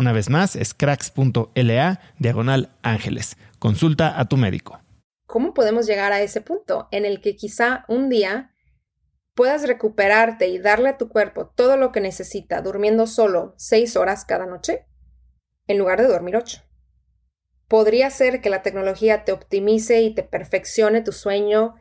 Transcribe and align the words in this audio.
Una 0.00 0.12
vez 0.12 0.30
más, 0.30 0.56
es 0.56 0.72
cracks.la 0.72 2.00
diagonal 2.18 2.70
ángeles. 2.80 3.36
Consulta 3.58 4.18
a 4.18 4.24
tu 4.30 4.38
médico. 4.38 4.80
¿Cómo 5.26 5.52
podemos 5.52 5.86
llegar 5.86 6.10
a 6.14 6.22
ese 6.22 6.40
punto 6.40 6.88
en 6.90 7.04
el 7.04 7.20
que 7.20 7.36
quizá 7.36 7.84
un 7.86 8.08
día 8.08 8.54
puedas 9.34 9.68
recuperarte 9.68 10.48
y 10.48 10.58
darle 10.58 10.88
a 10.88 10.96
tu 10.96 11.10
cuerpo 11.10 11.48
todo 11.54 11.76
lo 11.76 11.92
que 11.92 12.00
necesita 12.00 12.62
durmiendo 12.62 13.06
solo 13.06 13.52
seis 13.58 13.94
horas 13.94 14.24
cada 14.24 14.46
noche 14.46 14.86
en 15.66 15.76
lugar 15.76 16.00
de 16.00 16.08
dormir 16.08 16.36
ocho? 16.36 16.62
Podría 17.68 18.08
ser 18.08 18.40
que 18.40 18.48
la 18.48 18.62
tecnología 18.62 19.26
te 19.26 19.32
optimice 19.32 20.00
y 20.00 20.14
te 20.14 20.22
perfeccione 20.22 21.02
tu 21.02 21.12
sueño 21.12 21.74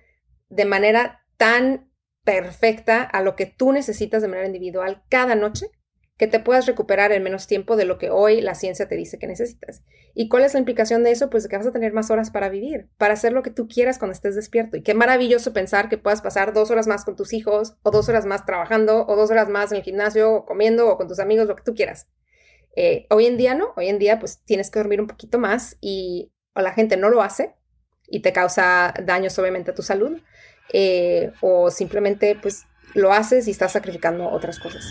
de 0.49 0.65
manera 0.65 1.25
tan 1.37 1.89
perfecta 2.25 3.01
a 3.01 3.21
lo 3.21 3.37
que 3.37 3.45
tú 3.45 3.71
necesitas 3.71 4.21
de 4.21 4.27
manera 4.27 4.47
individual 4.47 5.05
cada 5.07 5.35
noche 5.35 5.71
que 6.19 6.27
te 6.27 6.41
puedas 6.41 6.65
recuperar 6.65 7.13
en 7.13 7.23
menos 7.23 7.47
tiempo 7.47 7.77
de 7.77 7.85
lo 7.85 7.97
que 7.97 8.09
hoy 8.09 8.41
la 8.41 8.53
ciencia 8.53 8.89
te 8.89 8.97
dice 8.97 9.17
que 9.17 9.25
necesitas. 9.25 9.83
¿Y 10.13 10.27
cuál 10.27 10.43
es 10.43 10.53
la 10.53 10.59
implicación 10.59 11.01
de 11.01 11.11
eso? 11.11 11.29
Pues 11.29 11.47
que 11.47 11.55
vas 11.55 11.65
a 11.65 11.71
tener 11.71 11.93
más 11.93 12.11
horas 12.11 12.29
para 12.29 12.49
vivir, 12.49 12.89
para 12.97 13.13
hacer 13.13 13.31
lo 13.31 13.41
que 13.41 13.51
tú 13.51 13.69
quieras 13.69 13.97
cuando 13.97 14.11
estés 14.11 14.35
despierto. 14.35 14.75
Y 14.75 14.83
qué 14.83 14.93
maravilloso 14.93 15.53
pensar 15.53 15.87
que 15.87 15.97
puedas 15.97 16.21
pasar 16.21 16.51
dos 16.51 16.71
horas 16.71 16.87
más 16.87 17.05
con 17.05 17.15
tus 17.15 17.31
hijos, 17.31 17.77
o 17.83 17.91
dos 17.91 18.09
horas 18.09 18.25
más 18.25 18.45
trabajando, 18.45 19.07
o 19.07 19.15
dos 19.15 19.31
horas 19.31 19.47
más 19.47 19.71
en 19.71 19.77
el 19.77 19.83
gimnasio, 19.83 20.33
o 20.33 20.45
comiendo, 20.45 20.89
o 20.89 20.97
con 20.97 21.07
tus 21.07 21.19
amigos, 21.19 21.47
lo 21.47 21.55
que 21.55 21.63
tú 21.63 21.73
quieras. 21.73 22.09
Eh, 22.75 23.07
hoy 23.09 23.25
en 23.25 23.37
día 23.37 23.55
no, 23.55 23.71
hoy 23.77 23.87
en 23.87 23.97
día 23.97 24.19
pues 24.19 24.43
tienes 24.43 24.69
que 24.69 24.79
dormir 24.79 24.99
un 24.99 25.07
poquito 25.07 25.39
más 25.39 25.77
y 25.79 26.33
la 26.53 26.73
gente 26.73 26.97
no 26.97 27.09
lo 27.09 27.21
hace 27.21 27.55
y 28.07 28.21
te 28.21 28.33
causa 28.33 28.93
daños 29.05 29.39
obviamente 29.39 29.71
a 29.71 29.73
tu 29.73 29.83
salud, 29.83 30.19
eh, 30.73 31.31
o 31.39 31.71
simplemente 31.71 32.37
pues 32.41 32.65
lo 32.93 33.13
haces 33.13 33.47
y 33.47 33.51
estás 33.51 33.71
sacrificando 33.71 34.29
otras 34.29 34.59
cosas. 34.59 34.83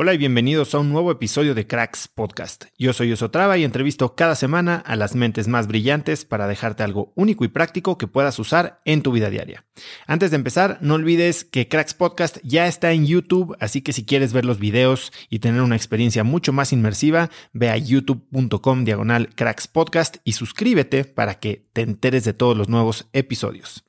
Hola 0.00 0.14
y 0.14 0.16
bienvenidos 0.16 0.76
a 0.76 0.78
un 0.78 0.92
nuevo 0.92 1.10
episodio 1.10 1.56
de 1.56 1.66
Cracks 1.66 2.06
Podcast. 2.06 2.66
Yo 2.78 2.92
soy 2.92 3.10
Osotrava 3.10 3.58
y 3.58 3.64
entrevisto 3.64 4.14
cada 4.14 4.36
semana 4.36 4.76
a 4.86 4.94
las 4.94 5.16
mentes 5.16 5.48
más 5.48 5.66
brillantes 5.66 6.24
para 6.24 6.46
dejarte 6.46 6.84
algo 6.84 7.12
único 7.16 7.44
y 7.44 7.48
práctico 7.48 7.98
que 7.98 8.06
puedas 8.06 8.38
usar 8.38 8.80
en 8.84 9.02
tu 9.02 9.10
vida 9.10 9.28
diaria. 9.28 9.64
Antes 10.06 10.30
de 10.30 10.36
empezar, 10.36 10.78
no 10.82 10.94
olvides 10.94 11.42
que 11.42 11.66
Cracks 11.66 11.94
Podcast 11.94 12.38
ya 12.44 12.68
está 12.68 12.92
en 12.92 13.06
YouTube, 13.06 13.56
así 13.58 13.82
que 13.82 13.92
si 13.92 14.04
quieres 14.04 14.32
ver 14.32 14.44
los 14.44 14.60
videos 14.60 15.12
y 15.30 15.40
tener 15.40 15.62
una 15.62 15.74
experiencia 15.74 16.22
mucho 16.22 16.52
más 16.52 16.72
inmersiva, 16.72 17.28
ve 17.52 17.68
a 17.68 17.76
youtube.com 17.76 18.84
diagonal 18.84 19.34
Cracks 19.34 19.66
Podcast 19.66 20.18
y 20.22 20.34
suscríbete 20.34 21.06
para 21.06 21.40
que 21.40 21.66
te 21.72 21.80
enteres 21.82 22.22
de 22.22 22.34
todos 22.34 22.56
los 22.56 22.68
nuevos 22.68 23.08
episodios. 23.12 23.84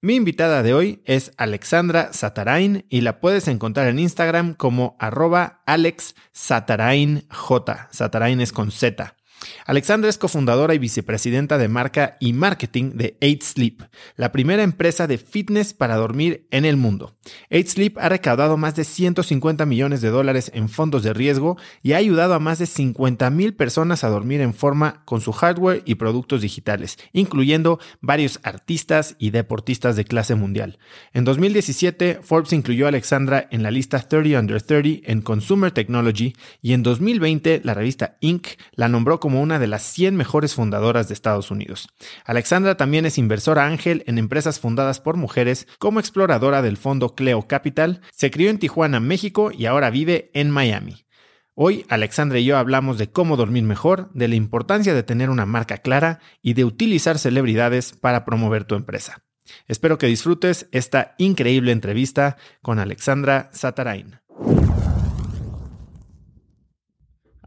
Mi 0.00 0.14
invitada 0.14 0.62
de 0.62 0.74
hoy 0.74 1.02
es 1.06 1.32
Alexandra 1.38 2.12
Satarain 2.12 2.86
y 2.88 3.00
la 3.00 3.18
puedes 3.18 3.48
encontrar 3.48 3.88
en 3.88 3.98
Instagram 3.98 4.54
como 4.54 4.96
arroba 5.00 5.60
Alex 5.66 6.14
Satarain 6.30 7.26
J. 7.30 7.88
Satarain 7.90 8.40
es 8.40 8.52
con 8.52 8.70
Z. 8.70 9.17
Alexandra 9.66 10.10
es 10.10 10.18
cofundadora 10.18 10.74
y 10.74 10.78
vicepresidenta 10.78 11.58
de 11.58 11.68
marca 11.68 12.16
y 12.20 12.32
marketing 12.32 12.92
de 12.94 13.16
8 13.22 13.38
Sleep, 13.42 13.82
la 14.16 14.32
primera 14.32 14.62
empresa 14.62 15.06
de 15.06 15.18
fitness 15.18 15.74
para 15.74 15.96
dormir 15.96 16.46
en 16.50 16.64
el 16.64 16.76
mundo. 16.76 17.16
8 17.50 17.70
Sleep 17.70 17.98
ha 17.98 18.08
recaudado 18.08 18.56
más 18.56 18.74
de 18.76 18.84
150 18.84 19.66
millones 19.66 20.00
de 20.00 20.08
dólares 20.08 20.50
en 20.54 20.68
fondos 20.68 21.02
de 21.02 21.12
riesgo 21.12 21.56
y 21.82 21.92
ha 21.92 21.98
ayudado 21.98 22.34
a 22.34 22.38
más 22.38 22.58
de 22.58 22.66
50 22.66 23.28
mil 23.30 23.54
personas 23.54 24.04
a 24.04 24.08
dormir 24.08 24.40
en 24.40 24.54
forma 24.54 25.04
con 25.04 25.20
su 25.20 25.32
hardware 25.32 25.82
y 25.84 25.96
productos 25.96 26.42
digitales, 26.42 26.98
incluyendo 27.12 27.78
varios 28.00 28.40
artistas 28.42 29.16
y 29.18 29.30
deportistas 29.30 29.96
de 29.96 30.04
clase 30.04 30.34
mundial. 30.34 30.78
En 31.12 31.24
2017, 31.24 32.20
Forbes 32.22 32.52
incluyó 32.52 32.86
a 32.86 32.88
Alexandra 32.88 33.48
en 33.50 33.62
la 33.62 33.70
lista 33.70 33.98
30 34.00 34.38
Under 34.38 34.62
30 34.62 35.10
en 35.10 35.20
Consumer 35.20 35.70
Technology 35.70 36.34
y 36.62 36.72
en 36.72 36.82
2020 36.82 37.62
la 37.64 37.74
revista 37.74 38.16
Inc. 38.20 38.46
la 38.72 38.88
nombró 38.88 39.20
como 39.20 39.27
como 39.28 39.42
una 39.42 39.58
de 39.58 39.66
las 39.66 39.82
100 39.82 40.16
mejores 40.16 40.54
fundadoras 40.54 41.06
de 41.06 41.12
Estados 41.12 41.50
Unidos. 41.50 41.90
Alexandra 42.24 42.78
también 42.78 43.04
es 43.04 43.18
inversora 43.18 43.66
ángel 43.66 44.02
en 44.06 44.16
empresas 44.16 44.58
fundadas 44.58 45.00
por 45.00 45.18
mujeres 45.18 45.68
como 45.78 46.00
exploradora 46.00 46.62
del 46.62 46.78
fondo 46.78 47.14
Cleo 47.14 47.46
Capital, 47.46 48.00
se 48.10 48.30
crió 48.30 48.48
en 48.48 48.58
Tijuana, 48.58 49.00
México 49.00 49.50
y 49.52 49.66
ahora 49.66 49.90
vive 49.90 50.30
en 50.32 50.50
Miami. 50.50 51.04
Hoy 51.52 51.84
Alexandra 51.90 52.38
y 52.38 52.46
yo 52.46 52.56
hablamos 52.56 52.96
de 52.96 53.12
cómo 53.12 53.36
dormir 53.36 53.64
mejor, 53.64 54.10
de 54.14 54.28
la 54.28 54.34
importancia 54.34 54.94
de 54.94 55.02
tener 55.02 55.28
una 55.28 55.44
marca 55.44 55.76
clara 55.76 56.20
y 56.40 56.54
de 56.54 56.64
utilizar 56.64 57.18
celebridades 57.18 57.92
para 57.92 58.24
promover 58.24 58.64
tu 58.64 58.76
empresa. 58.76 59.24
Espero 59.66 59.98
que 59.98 60.06
disfrutes 60.06 60.70
esta 60.72 61.16
increíble 61.18 61.72
entrevista 61.72 62.38
con 62.62 62.78
Alexandra 62.78 63.50
Satarain. 63.52 64.20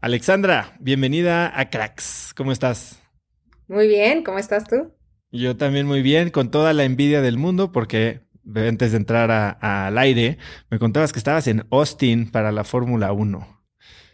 Alexandra, 0.02 0.74
bienvenida 0.80 1.56
a 1.56 1.70
Cracks. 1.70 2.34
¿Cómo 2.36 2.50
estás? 2.50 3.00
Muy 3.68 3.86
bien, 3.86 4.24
¿cómo 4.24 4.40
estás 4.40 4.64
tú? 4.64 4.92
Yo 5.30 5.56
también 5.56 5.86
muy 5.86 6.02
bien, 6.02 6.30
con 6.30 6.50
toda 6.50 6.72
la 6.72 6.82
envidia 6.82 7.22
del 7.22 7.38
mundo, 7.38 7.70
porque 7.70 8.22
antes 8.52 8.90
de 8.90 8.96
entrar 8.96 9.30
al 9.60 9.98
aire, 9.98 10.38
me 10.70 10.80
contabas 10.80 11.12
que 11.12 11.20
estabas 11.20 11.46
en 11.46 11.62
Austin 11.70 12.32
para 12.32 12.50
la 12.50 12.64
Fórmula 12.64 13.12
1. 13.12 13.64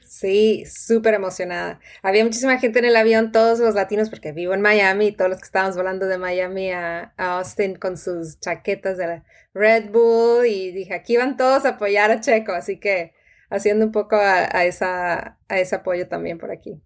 Sí, 0.07 0.67
súper 0.67 1.15
emocionada. 1.15 1.81
Había 2.03 2.23
muchísima 2.23 2.59
gente 2.59 2.81
en 2.81 2.85
el 2.85 2.97
avión, 2.97 3.33
todos 3.33 3.59
los 3.59 3.75
latinos, 3.75 4.11
porque 4.11 4.33
vivo 4.33 4.53
en 4.53 4.61
Miami, 4.61 5.07
y 5.07 5.13
todos 5.13 5.31
los 5.31 5.39
que 5.39 5.47
estábamos 5.47 5.75
volando 5.75 6.05
de 6.05 6.19
Miami 6.19 6.71
a, 6.71 7.15
Austin 7.17 7.77
con 7.77 7.97
sus 7.97 8.39
chaquetas 8.41 8.99
de 8.99 9.23
Red 9.55 9.91
Bull, 9.91 10.45
y 10.45 10.71
dije, 10.71 10.93
aquí 10.93 11.17
van 11.17 11.39
todos 11.39 11.65
a 11.65 11.71
apoyar 11.71 12.11
a 12.11 12.21
Checo, 12.21 12.53
así 12.53 12.79
que 12.79 13.17
haciendo 13.51 13.87
un 13.87 13.93
poco 13.93 14.17
a, 14.17 14.65
esa, 14.65 15.39
a 15.49 15.59
ese 15.59 15.77
apoyo 15.77 16.09
también 16.09 16.39
por 16.39 16.51
aquí. 16.51 16.81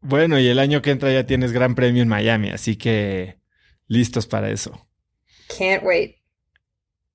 Bueno, 0.00 0.38
y 0.38 0.46
el 0.46 0.58
año 0.58 0.82
que 0.82 0.90
entra 0.90 1.12
ya 1.12 1.26
tienes 1.26 1.52
Gran 1.52 1.74
Premio 1.74 2.02
en 2.02 2.08
Miami, 2.08 2.50
así 2.50 2.76
que 2.76 3.40
listos 3.88 4.26
para 4.26 4.50
eso. 4.50 4.88
Can't 5.48 5.82
wait. 5.84 6.16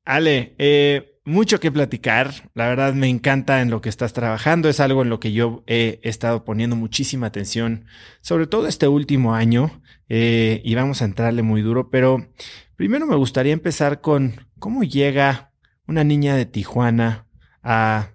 Ale, 0.03 0.55
eh, 0.57 1.19
mucho 1.23 1.59
que 1.59 1.71
platicar. 1.71 2.49
La 2.53 2.67
verdad 2.67 2.93
me 2.93 3.07
encanta 3.07 3.61
en 3.61 3.69
lo 3.69 3.81
que 3.81 3.89
estás 3.89 4.13
trabajando. 4.13 4.69
Es 4.69 4.79
algo 4.79 5.01
en 5.03 5.09
lo 5.09 5.19
que 5.19 5.31
yo 5.31 5.63
he 5.67 5.99
estado 6.03 6.43
poniendo 6.43 6.75
muchísima 6.75 7.27
atención, 7.27 7.85
sobre 8.21 8.47
todo 8.47 8.67
este 8.67 8.87
último 8.87 9.35
año, 9.35 9.81
eh, 10.09 10.61
y 10.63 10.75
vamos 10.75 11.01
a 11.01 11.05
entrarle 11.05 11.43
muy 11.43 11.61
duro. 11.61 11.89
Pero 11.89 12.27
primero 12.75 13.05
me 13.05 13.15
gustaría 13.15 13.53
empezar 13.53 14.01
con 14.01 14.47
cómo 14.59 14.83
llega 14.83 15.51
una 15.87 16.03
niña 16.03 16.35
de 16.35 16.45
Tijuana 16.45 17.27
a 17.63 18.11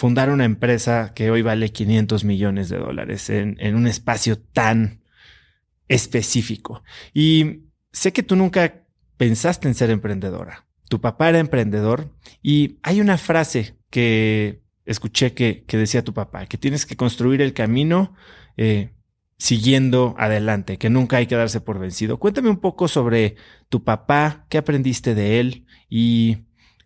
fundar 0.00 0.30
una 0.30 0.44
empresa 0.44 1.12
que 1.14 1.30
hoy 1.30 1.42
vale 1.42 1.72
500 1.72 2.24
millones 2.24 2.68
de 2.70 2.78
dólares 2.78 3.28
en, 3.28 3.74
un 3.74 3.86
espacio 3.86 4.38
tan 4.38 5.02
específico. 5.88 6.82
Y 7.12 7.64
sé 7.92 8.12
que 8.12 8.22
tú 8.22 8.34
nunca 8.34 8.82
pensaste 9.16 9.68
en 9.68 9.74
ser 9.74 9.90
emprendedora 9.90 10.70
tu 10.90 11.00
papá 11.00 11.28
era 11.28 11.38
emprendedor 11.38 12.10
y 12.42 12.80
hay 12.82 13.00
una 13.00 13.16
frase 13.16 13.76
que 13.90 14.60
escuché 14.84 15.34
que, 15.34 15.64
decía 15.68 16.02
tu 16.02 16.12
papá, 16.12 16.46
que 16.46 16.58
tienes 16.58 16.84
que 16.84 16.96
construir 16.96 17.40
el 17.40 17.54
camino 17.54 18.12
eh, 18.56 18.90
siguiendo 19.38 20.16
adelante, 20.18 20.78
que 20.78 20.90
nunca 20.90 21.18
hay 21.18 21.28
que 21.28 21.36
darse 21.36 21.60
por 21.60 21.78
vencido. 21.78 22.18
Cuéntame 22.18 22.50
un 22.50 22.58
poco 22.58 22.88
sobre 22.88 23.36
tu 23.68 23.84
papá, 23.84 24.46
qué 24.48 24.58
aprendiste 24.58 25.14
de 25.14 25.38
él 25.38 25.64
y 25.88 26.38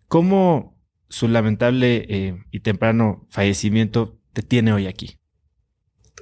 cómo 0.07 0.74
su 1.09 1.27
lamentable 1.27 2.05
eh, 2.09 2.43
y 2.51 2.59
temprano 2.61 3.25
fallecimiento 3.29 4.17
te 4.33 4.41
tiene 4.41 4.73
hoy 4.73 4.87
aquí. 4.87 5.19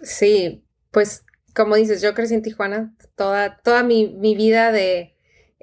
Sí, 0.01 0.65
pues 0.91 1.25
como 1.55 1.75
dices, 1.75 2.01
yo 2.01 2.13
crecí 2.13 2.33
en 2.33 2.41
Tijuana 2.41 2.95
toda, 3.15 3.59
toda 3.63 3.83
mi 3.83 4.35
vida 4.35 4.71
de, 4.71 5.13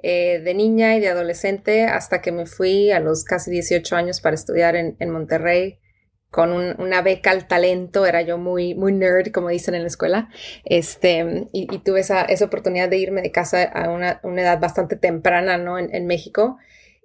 eh, 0.03 0.39
de 0.39 0.55
niña 0.55 0.95
y 0.95 0.99
de 0.99 1.09
adolescente 1.09 1.83
hasta 1.85 2.21
que 2.23 2.31
me 2.31 2.47
fui 2.47 2.89
a 2.89 2.99
los 2.99 3.23
casi 3.23 3.51
18 3.51 3.95
años 3.95 4.19
para 4.19 4.33
estudiar 4.33 4.75
en, 4.75 5.09
Monterrey 5.11 5.77
con 6.31 6.51
una 6.53 7.03
beca 7.03 7.29
al 7.29 7.47
talento, 7.47 8.07
era 8.07 8.23
yo 8.23 8.39
muy, 8.39 8.73
muy 8.73 8.93
nerd, 8.93 9.31
como 9.31 9.49
dicen 9.49 9.75
en 9.75 9.81
la 9.81 9.87
escuela, 9.87 10.29
este, 10.63 11.47
y, 11.51 11.67
tuve 11.79 11.99
esa, 11.99 12.23
esa, 12.23 12.45
oportunidad 12.45 12.89
de 12.89 12.97
irme 12.97 13.21
de 13.21 13.31
casa 13.31 13.63
a 13.63 13.91
una, 13.91 14.21
edad 14.41 14.59
bastante 14.59 14.95
temprana, 14.95 15.59
¿no? 15.59 15.77
En, 15.77 15.93
en, 15.93 16.07
México. 16.07 16.57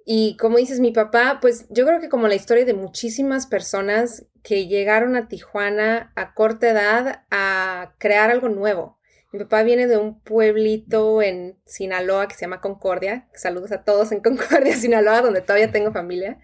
Y 0.09 0.37
como 0.37 0.57
dices, 0.57 0.79
mi 0.79 0.91
papá, 0.91 1.39
pues 1.41 1.65
yo 1.69 1.85
creo 1.85 1.99
que 1.99 2.07
como 2.07 2.29
la 2.29 2.35
historia 2.35 2.63
de 2.63 2.73
muchísimas 2.73 3.45
personas 3.45 4.25
que 4.41 4.65
llegaron 4.67 5.17
a 5.17 5.27
Tijuana 5.27 6.13
a 6.15 6.33
corta 6.33 6.69
edad 6.69 7.25
a 7.29 7.93
crear 7.97 8.31
algo 8.31 8.47
nuevo, 8.47 8.97
mi 9.33 9.39
papá 9.39 9.63
viene 9.63 9.85
de 9.85 9.97
un 9.97 10.21
pueblito 10.21 11.21
en 11.21 11.59
Sinaloa 11.65 12.29
que 12.29 12.35
se 12.35 12.41
llama 12.45 12.61
Concordia. 12.61 13.27
Saludos 13.33 13.73
a 13.73 13.83
todos 13.83 14.13
en 14.13 14.21
Concordia, 14.21 14.77
Sinaloa, 14.77 15.19
donde 15.19 15.41
todavía 15.41 15.73
tengo 15.73 15.91
familia. 15.91 16.39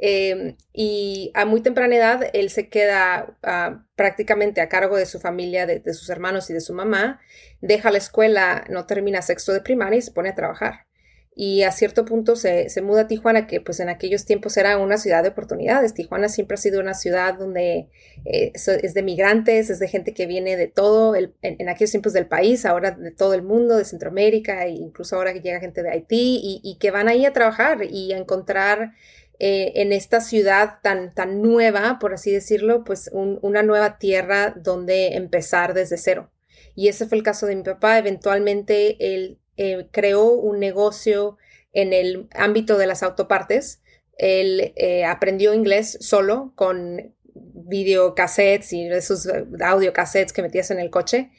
Em, 0.00 0.56
y 0.72 1.32
a 1.34 1.44
muy 1.46 1.62
temprana 1.62 1.96
edad 1.96 2.30
él 2.32 2.48
se 2.48 2.68
queda 2.68 3.36
ah, 3.42 3.82
prácticamente 3.96 4.60
a 4.60 4.68
cargo 4.68 4.96
de 4.96 5.06
su 5.06 5.18
familia, 5.18 5.66
de, 5.66 5.82
sus 5.94 6.10
hermanos 6.10 6.48
y 6.48 6.52
de 6.52 6.60
su 6.60 6.74
mamá. 6.74 7.20
Deja 7.60 7.90
la 7.90 7.98
escuela, 7.98 8.64
no 8.68 8.86
termina 8.86 9.20
sexto 9.20 9.52
de 9.52 9.62
primaria 9.62 9.98
y 9.98 10.02
se 10.02 10.12
pone 10.12 10.28
a 10.28 10.36
trabajar 10.36 10.86
y 11.42 11.62
a 11.62 11.72
cierto 11.72 12.04
punto 12.04 12.36
se, 12.36 12.68
muda 12.82 13.00
a 13.00 13.06
Tijuana, 13.06 13.46
que 13.46 13.62
pues 13.62 13.80
en 13.80 13.88
aquellos 13.88 14.26
tiempos 14.26 14.58
era 14.58 14.76
una 14.76 14.98
ciudad 14.98 15.22
de 15.22 15.30
oportunidades. 15.30 15.94
Tijuana 15.94 16.28
siempre 16.28 16.56
ha 16.56 16.58
sido 16.58 16.82
una 16.82 16.92
ciudad 16.92 17.38
donde 17.38 17.88
eh, 18.26 18.52
es 18.54 18.92
de 18.92 19.02
migrantes, 19.02 19.70
es 19.70 19.78
de 19.78 19.88
gente 19.88 20.12
que 20.12 20.26
viene 20.26 20.58
de 20.58 20.66
todo, 20.66 21.14
en, 21.16 21.68
aquellos 21.70 21.92
tiempos 21.92 22.12
del 22.12 22.26
país, 22.26 22.66
ahora 22.66 22.90
de 22.90 23.10
todo 23.10 23.32
el 23.32 23.40
mundo, 23.40 23.78
de 23.78 23.86
Centroamérica, 23.86 24.66
e 24.66 24.72
incluso 24.72 25.16
ahora 25.16 25.32
que 25.32 25.40
llega 25.40 25.60
gente 25.60 25.82
de 25.82 25.88
Haití, 25.88 26.60
y, 26.62 26.76
que 26.78 26.90
van 26.90 27.08
ahí 27.08 27.24
a 27.24 27.32
trabajar 27.32 27.84
y 27.90 28.12
a 28.12 28.18
encontrar 28.18 28.92
eh, 29.38 29.72
en 29.76 29.92
esta 29.92 30.20
ciudad 30.20 30.74
tan, 30.82 31.14
tan 31.14 31.40
nueva, 31.40 31.98
por 32.00 32.12
así 32.12 32.30
decirlo, 32.30 32.84
pues 32.84 33.08
una 33.14 33.62
nueva 33.62 33.96
tierra 33.96 34.52
donde 34.58 35.16
empezar 35.16 35.72
desde 35.72 35.96
cero. 35.96 36.30
Y 36.74 36.88
ese 36.88 37.06
fue 37.06 37.16
el 37.16 37.24
caso 37.24 37.46
de 37.46 37.56
mi 37.56 37.62
papá. 37.62 37.96
Eventualmente 37.96 39.14
él 39.14 39.38
eh, 39.62 39.88
creó 39.90 40.32
un 40.32 40.58
negocio 40.58 41.36
en 41.74 41.92
el 41.92 42.28
ámbito 42.32 42.78
de 42.78 42.86
las 42.86 43.02
autopartes. 43.02 43.82
Él 44.16 44.72
eh, 44.74 45.04
aprendió 45.04 45.52
inglés 45.52 45.98
solo 46.00 46.54
con 46.54 47.14
videocassettes 47.34 48.72
y 48.72 48.86
esos 48.86 49.28
audiocassettes 49.60 50.32
que 50.32 50.40
metías 50.40 50.70
en 50.70 50.78
el 50.78 50.88
coche 50.88 51.30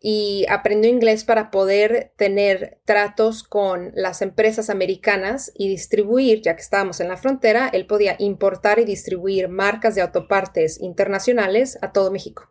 y 0.00 0.46
aprendió 0.48 0.90
inglés 0.90 1.24
para 1.24 1.50
poder 1.50 2.12
tener 2.16 2.78
tratos 2.86 3.42
con 3.42 3.92
las 3.94 4.22
empresas 4.22 4.70
americanas 4.70 5.52
y 5.54 5.68
distribuir, 5.68 6.40
ya 6.40 6.56
que 6.56 6.62
estábamos 6.62 7.00
en 7.00 7.08
la 7.08 7.18
frontera, 7.18 7.68
él 7.70 7.86
podía 7.86 8.16
importar 8.18 8.78
y 8.78 8.86
distribuir 8.86 9.50
marcas 9.50 9.94
de 9.94 10.00
autopartes 10.00 10.80
internacionales 10.80 11.78
a 11.82 11.92
todo 11.92 12.10
México. 12.10 12.50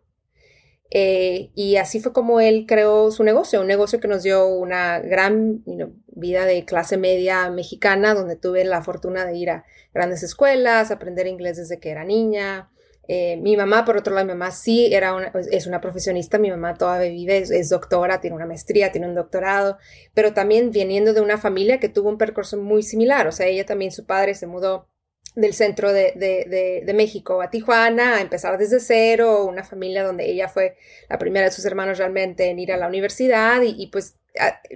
Eh, 0.97 1.51
y 1.55 1.75
así 1.75 1.99
fue 1.99 2.13
como 2.13 2.39
él 2.39 2.63
creó 2.65 3.11
su 3.11 3.25
negocio, 3.25 3.59
un 3.59 3.67
negocio 3.67 3.99
que 3.99 4.07
nos 4.07 4.23
dio 4.23 4.47
una 4.47 4.99
gran 4.99 5.61
vida 6.07 6.45
de 6.45 6.63
clase 6.63 6.95
media 6.95 7.49
mexicana, 7.49 8.13
donde 8.13 8.37
tuve 8.37 8.63
la 8.63 8.81
fortuna 8.81 9.25
de 9.25 9.35
ir 9.35 9.49
a 9.49 9.65
grandes 9.93 10.23
escuelas, 10.23 10.91
aprender 10.91 11.27
inglés 11.27 11.57
desde 11.57 11.81
que 11.81 11.89
era 11.89 12.05
niña. 12.05 12.69
Eh, 13.09 13.35
mi 13.41 13.57
mamá, 13.57 13.83
por 13.83 13.97
otro 13.97 14.13
lado, 14.13 14.25
mi 14.25 14.31
mamá 14.31 14.51
sí 14.51 14.93
era 14.93 15.13
una, 15.13 15.33
es 15.51 15.67
una 15.67 15.81
profesionista, 15.81 16.37
mi 16.37 16.49
mamá 16.49 16.75
todavía 16.75 17.09
vive, 17.09 17.39
es, 17.39 17.69
doctora, 17.69 18.21
tiene 18.21 18.37
una 18.37 18.45
maestría, 18.45 18.93
tiene 18.93 19.09
un 19.09 19.15
doctorado, 19.15 19.77
pero 20.13 20.33
también 20.33 20.71
viniendo 20.71 21.11
de 21.11 21.19
una 21.19 21.37
familia 21.37 21.77
que 21.77 21.89
tuvo 21.89 22.07
un 22.07 22.17
percurso 22.17 22.55
muy 22.55 22.83
similar, 22.83 23.27
o 23.27 23.33
sea, 23.33 23.47
ella 23.47 23.65
también, 23.65 23.91
su 23.91 24.05
padre 24.05 24.33
se 24.33 24.47
mudó 24.47 24.87
del 25.35 25.53
centro 25.53 25.91
de, 25.91 26.13
de, 26.15 26.81
de, 26.85 26.93
México 26.93 27.41
a 27.41 27.49
Tijuana, 27.49 28.17
a 28.17 28.21
empezar 28.21 28.57
desde 28.57 28.79
cero, 28.79 29.43
una 29.45 29.63
familia 29.63 30.03
donde 30.03 30.29
ella 30.29 30.47
fue 30.47 30.77
la 31.09 31.17
primera 31.17 31.45
de 31.45 31.51
sus 31.51 31.65
hermanos 31.65 31.97
realmente 31.97 32.49
en 32.49 32.59
ir 32.59 32.71
a 32.71 32.77
la 32.77 32.87
universidad 32.87 33.61
y, 33.61 33.87
pues 33.87 34.15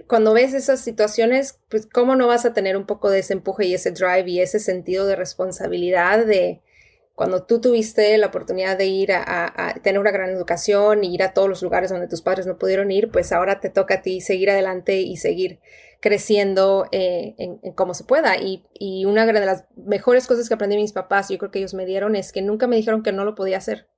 cuando 0.06 0.32
ves 0.32 0.54
esas 0.54 0.80
situaciones, 0.80 1.58
pues 1.68 1.86
cómo 1.86 2.16
no 2.16 2.26
vas 2.26 2.46
a 2.46 2.54
tener 2.54 2.76
un 2.76 2.86
poco 2.86 3.10
de 3.10 3.18
ese 3.18 3.34
empuje 3.34 3.66
y 3.66 3.74
ese 3.74 3.90
drive 3.90 4.24
y 4.26 4.40
ese 4.40 4.58
sentido 4.58 5.06
de 5.06 5.16
responsabilidad 5.16 6.24
de 6.24 6.60
cuando 7.14 7.42
tú 7.42 7.60
tuviste 7.60 8.16
la 8.16 8.28
oportunidad 8.28 8.78
de 8.78 8.86
ir 8.86 9.12
a, 9.12 9.22
a, 9.26 9.74
tener 9.74 10.00
una 10.00 10.10
gran 10.10 10.30
educación 10.30 11.04
y 11.04 11.14
ir 11.14 11.22
a 11.22 11.34
todos 11.34 11.50
los 11.50 11.62
lugares 11.62 11.90
donde 11.90 12.08
tus 12.08 12.22
padres 12.22 12.46
no 12.46 12.56
pudieron 12.56 12.90
ir, 12.90 13.10
pues 13.10 13.32
ahora 13.32 13.60
te 13.60 13.68
toca 13.68 13.96
a 13.96 14.02
ti 14.02 14.22
seguir 14.22 14.48
adelante 14.48 14.96
y 15.00 15.18
seguir 15.18 15.58
creciendo 16.00 16.86
eh, 16.92 17.34
en, 17.38 17.72
como 17.74 17.94
se 17.94 18.04
pueda. 18.04 18.36
Y, 18.38 18.66
y, 18.74 19.04
una 19.04 19.26
de 19.26 19.32
las 19.32 19.64
mejores 19.76 20.26
cosas 20.26 20.48
que 20.48 20.54
aprendí 20.54 20.76
mis 20.76 20.92
papás, 20.92 21.28
yo 21.28 21.38
creo 21.38 21.50
que 21.50 21.58
ellos 21.58 21.74
me 21.74 21.86
dieron, 21.86 22.16
es 22.16 22.32
que 22.32 22.42
nunca 22.42 22.66
me 22.66 22.76
dijeron 22.76 23.02
que 23.02 23.12
no 23.12 23.24
lo 23.24 23.34
podía 23.34 23.58
hacer. 23.58 23.88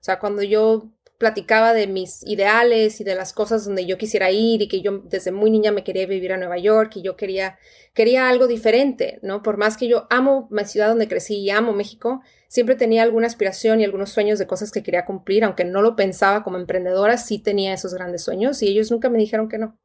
O 0.00 0.04
sea, 0.04 0.20
cuando 0.20 0.42
yo 0.42 0.92
platicaba 1.18 1.74
de 1.74 1.88
mis 1.88 2.24
ideales 2.24 3.00
y 3.00 3.04
de 3.04 3.16
las 3.16 3.32
cosas 3.32 3.64
donde 3.64 3.84
yo 3.84 3.98
quisiera 3.98 4.30
ir 4.30 4.62
y 4.62 4.68
que 4.68 4.80
yo 4.80 5.02
desde 5.04 5.32
muy 5.32 5.50
niña 5.50 5.72
me 5.72 5.82
quería 5.82 6.06
vivir 6.06 6.32
a 6.32 6.36
Nueva 6.36 6.58
York 6.58 6.92
y 6.94 7.02
yo 7.02 7.16
quería, 7.16 7.58
quería 7.92 8.28
algo 8.28 8.46
diferente, 8.46 9.18
¿no? 9.22 9.42
Por 9.42 9.56
más 9.56 9.76
que 9.76 9.88
yo 9.88 10.06
amo 10.10 10.46
mi 10.52 10.64
ciudad 10.64 10.88
donde 10.88 11.08
crecí 11.08 11.38
y 11.38 11.50
amo 11.50 11.72
México, 11.72 12.22
siempre 12.46 12.76
tenía 12.76 13.02
alguna 13.02 13.26
aspiración 13.26 13.80
y 13.80 13.84
algunos 13.84 14.10
sueños 14.10 14.38
de 14.38 14.46
cosas 14.46 14.70
que 14.70 14.84
quería 14.84 15.04
cumplir, 15.04 15.42
aunque 15.42 15.64
no 15.64 15.82
lo 15.82 15.96
pensaba 15.96 16.44
como 16.44 16.56
emprendedora, 16.56 17.18
sí 17.18 17.40
tenía 17.40 17.74
esos 17.74 17.94
grandes 17.94 18.22
sueños 18.22 18.62
y 18.62 18.68
ellos 18.68 18.92
nunca 18.92 19.10
me 19.10 19.18
dijeron 19.18 19.48
que 19.48 19.58
no. 19.58 19.76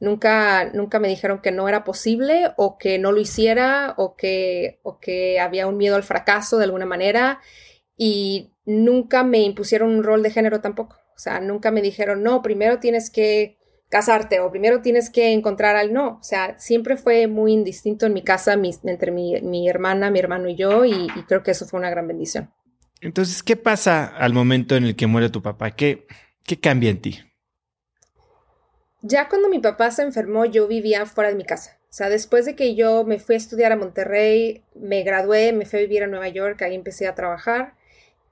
Nunca, 0.00 0.70
nunca 0.72 0.98
me 0.98 1.08
dijeron 1.08 1.40
que 1.40 1.52
no 1.52 1.68
era 1.68 1.84
posible 1.84 2.52
o 2.56 2.78
que 2.78 2.98
no 2.98 3.12
lo 3.12 3.20
hiciera 3.20 3.94
o 3.98 4.16
que, 4.16 4.80
o 4.82 4.98
que 4.98 5.38
había 5.38 5.66
un 5.66 5.76
miedo 5.76 5.94
al 5.94 6.02
fracaso 6.02 6.56
de 6.56 6.64
alguna 6.64 6.86
manera 6.86 7.40
y 7.96 8.54
nunca 8.64 9.24
me 9.24 9.42
impusieron 9.42 9.90
un 9.90 10.02
rol 10.02 10.22
de 10.22 10.30
género 10.30 10.60
tampoco. 10.60 10.96
O 11.14 11.18
sea, 11.18 11.38
nunca 11.40 11.70
me 11.70 11.82
dijeron, 11.82 12.22
no, 12.22 12.40
primero 12.40 12.78
tienes 12.78 13.10
que 13.10 13.58
casarte 13.90 14.40
o 14.40 14.50
primero 14.50 14.80
tienes 14.80 15.10
que 15.10 15.32
encontrar 15.32 15.76
al 15.76 15.92
no. 15.92 16.16
O 16.18 16.22
sea, 16.22 16.58
siempre 16.58 16.96
fue 16.96 17.26
muy 17.26 17.52
indistinto 17.52 18.06
en 18.06 18.14
mi 18.14 18.22
casa 18.22 18.54
entre 18.54 19.10
mi, 19.10 19.68
hermana, 19.68 20.10
mi 20.10 20.18
hermano 20.18 20.48
y 20.48 20.56
yo 20.56 20.86
y, 20.86 20.92
y, 20.92 21.22
creo 21.28 21.42
que 21.42 21.50
eso 21.50 21.66
fue 21.66 21.78
una 21.78 21.90
gran 21.90 22.08
bendición. 22.08 22.50
Entonces, 23.02 23.42
¿qué 23.42 23.56
pasa 23.56 24.06
al 24.06 24.32
momento 24.32 24.76
en 24.76 24.84
el 24.84 24.96
que 24.96 25.06
muere 25.06 25.28
tu 25.28 25.42
papá? 25.42 25.72
¿Qué, 25.72 26.06
qué 26.44 26.58
cambia 26.58 26.90
en 26.90 27.02
ti? 27.02 27.18
Ya 29.02 29.28
cuando 29.28 29.48
mi 29.48 29.58
papá 29.58 29.90
se 29.90 30.02
enfermó, 30.02 30.44
yo 30.44 30.66
vivía 30.68 31.06
fuera 31.06 31.30
de 31.30 31.36
mi 31.36 31.44
casa. 31.44 31.78
O 31.90 31.92
sea, 31.92 32.08
después 32.08 32.44
de 32.44 32.54
que 32.54 32.74
yo 32.74 33.04
me 33.04 33.18
fui 33.18 33.34
a 33.34 33.38
estudiar 33.38 33.72
a 33.72 33.76
Monterrey, 33.76 34.64
me 34.74 35.02
gradué, 35.02 35.52
me 35.52 35.66
fui 35.66 35.80
a 35.80 35.82
vivir 35.82 36.04
a 36.04 36.06
Nueva 36.06 36.28
York, 36.28 36.62
ahí 36.62 36.74
empecé 36.74 37.08
a 37.08 37.14
trabajar. 37.14 37.74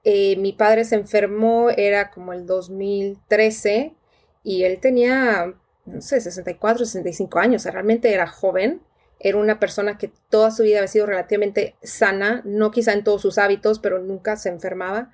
Eh, 0.03 0.37
mi 0.37 0.53
padre 0.53 0.85
se 0.85 0.95
enfermó, 0.95 1.69
era 1.69 2.09
como 2.11 2.31
el 2.33 2.45
2013, 2.45 3.95
y 4.43 4.63
él 4.63 4.79
tenía, 4.79 5.53
no 5.85 6.01
sé, 6.01 6.21
64, 6.21 6.85
65 6.85 7.39
años, 7.39 7.65
realmente 7.65 8.13
era 8.13 8.27
joven. 8.27 8.81
Era 9.19 9.37
una 9.37 9.59
persona 9.59 9.97
que 9.97 10.13
toda 10.29 10.51
su 10.51 10.63
vida 10.63 10.77
había 10.77 10.87
sido 10.87 11.05
relativamente 11.05 11.75
sana, 11.83 12.41
no 12.45 12.71
quizá 12.71 12.93
en 12.93 13.03
todos 13.03 13.21
sus 13.21 13.37
hábitos, 13.37 13.79
pero 13.79 13.99
nunca 13.99 14.37
se 14.37 14.47
enfermaba. 14.47 15.11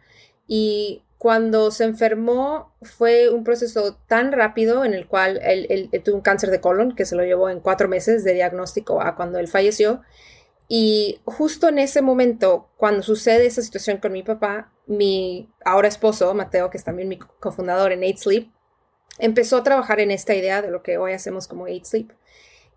Y 0.47 1.04
cuando 1.25 1.72
se 1.72 1.86
enfermó 1.86 2.72
fue 2.84 3.32
un 3.32 3.44
proceso 3.44 3.98
tan 4.08 4.32
rápido 4.32 4.86
en 4.86 4.94
el 4.94 5.08
cual 5.08 5.39
él, 5.41 5.89
tuvo 6.03 6.17
un 6.17 6.22
cáncer 6.22 6.51
de 6.51 6.62
colon 6.62 6.96
que 6.96 7.03
se 7.03 7.15
lo 7.15 7.24
llevó 7.24 7.50
en 7.50 7.62
cuatro 7.62 7.88
meses 7.88 8.24
de 8.24 8.36
diagnóstico 8.36 9.01
a 9.01 9.15
cuando 9.15 9.39
él 9.39 9.48
falleció. 9.48 10.03
Y 10.67 11.22
justo 11.25 11.67
en 11.67 11.79
ese 11.79 12.03
momento, 12.03 12.70
cuando 12.77 13.01
sucede 13.01 13.48
esa 13.48 13.63
situación 13.63 13.98
con 13.98 14.12
mi 14.12 14.22
papá, 14.22 14.72
mi 14.86 15.51
ahora 15.65 15.88
esposo, 15.88 16.32
Mateo, 16.36 16.70
que 16.70 16.77
es 16.77 16.84
también 16.84 17.10
mi 17.10 17.17
cofundador 17.17 17.91
en 17.91 18.03
Eight 18.03 18.20
Sleep, 18.20 18.51
empezó 19.17 19.58
a 19.58 19.63
trabajar 19.63 20.00
en 20.00 20.12
esta 20.12 20.36
idea 20.36 20.62
de 20.62 20.70
lo 20.70 20.84
que 20.84 21.00
hoy 21.00 21.13
hacemos 21.13 21.48
como 21.48 21.65
Eight 21.65 21.86
Sleep. 21.86 22.12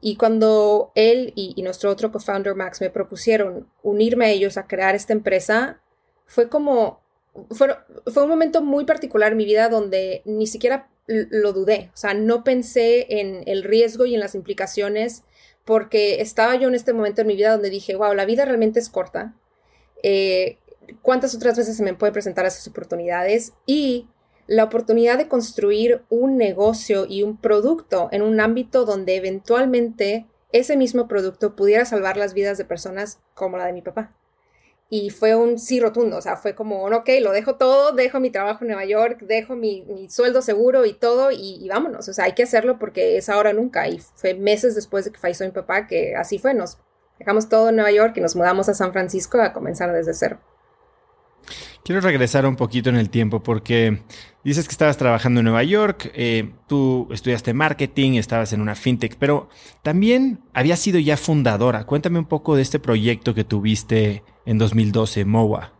Y 0.01 0.17
cuando 0.17 0.91
él 0.95 1.35
y, 1.37 1.63
nuestro 1.63 1.91
otro 1.91 2.11
cofounder 2.11 2.55
Max 2.55 2.81
me 2.81 2.89
propusieron 2.89 3.69
unirme 3.83 4.25
a 4.25 4.31
ellos 4.31 4.57
a 4.57 4.67
crear 4.67 4.95
esta 4.95 5.13
empresa, 5.13 5.83
fue 6.25 6.49
como 6.49 7.07
fue, 7.51 7.77
un 8.17 8.29
momento 8.29 8.63
muy 8.63 8.85
particular 8.85 9.33
en 9.33 9.39
mi 9.39 9.45
vida 9.45 9.69
donde 9.69 10.23
ni 10.25 10.47
siquiera 10.47 10.91
lo 11.07 11.53
dudé, 11.53 11.91
o 11.95 11.97
sea, 11.97 12.13
no 12.13 12.45
pensé 12.45 13.21
en 13.21 13.43
el 13.47 13.63
riesgo 13.63 14.05
y 14.05 14.15
en 14.15 14.21
las 14.21 14.35
implicaciones 14.35 15.23
porque 15.65 16.21
estaba 16.21 16.57
yo 16.57 16.69
en 16.69 16.75
este 16.75 16.93
momento 16.93 17.21
en 17.21 17.27
mi 17.27 17.37
vida 17.37 17.53
donde 17.53 17.71
dije, 17.71 17.95
wow, 17.97 18.15
la 18.15 18.25
vida 18.25 18.45
realmente 18.45 18.79
es 18.79 18.89
corta. 18.89 19.35
Eh, 20.03 20.59
¿Cuántas 21.03 21.35
otras 21.35 21.57
veces 21.59 21.77
se 21.77 21.83
me 21.83 21.93
pueden 21.93 22.15
presentar 22.15 22.47
esas 22.47 22.67
oportunidades? 22.67 23.53
Y 23.67 24.09
la 24.47 24.65
oportunidad 24.65 25.19
de 25.19 25.29
construir 25.29 26.03
un 26.09 26.39
negocio 26.39 27.05
y 27.07 27.23
un 27.23 27.37
producto 27.37 28.09
en 28.13 28.23
un 28.23 28.41
ámbito 28.41 28.87
donde 28.87 29.17
eventualmente 29.17 30.27
ese 30.53 30.77
mismo 30.77 31.07
producto 31.07 31.55
pudiera 31.55 31.85
salvar 31.85 32.17
las 32.17 32.33
vidas 32.33 32.57
de 32.57 32.65
personas 32.65 33.21
como 33.35 33.59
la 33.59 33.67
de 33.67 33.75
mi 33.75 33.83
papá. 33.83 34.18
Y 34.91 35.11
fue 35.11 35.37
un 35.37 35.59
sí 35.59 35.81
rotundo, 35.81 36.17
o 36.17 36.23
sea, 36.23 36.37
fue 36.37 36.55
como, 36.55 36.85
ok, 36.87 37.09
lo 37.21 37.33
dejo 37.33 37.57
todo, 37.57 37.93
dejo 37.93 38.21
mi 38.21 38.31
trabajo 38.31 38.65
en 38.65 38.69
Nueva 38.69 38.87
York, 38.87 39.21
dejo 39.21 39.55
mi, 39.55 40.09
sueldo 40.09 40.41
seguro 40.41 40.87
y 40.87 40.95
todo, 40.95 41.31
y, 41.31 41.69
vámonos, 41.69 42.09
o 42.09 42.13
sea, 42.15 42.25
hay 42.25 42.33
que 42.33 42.45
hacerlo 42.45 42.79
porque 42.79 43.19
es 43.19 43.29
ahora 43.29 43.53
nunca. 43.53 43.87
Y 43.87 43.99
fue 43.99 44.35
meses 44.35 44.75
después 44.75 45.05
de 45.05 45.13
que 45.13 45.19
falleció 45.19 45.45
mi 45.45 45.53
papá 45.53 45.87
que 45.87 46.17
así 46.17 46.39
fue, 46.39 46.55
nos 46.55 46.79
dejamos 47.19 47.51
todo 47.51 47.69
en 47.69 47.77
Nueva 47.77 47.93
York 47.93 48.15
y 48.17 48.23
nos 48.23 48.35
mudamos 48.35 48.71
a 48.71 48.75
San 48.75 48.93
Francisco 48.93 49.41
a 49.43 49.53
comenzar 49.53 49.93
desde 49.93 50.15
cero. 50.15 50.39
Quiero 51.85 52.01
regresar 52.01 52.47
un 52.47 52.57
poquito 52.57 52.91
en 52.91 52.97
el 52.97 53.11
tiempo 53.11 53.43
porque 53.43 54.03
dices 54.45 54.67
que 54.67 54.73
estabas 54.73 54.97
trabajando 54.97 55.41
en 55.41 55.45
Nueva 55.45 55.63
York, 55.63 56.11
eh, 56.15 56.53
tú 56.67 57.09
estudiaste 57.11 57.55
marketing, 57.55 58.13
estabas 58.13 58.53
en 58.53 58.61
una 58.61 58.75
fintech, 58.75 59.17
pero 59.19 59.49
también 59.83 60.41
habías 60.53 60.81
sido 60.81 60.99
ya 60.99 61.17
fundadora. 61.17 61.85
Cuéntame 61.85 62.19
un 62.19 62.27
poco 62.27 62.57
de 62.57 62.63
este 62.63 62.79
proyecto 62.79 63.35
que 63.35 63.45
tuviste 63.45 64.23
en 64.45 64.59
2012, 64.59 65.25
MOA. 65.25 65.73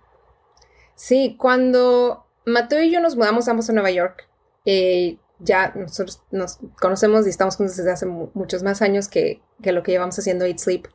Sí, 0.95 1.37
cuando 1.39 2.27
Mateo 2.45 2.83
y 2.83 2.91
yo 2.91 3.01
nos 3.01 3.17
mudamos 3.17 3.49
ambos 3.49 3.71
a 3.71 3.73
Nueva 3.73 3.91
York, 3.91 4.29
eh, 4.65 5.19
ya 5.39 5.73
nosotros 5.77 6.23
nos 6.31 6.59
conocemos 6.81 7.27
y 7.27 7.31
estamos 7.31 7.57
juntos 7.57 7.77
desde 7.77 7.93
hace 7.93 8.07
muchos 8.07 8.63
más 8.63 8.83
años 8.83 9.09
que, 9.09 9.41
que 9.63 9.73
lo 9.73 9.83
que 9.83 9.93
llevamos 9.93 10.19
haciendo 10.19 10.45
Eat 10.45 10.59
Sleep 10.59 10.89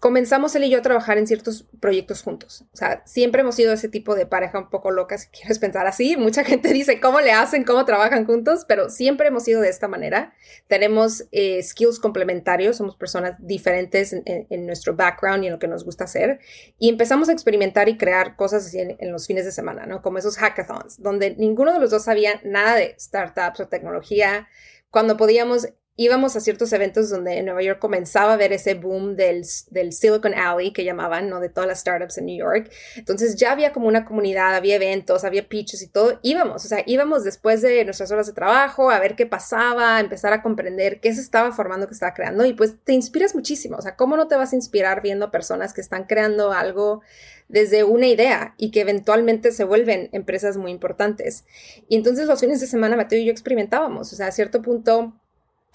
comenzamos 0.00 0.54
él 0.54 0.64
y 0.64 0.70
yo 0.70 0.78
a 0.78 0.82
trabajar 0.82 1.18
en 1.18 1.26
ciertos 1.26 1.66
proyectos 1.80 2.22
juntos. 2.22 2.64
O 2.72 2.76
sea, 2.76 3.02
siempre 3.04 3.40
hemos 3.40 3.56
sido 3.56 3.72
ese 3.72 3.88
tipo 3.88 4.14
de 4.14 4.26
pareja 4.26 4.58
un 4.58 4.70
poco 4.70 4.90
loca, 4.90 5.18
si 5.18 5.28
quieres 5.28 5.58
pensar 5.58 5.86
así. 5.86 6.16
Mucha 6.16 6.44
gente 6.44 6.72
dice 6.72 7.00
cómo 7.00 7.20
le 7.20 7.32
hacen, 7.32 7.64
cómo 7.64 7.84
trabajan 7.84 8.24
juntos, 8.24 8.64
pero 8.68 8.90
siempre 8.90 9.28
hemos 9.28 9.44
sido 9.44 9.60
de 9.60 9.68
esta 9.68 9.88
manera. 9.88 10.34
Tenemos 10.68 11.24
eh, 11.32 11.62
skills 11.62 11.98
complementarios, 11.98 12.76
somos 12.76 12.96
personas 12.96 13.36
diferentes 13.38 14.12
en, 14.12 14.66
nuestro 14.66 14.94
background 14.94 15.44
y 15.44 15.46
en 15.48 15.54
lo 15.54 15.58
que 15.58 15.68
nos 15.68 15.84
gusta 15.84 16.04
hacer. 16.04 16.38
Y 16.78 16.88
empezamos 16.88 17.28
a 17.28 17.32
experimentar 17.32 17.88
y 17.88 17.96
crear 17.96 18.36
cosas 18.36 18.66
así 18.66 18.78
en, 18.78 18.96
en 18.98 19.10
los 19.10 19.26
fines 19.26 19.44
de 19.44 19.52
semana, 19.52 19.86
¿no? 19.86 20.02
Como 20.02 20.18
esos 20.18 20.36
hackathons, 20.36 21.02
donde 21.02 21.34
ninguno 21.36 21.72
de 21.72 21.80
los 21.80 21.90
dos 21.90 22.04
sabía 22.04 22.40
nada 22.44 22.76
de 22.76 22.94
startups 22.98 23.60
o 23.60 23.68
tecnología. 23.68 24.48
Cuando 24.90 25.16
podíamos 25.16 25.68
íbamos 25.98 26.36
a 26.36 26.40
ciertos 26.40 26.72
eventos 26.72 27.10
donde 27.10 27.38
en 27.38 27.44
Nueva 27.44 27.60
York 27.60 27.80
comenzaba 27.80 28.34
a 28.34 28.36
ver 28.36 28.52
ese 28.52 28.74
boom 28.74 29.16
del, 29.16 29.44
del, 29.70 29.92
Silicon 29.92 30.32
Alley 30.32 30.72
que 30.72 30.84
llamaban, 30.84 31.28
¿no? 31.28 31.40
De 31.40 31.48
todas 31.48 31.66
las 31.66 31.80
startups 31.80 32.18
en 32.18 32.26
New 32.26 32.38
York. 32.38 32.70
Entonces 32.94 33.34
ya 33.34 33.50
había 33.50 33.72
como 33.72 33.88
una 33.88 34.04
comunidad, 34.04 34.54
había 34.54 34.76
eventos, 34.76 35.24
había 35.24 35.48
pitches 35.48 35.82
y 35.82 35.88
todo. 35.88 36.20
Íbamos, 36.22 36.64
o 36.64 36.68
sea, 36.68 36.84
íbamos 36.86 37.24
después 37.24 37.62
de 37.62 37.84
nuestras 37.84 38.12
horas 38.12 38.28
de 38.28 38.32
trabajo 38.32 38.92
a 38.92 39.00
ver 39.00 39.16
qué 39.16 39.26
pasaba, 39.26 39.96
a 39.96 40.00
empezar 40.00 40.32
a 40.32 40.40
comprender 40.40 41.00
qué 41.00 41.12
se 41.12 41.20
estaba 41.20 41.50
formando, 41.50 41.88
qué 41.88 41.94
estaba 41.94 42.14
creando 42.14 42.46
y 42.46 42.52
pues 42.52 42.76
te 42.84 42.92
inspiras 42.92 43.34
muchísimo. 43.34 43.76
O 43.76 43.82
sea, 43.82 43.96
¿cómo 43.96 44.16
no 44.16 44.28
te 44.28 44.36
vas 44.36 44.52
a 44.52 44.56
inspirar 44.56 45.02
viendo 45.02 45.32
personas 45.32 45.74
que 45.74 45.80
están 45.80 46.04
creando 46.04 46.52
algo 46.52 47.02
desde 47.48 47.82
una 47.82 48.06
idea 48.06 48.54
y 48.56 48.70
que 48.70 48.82
eventualmente 48.82 49.50
se 49.50 49.64
vuelven 49.64 50.10
empresas 50.12 50.56
muy 50.56 50.70
importantes? 50.70 51.44
Y 51.88 51.96
entonces 51.96 52.28
los 52.28 52.38
fines 52.38 52.60
de 52.60 52.68
semana 52.68 52.94
Mateo 52.94 53.18
y 53.18 53.24
yo 53.24 53.32
experimentábamos, 53.32 54.12
o 54.12 54.16
sea, 54.16 54.28
a 54.28 54.32
cierto 54.32 54.62
punto 54.62 55.14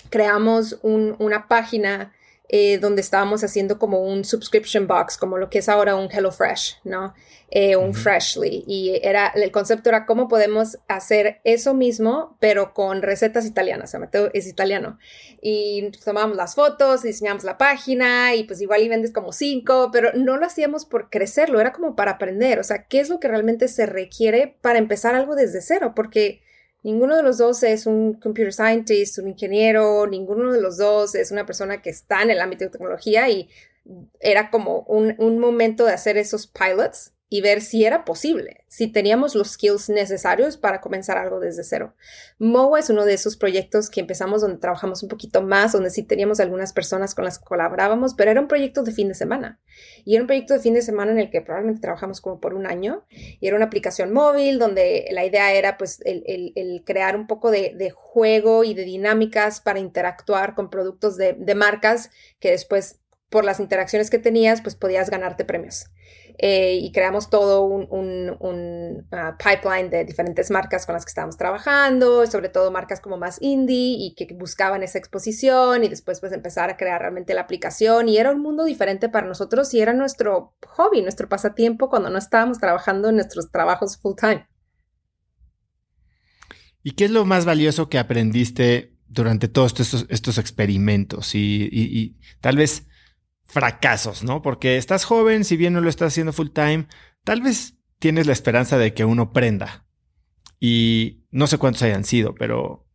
creamos 0.10 0.80
una 0.82 1.48
página 1.48 2.14
eh, 2.56 2.78
donde 2.78 3.02
estábamos 3.02 3.44
haciendo 3.44 3.80
como 3.80 4.04
un 4.04 4.24
subscription 4.24 4.86
box, 4.86 5.18
como 5.18 5.38
lo 5.38 5.50
que 5.50 5.58
es 5.58 5.70
ahora 5.70 5.96
un 5.96 6.08
HelloFresh, 6.12 6.82
¿no? 6.84 7.16
Eh, 7.50 7.76
un 7.76 7.94
Freshly. 7.94 8.64
Y 8.68 9.00
era, 9.02 9.28
el 9.28 9.52
concepto 9.52 9.90
era 9.90 10.06
cómo 10.06 10.28
podemos 10.28 10.78
hacer 10.88 11.40
eso 11.44 11.74
mismo, 11.74 12.38
pero 12.40 12.74
con 12.74 13.02
recetas 13.02 13.46
italianas. 13.46 13.90
O 13.90 13.92
sea, 13.92 14.00
Mateo 14.02 14.30
es 14.34 14.46
italiano. 14.46 15.00
Y 15.42 15.90
tomábamos 16.04 16.36
las 16.38 16.54
fotos, 16.54 17.02
diseñamos 17.02 17.44
la 17.44 17.58
página 17.58 18.36
y 18.36 18.44
pues 18.44 18.62
igual 18.62 18.84
y 18.84 18.90
vendes 18.90 19.12
como 19.12 19.32
cinco, 19.32 19.90
pero 19.92 20.12
no 20.14 20.38
lo 20.38 20.46
hacíamos 20.46 20.86
por 20.86 21.10
crecerlo, 21.10 21.60
era 21.60 21.74
como 21.74 21.96
para 21.96 22.12
aprender. 22.12 22.60
O 22.60 22.64
sea, 22.64 22.84
¿qué 22.84 23.00
es 23.00 23.10
lo 23.10 23.20
que 23.20 23.30
realmente 23.30 23.68
se 23.68 23.86
requiere 23.86 24.58
para 24.62 24.80
empezar 24.80 25.16
algo 25.16 25.36
desde 25.36 25.62
cero? 25.62 25.94
Porque 25.96 26.42
Ninguno 26.84 27.16
de 27.16 27.24
los 27.24 27.38
dos 27.38 27.64
es 27.64 27.86
un 27.86 28.14
computer 28.14 28.54
scientist, 28.54 29.18
un 29.18 29.30
ingeniero, 29.30 30.06
ninguno 30.06 30.52
de 30.52 30.62
los 30.62 30.78
dos 30.78 31.16
es 31.16 31.32
una 31.32 31.46
persona 31.46 31.82
que 31.82 31.90
está 31.90 32.22
en 32.22 32.30
el 32.30 32.42
ámbito 32.42 32.66
de 32.66 32.72
tecnología 32.72 33.30
y 33.30 33.50
era 34.20 34.50
como 34.50 34.82
un, 34.82 35.16
un 35.18 35.40
momento 35.40 35.86
de 35.86 35.94
hacer 35.94 36.18
esos 36.18 36.48
pilots 36.48 37.14
y 37.34 37.42
ver 37.42 37.62
si 37.62 37.84
era 37.84 38.06
posible, 38.06 38.64
si 38.68 38.86
teníamos 38.86 39.34
los 39.34 39.54
skills 39.54 39.90
necesarios 39.90 40.56
para 40.56 40.82
comenzar 40.82 41.18
algo 41.18 41.40
desde 41.40 41.64
cero. 41.64 41.96
MOA 42.38 42.78
es 42.78 42.92
uno 42.92 43.06
de 43.06 43.16
esos 43.16 43.38
proyectos 43.38 43.90
que 43.90 44.02
empezamos 44.02 44.42
donde 44.42 44.60
trabajamos 44.60 45.02
un 45.02 45.10
poquito 45.10 45.42
más, 45.42 45.72
donde 45.72 45.90
sí 45.90 46.04
teníamos 46.04 46.40
algunas 46.40 46.74
personas 46.74 47.16
con 47.16 47.26
las 47.26 47.40
que 47.40 47.46
colaborábamos, 47.46 48.14
pero 48.14 48.30
era 48.30 48.40
un 48.40 48.48
proyecto 48.48 48.84
de 48.84 48.92
fin 48.92 49.08
de 49.08 49.16
semana. 49.16 49.60
Y 50.06 50.14
era 50.14 50.22
un 50.22 50.28
proyecto 50.28 50.54
de 50.54 50.60
fin 50.60 50.76
de 50.76 50.84
semana 50.84 51.12
en 51.12 51.18
el 51.18 51.32
que 51.32 51.42
probablemente 51.42 51.82
trabajamos 51.82 52.22
como 52.22 52.40
por 52.40 52.54
un 52.54 52.68
año. 52.68 53.04
Y 53.10 53.48
era 53.48 53.56
una 53.56 53.66
aplicación 53.66 54.14
móvil 54.14 54.60
donde 54.60 55.08
la 55.10 55.26
idea 55.26 55.54
era 55.54 55.80
pues 55.80 56.02
el, 56.06 56.84
crear 56.86 57.16
un 57.16 57.26
poco 57.26 57.50
de, 57.50 57.92
juego 57.96 58.64
y 58.64 58.76
de 58.76 58.84
dinámicas 58.84 59.60
para 59.60 59.80
interactuar 59.80 60.54
con 60.54 60.70
productos 60.70 61.18
de, 61.18 61.34
de 61.34 61.56
marcas 61.56 62.12
que 62.40 62.52
después 62.52 63.00
por 63.34 63.44
las 63.44 63.60
interacciones 63.60 64.12
que 64.12 64.20
tenías 64.20 64.62
pues 64.62 64.76
podías 64.76 65.10
ganarte 65.10 65.44
premios. 65.46 65.88
Eh, 66.40 66.80
y 66.82 66.92
creamos 66.92 67.30
todo 67.30 67.62
un, 67.62 69.08
ah, 69.12 69.38
pipeline 69.38 69.90
de 69.90 70.04
diferentes 70.04 70.50
marcas 70.50 70.86
con 70.86 70.94
las 70.94 71.06
que 71.06 71.10
estábamos 71.10 71.38
trabajando, 71.38 72.26
sobre 72.26 72.50
todo 72.50 72.72
marcas 72.72 73.00
como 73.00 73.18
más 73.18 73.38
indie 73.42 73.98
y 74.00 74.16
que 74.16 74.34
buscaban 74.34 74.82
esa 74.82 74.98
exposición 74.98 75.84
y 75.84 75.90
después 75.90 76.20
pues 76.20 76.32
empezar 76.32 76.70
a 76.70 76.78
crear 76.78 77.02
realmente 77.02 77.34
la 77.34 77.42
aplicación 77.42 78.10
y 78.10 78.18
era 78.18 78.32
un 78.32 78.42
mundo 78.42 78.66
diferente 78.66 79.10
para 79.10 79.28
nosotros 79.28 79.74
y 79.74 79.82
era 79.82 79.94
nuestro 79.94 80.56
hobby, 80.68 81.02
nuestro 81.02 81.30
pasatiempo 81.30 81.90
cuando 81.90 82.10
no 82.10 82.18
estábamos 82.18 82.60
trabajando 82.60 83.10
en 83.10 83.16
nuestros 83.16 83.52
trabajos 83.52 83.98
full 83.98 84.16
time. 84.20 84.48
¿Y 86.82 86.92
qué 86.92 87.06
es 87.06 87.12
lo 87.12 87.26
más 87.26 87.46
valioso 87.46 87.90
que 87.90 88.00
aprendiste 88.00 88.98
durante 89.08 89.48
todos 89.48 89.80
estos, 90.10 90.38
experimentos? 90.38 91.36
y 91.36 92.18
tal 92.42 92.58
vez 92.58 92.88
fracasos, 93.54 94.24
¿no? 94.24 94.42
Porque 94.42 94.78
estás 94.78 95.06
joven, 95.06 95.46
si 95.46 95.58
bien 95.58 95.74
no 95.74 95.82
lo 95.82 95.90
estás 95.90 96.08
haciendo 96.08 96.34
full 96.34 96.50
time, 96.50 96.88
tal 97.24 97.42
vez 97.42 97.76
tienes 98.00 98.26
la 98.26 98.34
esperanza 98.34 98.80
de 98.80 98.96
que 98.96 99.06
uno 99.06 99.32
prenda. 99.32 99.86
Y 100.60 101.26
no 101.30 101.46
sé 101.46 101.60
cuántos 101.60 101.84
hayan 101.84 102.04
sido, 102.04 102.34
pero 102.34 102.88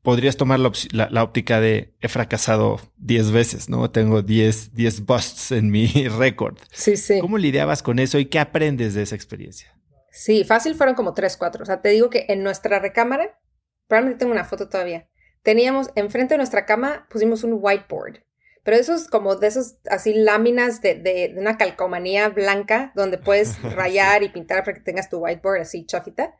podrías 0.00 0.38
tomar 0.38 0.58
la, 0.58 1.22
óptica 1.22 1.60
de 1.60 1.94
he 2.00 2.08
fracasado 2.08 2.80
10 2.96 3.30
veces, 3.30 3.68
¿no? 3.68 3.90
Tengo 3.90 4.22
10, 4.22 4.72
10 4.74 5.04
busts 5.04 5.52
en 5.52 5.70
mi 5.70 5.86
récord. 6.18 6.56
Sí, 6.72 6.96
sí. 6.96 7.20
¿Cómo 7.20 7.36
lidiabas 7.36 7.82
con 7.82 7.98
eso 7.98 8.18
y 8.18 8.24
qué 8.24 8.38
aprendes 8.38 8.94
de 8.94 9.02
esa 9.02 9.16
experiencia? 9.16 9.78
Sí, 10.10 10.44
fácil 10.44 10.76
fueron 10.76 10.94
como 10.94 11.12
3, 11.12 11.36
4. 11.36 11.62
O 11.62 11.66
sea, 11.66 11.82
te 11.82 11.90
digo 11.90 12.08
que 12.08 12.24
en 12.28 12.42
nuestra 12.42 12.78
recámara, 12.78 13.38
probablemente 13.86 14.20
tengo 14.20 14.32
una 14.32 14.44
foto 14.44 14.68
todavía 14.70 15.08
teníamos 15.42 15.90
enfrente 15.94 16.34
de 16.34 16.38
nuestra 16.38 16.66
cama, 16.66 17.06
pusimos 17.08 17.44
un 17.44 17.58
whiteboard. 17.60 18.22
Pero 18.68 18.82
eso 18.82 18.94
es 18.94 19.08
como 19.08 19.34
de 19.34 19.46
esos 19.46 19.76
así 19.88 20.12
láminas 20.12 20.82
de, 20.82 20.94
de, 20.94 21.30
de 21.32 21.40
una 21.40 21.56
calcomanía 21.56 22.28
blanca 22.28 22.92
donde 22.94 23.16
puedes 23.16 23.62
rayar 23.74 24.22
y 24.22 24.28
pintar 24.28 24.62
para 24.62 24.74
que 24.74 24.82
tengas 24.82 25.08
tu 25.08 25.16
whiteboard 25.16 25.62
así 25.62 25.86
chafita. 25.86 26.34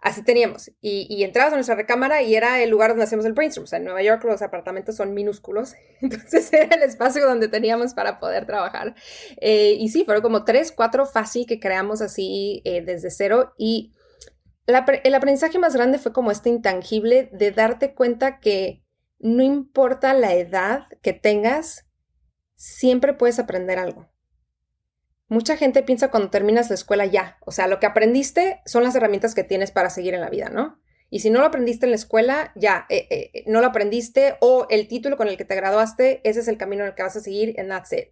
Así 0.00 0.24
teníamos. 0.24 0.70
Y, 0.80 1.06
y 1.10 1.22
entrabas 1.22 1.52
a 1.52 1.56
nuestra 1.56 1.74
recámara 1.74 2.22
y 2.22 2.34
era 2.34 2.62
el 2.62 2.70
lugar 2.70 2.92
donde 2.92 3.04
hacemos 3.04 3.26
el 3.26 3.34
brainstorm. 3.34 3.64
O 3.64 3.66
sea, 3.66 3.78
en 3.78 3.84
Nueva 3.84 4.02
York 4.02 4.24
los 4.24 4.40
apartamentos 4.40 4.96
son 4.96 5.12
minúsculos. 5.12 5.74
Entonces 6.00 6.50
era 6.50 6.76
el 6.76 6.82
espacio 6.82 7.26
donde 7.26 7.48
teníamos 7.48 7.92
para 7.92 8.20
poder 8.20 8.46
trabajar. 8.46 8.94
Eh, 9.42 9.76
y 9.78 9.90
sí, 9.90 10.06
fueron 10.06 10.22
como 10.22 10.46
tres, 10.46 10.72
cuatro 10.72 11.04
fácil 11.04 11.44
que 11.46 11.60
creamos 11.60 12.00
así 12.00 12.62
eh, 12.64 12.80
desde 12.80 13.10
cero. 13.10 13.52
Y 13.58 13.92
el 14.66 15.14
aprendizaje 15.14 15.58
más 15.58 15.76
grande 15.76 15.98
fue 15.98 16.14
como 16.14 16.30
este 16.30 16.48
intangible 16.48 17.28
de 17.32 17.50
darte 17.50 17.92
cuenta 17.92 18.40
que 18.40 18.85
no 19.18 19.42
importa 19.42 20.14
la 20.14 20.34
edad 20.34 20.86
que 21.02 21.12
tengas, 21.12 21.86
siempre 22.54 23.14
puedes 23.14 23.38
aprender 23.38 23.78
algo. 23.78 24.08
Mucha 25.28 25.56
gente 25.56 25.82
piensa 25.82 26.10
cuando 26.10 26.30
terminas 26.30 26.68
la 26.68 26.74
escuela 26.74 27.04
ya, 27.04 27.38
o 27.44 27.50
sea, 27.50 27.66
lo 27.66 27.80
que 27.80 27.86
aprendiste 27.86 28.60
son 28.64 28.84
las 28.84 28.94
herramientas 28.94 29.34
que 29.34 29.44
tienes 29.44 29.72
para 29.72 29.90
seguir 29.90 30.14
en 30.14 30.20
la 30.20 30.30
vida, 30.30 30.48
¿no? 30.50 30.80
Y 31.10 31.20
si 31.20 31.30
no 31.30 31.40
lo 31.40 31.46
aprendiste 31.46 31.86
en 31.86 31.90
la 31.90 31.96
escuela, 31.96 32.52
ya, 32.56 32.86
eh, 32.88 33.06
eh, 33.10 33.44
no 33.46 33.60
lo 33.60 33.68
aprendiste 33.68 34.36
o 34.40 34.66
el 34.70 34.88
título 34.88 35.16
con 35.16 35.28
el 35.28 35.36
que 35.36 35.44
te 35.44 35.54
graduaste, 35.54 36.20
ese 36.24 36.40
es 36.40 36.48
el 36.48 36.58
camino 36.58 36.82
en 36.82 36.88
el 36.88 36.94
que 36.94 37.02
vas 37.02 37.16
a 37.16 37.20
seguir 37.20 37.58
and 37.58 37.68
that's 37.68 37.92
it. 37.92 38.08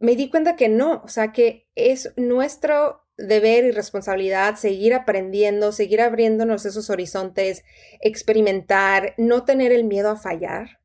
Me 0.00 0.14
di 0.14 0.30
cuenta 0.30 0.56
que 0.56 0.68
no, 0.68 1.02
o 1.04 1.08
sea, 1.08 1.32
que 1.32 1.68
es 1.74 2.12
nuestro 2.16 3.07
deber 3.18 3.64
y 3.64 3.72
responsabilidad 3.72 4.56
seguir 4.56 4.94
aprendiendo, 4.94 5.72
seguir 5.72 6.00
abriéndonos 6.00 6.64
esos 6.64 6.88
horizontes, 6.88 7.64
experimentar, 8.00 9.14
no 9.18 9.44
tener 9.44 9.72
el 9.72 9.84
miedo 9.84 10.10
a 10.10 10.16
fallar, 10.16 10.80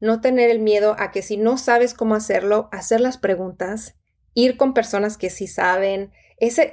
no 0.00 0.20
tener 0.20 0.50
el 0.50 0.58
miedo 0.58 0.96
a 0.98 1.12
que 1.12 1.22
si 1.22 1.36
no 1.36 1.58
sabes 1.58 1.94
cómo 1.94 2.14
hacerlo, 2.14 2.68
hacer 2.72 3.00
las 3.00 3.18
preguntas 3.18 3.96
ir 4.34 4.56
con 4.56 4.74
personas 4.74 5.16
que 5.16 5.30
sí 5.30 5.46
saben, 5.46 6.10
ese, 6.38 6.70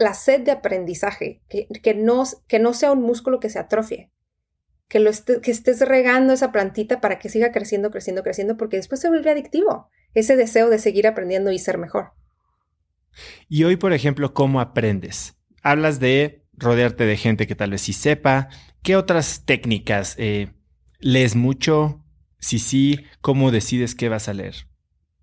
la 0.00 0.14
sed 0.14 0.40
de 0.40 0.50
aprendizaje, 0.50 1.40
que, 1.48 1.68
que, 1.82 1.94
no, 1.94 2.24
que 2.48 2.58
no 2.58 2.74
sea 2.74 2.90
un 2.90 3.02
músculo 3.02 3.38
que 3.38 3.48
se 3.48 3.60
atrofie, 3.60 4.10
que, 4.88 4.98
lo 4.98 5.10
que 5.42 5.50
estés 5.50 5.80
regando 5.80 6.32
esa 6.32 6.50
plantita 6.50 7.00
para 7.00 7.18
que 7.18 7.28
siga 7.28 7.52
creciendo, 7.52 7.90
creciendo, 7.90 8.22
creciendo, 8.22 8.56
porque 8.56 8.76
después 8.76 9.00
se 9.00 9.08
vuelve 9.08 9.30
adictivo, 9.30 9.88
ese 10.14 10.36
deseo 10.36 10.68
de 10.68 10.78
seguir 10.78 11.06
aprendiendo 11.06 11.52
y 11.52 11.58
ser 11.58 11.78
mejor. 11.78 12.12
Y 13.48 13.64
hoy, 13.64 13.76
por 13.76 13.92
ejemplo, 13.92 14.34
¿cómo 14.34 14.60
aprendes? 14.60 15.36
Hablas 15.62 16.00
de 16.00 16.44
rodearte 16.52 17.06
de 17.06 17.16
gente 17.16 17.46
que 17.46 17.54
tal 17.54 17.70
vez 17.70 17.82
sí 17.82 17.92
sepa. 17.92 18.48
¿Qué 18.82 18.96
otras 18.96 19.44
técnicas? 19.44 20.14
Eh, 20.18 20.52
¿Lees 20.98 21.36
mucho? 21.36 22.04
Si 22.38 22.58
sí, 22.58 23.04
¿cómo 23.20 23.50
decides 23.50 23.94
qué 23.94 24.08
vas 24.08 24.28
a 24.28 24.34
leer? 24.34 24.54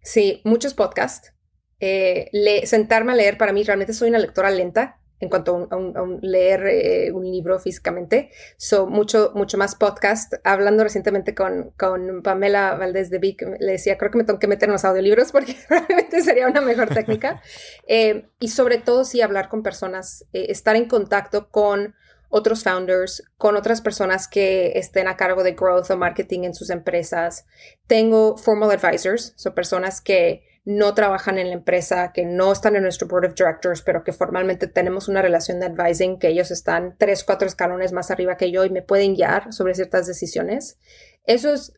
Sí, 0.01 0.41
muchos 0.43 0.73
podcasts. 0.73 1.33
Eh, 1.79 2.29
sentarme 2.65 3.11
a 3.11 3.15
leer, 3.15 3.37
para 3.37 3.53
mí 3.53 3.63
realmente 3.63 3.93
soy 3.93 4.09
una 4.09 4.19
lectora 4.19 4.51
lenta 4.51 5.01
en 5.23 5.29
cuanto 5.29 5.67
a, 5.71 5.77
leer 6.21 6.67
eh, 6.67 7.11
un 7.11 7.23
libro 7.23 7.59
físicamente. 7.59 8.29
So, 8.57 8.85
mucho, 8.85 9.31
mucho 9.33 9.57
más 9.57 9.75
podcast. 9.75 10.33
Hablando 10.43 10.83
recientemente 10.83 11.33
con, 11.33 11.71
con 11.77 12.21
Pamela 12.21 12.75
Valdés 12.75 13.09
de 13.09 13.19
Vic, 13.19 13.41
le 13.59 13.71
decía, 13.73 13.97
creo 13.97 14.11
que 14.11 14.19
me 14.19 14.23
tengo 14.23 14.39
que 14.39 14.47
meter 14.47 14.69
en 14.69 14.73
los 14.73 14.85
audiolibros 14.85 15.31
porque 15.31 15.55
realmente 15.69 16.21
sería 16.21 16.47
una 16.47 16.61
mejor 16.61 16.89
técnica. 16.89 17.41
Eh, 17.87 18.29
y 18.39 18.47
sobre 18.47 18.77
todo, 18.77 19.03
sí, 19.03 19.21
hablar 19.21 19.49
con 19.49 19.61
personas, 19.61 20.25
estar 20.31 20.75
en 20.75 20.87
contacto 20.87 21.49
con 21.49 21.95
otros 22.35 22.63
founders, 22.63 23.23
con 23.37 23.55
otras 23.55 23.81
personas 23.81 24.27
que 24.27 24.71
estén 24.75 25.07
a 25.07 25.17
cargo 25.17 25.43
de 25.43 25.51
growth 25.51 25.91
o 25.91 25.97
marketing 25.97 26.45
en 26.45 26.55
sus 26.55 26.71
empresas. 26.71 27.45
Tengo 27.85 28.37
formal 28.37 28.71
advisors, 28.71 29.33
son 29.35 29.53
personas 29.53 30.01
que 30.01 30.43
no 30.65 30.93
trabajan 30.93 31.37
en 31.37 31.49
la 31.49 31.55
empresa, 31.55 32.11
que 32.13 32.25
no 32.25 32.51
están 32.51 32.75
en 32.75 32.83
nuestro 32.83 33.07
board 33.07 33.25
of 33.25 33.35
directors, 33.35 33.81
pero 33.81 34.03
que 34.03 34.13
formalmente 34.13 34.67
tenemos 34.67 35.09
una 35.09 35.21
relación 35.21 35.59
de 35.59 35.65
advising, 35.65 36.19
que 36.19 36.29
ellos 36.29 36.51
están 36.51 36.95
tres, 36.97 37.23
cuatro 37.23 37.47
escalones 37.47 37.91
más 37.91 38.11
arriba 38.11 38.37
que 38.37 38.51
yo 38.51 38.63
y 38.63 38.69
me 38.69 38.81
pueden 38.81 39.15
guiar 39.15 39.51
sobre 39.51 39.75
ciertas 39.75 40.07
decisiones. 40.07 40.77
Eso 41.25 41.53
es, 41.53 41.73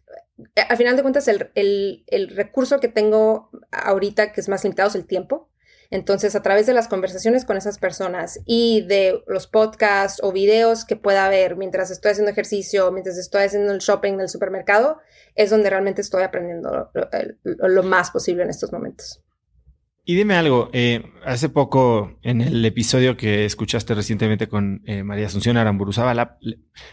al 0.70 0.78
final 0.78 0.96
de 0.96 1.02
cuentas, 1.02 1.28
el, 1.28 2.04
el 2.08 2.36
recurso 2.36 2.80
que 2.80 2.88
tengo 2.88 3.50
ahorita 3.72 4.32
que 4.32 4.42
es 4.42 4.50
más 4.50 4.64
limitado 4.64 4.90
es 4.90 4.96
el 4.96 5.08
tiempo. 5.08 5.50
Entonces, 5.92 6.36
a 6.36 6.42
través 6.42 6.66
de 6.66 6.74
las 6.74 6.88
conversaciones 6.88 7.46
con 7.46 7.58
esas 7.58 7.78
personas 7.78 8.40
y 8.46 8.82
de 8.88 9.24
los 9.28 9.48
podcasts 9.48 10.20
o 10.24 10.32
videos 10.32 10.84
que 10.84 10.96
pueda 10.96 11.30
ver 11.30 11.58
mientras 11.58 11.92
estoy 11.92 12.12
haciendo 12.12 12.32
ejercicio, 12.32 12.92
mientras 12.92 13.18
estoy 13.18 13.44
haciendo 13.44 13.72
el 13.72 13.80
shopping 13.80 14.18
del 14.18 14.30
supermercado, 14.30 15.00
es 15.36 15.50
donde 15.50 15.70
realmente 15.70 16.02
estoy 16.02 16.24
aprendiendo 16.24 16.90
lo, 17.44 17.84
más 17.84 18.12
posible 18.12 18.44
en 18.44 18.50
estos 18.50 18.72
momentos. 18.72 19.22
Y 20.08 20.16
dime 20.16 20.36
algo, 20.36 20.70
eh, 20.72 21.04
hace 21.26 21.50
poco 21.50 22.20
en 22.22 22.42
el 22.42 22.64
episodio 22.64 23.18
que 23.18 23.44
escuchaste 23.44 23.96
recientemente 23.96 24.48
con 24.48 24.84
eh, 24.86 25.02
María 25.02 25.26
Asunción 25.26 25.58
Aramburuzaba, 25.58 26.38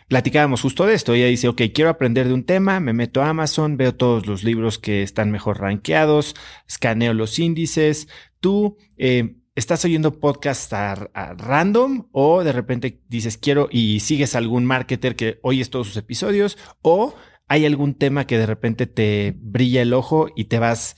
platicábamos 0.09 0.63
justo 0.63 0.87
de 0.87 0.95
esto. 0.95 1.13
Ella 1.13 1.27
dice, 1.27 1.49
ok, 1.49 1.61
quiero 1.75 1.91
aprender 1.91 2.27
de 2.27 2.35
un 2.35 2.47
tema, 2.47 2.81
me 2.81 2.95
meto 2.95 3.21
a 3.23 3.29
Amazon, 3.29 3.77
veo 3.77 3.95
todos 3.95 4.27
los 4.27 4.45
libros 4.45 4.79
que 4.79 5.03
están 5.03 5.31
mejor 5.31 5.61
rankeados, 5.61 6.35
escaneo 6.67 7.13
los 7.13 7.39
índices, 7.39 8.09
¿Tú 8.43 8.77
eh, 8.97 9.37
estás 9.55 9.85
oyendo 9.85 10.19
podcast 10.19 10.73
a, 10.73 10.95
random 11.39 12.09
o 12.11 12.43
de 12.43 12.51
repente 12.51 13.01
dices 13.09 13.39
quiero 13.39 13.69
y 13.71 14.01
sigues 14.01 14.35
algún 14.35 14.65
marketer 14.65 15.15
que 15.15 15.39
oyes 15.43 15.71
todos 15.71 15.87
sus 15.87 15.97
episodios 15.97 16.59
o 16.83 17.15
hay 17.53 17.67
algún 17.67 17.95
tema 17.95 18.27
que 18.27 18.39
de 18.39 18.47
repente 18.47 18.87
te 18.87 19.35
brilla 19.37 19.83
el 19.83 19.93
ojo 19.93 20.29
y 20.35 20.45
te 20.47 20.59
vas 20.59 20.97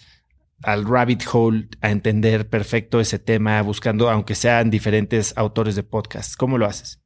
al 0.62 0.84
rabbit 0.84 1.24
hole 1.32 1.68
a 1.80 1.90
entender 1.90 2.48
perfecto 2.48 3.00
ese 3.00 3.18
tema 3.18 3.60
buscando 3.62 4.08
aunque 4.08 4.36
sean 4.36 4.70
diferentes 4.70 5.32
autores 5.36 5.74
de 5.74 5.82
podcast? 5.82 6.36
¿Cómo 6.36 6.56
lo 6.56 6.66
haces? 6.66 7.00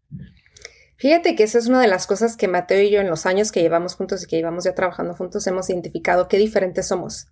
Fíjate 0.96 1.34
que 1.34 1.44
esa 1.44 1.56
es 1.56 1.66
una 1.66 1.80
de 1.80 1.88
las 1.88 2.06
cosas 2.06 2.36
que 2.36 2.46
Mateo 2.46 2.82
y 2.82 2.90
yo 2.90 3.00
en 3.00 3.08
los 3.08 3.24
años 3.24 3.50
que 3.50 3.62
llevamos 3.62 3.94
juntos 3.94 4.22
y 4.22 4.26
que 4.26 4.36
llevamos 4.36 4.64
ya 4.64 4.74
trabajando 4.74 5.14
juntos 5.14 5.46
hemos 5.46 5.70
identificado 5.70 6.28
qué 6.28 6.36
diferentes 6.36 6.86
somos 6.86 7.28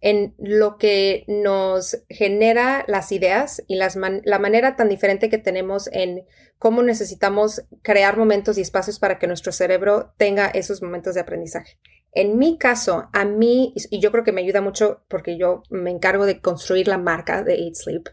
en 0.00 0.34
lo 0.38 0.78
que 0.78 1.24
nos 1.26 2.04
genera 2.08 2.84
las 2.86 3.12
ideas 3.12 3.62
y 3.66 3.76
las 3.76 3.96
la 3.96 4.38
manera 4.38 4.76
tan 4.76 4.88
diferente 4.88 5.28
que 5.28 5.38
tenemos 5.38 5.88
en 5.92 6.24
cómo 6.58 6.82
necesitamos 6.82 7.64
crear 7.82 8.16
momentos 8.16 8.58
y 8.58 8.60
espacios 8.60 8.98
para 8.98 9.18
que 9.18 9.26
nuestro 9.26 9.52
cerebro 9.52 10.12
tenga 10.16 10.48
esos 10.48 10.82
momentos 10.82 11.14
de 11.14 11.20
aprendizaje. 11.20 11.78
En 12.12 12.38
mi 12.38 12.58
caso, 12.58 13.08
a 13.12 13.24
mí, 13.24 13.74
y 13.90 14.00
yo 14.00 14.10
creo 14.10 14.24
que 14.24 14.32
me 14.32 14.40
ayuda 14.40 14.60
mucho 14.60 15.04
porque 15.08 15.36
yo 15.36 15.62
me 15.70 15.90
encargo 15.90 16.26
de 16.26 16.40
construir 16.40 16.88
la 16.88 16.98
marca 16.98 17.44
de 17.44 17.54
Eat 17.54 17.74
Sleep, 17.74 18.08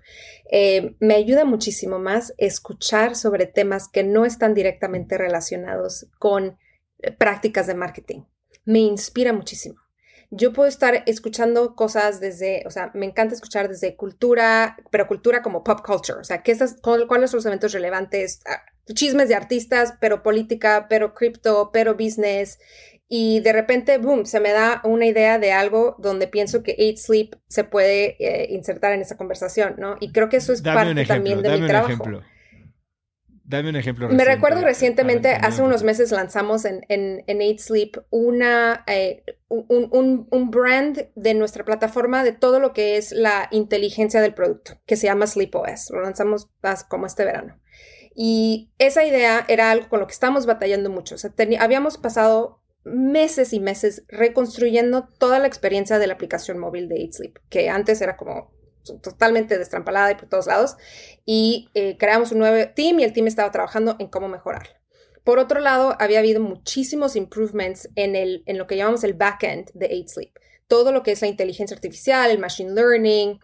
eh, 0.52 0.96
me 1.00 1.16
ayuda 1.16 1.46
muchísimo 1.46 1.98
más 1.98 2.34
escuchar 2.38 3.16
sobre 3.16 3.48
temas 3.48 3.88
que 3.88 4.04
no 4.04 4.26
están 4.26 4.54
directamente 4.54 5.18
relacionados 5.18 6.08
con 6.20 6.58
prácticas 7.18 7.68
de 7.68 7.76
marketing. 7.76 8.24
Me 8.66 8.80
inspira 8.80 9.32
muchísimo 9.32 9.85
yo 10.32 10.54
puedo 10.54 10.68
estar 10.68 11.04
escuchando 11.06 11.76
cosas 11.76 12.20
desde, 12.20 12.64
o 12.66 12.72
sea, 12.72 12.92
me 12.94 13.06
encanta 13.06 13.36
escuchar 13.36 13.70
desde 13.70 13.96
cultura, 13.96 14.78
pero 14.92 15.08
cultura 15.08 15.42
como 15.42 15.64
pop 15.64 15.82
culture, 15.86 16.20
o 16.20 16.24
sea, 16.24 16.44
¿qué 16.44 16.52
estás, 16.52 16.78
¿cuáles 16.82 17.32
son 17.32 17.38
los 17.38 17.46
eventos 17.46 17.74
relevantes? 17.74 18.42
Ah, 18.48 18.62
chismes 18.94 19.30
de 19.30 19.36
artistas, 19.36 19.96
pero 20.00 20.24
política, 20.24 20.88
pero 20.90 21.14
cripto, 21.14 21.72
pero 21.74 21.96
business. 21.96 22.60
Y 23.08 23.40
de 23.42 23.54
repente, 23.54 23.98
boom, 24.00 24.26
se 24.26 24.40
me 24.40 24.52
da 24.52 24.82
una 24.84 25.06
idea 25.06 25.38
de 25.38 25.52
algo 25.52 25.96
donde 26.00 26.28
pienso 26.28 26.64
que 26.64 26.76
Eat 26.78 26.98
Sleep 26.98 27.36
se 27.48 27.64
puede 27.64 28.16
eh, 28.20 28.48
insertar 28.50 28.94
en 28.94 29.02
esa 29.02 29.16
conversación, 29.16 29.76
¿no? 29.78 29.98
Y 30.00 30.12
creo 30.12 30.28
que 30.28 30.38
eso 30.38 30.54
es 30.54 30.62
parte 30.62 31.06
también 31.06 31.42
de 31.42 31.58
mi 31.58 31.68
trabajo. 31.68 31.94
Ejemplo. 31.94 32.24
Dame 33.48 33.70
un 33.70 33.76
ejemplo. 33.76 34.10
Me 34.10 34.26
recuerdo 34.26 34.62
recientemente, 34.62 35.30
hace 35.30 35.62
unos 35.62 35.84
meses 35.84 36.12
lanzamos 36.12 36.66
en, 36.66 36.82
en, 36.90 37.24
en 37.28 37.60
Sleep 37.60 37.98
una, 38.10 38.84
eh, 38.88 39.24
un, 39.50 40.28
un, 40.32 40.50
brand 40.50 41.10
de 41.14 41.34
nuestra 41.36 41.64
plataforma 41.64 42.24
de 42.24 42.32
todo 42.32 42.60
lo 42.60 42.74
que 42.74 42.98
es 42.98 43.12
la 43.12 43.48
inteligencia 43.52 44.20
del 44.20 44.34
producto, 44.34 44.74
que 44.88 44.96
se 44.96 45.06
llama 45.06 45.28
SleepOS. 45.28 45.92
Lo 45.92 46.02
lanzamos 46.02 46.50
como 46.90 47.06
este 47.06 47.24
verano. 47.24 47.60
Y 48.16 48.72
esa 48.80 49.06
idea 49.06 49.46
era 49.48 49.70
algo 49.70 49.90
con 49.90 50.00
lo 50.00 50.08
que 50.08 50.14
estamos 50.14 50.48
batallando 50.48 50.90
mucho. 50.90 51.14
O 51.14 51.18
sea, 51.20 51.32
habíamos 51.60 52.00
pasado 52.00 52.64
meses 52.84 53.54
y 53.54 53.60
meses 53.60 54.06
reconstruyendo 54.08 55.08
toda 55.20 55.38
la 55.38 55.48
experiencia 55.48 56.00
de 56.00 56.08
la 56.08 56.14
aplicación 56.14 56.58
móvil 56.58 56.88
de 56.88 57.02
Eat 57.02 57.14
Sleep, 57.14 57.40
que 57.50 57.70
antes 57.70 58.02
era 58.02 58.18
como 58.18 58.55
totalmente 59.02 59.58
destrampalada 59.58 60.12
y 60.12 60.16
por 60.16 60.30
todos 60.30 60.48
lados. 60.48 60.76
Y 61.26 61.70
eh, 61.74 61.98
creamos 61.98 62.32
un 62.32 62.40
nuevo 62.40 62.72
team 62.74 63.00
y 63.00 63.04
el 63.04 63.14
team 63.14 63.28
estaba 63.28 63.52
trabajando 63.52 63.96
en 64.00 64.08
cómo 64.08 64.28
mejorar. 64.28 64.82
Por 65.24 65.40
otro 65.40 65.60
lado, 65.60 65.96
había 66.00 66.20
habido 66.20 66.40
muchísimos 66.40 67.16
improvements 67.16 67.90
en, 67.96 68.16
el, 68.16 68.44
en 68.46 68.58
lo 68.58 68.68
que 68.68 68.78
llamamos 68.78 69.04
el 69.04 69.16
backend 69.16 69.72
de 69.74 69.88
8 69.88 70.08
Sleep. 70.08 70.34
Todo 70.68 70.92
lo 70.92 71.04
que 71.04 71.12
es 71.12 71.22
la 71.22 71.28
inteligencia 71.28 71.76
artificial, 71.76 72.30
el 72.30 72.40
machine 72.40 72.74
learning, 72.74 73.40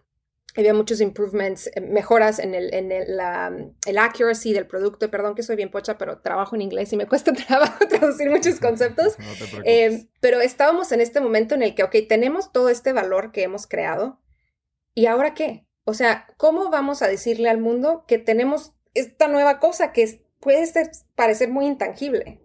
había 0.56 0.74
muchos 0.74 1.00
improvements, 1.00 1.68
eh, 1.74 1.80
mejoras 1.80 2.38
en 2.38 2.54
el, 2.54 2.72
en 2.74 2.92
el, 2.92 3.16
la, 3.16 3.52
el, 3.86 3.98
accuracy 3.98 4.52
del 4.52 4.66
producto. 4.66 5.10
Perdón 5.10 5.34
que 5.34 5.42
soy 5.42 5.56
bien 5.56 5.70
pocha, 5.70 5.96
pero 5.98 6.18
trabajo 6.20 6.54
en 6.54 6.62
inglés 6.62 6.92
y 6.92 6.96
me 6.96 7.06
cuesta 7.06 7.32
trabajo 7.48 7.86
traducir 7.88 8.30
muchos 8.30 8.60
conceptos. 8.60 9.16
eh, 9.64 10.06
pero 10.20 10.40
estábamos 10.40 10.92
en 10.92 11.00
este 11.00 11.20
momento 11.20 11.54
en 11.54 11.62
el 11.62 11.74
que, 11.74 11.84
ok, 11.84 11.96
tenemos 12.08 12.52
todo 12.52 12.68
este 12.68 12.92
valor 12.92 13.32
que 13.32 13.42
hemos 13.42 13.66
creado. 13.66 14.20
¿Y 14.94 15.06
ahora 15.06 15.34
qué? 15.34 15.66
O 15.84 15.94
sea, 15.94 16.26
¿cómo 16.36 16.70
vamos 16.70 17.02
a 17.02 17.08
decirle 17.08 17.48
al 17.48 17.58
mundo 17.58 18.04
que 18.06 18.18
tenemos 18.18 18.72
esta 18.94 19.28
nueva 19.28 19.58
cosa 19.58 19.92
que 19.92 20.24
puede 20.38 20.64
ser, 20.66 20.90
parecer 21.14 21.48
muy 21.50 21.66
intangible? 21.66 22.40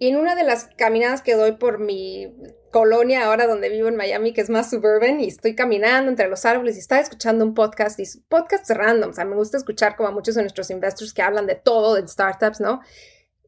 Y 0.00 0.08
en 0.08 0.16
una 0.16 0.36
de 0.36 0.44
las 0.44 0.68
caminadas 0.76 1.22
que 1.22 1.34
doy 1.34 1.52
por 1.52 1.80
mi 1.80 2.32
colonia 2.70 3.24
ahora 3.24 3.48
donde 3.48 3.68
vivo 3.68 3.88
en 3.88 3.96
Miami, 3.96 4.32
que 4.32 4.42
es 4.42 4.50
más 4.50 4.70
suburban, 4.70 5.20
y 5.20 5.26
estoy 5.26 5.56
caminando 5.56 6.10
entre 6.10 6.28
los 6.28 6.44
árboles 6.44 6.76
y 6.76 6.80
estaba 6.80 7.00
escuchando 7.00 7.44
un 7.44 7.54
podcast, 7.54 7.98
y 7.98 8.04
podcast 8.28 8.70
random, 8.70 9.10
o 9.10 9.12
sea, 9.12 9.24
me 9.24 9.34
gusta 9.34 9.56
escuchar 9.56 9.96
como 9.96 10.08
a 10.08 10.12
muchos 10.12 10.36
de 10.36 10.42
nuestros 10.42 10.70
investors 10.70 11.12
que 11.12 11.22
hablan 11.22 11.46
de 11.46 11.56
todo, 11.56 11.94
de 11.94 12.06
startups, 12.06 12.60
¿no? 12.60 12.80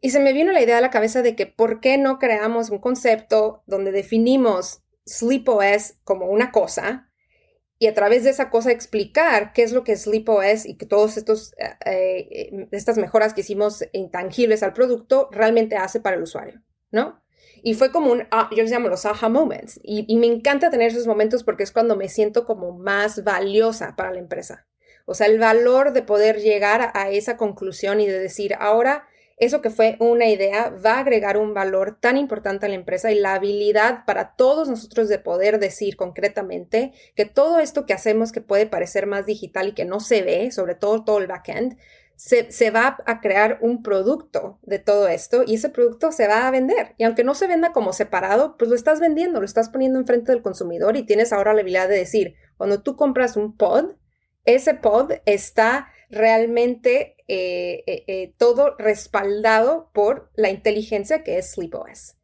Y 0.01 0.11
se 0.11 0.19
me 0.19 0.33
vino 0.33 0.51
la 0.51 0.63
idea 0.63 0.79
a 0.79 0.81
la 0.81 0.91
cabeza 0.91 1.23
de 1.23 1.37
que 1.37 1.47
por 1.47 1.81
qué 1.81 1.99
no 1.99 2.19
creamos 2.19 2.71
un 2.71 2.79
concepto 2.79 3.63
donde 3.67 3.93
definimos 3.93 4.83
SleepOS 5.07 5.99
como 6.03 6.27
una 6.27 6.51
cosa 6.51 7.10
y 7.81 7.87
a 7.87 7.95
través 7.95 8.25
de 8.25 8.31
esa 8.31 8.51
cosa 8.51 8.71
explicar 8.71 9.55
qué 9.55 9.63
es 9.63 9.73
lo 9.73 9.85
que 9.85 9.97
SleepOS 9.97 10.67
y 10.67 10.77
que 10.77 10.87
estos 11.17 11.55
eh, 11.57 12.29
eh, 12.31 12.69
estas 12.73 12.99
mejoras 12.99 13.33
que 13.33 13.41
hicimos 13.41 13.83
intangibles 13.93 14.63
al 14.63 14.75
producto 14.75 15.31
realmente 15.33 15.77
hace 15.77 15.99
para 15.99 16.17
el 16.17 16.23
usuario, 16.23 16.61
¿no? 16.93 17.23
Y 17.63 17.73
fue 17.73 17.91
como 17.91 18.13
un, 18.13 18.25
ah, 18.31 18.51
yo 18.51 18.63
les 18.63 18.71
llamo 18.71 18.89
los 18.89 19.07
aha 19.07 19.31
moments. 19.31 19.81
Y, 19.83 20.05
y, 20.09 20.17
me 20.19 20.27
encanta 20.27 20.71
tener 20.71 20.91
esos 20.91 21.07
momentos 21.07 21.43
porque 21.43 21.63
es 21.63 21.73
cuando 21.73 21.97
me 21.97 22.11
siento 22.11 22.45
como 22.45 22.73
más 22.73 23.25
valiosa 23.25 23.97
para 23.97 24.13
la 24.13 24.19
empresa. 24.19 24.67
O 25.07 25.15
sea, 25.15 25.27
el 25.27 25.39
valor 25.39 25.95
de 25.95 26.03
poder 26.03 26.39
llegar 26.39 26.91
a 26.95 27.11
esa 27.11 27.39
conclusión 27.39 28.01
y 28.01 28.07
de 28.07 28.19
decir, 28.19 28.55
ahora 28.59 29.09
eso 29.41 29.63
que 29.63 29.71
fue 29.71 29.97
una 30.01 30.27
idea 30.27 30.69
va 30.69 30.95
a 30.95 31.01
agregar 31.01 31.39
un 31.39 31.55
valor 31.55 31.99
tan 31.99 32.19
importante 32.19 32.67
a 32.67 32.69
la 32.69 32.75
empresa 32.75 33.11
y 33.11 33.19
la 33.19 33.35
habilidad 33.35 34.05
para 34.05 34.37
todos 34.37 34.69
nosotros 34.69 35.09
de 35.09 35.19
poder 35.19 35.59
decir 35.59 35.97
concretamente 35.97 36.93
que 37.17 37.25
todo 37.25 37.59
esto 37.59 37.87
que 37.87 37.95
hacemos 37.95 38.33
que 38.33 38.43
puede 38.43 38.67
parecer 38.67 39.07
más 39.07 39.25
digital 39.25 39.69
y 39.69 39.73
que 39.73 39.87
no 39.87 39.99
se 39.99 40.23
ve, 40.23 40.51
sobre 40.53 40.75
todo 40.75 41.05
todo 41.05 41.19
el 41.19 41.27
backend, 41.27 41.79
se, 42.17 42.53
se, 42.53 42.71
va 42.71 42.99
a 43.07 43.21
crear 43.23 43.59
un 43.63 43.83
producto 43.83 44.59
de 44.61 44.79
todo 44.79 45.09
esto 45.09 45.43
y 45.47 45.55
ese 45.55 45.71
producto 45.71 46.13
se 46.13 46.29
va 46.29 46.47
a 46.47 46.51
vender. 46.51 46.95
Y 46.99 47.05
aunque 47.05 47.25
no 47.25 47.35
se 47.35 47.47
venda 47.47 47.73
como 47.73 47.95
separado, 47.95 48.59
pues 48.59 48.69
lo 48.69 48.77
estás 48.77 49.01
vendiendo, 49.01 49.41
lo 49.41 49.47
estás 49.47 49.71
poniendo 49.71 49.99
enfrente 49.99 50.33
del 50.33 50.43
consumidor 50.43 50.99
y 50.99 51.05
tienes 51.05 51.33
ahora 51.33 51.55
la 51.55 51.63
habilidad 51.63 51.89
de 51.89 51.97
decir, 51.97 52.35
cuando 52.59 52.83
tú 52.83 52.95
compras 52.95 53.37
un 53.39 53.57
pod, 53.57 53.93
ese 54.45 54.75
pod 54.75 55.13
está 55.25 55.89
realmente 56.11 57.17
eh, 57.29 57.85
eh, 57.87 58.05
eh, 58.07 58.35
todo 58.37 58.77
respaldado 58.79 59.91
por 59.93 60.31
la 60.35 60.51
inteligencia 60.51 61.23
que 61.23 61.39
es 61.39 61.53
SleepOS. 61.53 62.17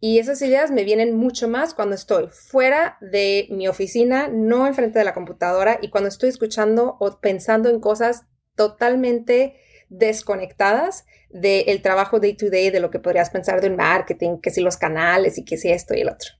Y 0.00 0.18
esas 0.18 0.42
ideas 0.42 0.70
me 0.70 0.84
vienen 0.84 1.16
mucho 1.16 1.48
más 1.48 1.72
cuando 1.72 1.94
estoy 1.94 2.28
fuera 2.30 2.98
de 3.00 3.46
mi 3.50 3.68
oficina, 3.68 4.28
no 4.28 4.66
enfrente 4.66 4.98
de 4.98 5.04
la 5.04 5.14
computadora 5.14 5.78
y 5.80 5.88
cuando 5.88 6.08
estoy 6.08 6.28
escuchando 6.28 6.96
o 7.00 7.20
pensando 7.20 7.70
en 7.70 7.80
cosas 7.80 8.24
totalmente 8.54 9.56
desconectadas 9.88 11.06
del 11.30 11.80
trabajo 11.82 12.20
day 12.20 12.34
to 12.34 12.50
day, 12.50 12.70
de 12.70 12.80
lo 12.80 12.90
que 12.90 13.00
podrías 13.00 13.30
pensar 13.30 13.60
de 13.60 13.68
un 13.68 13.76
marketing, 13.76 14.40
que 14.40 14.50
si 14.50 14.60
los 14.60 14.76
canales 14.76 15.38
y 15.38 15.44
que 15.44 15.56
si 15.56 15.70
esto 15.70 15.94
y 15.94 16.02
el 16.02 16.08
otro. 16.08 16.30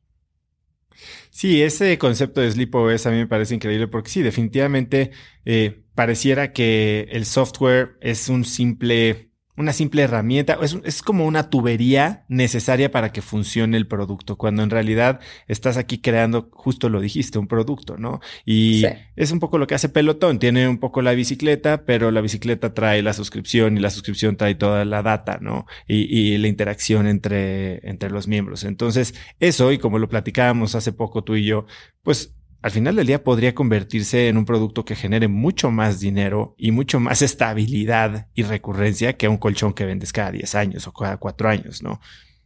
Sí, 1.36 1.62
ese 1.62 1.98
concepto 1.98 2.40
de 2.40 2.50
SleepOS 2.52 3.06
a 3.06 3.10
mí 3.10 3.16
me 3.16 3.26
parece 3.26 3.56
increíble 3.56 3.88
porque 3.88 4.08
sí, 4.08 4.22
definitivamente 4.22 5.10
eh, 5.44 5.82
pareciera 5.96 6.52
que 6.52 7.08
el 7.10 7.26
software 7.26 7.98
es 8.00 8.28
un 8.28 8.44
simple 8.44 9.32
una 9.56 9.72
simple 9.72 10.02
herramienta, 10.02 10.58
es, 10.62 10.76
es, 10.84 11.02
como 11.02 11.26
una 11.26 11.48
tubería 11.48 12.24
necesaria 12.28 12.90
para 12.90 13.12
que 13.12 13.22
funcione 13.22 13.76
el 13.76 13.86
producto, 13.86 14.36
cuando 14.36 14.62
en 14.62 14.70
realidad 14.70 15.20
estás 15.46 15.76
aquí 15.76 15.98
creando, 15.98 16.48
justo 16.52 16.88
lo 16.88 17.00
dijiste, 17.00 17.38
un 17.38 17.46
producto, 17.46 17.96
¿no? 17.96 18.20
Y 18.44 18.84
es 19.14 19.30
un 19.30 19.38
poco 19.38 19.58
lo 19.58 19.66
que 19.66 19.76
hace 19.76 19.88
Pelotón, 19.88 20.40
tiene 20.40 20.68
un 20.68 20.78
poco 20.78 21.02
la 21.02 21.12
bicicleta, 21.12 21.84
pero 21.84 22.10
la 22.10 22.20
bicicleta 22.20 22.74
trae 22.74 23.02
la 23.02 23.12
suscripción 23.12 23.76
y 23.76 23.80
la 23.80 23.90
suscripción 23.90 24.36
trae 24.36 24.56
toda 24.56 24.84
la 24.84 25.02
data, 25.02 25.38
¿no? 25.40 25.66
Y, 25.86 26.02
y 26.18 26.36
la 26.38 26.48
interacción 26.48 27.06
entre, 27.06 27.88
entre 27.88 28.10
los 28.10 28.26
miembros. 28.26 28.64
Entonces, 28.64 29.14
eso, 29.38 29.70
y 29.70 29.78
como 29.78 29.98
lo 29.98 30.08
platicábamos 30.08 30.74
hace 30.74 30.92
poco 30.92 31.22
tú 31.22 31.36
y 31.36 31.44
yo, 31.44 31.66
pues 32.02 32.34
al 32.64 32.70
final 32.70 32.96
del 32.96 33.06
día 33.06 33.22
podría 33.22 33.54
convertirse 33.54 34.28
en 34.28 34.38
un 34.38 34.46
producto 34.46 34.86
que 34.86 34.96
genere 34.96 35.28
mucho 35.28 35.70
más 35.70 36.00
dinero 36.00 36.54
y 36.56 36.70
mucho 36.70 36.98
más 36.98 37.20
estabilidad 37.22 38.28
y 38.32 38.42
recurrencia 38.42 39.18
que 39.18 39.28
un 39.28 39.36
colchón 39.36 39.74
que 39.74 39.84
vendes 39.84 40.14
cada 40.14 40.30
10 40.30 40.54
años 40.54 40.86
o 40.88 40.94
cada 40.94 41.18
4 41.18 41.50
años, 41.50 41.82
¿no? 41.82 42.00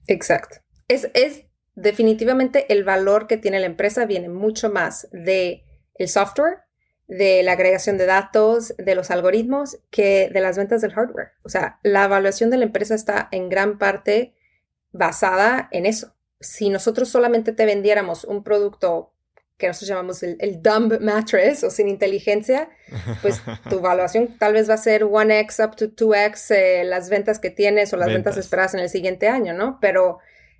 Exacto. 0.08 0.56
Es, 0.88 1.08
es 1.14 1.44
definitivamente 1.76 2.66
el 2.72 2.82
valor 2.82 3.28
que 3.28 3.36
tiene 3.36 3.60
la 3.60 3.66
empresa 3.66 4.06
viene 4.06 4.28
mucho 4.28 4.70
más 4.70 5.08
de 5.12 5.62
el 5.94 6.08
software, 6.08 6.62
de 7.06 7.44
la 7.44 7.52
agregación 7.52 7.96
de 7.96 8.06
datos, 8.06 8.74
de 8.76 8.96
los 8.96 9.12
algoritmos, 9.12 9.78
que 9.88 10.30
de 10.34 10.40
las 10.40 10.56
ventas 10.56 10.80
del 10.80 10.94
hardware. 10.94 11.34
O 11.44 11.48
sea, 11.48 11.78
la 11.84 12.06
evaluación 12.06 12.50
de 12.50 12.56
la 12.56 12.64
empresa 12.64 12.96
está 12.96 13.28
en 13.30 13.48
gran 13.48 13.78
parte 13.78 14.34
basada 14.90 15.68
en 15.70 15.86
eso. 15.86 16.16
Si 16.40 16.70
nosotros 16.70 17.08
solamente 17.08 17.52
te 17.52 17.66
vendiéramos 17.66 18.24
un 18.24 18.42
producto 18.42 19.14
que 19.58 19.66
nosotros 19.66 19.88
llamamos 19.88 20.22
el, 20.22 20.62
dumb 20.62 21.00
mattress 21.00 21.64
o 21.64 21.70
sin 21.70 21.88
inteligencia, 21.88 22.70
pues 23.20 23.42
tu 23.68 23.78
evaluación 23.78 24.38
tal 24.38 24.52
vez 24.52 24.70
va 24.70 24.74
a 24.74 24.78
ser 24.78 25.04
1x 25.04 25.66
up 25.66 25.74
to 25.74 25.86
2x 25.86 26.54
eh, 26.54 26.84
las 26.84 27.10
ventas 27.10 27.40
que 27.40 27.50
tienes 27.50 27.92
o 27.92 27.96
las 27.96 28.08
ventas. 28.08 28.36
esperadas 28.36 28.74
en 28.74 28.80
el 28.80 28.88
siguiente 28.88 29.28
año, 29.28 29.52
¿no? 29.52 29.78
Pero 29.80 30.18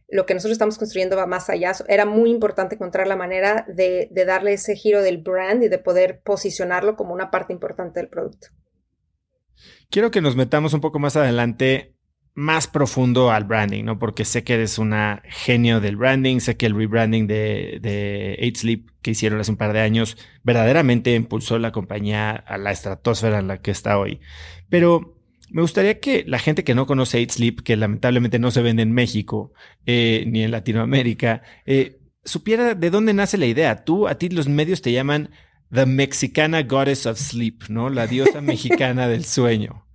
lo 0.08 0.26
que 0.26 0.34
nosotros 0.34 0.52
estamos 0.52 0.78
construyendo 0.78 1.16
va 1.16 1.26
más 1.26 1.48
allá. 1.48 1.72
Era 1.86 2.06
muy 2.06 2.30
importante 2.30 2.74
encontrar 2.74 3.06
la 3.06 3.14
manera 3.14 3.64
de, 3.68 4.08
de 4.10 4.24
darle 4.24 4.54
ese 4.54 4.74
giro 4.74 5.00
del 5.00 5.18
brand 5.18 5.62
y 5.62 5.68
de 5.68 5.78
poder 5.78 6.20
posicionarlo 6.20 6.96
como 6.96 7.14
una 7.14 7.30
parte 7.30 7.52
importante 7.52 8.00
del 8.00 8.08
producto. 8.08 8.48
Quiero 9.90 10.10
que 10.10 10.20
nos 10.20 10.34
metamos 10.34 10.72
un 10.74 10.80
poco 10.80 10.98
más 10.98 11.14
adelante 11.14 11.94
más 12.38 12.68
profundo 12.68 13.32
al 13.32 13.42
branding, 13.42 13.82
¿no? 13.82 13.98
Porque 13.98 14.24
sé 14.24 14.44
que 14.44 14.54
eres 14.54 14.78
una 14.78 15.22
genio 15.24 15.80
del 15.80 15.96
branding, 15.96 16.38
sé 16.38 16.56
que 16.56 16.66
el 16.66 16.76
rebranding 16.76 17.26
de, 17.26 17.80
de 17.82 18.38
8 18.40 18.60
Sleep 18.60 18.90
que 19.02 19.10
hicieron 19.10 19.40
hace 19.40 19.50
un 19.50 19.56
par 19.56 19.72
de 19.72 19.80
años 19.80 20.16
verdaderamente 20.44 21.16
impulsó 21.16 21.58
la 21.58 21.72
compañía 21.72 22.30
a 22.30 22.56
la 22.56 22.70
estratosfera 22.70 23.40
en 23.40 23.48
la 23.48 23.60
que 23.60 23.72
está 23.72 23.98
hoy. 23.98 24.20
Pero 24.68 25.18
me 25.50 25.62
gustaría 25.62 25.98
que 25.98 26.22
la 26.28 26.38
gente 26.38 26.62
que 26.62 26.76
no 26.76 26.86
conoce 26.86 27.20
8 27.20 27.34
Sleep, 27.34 27.62
que 27.62 27.76
lamentablemente 27.76 28.38
no 28.38 28.52
se 28.52 28.62
vende 28.62 28.84
en 28.84 28.92
México 28.92 29.52
eh, 29.84 30.22
ni 30.28 30.44
en 30.44 30.52
Latinoamérica, 30.52 31.42
eh, 31.66 31.98
supiera 32.24 32.76
de 32.76 32.90
dónde 32.90 33.14
nace 33.14 33.36
la 33.36 33.46
idea. 33.46 33.84
Tú, 33.84 34.06
a 34.06 34.16
ti 34.16 34.28
los 34.28 34.46
medios 34.46 34.80
te 34.80 34.92
llaman 34.92 35.30
The 35.72 35.86
Mexicana 35.86 36.62
Goddess 36.62 37.06
of 37.06 37.18
Sleep, 37.18 37.64
¿no? 37.68 37.90
La 37.90 38.06
diosa 38.06 38.40
mexicana 38.42 39.08
del 39.08 39.24
sueño. 39.24 39.87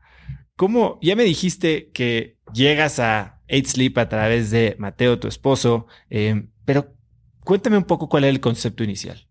¿Cómo? 0.56 1.00
Ya 1.02 1.16
me 1.16 1.24
dijiste 1.24 1.90
que 1.92 2.38
llegas 2.54 3.00
a 3.00 3.42
8 3.50 3.70
Sleep 3.70 3.98
a 3.98 4.10
través 4.10 4.52
de 4.52 4.76
Mateo, 4.78 5.20
tu 5.20 5.28
esposo, 5.28 5.88
eh, 6.10 6.48
pero 6.66 6.94
cuéntame 7.44 7.78
un 7.78 7.86
poco 7.86 8.10
cuál 8.10 8.24
es 8.26 8.30
el 8.30 8.40
concepto 8.40 8.84
inicial. 8.84 9.28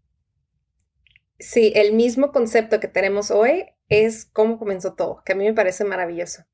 Sí, 1.38 1.72
el 1.74 1.92
mismo 1.92 2.30
concepto 2.30 2.78
que 2.78 2.88
tenemos 2.88 3.30
hoy 3.30 3.64
es 3.88 4.26
cómo 4.26 4.58
comenzó 4.58 4.94
todo, 4.94 5.22
que 5.24 5.32
a 5.32 5.37
mí 5.37 5.44
me 5.44 5.54
parece 5.54 5.85
maravilloso, 5.85 6.44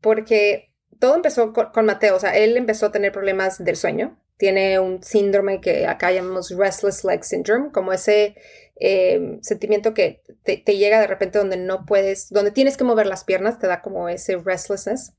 porque 0.00 0.72
todo 1.00 1.16
empezó 1.16 1.52
con, 1.52 1.86
Mateo, 1.86 2.16
o 2.16 2.20
sea, 2.20 2.36
él 2.36 2.56
empezó 2.56 2.86
a 2.86 2.92
tener 2.92 3.12
problemas 3.12 3.62
del 3.62 3.76
sueño, 3.76 4.18
tiene 4.36 4.78
un 4.78 5.02
síndrome 5.02 5.60
que 5.60 5.86
acá 5.86 6.12
llamamos 6.12 6.50
Restless 6.56 7.04
Leg 7.04 7.24
Syndrome, 7.24 7.72
como 7.72 7.92
ese 7.92 8.36
eh, 8.80 9.38
sentimiento 9.42 9.92
que 9.94 10.22
te, 10.44 10.62
llega 10.76 11.00
de 11.00 11.06
repente 11.06 11.38
donde 11.38 11.56
no 11.56 11.84
puedes, 11.84 12.30
donde 12.30 12.50
tienes 12.50 12.76
que 12.76 12.84
mover 12.84 13.06
las 13.06 13.24
piernas, 13.24 13.58
te 13.58 13.66
da 13.66 13.82
como 13.82 14.08
ese 14.08 14.36
restlessness. 14.36 15.14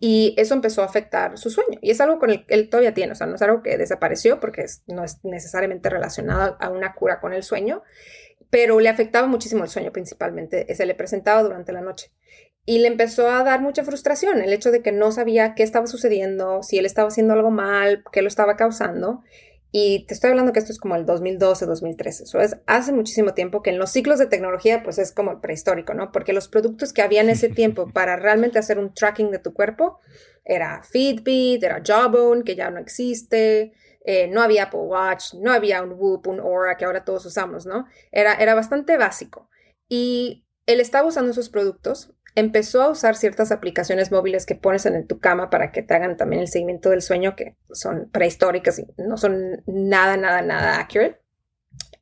Y 0.00 0.34
eso 0.36 0.54
empezó 0.54 0.82
a 0.82 0.86
afectar 0.86 1.38
su 1.38 1.50
sueño. 1.50 1.78
Y 1.80 1.90
es 1.90 2.00
algo 2.00 2.18
con 2.18 2.30
el 2.30 2.44
que 2.44 2.54
él 2.54 2.68
todavía 2.68 2.92
tiene, 2.92 3.12
o 3.12 3.14
sea, 3.14 3.26
no 3.26 3.36
es 3.36 3.42
algo 3.42 3.62
que 3.62 3.78
desapareció 3.78 4.40
porque 4.40 4.66
no 4.86 5.04
es 5.04 5.24
necesariamente 5.24 5.88
relacionado 5.88 6.56
a 6.60 6.68
una 6.68 6.94
cura 6.94 7.20
con 7.20 7.32
el 7.32 7.42
sueño, 7.42 7.82
pero 8.50 8.80
le 8.80 8.88
afectaba 8.88 9.26
muchísimo 9.26 9.64
el 9.64 9.70
sueño 9.70 9.92
principalmente, 9.92 10.72
se 10.74 10.86
le 10.86 10.94
presentaba 10.94 11.42
durante 11.42 11.72
la 11.72 11.80
noche. 11.80 12.12
Y 12.66 12.78
le 12.78 12.88
empezó 12.88 13.28
a 13.28 13.42
dar 13.44 13.60
mucha 13.60 13.84
frustración 13.84 14.40
el 14.40 14.52
hecho 14.52 14.70
de 14.70 14.80
que 14.80 14.90
no 14.90 15.12
sabía 15.12 15.54
qué 15.54 15.62
estaba 15.62 15.86
sucediendo, 15.86 16.62
si 16.62 16.78
él 16.78 16.86
estaba 16.86 17.08
haciendo 17.08 17.34
algo 17.34 17.50
mal, 17.50 18.04
qué 18.10 18.22
lo 18.22 18.28
estaba 18.28 18.56
causando. 18.56 19.22
Y 19.76 20.06
te 20.06 20.14
estoy 20.14 20.30
hablando 20.30 20.52
que 20.52 20.60
esto 20.60 20.70
es 20.70 20.78
como 20.78 20.94
el 20.94 21.04
2012, 21.04 21.66
2013. 21.66 22.22
Eso 22.22 22.40
es 22.40 22.56
hace 22.66 22.92
muchísimo 22.92 23.34
tiempo 23.34 23.60
que 23.60 23.70
en 23.70 23.80
los 23.80 23.90
ciclos 23.90 24.20
de 24.20 24.26
tecnología, 24.26 24.84
pues 24.84 24.98
es 24.98 25.10
como 25.10 25.32
el 25.32 25.40
prehistórico, 25.40 25.94
¿no? 25.94 26.12
Porque 26.12 26.32
los 26.32 26.46
productos 26.46 26.92
que 26.92 27.02
había 27.02 27.22
en 27.22 27.28
ese 27.28 27.48
tiempo 27.48 27.90
para 27.90 28.14
realmente 28.14 28.60
hacer 28.60 28.78
un 28.78 28.94
tracking 28.94 29.32
de 29.32 29.40
tu 29.40 29.52
cuerpo 29.52 29.98
era 30.44 30.80
Fitbit, 30.84 31.64
era 31.64 31.82
Jawbone, 31.84 32.44
que 32.44 32.54
ya 32.54 32.70
no 32.70 32.78
existe, 32.78 33.72
eh, 34.04 34.28
no 34.28 34.42
había 34.42 34.64
Apple 34.64 34.78
Watch, 34.78 35.34
no 35.34 35.50
había 35.50 35.82
un 35.82 35.94
Whoop, 35.94 36.28
un 36.28 36.38
Aura 36.38 36.76
que 36.76 36.84
ahora 36.84 37.04
todos 37.04 37.26
usamos, 37.26 37.66
¿no? 37.66 37.86
Era, 38.12 38.34
era 38.34 38.54
bastante 38.54 38.96
básico. 38.96 39.50
Y 39.88 40.46
él 40.66 40.78
estaba 40.78 41.08
usando 41.08 41.32
esos 41.32 41.48
productos, 41.48 42.14
empezó 42.34 42.82
a 42.82 42.90
usar 42.90 43.16
ciertas 43.16 43.52
aplicaciones 43.52 44.10
móviles 44.10 44.46
que 44.46 44.54
pones 44.54 44.86
en 44.86 45.06
tu 45.06 45.20
cama 45.20 45.50
para 45.50 45.70
que 45.70 45.82
te 45.82 45.94
hagan 45.94 46.16
también 46.16 46.42
el 46.42 46.48
seguimiento 46.48 46.90
del 46.90 47.02
sueño, 47.02 47.36
que 47.36 47.56
son 47.72 48.10
prehistóricas 48.10 48.78
y 48.78 48.86
no 48.96 49.16
son 49.16 49.62
nada, 49.66 50.16
nada, 50.16 50.42
nada 50.42 50.80
accurate. 50.80 51.20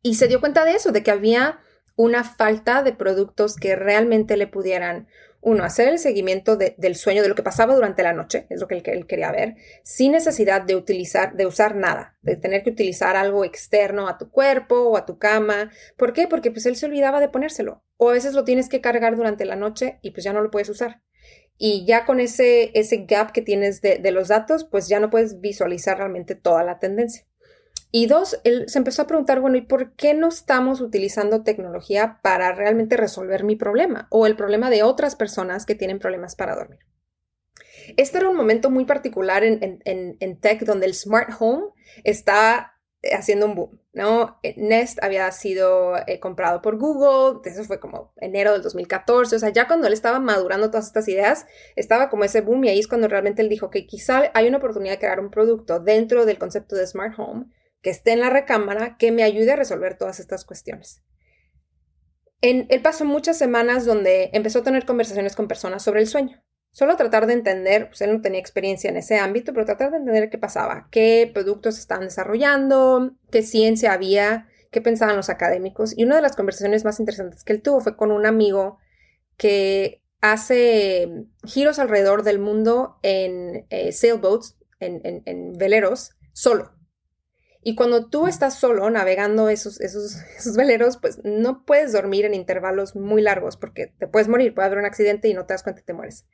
Y 0.02 0.14
se 0.14 0.28
dio 0.28 0.40
cuenta 0.40 0.64
de 0.64 0.72
eso, 0.72 0.90
de 0.90 1.02
que 1.02 1.10
había 1.10 1.60
una 1.96 2.24
falta 2.24 2.82
de 2.82 2.92
productos 2.92 3.56
que 3.56 3.76
realmente 3.76 4.36
le 4.36 4.46
pudieran 4.46 5.06
uno, 5.44 5.64
hacer 5.64 5.88
el 5.88 5.98
seguimiento 5.98 6.56
del 6.56 6.94
sueño, 6.94 7.22
de 7.22 7.28
lo 7.28 7.34
que 7.34 7.42
pasaba 7.42 7.74
durante 7.74 8.04
la 8.04 8.12
noche, 8.12 8.46
es 8.48 8.60
lo 8.60 8.68
que 8.68 8.76
él, 8.84 9.06
quería 9.06 9.32
ver, 9.32 9.56
sin 9.82 10.12
necesidad 10.12 10.62
de 10.62 10.76
utilizar, 10.76 11.34
de 11.34 11.46
usar 11.46 11.74
nada, 11.74 12.16
de 12.22 12.36
tener 12.36 12.62
que 12.62 12.70
utilizar 12.70 13.16
algo 13.16 13.44
externo 13.44 14.06
a 14.06 14.18
tu 14.18 14.30
cuerpo 14.30 14.76
o 14.76 14.96
a 14.96 15.04
tu 15.04 15.18
cama. 15.18 15.72
¿Por 15.96 16.12
qué? 16.12 16.28
Porque 16.28 16.52
pues 16.52 16.64
él 16.66 16.76
se 16.76 16.86
olvidaba 16.86 17.18
de 17.18 17.28
ponérselo. 17.28 17.82
O 17.96 18.10
a 18.10 18.12
veces 18.12 18.34
lo 18.34 18.44
tienes 18.44 18.68
que 18.68 18.80
cargar 18.80 19.16
durante 19.16 19.44
la 19.44 19.56
noche 19.56 19.98
y 20.00 20.12
pues 20.12 20.22
ya 20.22 20.32
no 20.32 20.42
lo 20.42 20.50
puedes 20.52 20.68
usar. 20.68 21.02
Y 21.58 21.84
ya 21.86 22.06
con 22.06 22.20
ese, 22.20 22.70
ese 22.78 23.04
gap 23.08 23.32
que 23.32 23.42
tienes 23.42 23.82
de 23.82 24.10
los 24.12 24.28
datos, 24.28 24.64
pues 24.64 24.88
ya 24.88 25.00
no 25.00 25.10
puedes 25.10 25.40
visualizar 25.40 25.98
realmente 25.98 26.36
toda 26.36 26.62
la 26.62 26.78
tendencia. 26.78 27.26
Y 27.94 28.06
dos, 28.06 28.40
él 28.44 28.64
se 28.68 28.78
empezó 28.78 29.02
a 29.02 29.06
preguntar, 29.06 29.40
bueno, 29.40 29.58
¿y 29.58 29.60
por 29.60 29.92
qué 29.92 30.14
no 30.14 30.28
estamos 30.28 30.80
utilizando 30.80 31.42
tecnología 31.42 32.20
para 32.22 32.52
realmente 32.52 32.96
resolver 32.96 33.44
mi 33.44 33.54
problema 33.54 34.08
o 34.10 34.26
el 34.26 34.34
problema 34.34 34.70
de 34.70 34.82
otras 34.82 35.14
personas 35.14 35.66
que 35.66 35.74
tienen 35.74 35.98
problemas 35.98 36.34
para 36.34 36.56
dormir? 36.56 36.80
Este 37.98 38.16
era 38.16 38.30
un 38.30 38.36
momento 38.36 38.70
muy 38.70 38.86
particular 38.86 39.44
en, 39.44 40.38
tech 40.40 40.62
donde 40.64 40.86
el 40.86 40.94
smart 40.94 41.34
home 41.38 41.64
está 42.02 42.78
haciendo 43.12 43.44
un 43.44 43.56
boom, 43.56 43.80
¿no? 43.92 44.38
Nest 44.56 45.02
había 45.02 45.30
sido 45.32 45.98
eh, 46.06 46.18
comprado 46.18 46.62
por 46.62 46.78
Google, 46.78 47.40
eso 47.44 47.64
fue 47.64 47.78
como 47.78 48.14
enero 48.16 48.52
del 48.52 48.62
2014, 48.62 49.36
o 49.36 49.38
sea, 49.38 49.50
ya 49.50 49.66
cuando 49.66 49.86
él 49.86 49.92
estaba 49.92 50.18
madurando 50.18 50.70
todas 50.70 50.86
estas 50.86 51.08
ideas, 51.08 51.44
estaba 51.76 52.08
como 52.08 52.24
ese 52.24 52.40
boom 52.40 52.64
y 52.64 52.68
ahí 52.70 52.78
es 52.78 52.88
cuando 52.88 53.08
realmente 53.08 53.42
él 53.42 53.50
dijo 53.50 53.68
que 53.68 53.86
quizá 53.86 54.30
hay 54.32 54.48
una 54.48 54.58
oportunidad 54.58 54.94
de 54.94 55.00
crear 55.00 55.20
un 55.20 55.30
producto 55.30 55.78
dentro 55.78 56.24
del 56.24 56.38
concepto 56.38 56.74
de 56.74 56.86
smart 56.86 57.18
home 57.18 57.46
que 57.82 57.90
esté 57.90 58.12
en 58.12 58.20
la 58.20 58.30
recámara 58.30 58.96
que 58.96 59.12
me 59.12 59.24
ayude 59.24 59.52
a 59.52 59.56
resolver 59.56 59.98
todas 59.98 60.20
estas 60.20 60.44
cuestiones. 60.44 61.02
En, 62.40 62.66
él 62.70 62.80
pasó 62.80 63.04
muchas 63.04 63.36
semanas 63.36 63.84
donde 63.84 64.30
empezó 64.32 64.60
a 64.60 64.64
tener 64.64 64.86
conversaciones 64.86 65.36
con 65.36 65.48
personas 65.48 65.82
sobre 65.82 66.00
el 66.00 66.06
sueño. 66.06 66.42
Solo 66.70 66.96
tratar 66.96 67.26
de 67.26 67.34
entender, 67.34 67.88
pues 67.88 68.00
él 68.00 68.12
no 68.14 68.22
tenía 68.22 68.40
experiencia 68.40 68.88
en 68.88 68.96
ese 68.96 69.18
ámbito, 69.18 69.52
pero 69.52 69.66
tratar 69.66 69.90
de 69.90 69.98
entender 69.98 70.30
qué 70.30 70.38
pasaba, 70.38 70.88
qué 70.90 71.30
productos 71.32 71.78
estaban 71.78 72.04
desarrollando, 72.04 73.14
qué 73.30 73.42
ciencia 73.42 73.92
había, 73.92 74.48
qué 74.70 74.80
pensaban 74.80 75.16
los 75.16 75.28
académicos. 75.28 75.96
Y 75.96 76.04
una 76.04 76.16
de 76.16 76.22
las 76.22 76.34
conversaciones 76.34 76.84
más 76.84 76.98
interesantes 76.98 77.44
que 77.44 77.52
él 77.52 77.62
tuvo 77.62 77.80
fue 77.80 77.96
con 77.96 78.10
un 78.10 78.24
amigo 78.24 78.78
que 79.36 80.02
hace 80.20 81.26
giros 81.44 81.78
alrededor 81.78 82.22
del 82.22 82.38
mundo 82.38 82.96
en 83.02 83.66
eh, 83.68 83.92
sailboats, 83.92 84.56
en 84.80 85.52
veleros, 85.52 86.16
solo. 86.32 86.72
Y 87.62 87.76
cuando 87.76 88.08
tú 88.08 88.26
estás 88.26 88.58
solo 88.58 88.90
navegando 88.90 89.48
esos, 89.48 89.80
esos, 89.80 90.16
esos 90.36 90.56
veleros, 90.56 90.96
pues 90.96 91.20
no 91.24 91.64
puedes 91.64 91.92
dormir 91.92 92.24
en 92.24 92.34
intervalos 92.34 92.96
muy 92.96 93.22
largos 93.22 93.56
porque 93.56 93.86
te 93.98 94.08
puedes 94.08 94.28
morir, 94.28 94.54
puede 94.54 94.66
haber 94.66 94.78
un 94.78 94.84
accidente 94.84 95.28
y 95.28 95.34
no 95.34 95.46
te 95.46 95.54
das 95.54 95.62
cuenta 95.62 95.80
y 95.80 95.84
te 95.84 95.92
mueres. 95.92 96.26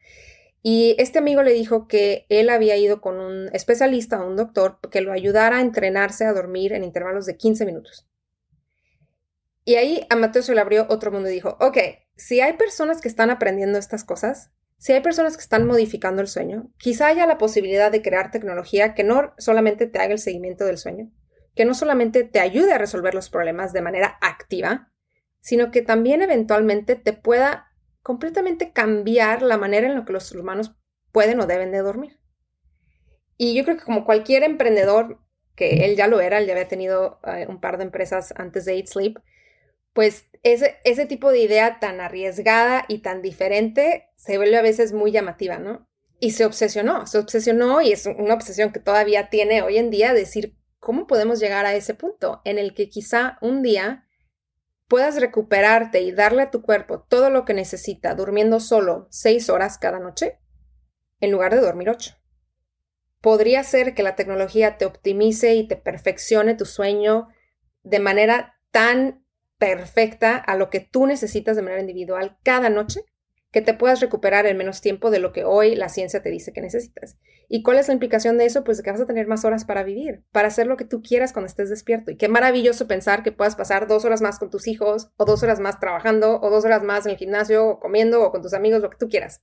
Y 0.62 0.96
este 0.98 1.18
amigo 1.18 1.42
le 1.42 1.52
dijo 1.52 1.86
que 1.86 2.26
él 2.28 2.50
había 2.50 2.76
ido 2.76 3.00
con 3.00 3.20
un 3.20 3.48
especialista, 3.52 4.24
un 4.24 4.36
doctor, 4.36 4.80
que 4.90 5.00
lo 5.00 5.12
ayudara 5.12 5.58
a 5.58 5.60
entrenarse 5.60 6.24
a 6.24 6.32
dormir 6.32 6.72
en 6.72 6.82
intervalos 6.82 7.26
de 7.26 7.36
15 7.36 7.64
minutos. 7.64 8.08
Y 9.64 9.76
ahí 9.76 10.06
a 10.10 10.16
Mateo 10.16 10.42
se 10.42 10.54
le 10.54 10.60
abrió 10.60 10.86
otro 10.88 11.12
mundo 11.12 11.28
y 11.28 11.34
dijo, 11.34 11.56
ok, 11.60 11.78
si 12.16 12.40
hay 12.40 12.54
personas 12.54 13.00
que 13.00 13.08
están 13.08 13.30
aprendiendo 13.30 13.78
estas 13.78 14.02
cosas, 14.02 14.50
si 14.78 14.92
hay 14.92 15.00
personas 15.00 15.36
que 15.36 15.42
están 15.42 15.66
modificando 15.66 16.22
el 16.22 16.28
sueño, 16.28 16.70
quizá 16.78 17.08
haya 17.08 17.26
la 17.26 17.36
posibilidad 17.36 17.90
de 17.90 18.00
crear 18.00 18.30
tecnología 18.30 18.94
que 18.94 19.02
no 19.02 19.34
solamente 19.36 19.86
te 19.86 19.98
haga 19.98 20.12
el 20.12 20.20
seguimiento 20.20 20.64
del 20.64 20.78
sueño, 20.78 21.10
que 21.56 21.64
no 21.64 21.74
solamente 21.74 22.22
te 22.22 22.38
ayude 22.38 22.72
a 22.72 22.78
resolver 22.78 23.12
los 23.12 23.28
problemas 23.28 23.72
de 23.72 23.82
manera 23.82 24.16
activa, 24.20 24.92
sino 25.40 25.72
que 25.72 25.82
también 25.82 26.22
eventualmente 26.22 26.94
te 26.94 27.12
pueda 27.12 27.66
completamente 28.02 28.72
cambiar 28.72 29.42
la 29.42 29.58
manera 29.58 29.88
en 29.88 29.96
la 29.96 30.04
que 30.04 30.12
los 30.12 30.30
humanos 30.32 30.76
pueden 31.10 31.40
o 31.40 31.46
deben 31.46 31.72
de 31.72 31.78
dormir. 31.78 32.20
Y 33.36 33.54
yo 33.54 33.64
creo 33.64 33.76
que 33.76 33.84
como 33.84 34.04
cualquier 34.04 34.44
emprendedor, 34.44 35.18
que 35.56 35.84
él 35.84 35.96
ya 35.96 36.06
lo 36.06 36.20
era, 36.20 36.38
él 36.38 36.46
ya 36.46 36.52
había 36.52 36.68
tenido 36.68 37.18
eh, 37.24 37.46
un 37.48 37.60
par 37.60 37.78
de 37.78 37.84
empresas 37.84 38.32
antes 38.36 38.64
de 38.64 38.76
Eat 38.76 38.86
Sleep, 38.86 39.18
pues 39.92 40.26
ese, 40.42 40.76
ese 40.84 41.06
tipo 41.06 41.30
de 41.30 41.40
idea 41.40 41.80
tan 41.80 42.00
arriesgada 42.00 42.84
y 42.88 42.98
tan 42.98 43.22
diferente 43.22 44.08
se 44.16 44.36
vuelve 44.36 44.56
a 44.56 44.62
veces 44.62 44.92
muy 44.92 45.10
llamativa, 45.10 45.58
¿no? 45.58 45.88
Y 46.20 46.32
se 46.32 46.44
obsesionó, 46.44 47.06
se 47.06 47.18
obsesionó 47.18 47.80
y 47.80 47.92
es 47.92 48.06
una 48.06 48.34
obsesión 48.34 48.72
que 48.72 48.80
todavía 48.80 49.28
tiene 49.30 49.62
hoy 49.62 49.78
en 49.78 49.90
día, 49.90 50.12
decir 50.12 50.56
¿cómo 50.78 51.06
podemos 51.06 51.40
llegar 51.40 51.66
a 51.66 51.74
ese 51.74 51.94
punto 51.94 52.40
en 52.44 52.58
el 52.58 52.74
que 52.74 52.88
quizá 52.88 53.38
un 53.40 53.62
día 53.62 54.06
puedas 54.88 55.20
recuperarte 55.20 56.00
y 56.00 56.12
darle 56.12 56.42
a 56.42 56.50
tu 56.50 56.62
cuerpo 56.62 57.02
todo 57.08 57.30
lo 57.30 57.44
que 57.44 57.54
necesita 57.54 58.14
durmiendo 58.14 58.58
solo 58.60 59.06
seis 59.10 59.50
horas 59.50 59.78
cada 59.78 59.98
noche 59.98 60.38
en 61.20 61.30
lugar 61.30 61.54
de 61.54 61.60
dormir 61.60 61.90
ocho? 61.90 62.14
Podría 63.20 63.64
ser 63.64 63.94
que 63.94 64.02
la 64.02 64.16
tecnología 64.16 64.78
te 64.78 64.86
optimice 64.86 65.54
y 65.54 65.66
te 65.66 65.76
perfeccione 65.76 66.54
tu 66.54 66.64
sueño 66.64 67.28
de 67.82 67.98
manera 67.98 68.60
tan 68.70 69.24
perfecta 69.58 70.36
a 70.36 70.56
lo 70.56 70.70
que 70.70 70.80
tú 70.80 71.06
necesitas 71.06 71.56
de 71.56 71.62
manera 71.62 71.80
individual 71.80 72.38
cada 72.42 72.70
noche 72.70 73.00
que 73.50 73.62
te 73.62 73.74
puedas 73.74 74.00
recuperar 74.00 74.46
en 74.46 74.58
menos 74.58 74.82
tiempo 74.82 75.10
de 75.10 75.20
lo 75.20 75.32
que 75.32 75.44
hoy 75.44 75.74
la 75.74 75.88
ciencia 75.88 76.22
te 76.22 76.28
dice 76.28 76.52
que 76.52 76.60
necesitas. 76.60 77.16
¿Y 77.48 77.62
cuál 77.62 77.78
es 77.78 77.88
la 77.88 77.94
implicación 77.94 78.36
de 78.36 78.44
eso? 78.44 78.62
Pues 78.62 78.82
que 78.82 78.90
vas 78.90 79.00
a 79.00 79.06
tener 79.06 79.26
más 79.26 79.44
horas 79.46 79.64
para 79.64 79.84
vivir, 79.84 80.22
para 80.32 80.48
hacer 80.48 80.66
lo 80.66 80.76
que 80.76 80.84
tú 80.84 81.00
quieras 81.00 81.32
cuando 81.32 81.46
estés 81.46 81.70
despierto. 81.70 82.10
Y 82.10 82.16
qué 82.16 82.28
maravilloso 82.28 82.86
pensar 82.86 83.22
que 83.22 83.32
puedas 83.32 83.56
pasar 83.56 83.86
dos 83.86 84.04
horas 84.04 84.20
más 84.20 84.38
con 84.38 84.50
tus 84.50 84.68
hijos, 84.68 85.12
o 85.16 85.24
dos 85.24 85.42
horas 85.42 85.60
más 85.60 85.80
trabajando, 85.80 86.38
o 86.42 86.50
dos 86.50 86.66
horas 86.66 86.82
más 86.82 87.06
en 87.06 87.12
el 87.12 87.16
gimnasio, 87.16 87.66
o 87.66 87.80
comiendo, 87.80 88.22
o 88.22 88.30
con 88.30 88.42
tus 88.42 88.52
amigos, 88.52 88.82
lo 88.82 88.90
que 88.90 88.98
tú 88.98 89.08
quieras. 89.08 89.42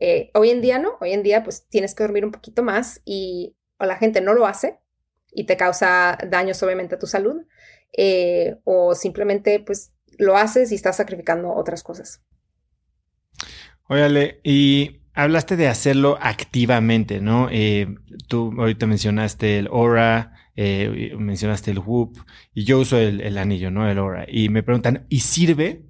Eh, 0.00 0.30
hoy 0.34 0.50
en 0.50 0.60
día 0.60 0.78
no, 0.78 0.96
hoy 1.00 1.12
en 1.12 1.22
día 1.22 1.42
pues 1.42 1.66
tienes 1.68 1.94
que 1.94 2.04
dormir 2.04 2.24
un 2.24 2.32
poquito 2.32 2.62
más 2.62 3.02
y 3.04 3.56
la 3.80 3.96
gente 3.96 4.20
no 4.20 4.32
lo 4.32 4.46
hace 4.46 4.78
y 5.30 5.44
te 5.44 5.56
causa 5.56 6.18
daños 6.28 6.62
obviamente 6.62 6.94
a 6.94 6.98
tu 6.98 7.06
salud, 7.06 7.42
eh, 7.96 8.56
o 8.64 8.94
simplemente 8.94 9.60
pues 9.60 9.92
lo 10.18 10.36
haces 10.36 10.72
y 10.72 10.74
estás 10.74 10.96
sacrificando 10.96 11.52
otras 11.54 11.82
cosas. 11.82 12.22
Óyale, 13.88 14.40
y 14.44 15.00
hablaste 15.14 15.56
de 15.56 15.68
hacerlo 15.68 16.18
activamente, 16.20 17.20
¿no? 17.20 17.48
Eh, 17.50 17.94
tú 18.28 18.54
ahorita 18.58 18.86
mencionaste 18.86 19.58
el 19.58 19.66
Aura, 19.68 20.34
eh, 20.56 21.14
mencionaste 21.18 21.70
el 21.70 21.78
Whoop, 21.78 22.18
y 22.52 22.64
yo 22.64 22.80
uso 22.80 22.98
el, 22.98 23.38
anillo, 23.38 23.70
¿no? 23.70 23.88
El 23.88 23.98
Aura. 23.98 24.26
Y 24.28 24.48
me 24.48 24.62
preguntan, 24.62 25.06
¿y 25.08 25.20
sirve? 25.20 25.86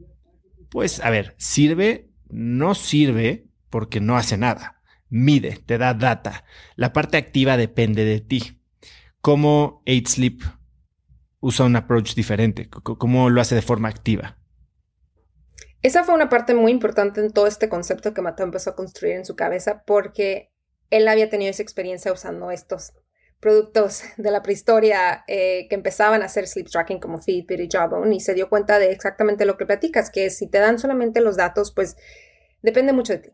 Pues, 0.71 1.01
a 1.05 1.11
ver, 1.11 1.35
sirve, 1.39 2.11
no 2.31 2.75
sirve 2.75 3.47
porque 3.69 4.01
no 4.01 4.17
hace 4.17 4.39
nada. 4.39 4.81
Mide, 5.09 5.59
te 5.65 5.79
da 5.79 5.95
data. 5.95 6.45
La 6.77 6.93
parte 6.93 7.17
activa 7.17 7.57
depende 7.57 8.05
de 8.05 8.21
ti. 8.21 8.61
¿Cómo 9.21 9.83
8 9.87 10.03
Sleep 10.07 10.43
usa 11.41 11.67
un 11.67 11.77
approach 11.77 12.15
diferente? 12.15 12.69
¿Cómo 12.69 13.31
lo 13.31 13.41
hace 13.41 13.55
de 13.55 13.63
forma 13.63 13.89
activa? 13.89 14.39
Esa 15.83 16.03
fue 16.05 16.15
una 16.15 16.29
parte 16.29 16.55
muy 16.55 16.73
importante 16.73 17.21
en 17.21 17.33
todo 17.33 17.47
este 17.47 17.69
concepto 17.69 18.13
que 18.13 18.23
Mateo 18.23 18.47
empezó 18.47 18.71
a 18.71 18.77
construir 18.77 19.15
en 19.15 19.25
su 19.25 19.37
cabeza 19.37 19.85
porque 19.87 20.53
él 20.91 21.07
había 21.07 21.29
tenido 21.29 21.51
esa 21.51 21.63
experiencia 21.63 22.13
usando 22.13 22.51
estos 22.51 22.93
productos 23.41 24.03
de 24.17 24.31
la 24.31 24.43
prehistoria 24.43 25.25
eh, 25.29 25.67
que 25.69 25.77
empezaban 25.77 26.23
a 26.23 26.27
hacer 26.27 26.47
sleep 26.49 26.69
tracking 26.69 26.99
como 26.99 27.21
Fitbit 27.21 27.61
y 27.61 27.69
Jawbone 27.71 28.17
y 28.17 28.21
se 28.21 28.35
dio 28.35 28.49
cuenta 28.49 28.79
de 28.79 28.91
exactamente 28.91 29.45
lo 29.45 29.57
que 29.57 29.67
platicas, 29.67 30.11
que 30.11 30.31
si 30.31 30.49
te 30.49 30.59
dan 30.59 30.79
solamente 30.79 31.21
los 31.21 31.37
datos, 31.37 31.73
pues 31.73 31.97
depende 32.63 32.93
mucho 32.93 33.13
de 33.13 33.19
ti. 33.21 33.31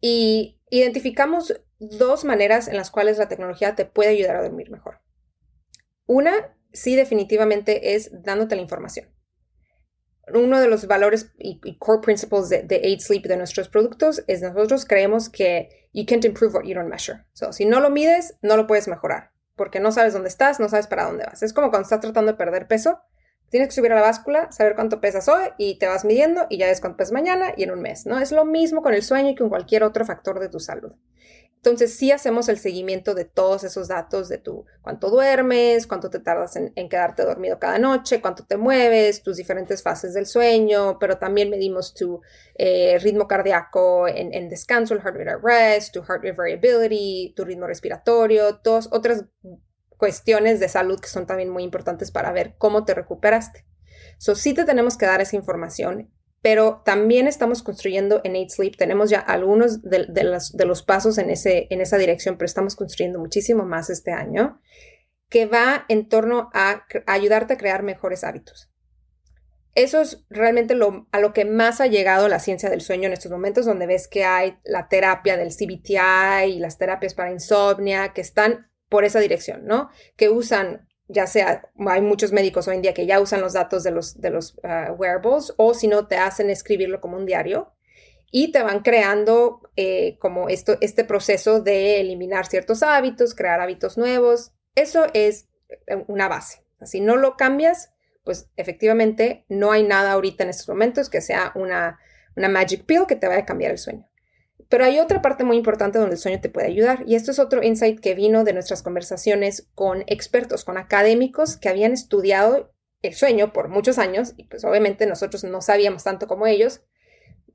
Y 0.00 0.60
identificamos 0.70 1.60
dos 1.78 2.24
maneras 2.24 2.68
en 2.68 2.76
las 2.76 2.90
cuales 2.90 3.18
la 3.18 3.28
tecnología 3.28 3.74
te 3.74 3.84
puede 3.84 4.10
ayudar 4.10 4.36
a 4.36 4.42
dormir 4.42 4.70
mejor. 4.70 5.00
Una, 6.06 6.56
sí, 6.72 6.96
definitivamente 6.96 7.94
es 7.94 8.10
dándote 8.22 8.56
la 8.56 8.62
información 8.62 9.08
uno 10.34 10.60
de 10.60 10.68
los 10.68 10.86
valores 10.86 11.32
y, 11.38 11.78
core 11.78 12.02
principles 12.02 12.48
de, 12.48 12.62
de 12.62 12.98
Sleep 13.00 13.26
de 13.26 13.36
nuestros 13.36 13.68
productos 13.68 14.22
es 14.26 14.42
nosotros 14.42 14.84
creemos 14.84 15.28
que 15.28 15.88
you 15.92 16.04
can't 16.06 16.24
improve 16.24 16.54
what 16.54 16.64
you 16.64 16.74
don't 16.74 16.88
measure. 16.88 17.24
So, 17.32 17.52
si 17.52 17.64
no 17.64 17.80
lo 17.80 17.90
mides, 17.90 18.36
no 18.42 18.56
lo 18.56 18.66
puedes 18.66 18.88
mejorar 18.88 19.32
porque 19.56 19.80
no 19.80 19.90
sabes 19.90 20.12
dónde 20.12 20.28
estás, 20.28 20.60
no 20.60 20.68
sabes 20.68 20.86
para 20.86 21.04
dónde 21.04 21.24
vas. 21.24 21.42
Es 21.42 21.52
como 21.52 21.70
cuando 21.70 21.84
estás 21.84 22.00
tratando 22.00 22.32
de 22.32 22.38
perder 22.38 22.68
peso, 22.68 23.00
tienes 23.50 23.68
que 23.68 23.74
subir 23.74 23.90
a 23.92 23.96
la 23.96 24.02
báscula, 24.02 24.52
saber 24.52 24.76
cuánto 24.76 25.00
pesas 25.00 25.28
hoy 25.28 25.48
y 25.58 25.78
te 25.78 25.88
vas 25.88 26.04
midiendo 26.04 26.46
y 26.48 26.58
ya 26.58 26.66
ves 26.66 26.80
cuánto 26.80 26.98
pesas 26.98 27.12
mañana 27.12 27.52
y 27.56 27.64
en 27.64 27.72
un 27.72 27.80
mes, 27.80 28.06
¿no? 28.06 28.20
Es 28.20 28.30
lo 28.30 28.44
mismo 28.44 28.82
con 28.82 28.94
el 28.94 29.02
sueño 29.02 29.30
y 29.30 29.34
con 29.34 29.48
cualquier 29.48 29.82
otro 29.82 30.04
factor 30.04 30.38
de 30.38 30.48
tu 30.48 30.60
salud. 30.60 30.92
Entonces 31.58 31.96
sí 31.96 32.12
hacemos 32.12 32.48
el 32.48 32.56
seguimiento 32.56 33.14
de 33.14 33.24
todos 33.24 33.64
esos 33.64 33.88
datos 33.88 34.28
de 34.28 34.38
tu 34.38 34.64
cuánto 34.80 35.10
duermes, 35.10 35.88
cuánto 35.88 36.08
te 36.08 36.20
tardas 36.20 36.54
en, 36.54 36.72
quedarte 36.88 37.24
dormido 37.24 37.58
cada 37.58 37.80
noche, 37.80 38.20
cuánto 38.20 38.46
te 38.46 38.56
mueves, 38.56 39.24
tus 39.24 39.38
diferentes 39.38 39.82
fases 39.82 40.14
del 40.14 40.26
sueño, 40.26 41.00
pero 41.00 41.18
también 41.18 41.50
medimos 41.50 41.94
tu 41.94 42.20
eh, 42.54 42.96
ritmo 43.00 43.26
cardíaco 43.26 44.06
en, 44.06 44.48
descanso, 44.48 44.94
el 44.94 45.00
heart 45.00 45.16
rate 45.16 45.30
at 45.30 45.42
rest, 45.42 45.92
tu 45.92 46.00
heart 46.00 46.22
rate 46.22 46.32
variability, 46.32 47.32
tu 47.34 47.44
ritmo 47.44 47.66
respiratorio, 47.66 48.58
todas 48.58 48.88
otras 48.92 49.24
cuestiones 49.96 50.60
de 50.60 50.68
salud 50.68 51.00
que 51.00 51.08
son 51.08 51.26
también 51.26 51.50
muy 51.50 51.64
importantes 51.64 52.12
para 52.12 52.30
ver 52.30 52.54
cómo 52.56 52.84
te 52.84 52.94
recuperaste. 52.94 53.66
So 54.18 54.36
sí 54.36 54.54
te 54.54 54.64
tenemos 54.64 54.96
que 54.96 55.06
dar 55.06 55.20
esa 55.20 55.34
información 55.34 56.08
pero 56.40 56.82
también 56.84 57.26
estamos 57.26 57.62
construyendo 57.62 58.20
en 58.24 58.36
8 58.36 58.46
Sleep, 58.48 58.76
tenemos 58.76 59.10
ya 59.10 59.18
algunos 59.18 59.82
de, 59.82 60.06
los, 60.24 60.82
pasos 60.82 61.18
en, 61.18 61.30
ese, 61.30 61.66
en 61.70 61.80
esa 61.80 61.98
dirección, 61.98 62.36
pero 62.36 62.46
estamos 62.46 62.76
construyendo 62.76 63.18
muchísimo 63.18 63.64
más 63.64 63.90
este 63.90 64.12
año, 64.12 64.60
que 65.28 65.46
va 65.46 65.84
en 65.88 66.08
torno 66.08 66.50
a, 66.54 66.84
ayudarte 67.06 67.54
a 67.54 67.58
crear 67.58 67.82
mejores 67.82 68.24
hábitos. 68.24 68.70
Eso 69.74 70.00
es 70.00 70.24
realmente 70.28 70.74
lo, 70.74 71.06
a 71.12 71.20
lo 71.20 71.32
que 71.32 71.44
más 71.44 71.80
ha 71.80 71.86
llegado 71.86 72.28
la 72.28 72.40
ciencia 72.40 72.70
del 72.70 72.80
sueño 72.80 73.06
en 73.06 73.12
estos 73.12 73.30
momentos, 73.30 73.66
donde 73.66 73.86
ves 73.86 74.08
que 74.08 74.24
hay 74.24 74.58
la 74.64 74.88
terapia 74.88 75.36
del 75.36 75.54
CBTI 75.54 76.52
y 76.54 76.58
las 76.58 76.78
terapias 76.78 77.14
para 77.14 77.32
insomnia, 77.32 78.12
que 78.12 78.20
están 78.20 78.70
por 78.88 79.04
esa 79.04 79.20
dirección, 79.20 79.66
¿no? 79.66 79.90
Que 80.16 80.30
usan 80.30 80.87
ya 81.08 81.26
sea, 81.26 81.68
hay 81.86 82.02
muchos 82.02 82.32
médicos 82.32 82.68
hoy 82.68 82.76
en 82.76 82.82
día 82.82 82.94
que 82.94 83.06
ya 83.06 83.20
usan 83.20 83.40
los 83.40 83.54
datos 83.54 83.82
de 83.82 83.90
los, 83.90 84.20
de 84.20 84.30
los 84.30 84.58
ah, 84.62 84.94
wearables 84.96 85.54
o 85.56 85.74
si 85.74 85.88
no 85.88 86.06
te 86.06 86.16
hacen 86.16 86.50
escribirlo 86.50 87.00
como 87.00 87.16
un 87.16 87.26
diario 87.26 87.72
y 88.30 88.52
te 88.52 88.62
van 88.62 88.80
creando 88.80 89.62
eh, 89.76 90.18
como 90.18 90.48
esto, 90.48 90.76
este 90.80 91.04
proceso 91.04 91.60
de 91.60 92.00
eliminar 92.00 92.46
ciertos 92.46 92.82
hábitos, 92.82 93.34
crear 93.34 93.60
hábitos 93.60 93.96
nuevos. 93.96 94.52
Eso 94.74 95.06
es 95.14 95.48
eh, 95.86 96.04
una 96.08 96.28
base. 96.28 96.62
Si 96.82 97.00
no 97.00 97.16
lo 97.16 97.36
cambias, 97.36 97.92
pues 98.24 98.50
efectivamente 98.56 99.46
no 99.48 99.72
hay 99.72 99.82
nada 99.82 100.12
ahorita 100.12 100.44
en 100.44 100.50
estos 100.50 100.68
momentos 100.68 101.08
que 101.08 101.22
sea 101.22 101.52
una, 101.54 101.98
una 102.36 102.48
magic 102.48 102.84
pill 102.84 103.06
que 103.08 103.16
te 103.16 103.26
vaya 103.26 103.40
a 103.40 103.46
cambiar 103.46 103.72
el 103.72 103.78
sueño. 103.78 104.07
Pero 104.68 104.84
hay 104.84 104.98
otra 104.98 105.22
parte 105.22 105.44
muy 105.44 105.56
importante 105.56 105.98
donde 105.98 106.14
el 106.14 106.20
sueño 106.20 106.40
te 106.40 106.50
puede 106.50 106.66
ayudar 106.66 107.04
y 107.06 107.14
esto 107.14 107.30
es 107.30 107.38
otro 107.38 107.62
insight 107.62 108.00
que 108.00 108.14
vino 108.14 108.44
de 108.44 108.52
nuestras 108.52 108.82
conversaciones 108.82 109.68
con 109.74 110.04
expertos, 110.06 110.64
con 110.64 110.76
académicos 110.76 111.56
que 111.56 111.68
habían 111.68 111.92
estudiado 111.92 112.72
el 113.02 113.14
sueño 113.14 113.52
por 113.52 113.68
muchos 113.68 113.98
años 113.98 114.34
y 114.36 114.44
pues 114.44 114.64
obviamente 114.64 115.06
nosotros 115.06 115.44
no 115.44 115.62
sabíamos 115.62 116.04
tanto 116.04 116.26
como 116.26 116.46
ellos. 116.46 116.82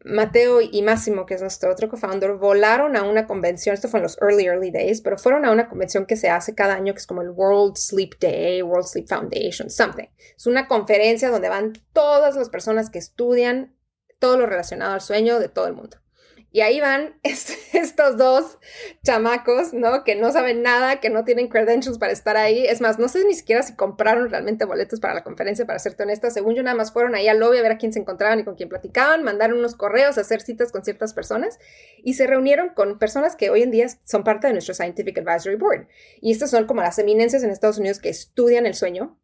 Mateo 0.06 0.60
y 0.60 0.82
Máximo, 0.82 1.26
que 1.26 1.36
es 1.36 1.42
nuestro 1.42 1.72
otro 1.72 1.88
co-founder, 1.88 2.34
volaron 2.34 2.98
a 2.98 3.04
una 3.04 3.26
convención, 3.26 3.74
esto 3.74 3.88
fue 3.88 4.00
en 4.00 4.04
los 4.04 4.18
early, 4.22 4.46
early 4.46 4.70
days, 4.70 5.02
pero 5.02 5.18
fueron 5.18 5.46
a 5.46 5.52
una 5.52 5.70
convención 5.70 6.06
que 6.06 6.18
se 6.18 6.30
hace 6.30 6.54
cada 6.54 6.74
año, 6.74 6.94
que 6.94 7.00
es 7.00 7.08
como 7.08 7.22
el 7.22 7.30
World 7.30 7.78
Sleep 7.78 8.20
Day, 8.20 8.62
World 8.62 8.86
Sleep 8.86 9.08
Foundation, 9.08 9.70
something. 9.70 10.08
Es 10.36 10.46
una 10.46 10.68
conferencia 10.68 11.30
donde 11.30 11.48
van 11.48 11.74
todas 11.94 12.36
las 12.36 12.50
personas 12.50 12.90
que 12.90 13.00
estudian 13.00 13.78
todo 14.20 14.38
lo 14.38 14.46
relacionado 14.46 14.94
al 14.94 15.02
sueño 15.02 15.40
de 15.40 15.48
todo 15.48 15.68
el 15.68 15.74
mundo. 15.74 16.03
Y 16.54 16.62
ahí 16.62 16.80
van 16.80 17.16
estos 17.24 18.16
dos 18.16 18.60
chamacos, 19.04 19.74
¿no? 19.74 20.04
Que 20.04 20.16
no 20.16 20.32
saben 20.32 20.62
nada, 20.62 21.00
que 21.00 21.10
no 21.10 21.26
tienen 21.26 21.48
credentials 21.48 21.98
para 21.98 22.14
estar 22.14 22.38
ahí. 22.38 22.68
Es 22.68 22.80
más, 22.80 23.00
no 23.00 23.10
sé 23.10 23.26
ni 23.26 23.34
siquiera 23.34 23.64
si 23.64 23.76
compraron 23.76 24.30
realmente 24.30 24.64
boletos 24.64 25.00
para 25.00 25.16
la 25.16 25.24
conferencia, 25.24 25.66
para 25.66 25.80
serte 25.80 26.04
honesta. 26.04 26.30
Según 26.30 26.54
yo, 26.54 26.62
nada 26.62 26.78
más 26.78 26.94
fueron 26.94 27.16
ahí 27.16 27.28
al 27.28 27.40
lobby 27.40 27.58
a 27.58 27.64
ver 27.64 27.72
a 27.72 27.78
quién 27.80 27.92
se 27.92 28.00
encontraban 28.00 28.40
y 28.40 28.44
con 28.44 28.54
quién 28.54 28.70
platicaban, 28.70 29.24
mandaron 29.24 29.58
unos 29.58 29.74
correos, 29.74 30.20
a 30.20 30.22
hacer 30.22 30.42
citas 30.42 30.72
con 30.72 30.84
ciertas 30.86 31.16
personas 31.16 31.58
y 32.04 32.14
se 32.14 32.28
reunieron 32.28 32.70
con 32.70 33.00
personas 33.00 33.36
que 33.36 33.50
hoy 33.50 33.64
en 33.64 33.72
día 33.72 33.88
son 34.04 34.24
parte 34.24 34.46
de 34.46 34.54
nuestro 34.54 34.76
Scientific 34.76 35.18
Advisory 35.18 35.56
Board. 35.56 35.88
Y 36.22 36.32
estas 36.32 36.52
son 36.52 36.68
como 36.68 36.84
las 36.84 37.00
eminencias 37.00 37.42
en 37.42 37.50
Estados 37.50 37.80
Unidos 37.80 37.98
que 37.98 38.10
estudian 38.10 38.68
el 38.68 38.76
sueño. 38.76 39.20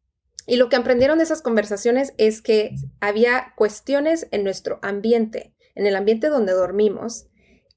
Y 0.48 0.56
lo 0.56 0.68
que 0.70 0.78
aprendieron 0.78 1.20
de 1.20 1.26
esas 1.26 1.44
conversaciones 1.44 2.16
es 2.18 2.42
que 2.42 2.74
había 3.00 3.54
cuestiones 3.56 4.28
en 4.32 4.44
nuestro 4.44 4.80
ambiente 4.82 5.54
en 5.76 5.86
el 5.86 5.96
ambiente 5.96 6.28
donde 6.30 6.54
dormimos 6.54 7.28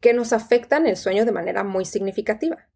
que 0.00 0.12
nos 0.12 0.32
afectan 0.32 0.86
el 0.86 0.96
sueño 0.96 1.24
de 1.24 1.32
manera 1.32 1.64
muy 1.64 1.84
significativa. 1.84 2.68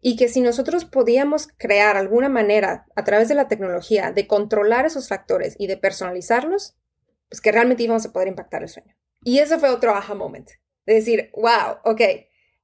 Y 0.00 0.16
que 0.16 0.28
si 0.28 0.40
nosotros 0.40 0.86
podíamos 0.86 1.48
crear 1.58 1.96
alguna 1.96 2.30
manera 2.30 2.86
a 2.96 3.04
través 3.04 3.28
de 3.28 3.34
la 3.34 3.48
tecnología 3.48 4.12
de 4.12 4.26
controlar 4.26 4.86
esos 4.86 5.08
factores 5.08 5.56
y 5.58 5.66
de 5.66 5.76
personalizarlos, 5.76 6.76
pues 7.28 7.40
que 7.42 7.52
realmente 7.52 7.82
íbamos 7.82 8.06
a 8.06 8.12
poder 8.12 8.28
impactar 8.28 8.62
el 8.62 8.68
sueño. 8.70 8.96
Y 9.22 9.38
ese 9.38 9.58
fue 9.58 9.68
otro 9.68 9.94
aha 9.94 10.14
moment. 10.14 10.48
De 10.86 10.94
decir, 10.94 11.30
wow, 11.34 11.76
ok, 11.84 12.00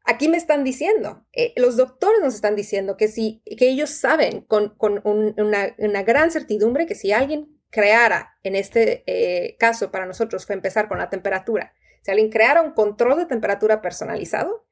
aquí 0.07 0.29
me 0.29 0.39
están 0.39 0.65
diciendo, 0.65 1.27
eh, 1.33 1.53
los 1.57 1.77
doctores 1.77 2.21
nos 2.23 2.35
están 2.35 2.57
diciendo 2.57 2.97
que, 2.97 3.09
si, 3.09 3.43
que 3.59 3.69
ellos 3.69 3.91
saben 3.91 4.41
con, 4.41 4.75
una, 5.05 6.03
gran 6.03 6.31
certidumbre 6.31 6.87
que 6.87 6.95
si 6.95 7.13
alguien 7.13 7.61
creara, 7.71 8.39
en 8.43 8.57
este 8.57 9.05
eh, 9.07 9.57
caso 9.59 9.91
para 9.91 10.07
nosotros 10.07 10.47
fue 10.47 10.55
empezar 10.55 10.89
con 10.89 10.99
la 10.99 11.11
temperatura, 11.11 11.75
si 12.07 12.13
alguien 12.13 12.31
creara 12.31 12.63
un 12.63 12.71
control 12.71 13.19
de 13.19 13.27
temperatura 13.27 13.83
personalizado, 13.83 14.65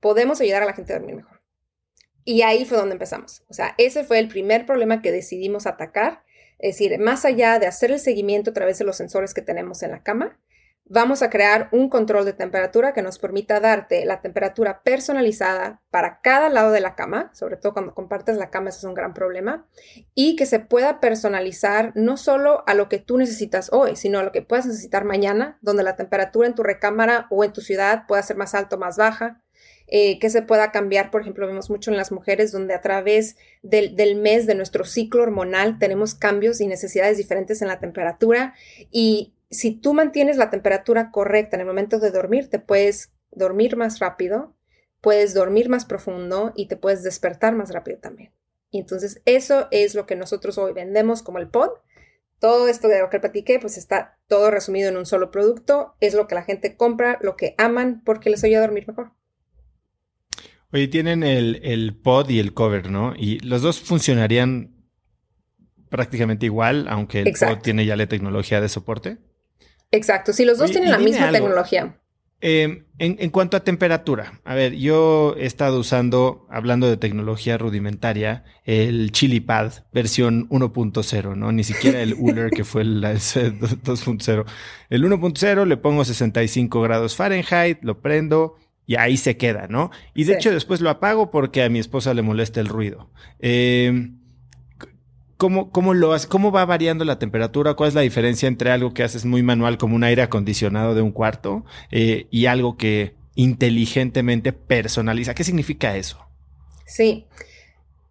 podemos 0.00 0.38
ayudar 0.42 0.64
a 0.64 0.66
la 0.66 0.74
gente 0.74 0.92
a 0.92 0.98
dormir 0.98 1.16
mejor. 1.16 1.40
Y 2.24 2.42
ahí 2.42 2.66
fue 2.66 2.76
donde 2.76 2.92
empezamos. 2.92 3.42
O 3.48 3.54
sea, 3.54 3.74
ese 3.78 4.04
fue 4.04 4.18
el 4.18 4.28
primer 4.28 4.66
problema 4.66 5.00
que 5.00 5.10
decidimos 5.10 5.66
atacar. 5.66 6.24
Es 6.58 6.74
decir, 6.74 6.98
más 6.98 7.24
allá 7.24 7.58
de 7.58 7.66
hacer 7.66 7.90
el 7.90 8.00
seguimiento 8.00 8.50
a 8.50 8.52
través 8.52 8.76
de 8.76 8.84
los 8.84 8.98
sensores 8.98 9.32
que 9.32 9.40
tenemos 9.40 9.82
en 9.82 9.92
la 9.92 10.02
cama, 10.02 10.38
vamos 10.86 11.22
a 11.22 11.30
crear 11.30 11.68
un 11.72 11.88
control 11.88 12.24
de 12.24 12.34
temperatura 12.34 12.92
que 12.92 13.02
nos 13.02 13.18
permita 13.18 13.58
darte 13.58 14.04
la 14.04 14.20
temperatura 14.20 14.82
personalizada 14.82 15.80
para 15.90 16.20
cada 16.20 16.50
lado 16.50 16.72
de 16.72 16.80
la 16.80 16.94
cama, 16.94 17.30
sobre 17.34 17.56
todo 17.56 17.72
cuando 17.72 17.94
compartes 17.94 18.36
la 18.36 18.50
cama, 18.50 18.68
eso 18.68 18.78
es 18.78 18.84
un 18.84 18.94
gran 18.94 19.14
problema, 19.14 19.66
y 20.14 20.36
que 20.36 20.46
se 20.46 20.60
pueda 20.60 21.00
personalizar 21.00 21.92
no 21.94 22.16
solo 22.16 22.64
a 22.66 22.74
lo 22.74 22.88
que 22.88 22.98
tú 22.98 23.16
necesitas 23.16 23.72
hoy, 23.72 23.96
sino 23.96 24.18
a 24.18 24.22
lo 24.22 24.32
que 24.32 24.42
puedas 24.42 24.66
necesitar 24.66 25.04
mañana, 25.04 25.58
donde 25.62 25.82
la 25.82 25.96
temperatura 25.96 26.46
en 26.46 26.54
tu 26.54 26.62
recámara 26.62 27.26
o 27.30 27.44
en 27.44 27.52
tu 27.52 27.62
ciudad 27.62 28.06
pueda 28.06 28.22
ser 28.22 28.36
más 28.36 28.54
alta 28.54 28.76
o 28.76 28.78
más 28.78 28.96
baja, 28.96 29.40
eh, 29.86 30.18
que 30.18 30.30
se 30.30 30.40
pueda 30.40 30.72
cambiar, 30.72 31.10
por 31.10 31.20
ejemplo, 31.20 31.46
vemos 31.46 31.68
mucho 31.68 31.90
en 31.90 31.98
las 31.98 32.10
mujeres 32.10 32.52
donde 32.52 32.74
a 32.74 32.80
través 32.80 33.36
del, 33.62 33.96
del, 33.96 34.16
mes 34.16 34.46
de 34.46 34.54
nuestro 34.54 34.84
ciclo 34.84 35.22
hormonal 35.22 35.78
tenemos 35.78 36.14
cambios 36.14 36.62
y 36.62 36.66
necesidades 36.66 37.18
diferentes 37.18 37.60
en 37.60 37.68
la 37.68 37.80
temperatura 37.80 38.54
y 38.90 39.34
si 39.54 39.72
tú 39.72 39.94
mantienes 39.94 40.36
la 40.36 40.50
temperatura 40.50 41.10
correcta 41.10 41.56
en 41.56 41.62
el 41.62 41.66
momento 41.66 41.98
de 41.98 42.10
dormir, 42.10 42.48
te 42.50 42.58
puedes 42.58 43.12
dormir 43.30 43.76
más 43.76 43.98
rápido, 43.98 44.54
puedes 45.00 45.34
dormir 45.34 45.68
más 45.68 45.84
profundo 45.84 46.52
y 46.56 46.66
te 46.66 46.76
puedes 46.76 47.02
despertar 47.02 47.54
más 47.54 47.72
rápido 47.72 47.98
también. 47.98 48.32
Y 48.70 48.78
entonces 48.78 49.22
eso 49.24 49.68
es 49.70 49.94
lo 49.94 50.06
que 50.06 50.16
nosotros 50.16 50.58
hoy 50.58 50.72
vendemos 50.72 51.22
como 51.22 51.38
el 51.38 51.48
pod. 51.48 51.70
Todo 52.40 52.68
esto 52.68 52.88
de 52.88 53.00
lo 53.00 53.08
que 53.08 53.20
platiqué, 53.20 53.58
pues 53.60 53.78
está 53.78 54.18
todo 54.26 54.50
resumido 54.50 54.88
en 54.88 54.96
un 54.96 55.06
solo 55.06 55.30
producto. 55.30 55.94
Es 56.00 56.14
lo 56.14 56.26
que 56.26 56.34
la 56.34 56.42
gente 56.42 56.76
compra, 56.76 57.18
lo 57.22 57.36
que 57.36 57.54
aman, 57.56 58.02
porque 58.04 58.30
les 58.30 58.42
ayuda 58.44 58.58
a 58.58 58.62
dormir 58.62 58.88
mejor. 58.88 59.12
Oye, 60.72 60.88
tienen 60.88 61.22
el, 61.22 61.60
el 61.62 61.96
pod 61.96 62.28
y 62.30 62.40
el 62.40 62.52
cover, 62.52 62.90
¿no? 62.90 63.14
Y 63.16 63.38
los 63.40 63.62
dos 63.62 63.80
funcionarían 63.80 64.74
prácticamente 65.88 66.46
igual, 66.46 66.88
aunque 66.88 67.20
el 67.20 67.32
pod 67.32 67.58
tiene 67.62 67.86
ya 67.86 67.94
la 67.94 68.08
tecnología 68.08 68.60
de 68.60 68.68
soporte. 68.68 69.18
Exacto, 69.94 70.32
si 70.32 70.44
los 70.44 70.58
dos 70.58 70.70
tienen 70.72 70.90
la 70.90 70.98
misma 70.98 71.30
tecnología. 71.30 71.96
Em, 72.40 72.84
en, 72.98 73.30
cuanto 73.30 73.56
a 73.56 73.60
temperatura, 73.60 74.40
a 74.44 74.54
ver, 74.54 74.74
yo 74.74 75.34
he 75.38 75.46
estado 75.46 75.78
usando, 75.78 76.46
hablando 76.50 76.90
de 76.90 76.96
tecnología 76.96 77.56
rudimentaria, 77.56 78.44
el 78.64 79.12
ChiliPad 79.12 79.72
versión 79.92 80.48
1.0, 80.50 81.36
¿no? 81.36 81.52
Ni 81.52 81.64
siquiera 81.64 82.02
el 82.02 82.14
Uller 82.18 82.50
que 82.50 82.64
fue 82.64 82.82
el 82.82 83.02
2.0. 83.02 84.44
El 84.90 85.04
1.0 85.04 85.66
le 85.66 85.76
pongo 85.76 86.04
65 86.04 86.82
grados 86.82 87.16
Fahrenheit, 87.16 87.78
lo 87.82 88.00
prendo 88.00 88.56
y 88.84 88.96
ahí 88.96 89.16
se 89.16 89.36
queda, 89.36 89.66
¿no? 89.68 89.90
Y 90.14 90.24
de 90.24 90.34
hecho 90.34 90.50
después 90.52 90.80
lo 90.80 90.90
apago 90.90 91.30
porque 91.30 91.62
a 91.62 91.70
mi 91.70 91.78
esposa 91.78 92.12
le 92.14 92.22
molesta 92.22 92.60
el 92.60 92.66
ruido. 92.66 93.10
Eh, 93.38 94.10
¿Cómo, 95.44 95.70
cómo, 95.70 95.92
lo, 95.92 96.16
¿Cómo 96.30 96.52
va 96.52 96.64
variando 96.64 97.04
la 97.04 97.18
temperatura? 97.18 97.74
¿Cuál 97.74 97.88
es 97.88 97.94
la 97.94 98.00
diferencia 98.00 98.46
entre 98.46 98.70
algo 98.70 98.94
que 98.94 99.02
haces 99.02 99.26
muy 99.26 99.42
manual 99.42 99.76
como 99.76 99.94
un 99.94 100.02
aire 100.02 100.22
acondicionado 100.22 100.94
de 100.94 101.02
un 101.02 101.12
cuarto 101.12 101.66
eh, 101.90 102.28
y 102.30 102.46
algo 102.46 102.78
que 102.78 103.14
inteligentemente 103.34 104.54
personaliza? 104.54 105.34
¿Qué 105.34 105.44
significa 105.44 105.98
eso? 105.98 106.26
Sí. 106.86 107.26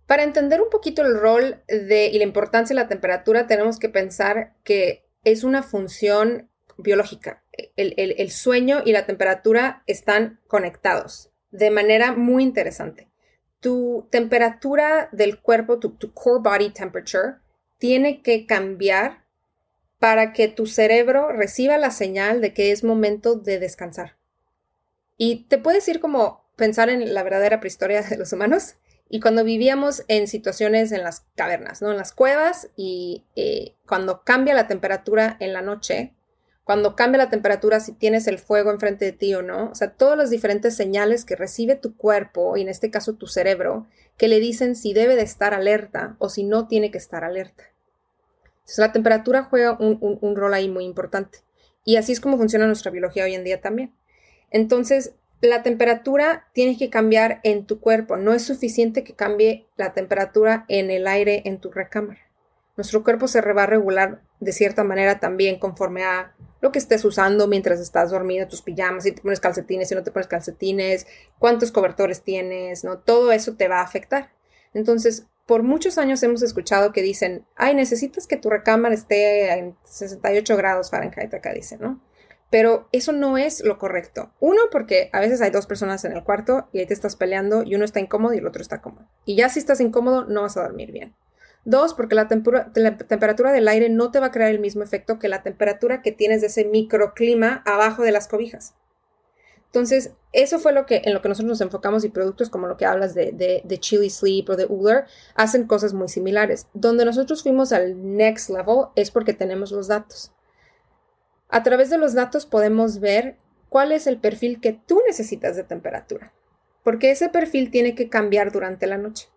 Para 0.06 0.22
entender 0.22 0.62
un 0.62 0.70
poquito 0.70 1.02
el 1.02 1.20
rol 1.20 1.64
de, 1.68 2.12
y 2.14 2.20
la 2.20 2.24
importancia 2.24 2.76
de 2.76 2.84
la 2.84 2.88
temperatura, 2.88 3.48
tenemos 3.48 3.80
que 3.80 3.90
pensar 3.90 4.54
que 4.64 5.08
es 5.24 5.44
una 5.44 5.64
función 5.64 6.52
biológica. 6.78 7.44
El, 7.76 7.96
el 7.98 8.30
sueño 8.30 8.84
y 8.86 8.92
la 8.92 9.08
temperatura 9.08 9.82
están 9.88 10.40
conectados 10.46 11.32
de 11.50 11.72
manera 11.72 12.12
muy 12.12 12.44
interesante 12.44 13.10
tu 13.64 14.08
temperatura 14.10 15.08
del 15.14 15.40
cuerpo, 15.40 15.80
tu, 15.80 16.14
core 16.14 16.42
body 16.44 16.70
temperature, 16.72 17.36
tiene 17.78 18.22
que 18.22 18.46
cambiar 18.46 19.24
para 20.00 20.34
que 20.34 20.50
tu 20.50 20.68
cerebro 20.68 21.32
reciba 21.32 21.78
la 21.78 21.90
señal 21.90 22.42
de 22.42 22.54
que 22.54 22.74
es 22.74 22.84
momento 22.84 23.36
de 23.36 23.60
descansar. 23.60 24.18
Y 25.18 25.46
te 25.46 25.58
puedes 25.58 25.88
ir 25.88 26.02
como 26.02 26.44
pensar 26.58 26.90
en 26.90 27.14
la 27.14 27.24
verdadera 27.24 27.62
prehistoria 27.62 28.02
de 28.02 28.18
los 28.18 28.34
humanos 28.34 28.76
y 29.08 29.22
cuando 29.22 29.46
vivíamos 29.46 30.04
en 30.10 30.28
situaciones 30.28 30.92
en 30.92 31.04
las 31.04 31.22
cavernas, 31.36 31.82
¿no? 31.82 31.90
En 31.92 31.98
las 31.98 32.12
cuevas 32.12 32.68
y 32.76 33.24
eh, 33.38 33.76
cuando 33.88 34.24
cambia 34.26 34.54
la 34.54 34.68
temperatura 34.68 35.38
en 35.40 35.54
la 35.54 35.62
noche, 35.62 36.14
cuando 36.64 36.96
cambia 36.96 37.18
la 37.18 37.30
temperatura, 37.30 37.80
si 37.80 37.92
tienes 37.92 38.28
el 38.28 38.40
fuego 38.40 38.72
enfrente 38.72 39.06
de 39.06 39.12
ti 39.12 39.34
o 39.36 39.42
no, 39.42 39.72
o 39.72 39.76
sea, 39.76 39.92
todas 39.92 40.18
las 40.18 40.30
diferentes 40.30 40.76
señales 40.76 41.26
que 41.26 41.36
recibe 41.36 41.76
tu 41.76 41.98
cuerpo 41.98 42.56
y 42.56 42.62
en 42.62 42.70
este 42.70 42.90
caso 42.90 43.16
tu 43.16 43.28
cerebro, 43.28 43.88
que 44.18 44.28
le 44.28 44.40
dicen 44.40 44.76
si 44.76 44.94
debe 44.94 45.16
de 45.16 45.24
estar 45.24 45.54
alerta 45.54 46.16
o 46.20 46.30
si 46.30 46.44
no 46.44 46.68
tiene 46.68 46.90
que 46.92 46.98
estar 46.98 47.24
alerta. 47.24 47.66
Entonces, 48.60 48.78
la 48.78 48.94
temperatura 48.94 49.44
juega 49.44 49.78
un, 49.78 49.98
un 50.22 50.36
rol 50.38 50.54
ahí 50.54 50.70
muy 50.70 50.86
importante. 50.86 51.40
Y 51.84 51.98
así 51.98 52.14
es 52.14 52.22
como 52.22 52.38
funciona 52.38 52.66
nuestra 52.66 52.92
biología 52.92 53.26
hoy 53.26 53.34
en 53.34 53.44
día 53.44 53.60
también. 53.60 53.94
Entonces, 54.52 55.16
la 55.42 55.64
temperatura 55.64 56.48
tiene 56.54 56.78
que 56.78 56.90
cambiar 56.90 57.42
en 57.44 57.66
tu 57.66 57.82
cuerpo. 57.82 58.16
No 58.16 58.34
es 58.34 58.44
suficiente 58.44 59.04
que 59.04 59.14
cambie 59.14 59.68
la 59.76 59.94
temperatura 59.94 60.64
en 60.70 60.90
el 60.92 61.08
aire 61.08 61.42
en 61.44 61.60
tu 61.60 61.72
recámara. 61.72 62.22
Nuestro 62.76 63.04
cuerpo 63.04 63.28
se 63.28 63.42
va 63.42 63.64
a 63.64 63.68
regular 63.68 64.22
de 64.40 64.52
cierta 64.52 64.84
manera 64.84 65.20
también 65.20 65.60
conforme 65.60 66.04
a 66.04 66.34
lo 66.62 66.72
que 66.72 66.80
estés 66.80 67.04
usando 67.06 67.48
mientras 67.48 67.80
estás 67.80 68.12
dormido, 68.12 68.48
tus 68.48 68.62
pijamas, 68.62 69.04
si 69.04 69.12
te 69.12 69.22
pones 69.22 69.40
calcetines, 69.40 69.90
si 69.90 69.96
no 69.96 70.04
te 70.04 70.12
pones 70.12 70.28
calcetines, 70.28 71.06
cuántos 71.38 71.72
cobertores 71.72 72.24
tienes, 72.24 72.84
¿no? 72.84 73.00
Todo 73.00 73.32
eso 73.32 73.56
te 73.56 73.68
va 73.68 73.80
a 73.80 73.84
afectar. 73.84 74.32
Entonces, 74.74 75.28
por 75.46 75.62
muchos 75.62 75.98
años 75.98 76.24
hemos 76.24 76.42
escuchado 76.42 76.94
que 76.94 77.02
dicen, 77.02 77.46
ay, 77.56 77.76
necesitas 77.76 78.28
que 78.28 78.38
tu 78.38 78.50
recámara 78.50 78.96
esté 78.96 79.52
en 79.52 79.76
68 79.84 80.56
grados 80.56 80.90
Fahrenheit, 80.90 81.34
acá 81.34 81.54
dicen, 81.54 81.80
¿no? 81.82 82.02
Pero 82.50 82.88
eso 82.92 83.12
no 83.12 83.38
es 83.38 83.64
lo 83.64 83.78
correcto. 83.78 84.32
Uno, 84.40 84.62
porque 84.72 85.10
a 85.12 85.20
veces 85.20 85.42
hay 85.42 85.50
dos 85.50 85.66
personas 85.66 86.06
en 86.06 86.14
el 86.14 86.24
cuarto 86.24 86.70
y 86.72 86.80
ahí 86.80 86.86
te 86.86 86.94
estás 86.94 87.16
peleando 87.16 87.64
y 87.64 87.76
uno 87.76 87.84
está 87.84 88.00
incómodo 88.00 88.36
y 88.36 88.38
el 88.38 88.48
otro 88.48 88.62
está 88.62 88.80
cómodo. 88.80 89.08
Y 89.26 89.36
ya 89.36 89.50
si 89.50 89.60
estás 89.60 89.82
incómodo, 89.82 90.26
no 90.26 90.44
vas 90.44 90.56
a 90.56 90.62
dormir 90.62 90.92
bien. 90.92 91.16
Dos, 91.66 91.94
porque 91.94 92.16
la, 92.16 92.28
temperatura 92.28 93.54
del 93.54 93.68
aire 93.70 93.88
no 93.90 94.12
te 94.12 94.20
va 94.20 94.28
a 94.28 94.32
crear 94.32 94.52
el 94.52 94.60
mismo 94.60 94.84
efecto 94.84 95.18
que 95.18 95.30
la 95.30 95.44
temperatura 95.44 96.02
que 96.02 96.12
tienes 96.12 96.42
de 96.42 96.48
ese 96.48 96.66
microclima 96.66 97.64
abajo 97.66 98.04
de 98.04 98.12
las 98.12 98.28
cobijas. 98.28 98.76
Entonces, 99.68 100.12
eso 100.34 100.60
fue 100.60 100.74
lo 100.74 100.86
que, 100.86 101.02
en 101.06 101.14
lo 101.14 101.22
que 101.22 101.30
nosotros 101.30 101.50
nos 101.50 101.62
enfocamos 101.62 102.04
y 102.04 102.10
productos 102.10 102.50
como 102.50 102.68
lo 102.68 102.76
que 102.76 102.86
hablas 102.86 103.16
de, 103.16 103.32
de, 103.64 103.80
Chili 103.80 104.10
Sleep 104.10 104.50
o 104.50 104.56
de 104.56 104.66
Uller 104.66 105.06
hacen 105.36 105.66
cosas 105.66 105.94
muy 105.94 106.10
similares. 106.10 106.68
Donde 106.74 107.06
nosotros 107.06 107.42
fuimos 107.42 107.72
al 107.72 108.16
next 108.18 108.50
level 108.50 108.88
es 108.96 109.10
porque 109.10 109.34
tenemos 109.34 109.72
los 109.72 109.88
datos. 109.88 110.32
A 111.50 111.64
través 111.64 111.90
de 111.90 111.98
los 111.98 112.14
datos 112.14 112.46
podemos 112.46 113.00
ver 113.00 113.38
cuál 113.70 113.94
es 113.94 114.06
el 114.06 114.20
perfil 114.20 114.60
que 114.60 114.74
tú 114.74 115.02
necesitas 115.08 115.56
de 115.56 115.64
temperatura, 115.64 116.34
porque 116.84 117.10
ese 117.10 117.30
perfil 117.30 117.72
tiene 117.72 117.96
que 117.96 118.10
cambiar 118.10 118.52
durante 118.52 118.86
la 118.86 118.98
noche 118.98 119.33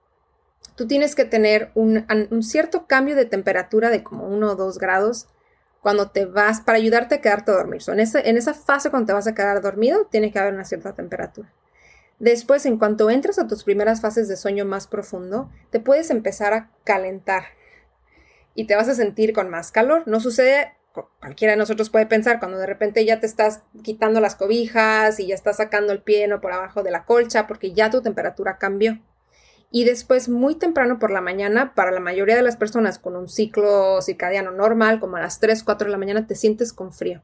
tú 0.77 0.87
tienes 0.87 1.15
que 1.15 1.25
tener 1.25 1.71
un, 1.75 2.07
cierto 2.43 2.87
cambio 2.87 3.17
de 3.17 3.25
temperatura 3.25 3.91
de 3.91 4.03
como 4.03 4.29
1 4.29 4.53
o 4.53 4.57
2 4.57 4.79
grados 4.79 5.27
cuando 5.81 6.11
te 6.11 6.27
vas, 6.27 6.61
para 6.61 6.79
ayudarte 6.79 7.17
a 7.17 7.21
quedarte 7.21 7.51
a 7.51 7.55
dormir. 7.55 7.81
en, 7.87 7.99
en 8.01 8.37
esa 8.37 8.55
fase 8.55 8.91
cuando 8.91 9.07
te 9.07 9.13
vas 9.13 9.27
a 9.27 9.35
quedar 9.35 9.61
dormido, 9.63 10.07
tiene 10.07 10.33
que 10.33 10.39
haber 10.39 10.55
una 10.55 10.65
cierta 10.65 10.95
temperatura. 10.95 11.53
Después, 12.19 12.67
en 12.67 12.79
cuanto 12.79 13.11
entras 13.11 13.39
a 13.39 13.47
tus 13.47 13.63
primeras 13.63 14.01
fases 14.01 14.27
de 14.27 14.37
sueño 14.37 14.65
más 14.65 14.87
profundo, 14.87 15.51
te 15.71 15.81
puedes 15.81 16.11
empezar 16.11 16.55
a 16.55 16.71
calentar 16.85 17.45
y 18.55 18.67
te 18.67 18.75
vas 18.75 18.89
a 18.89 18.95
sentir 18.95 19.33
con 19.33 19.49
más 19.49 19.71
calor. 19.71 20.03
No 20.07 20.19
sucede, 20.19 20.75
cualquiera 21.21 21.53
de 21.53 21.59
nosotros 21.59 21.91
puede 21.91 22.07
pensar 22.07 22.41
cuando 22.41 22.59
de 22.59 22.67
repente 22.67 23.05
ya 23.05 23.21
te 23.21 23.27
estás 23.27 23.63
quitando 23.83 24.21
las 24.21 24.35
cobijas 24.35 25.21
y 25.21 25.29
ya 25.29 25.35
estás 25.35 25.59
sacando 25.59 25.93
el 25.93 26.03
pie 26.03 26.27
no 26.27 26.41
por 26.41 26.53
abajo 26.53 26.83
de 26.83 26.91
la 26.91 27.05
colcha 27.05 27.47
porque 27.47 27.73
ya 27.73 27.91
tu 27.91 28.03
temperatura 28.03 28.59
cambió 28.59 28.99
y 29.77 29.85
después 29.85 30.31
muy 30.31 30.55
temprano 30.55 30.99
por 30.99 31.11
la 31.11 31.21
mañana, 31.21 31.75
para 31.75 31.91
la 31.91 32.01
mayoría 32.01 32.35
de 32.35 32.41
las 32.41 32.57
personas 32.57 32.99
con 32.99 33.15
un 33.15 33.29
ciclo 33.29 34.01
circadiano 34.01 34.51
normal, 34.51 35.01
como 35.01 35.19
a 35.19 35.21
las 35.21 35.39
3, 35.39 35.63
4 35.63 35.85
de 35.85 35.93
la 35.93 35.99
mañana, 35.99 36.27
te 36.27 36.35
sientes 36.35 36.73
con 36.73 36.95
frío. 36.95 37.23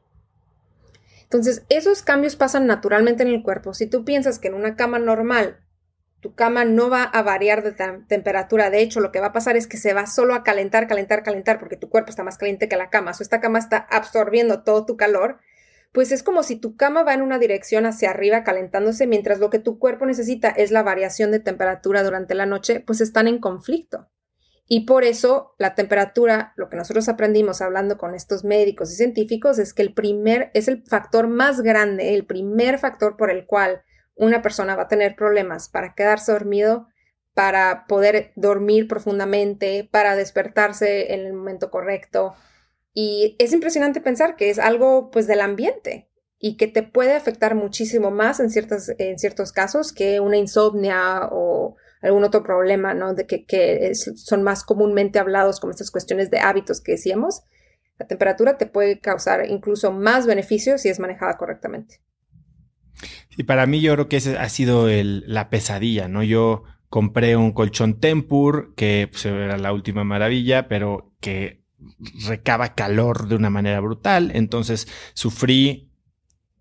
Entonces, 1.23 1.63
esos 1.69 2.03
cambios 2.03 2.35
pasan 2.35 2.67
naturalmente 2.67 3.23
en 3.23 3.29
el 3.29 3.41
cuerpo. 3.41 3.73
Si 3.73 3.87
tú 3.87 4.05
piensas 4.05 4.37
que 4.37 4.49
en 4.49 4.53
una 4.53 4.75
cama 4.75 4.99
normal 4.99 5.61
tu 6.19 6.35
cama 6.35 6.63
no 6.63 6.91
va 6.91 7.01
a 7.01 7.23
variar 7.23 7.63
de 7.63 7.71
temperatura, 8.07 8.69
de 8.69 8.81
hecho, 8.81 8.99
lo 8.99 9.11
que 9.11 9.19
va 9.19 9.29
a 9.29 9.33
pasar 9.33 9.57
es 9.57 9.65
que 9.65 9.77
se 9.77 9.95
va 9.95 10.05
solo 10.05 10.35
a 10.35 10.43
calentar, 10.43 10.87
calentar, 10.87 11.23
calentar, 11.23 11.57
porque 11.57 11.75
tu 11.75 11.89
cuerpo 11.89 12.11
está 12.11 12.23
más 12.23 12.37
caliente 12.37 12.69
que 12.69 12.77
la 12.77 12.91
cama. 12.91 13.13
O 13.19 13.23
esta 13.23 13.41
cama 13.41 13.57
está 13.57 13.77
absorbiendo 13.77 14.61
todo 14.61 14.85
tu 14.85 14.95
calor 14.95 15.39
pues 15.93 16.11
es 16.11 16.23
como 16.23 16.43
si 16.43 16.55
tu 16.57 16.75
cama 16.75 17.03
va 17.03 17.13
en 17.13 17.21
una 17.21 17.39
dirección 17.39 17.85
hacia 17.85 18.09
arriba 18.09 18.43
calentándose 18.43 19.07
mientras 19.07 19.39
lo 19.39 19.49
que 19.51 19.59
tu 19.59 19.77
cuerpo 19.77 20.05
necesita 20.05 20.49
es 20.49 20.71
la 20.71 20.81
variación 20.81 21.31
de 21.31 21.39
temperatura 21.39 22.03
durante 22.03 22.33
la 22.33 22.47
noche, 22.47 22.79
pues 22.81 22.99
están 22.99 23.27
en 23.27 23.39
conflicto. 23.39 24.09
Y 24.67 24.85
por 24.85 25.03
eso 25.03 25.53
la 25.59 25.75
temperatura, 25.75 26.53
lo 26.55 26.67
que 26.67 26.77
nosotros 26.77 27.09
aprendimos 27.09 27.61
hablando 27.61 27.97
con 27.97 28.15
estos 28.15 28.43
médicos 28.43 28.91
y 28.91 28.95
científicos 28.95 29.59
es 29.59 29.73
que 29.73 29.83
el 29.83 29.93
primer 29.93 30.49
es 30.55 30.67
el 30.67 30.83
factor 30.83 31.27
más 31.27 31.61
grande, 31.61 32.15
el 32.15 32.25
primer 32.25 32.79
factor 32.79 33.15
por 33.15 33.29
el 33.29 33.45
cual 33.45 33.83
una 34.15 34.41
persona 34.41 34.75
va 34.75 34.83
a 34.83 34.87
tener 34.87 35.15
problemas 35.15 35.69
para 35.69 35.93
quedarse 35.93 36.31
dormido, 36.31 36.87
para 37.35 37.85
poder 37.87 38.31
dormir 38.35 38.87
profundamente, 38.87 39.87
para 39.91 40.15
despertarse 40.15 41.13
en 41.13 41.19
el 41.21 41.33
momento 41.33 41.69
correcto, 41.69 42.33
y 42.93 43.35
es 43.39 43.53
impresionante 43.53 44.01
pensar 44.01 44.35
que 44.35 44.49
es 44.49 44.59
algo 44.59 45.09
pues 45.11 45.27
del 45.27 45.41
ambiente 45.41 46.09
y 46.39 46.57
que 46.57 46.67
te 46.67 46.83
puede 46.83 47.15
afectar 47.15 47.55
muchísimo 47.55 48.11
más 48.11 48.39
en, 48.39 48.49
ciertas, 48.49 48.93
en 48.97 49.17
ciertos 49.17 49.51
casos 49.51 49.93
que 49.93 50.19
una 50.19 50.37
insomnia 50.37 51.29
o 51.31 51.75
algún 52.01 52.23
otro 52.23 52.43
problema, 52.43 52.93
¿no? 52.93 53.13
De 53.13 53.25
que, 53.25 53.91
son 53.95 54.43
más 54.43 54.63
comúnmente 54.63 55.19
hablados 55.19 55.59
como 55.59 55.71
estas 55.71 55.89
cuestiones 55.89 56.29
de 56.29 56.39
hábitos 56.39 56.81
que 56.81 56.91
decíamos. 56.93 57.43
La 57.97 58.07
temperatura 58.07 58.57
te 58.57 58.65
puede 58.65 58.99
causar 58.99 59.49
incluso 59.49 59.91
más 59.93 60.27
beneficios 60.27 60.81
si 60.81 60.89
es 60.89 60.99
manejada 60.99 61.37
correctamente. 61.37 62.01
Y 63.37 63.43
para 63.43 63.65
mí 63.65 63.79
yo 63.79 63.93
creo 63.93 64.09
que 64.09 64.17
esa 64.17 64.41
ha 64.41 64.49
sido 64.49 64.87
la 64.89 65.49
pesadilla, 65.49 66.09
¿no? 66.09 66.23
Yo 66.23 66.63
compré 66.89 67.37
un 67.37 67.53
colchón 67.53 67.99
Tempur 67.99 68.75
que 68.75 69.07
pues, 69.09 69.25
era 69.25 69.57
la 69.57 69.71
última 69.71 70.03
maravilla, 70.03 70.67
pero 70.67 71.13
que 71.21 71.62
recaba 72.25 72.75
calor 72.75 73.27
de 73.27 73.35
una 73.35 73.49
manera 73.49 73.79
brutal. 73.79 74.31
Entonces 74.33 74.87
sufrí 75.13 75.92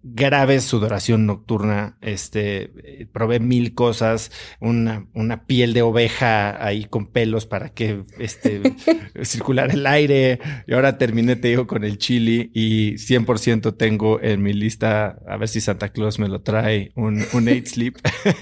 grave 0.03 0.61
sudoración 0.61 1.27
nocturna, 1.27 1.97
este, 2.01 3.09
probé 3.13 3.41
mil 3.41 3.75
cosas, 3.75 4.33
una, 4.61 5.07
una 5.15 5.47
piel 5.47 5.75
de 5.75 5.83
oveja 5.83 6.65
ahí 6.65 6.85
con 6.85 7.07
pelos 7.07 7.47
para 7.47 7.71
que 7.71 8.05
este, 8.19 8.63
circulara 9.23 9.73
el 9.73 9.87
aire. 9.87 10.41
Y 10.67 10.75
ahora 10.75 10.99
terminé, 10.99 11.37
te 11.37 11.49
digo, 11.49 11.67
con 11.67 11.85
el 11.85 11.99
chili 11.99 12.51
y 12.53 12.95
100% 12.95 13.77
tengo 13.77 14.21
en 14.21 14.43
mi 14.43 14.53
lista, 14.53 15.19
a 15.27 15.37
ver 15.37 15.49
si 15.49 15.61
Santa 15.61 15.91
Claus 15.91 16.19
me 16.19 16.29
lo 16.29 16.43
trae, 16.43 16.93
un, 16.97 17.25
un 17.33 17.49
eight 17.49 17.67
sleep. 17.67 17.97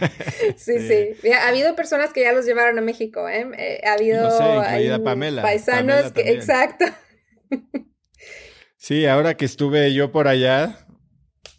sí, 0.56 0.74
sí. 0.78 1.30
Ha 1.32 1.48
habido 1.48 1.76
personas 1.76 2.12
que 2.12 2.22
ya 2.22 2.32
los 2.32 2.46
llevaron 2.46 2.78
a 2.78 2.82
México, 2.82 3.28
¿eh? 3.28 3.46
eh 3.58 3.80
ha 3.86 3.94
habido 3.94 5.04
Pamela. 5.04 5.42
paisanos 5.42 6.12
que, 6.12 6.30
exacto. 6.32 6.86
Sí, 8.76 9.04
ahora 9.06 9.36
que 9.36 9.44
estuve 9.44 9.92
yo 9.92 10.10
por 10.10 10.26
allá, 10.26 10.86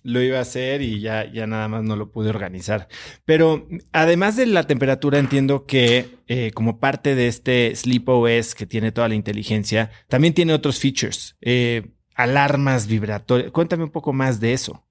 lo 0.03 0.21
iba 0.21 0.37
a 0.39 0.41
hacer 0.41 0.81
y 0.81 0.99
ya, 1.01 1.31
ya 1.31 1.47
nada 1.47 1.67
más 1.67 1.83
no 1.83 1.95
lo 1.95 2.11
pude 2.11 2.29
organizar. 2.29 2.87
Pero 3.25 3.67
además 3.91 4.35
de 4.35 4.45
la 4.45 4.65
temperatura, 4.65 5.19
entiendo 5.19 5.65
que 5.65 6.17
eh, 6.27 6.51
como 6.53 6.79
parte 6.79 7.15
de 7.15 7.27
este 7.27 7.75
Sleep 7.75 8.07
OS 8.07 8.55
que 8.55 8.65
tiene 8.65 8.91
toda 8.91 9.07
la 9.07 9.15
inteligencia, 9.15 9.91
también 10.07 10.33
tiene 10.33 10.53
otros 10.53 10.79
features, 10.79 11.35
eh, 11.41 11.91
alarmas 12.15 12.87
vibratorias. 12.87 13.51
Cuéntame 13.51 13.83
un 13.83 13.91
poco 13.91 14.13
más 14.13 14.39
de 14.39 14.53
eso. 14.53 14.85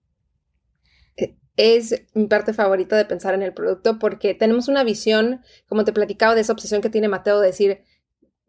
Eh, 1.16 1.36
es 1.56 2.04
mi 2.14 2.26
parte 2.26 2.52
favorita 2.52 2.96
de 2.96 3.04
pensar 3.04 3.34
en 3.34 3.42
el 3.42 3.52
producto 3.52 3.98
porque 3.98 4.34
tenemos 4.34 4.68
una 4.68 4.84
visión, 4.84 5.40
como 5.68 5.84
te 5.84 5.92
platicaba, 5.92 6.34
de 6.34 6.42
esa 6.42 6.52
obsesión 6.52 6.80
que 6.80 6.90
tiene 6.90 7.08
Mateo 7.08 7.40
de 7.40 7.48
decir, 7.48 7.82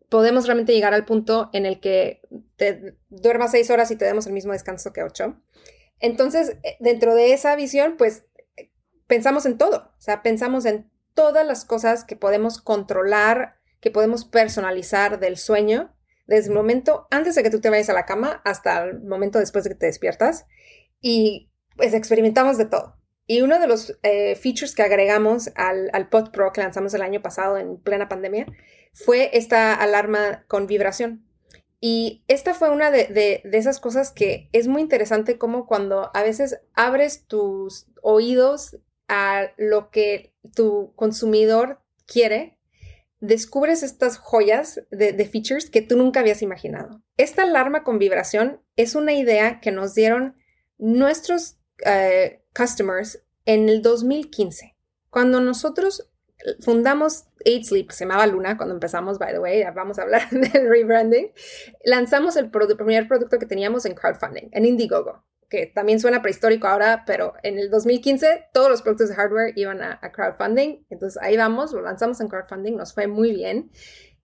podemos 0.10 0.46
realmente 0.46 0.74
llegar 0.74 0.94
al 0.94 1.06
punto 1.06 1.50
en 1.54 1.66
el 1.66 1.80
que 1.80 2.22
te 2.58 2.98
duermas 3.10 3.52
seis 3.52 3.70
horas 3.70 3.90
y 3.92 3.96
te 3.96 4.04
demos 4.04 4.28
el 4.28 4.34
mismo 4.34 4.52
descanso 4.52 4.92
que 4.92 5.04
ocho. 5.04 5.42
Entonces, 6.02 6.58
eh, 6.64 6.78
dentro 6.80 7.16
de 7.16 7.34
esa 7.34 7.56
visión, 7.56 7.96
pues 7.98 8.26
pensamos 9.08 9.46
en 9.46 9.58
todo, 9.58 9.94
o 9.98 10.02
sea, 10.02 10.22
pensamos 10.22 10.66
en 10.66 10.90
todas 11.14 11.46
las 11.46 11.66
cosas 11.66 12.04
que 12.04 12.16
podemos 12.16 12.62
controlar, 12.62 13.56
que 13.80 13.92
podemos 13.92 14.26
personalizar 14.26 15.20
del 15.20 15.38
sueño, 15.38 15.94
desde 16.28 16.50
el 16.50 16.56
momento 16.56 17.08
antes 17.12 17.36
de 17.36 17.44
que 17.44 17.50
tú 17.50 17.60
te 17.60 17.70
vayas 17.70 17.90
a 17.90 17.94
la 17.94 18.06
cama 18.06 18.42
hasta 18.46 18.84
el 18.84 19.02
momento 19.02 19.40
después 19.40 19.64
de 19.64 19.72
que 19.72 19.76
te 19.76 19.86
despiertas. 19.88 20.46
Y 21.02 21.52
pues 21.76 21.94
experimentamos 21.94 22.58
de 22.58 22.66
todo. 22.66 22.98
Y 23.26 23.42
uno 23.42 23.60
de 23.60 23.68
los 23.68 23.98
eh, 24.04 24.36
features 24.36 24.76
que 24.76 24.84
agregamos 24.84 25.52
al, 25.56 25.90
al 25.94 26.10
Pod 26.10 26.32
Pro 26.32 26.52
que 26.52 26.62
lanzamos 26.62 26.94
el 26.94 27.02
año 27.02 27.22
pasado 27.22 27.58
en 27.58 27.78
plena 27.78 28.10
pandemia 28.10 28.46
fue 28.94 29.30
esta 29.38 29.74
alarma 29.74 30.46
con 30.48 30.68
vibración. 30.68 31.26
Y 31.84 32.24
esta 32.28 32.54
fue 32.54 32.70
una 32.70 32.92
de, 32.92 33.42
esas 33.44 33.80
cosas 33.80 34.12
que 34.12 34.50
es 34.54 34.68
muy 34.68 34.84
interesante 34.84 35.40
como 35.40 35.66
cuando 35.66 36.12
a 36.14 36.22
veces 36.22 36.62
abres 36.76 37.26
tus 37.26 37.88
oídos 38.04 38.78
a 39.08 39.48
lo 39.58 39.90
que 39.90 40.36
tu 40.56 40.94
consumidor 40.96 41.82
quiere, 42.06 42.60
descubres 43.20 43.82
estas 43.82 44.20
joyas 44.20 44.84
de, 44.92 45.26
features 45.26 45.72
que 45.72 45.82
tú 45.82 45.98
nunca 45.98 46.20
habías 46.20 46.44
imaginado. 46.44 47.02
Esta 47.18 47.44
alarma 47.44 47.84
con 47.84 47.98
vibración 47.98 48.62
es 48.76 48.94
una 48.94 49.14
idea 49.14 49.60
que 49.60 49.72
nos 49.72 49.96
dieron 49.96 50.36
nuestros 50.78 51.58
eh, 51.84 52.44
customers 52.56 53.24
en 53.46 53.70
el 53.70 53.82
2015. 53.82 54.76
Cuando 55.10 55.42
nosotros 55.42 56.11
fundamos 56.60 57.26
8 57.46 57.64
Sleep, 57.64 57.92
se 57.92 58.06
llamaba 58.06 58.28
Luna 58.28 58.58
cuando 58.58 58.74
empezamos, 58.74 59.18
by 59.18 59.34
the 59.34 59.40
way, 59.40 59.64
vamos 59.76 60.00
a 60.00 60.04
hablar 60.04 60.30
del 60.32 60.70
rebranding, 60.70 61.32
lanzamos 61.84 62.36
el, 62.36 62.50
primer 62.50 63.08
producto 63.08 63.40
que 63.40 63.46
teníamos 63.46 63.86
en 63.86 63.96
crowdfunding, 63.96 64.50
en 64.52 64.66
Indiegogo, 64.66 65.24
que 65.50 65.68
también 65.68 66.00
suena 66.00 66.22
prehistórico 66.22 66.68
ahora, 66.68 67.04
pero 67.06 67.34
en 67.44 67.60
el 67.60 67.70
2015 67.70 68.50
todos 68.54 68.70
los 68.70 68.82
productos 68.82 69.10
de 69.10 69.16
hardware 69.16 69.54
iban 69.56 69.82
a, 69.82 70.00
crowdfunding, 70.12 70.86
entonces 70.90 71.22
ahí 71.22 71.38
vamos, 71.38 71.74
lo 71.74 71.82
lanzamos 71.82 72.22
en 72.22 72.28
crowdfunding, 72.28 72.76
nos 72.76 72.94
fue 72.94 73.08
muy 73.08 73.32
bien. 73.32 73.72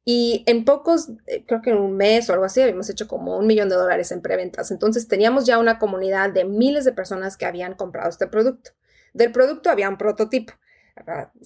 Y 0.10 0.46
en 0.48 0.64
pocos, 0.64 1.10
eh, 1.26 1.44
creo 1.46 1.62
que 1.62 1.72
en 1.72 1.80
un 1.80 1.98
mes 1.98 2.30
o 2.30 2.34
algo 2.34 2.46
así, 2.46 2.62
habíamos 2.62 2.90
hecho 2.90 3.10
como 3.10 3.38
un 3.38 3.46
millón 3.46 3.68
de 3.68 3.76
dólares 3.76 4.14
en 4.14 4.22
preventas. 4.22 4.72
Entonces 4.72 5.10
teníamos 5.10 5.46
ya 5.46 5.60
una 5.60 5.80
comunidad 5.80 6.30
de 6.30 6.46
miles 6.46 6.86
de 6.86 6.94
personas 6.94 7.36
que 7.36 7.46
habían 7.46 7.74
comprado 7.74 8.10
este 8.10 8.26
producto. 8.26 8.72
Del 9.14 9.34
producto 9.34 9.70
había 9.70 9.90
un 9.90 9.98
prototipo 9.98 10.54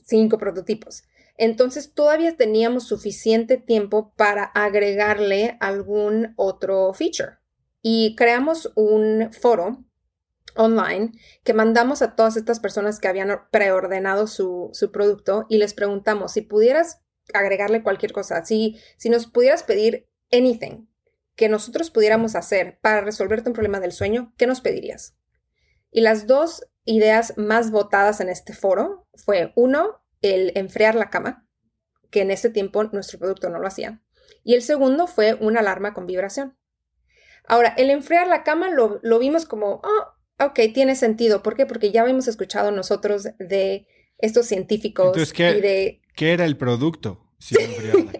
cinco 0.05 0.37
prototipos. 0.37 1.03
Entonces 1.37 1.93
todavía 1.93 2.35
teníamos 2.35 2.87
suficiente 2.87 3.57
tiempo 3.57 4.13
para 4.15 4.43
agregarle 4.43 5.57
algún 5.59 6.33
otro 6.35 6.93
feature. 6.93 7.37
Y 7.81 8.15
creamos 8.15 8.71
un 8.75 9.31
foro 9.33 9.83
online 10.55 11.11
que 11.43 11.53
mandamos 11.53 12.01
a 12.01 12.15
todas 12.15 12.37
estas 12.37 12.59
personas 12.59 12.99
que 12.99 13.07
habían 13.07 13.31
preordenado 13.51 14.27
su, 14.27 14.69
su 14.73 14.91
producto 14.91 15.45
y 15.49 15.57
les 15.57 15.73
preguntamos 15.73 16.33
si 16.33 16.41
pudieras 16.41 17.01
agregarle 17.33 17.83
cualquier 17.83 18.11
cosa, 18.11 18.43
si, 18.45 18.77
si 18.97 19.09
nos 19.09 19.27
pudieras 19.27 19.63
pedir 19.63 20.09
anything 20.31 20.87
que 21.35 21.49
nosotros 21.49 21.89
pudiéramos 21.89 22.35
hacer 22.35 22.77
para 22.81 23.01
resolverte 23.01 23.49
un 23.49 23.53
problema 23.53 23.79
del 23.79 23.93
sueño, 23.93 24.33
¿qué 24.37 24.47
nos 24.47 24.61
pedirías? 24.61 25.15
Y 25.89 26.01
las 26.01 26.27
dos 26.27 26.67
ideas 26.85 27.37
más 27.37 27.71
votadas 27.71 28.19
en 28.21 28.29
este 28.29 28.53
foro 28.53 29.07
fue 29.13 29.53
uno, 29.55 30.03
el 30.21 30.51
enfriar 30.55 30.95
la 30.95 31.09
cama, 31.09 31.47
que 32.09 32.21
en 32.21 32.31
ese 32.31 32.49
tiempo 32.49 32.83
nuestro 32.85 33.19
producto 33.19 33.49
no 33.49 33.59
lo 33.59 33.67
hacía. 33.67 34.01
Y 34.43 34.55
el 34.55 34.61
segundo 34.61 35.07
fue 35.07 35.35
una 35.35 35.59
alarma 35.59 35.93
con 35.93 36.07
vibración. 36.07 36.57
Ahora, 37.47 37.73
el 37.77 37.89
enfriar 37.89 38.27
la 38.27 38.43
cama 38.43 38.69
lo, 38.69 39.19
vimos 39.19 39.45
como, 39.45 39.81
oh, 39.83 40.45
ok, 40.45 40.59
tiene 40.73 40.95
sentido. 40.95 41.43
¿Por 41.43 41.55
qué? 41.55 41.65
Porque 41.65 41.91
ya 41.91 42.01
habíamos 42.01 42.27
escuchado 42.27 42.71
nosotros 42.71 43.27
de 43.39 43.87
estos 44.17 44.45
científicos 44.45 45.15
y 45.17 45.61
de... 45.61 46.01
¿Qué 46.15 46.33
era 46.33 46.45
el 46.45 46.57
producto? 46.57 47.30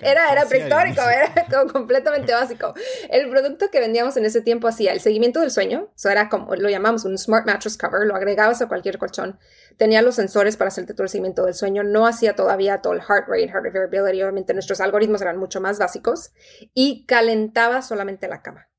Era, 0.01 0.31
era 0.31 0.45
prehistórico, 0.45 1.01
era 1.01 1.47
completamente 1.71 2.33
básico. 2.33 2.73
El 3.09 3.29
producto 3.29 3.69
que 3.69 3.79
vendíamos 3.79 4.17
en 4.17 4.25
ese 4.25 4.41
tiempo 4.41 4.67
hacía 4.67 4.93
el 4.93 5.01
seguimiento 5.01 5.41
del 5.41 5.51
sueño, 5.51 5.89
eso 5.95 6.09
era 6.09 6.29
como 6.29 6.55
lo 6.55 6.69
llamamos 6.69 7.05
un 7.05 7.17
Smart 7.17 7.45
Mattress 7.45 7.77
Cover, 7.77 8.07
lo 8.07 8.15
agregabas 8.15 8.61
a 8.61 8.67
cualquier 8.67 8.97
colchón, 8.97 9.39
tenía 9.77 10.01
los 10.01 10.15
sensores 10.15 10.57
para 10.57 10.69
hacerte 10.69 10.93
todo 10.93 11.03
el 11.03 11.09
seguimiento 11.09 11.45
del 11.45 11.53
sueño, 11.53 11.83
no 11.83 12.07
hacía 12.07 12.35
todavía 12.35 12.81
todo 12.81 12.93
el 12.93 13.01
heart 13.01 13.27
rate, 13.27 13.47
heart 13.47 13.65
rate 13.65 13.79
variability, 13.79 14.23
obviamente 14.23 14.53
nuestros 14.53 14.81
algoritmos 14.81 15.21
eran 15.21 15.37
mucho 15.37 15.61
más 15.61 15.77
básicos, 15.77 16.31
y 16.73 17.05
calentaba 17.05 17.81
solamente 17.81 18.27
la 18.27 18.41
cama. 18.41 18.69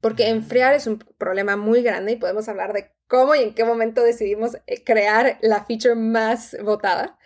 Porque 0.00 0.28
enfriar 0.28 0.74
es 0.74 0.86
un 0.86 0.98
problema 0.98 1.56
muy 1.56 1.82
grande 1.82 2.12
y 2.12 2.16
podemos 2.16 2.48
hablar 2.48 2.72
de 2.72 2.92
cómo 3.08 3.34
y 3.34 3.40
en 3.40 3.54
qué 3.54 3.64
momento 3.64 4.02
decidimos 4.02 4.56
eh, 4.66 4.84
crear 4.84 5.38
la 5.40 5.64
feature 5.64 5.94
más 5.94 6.56
votada. 6.62 7.18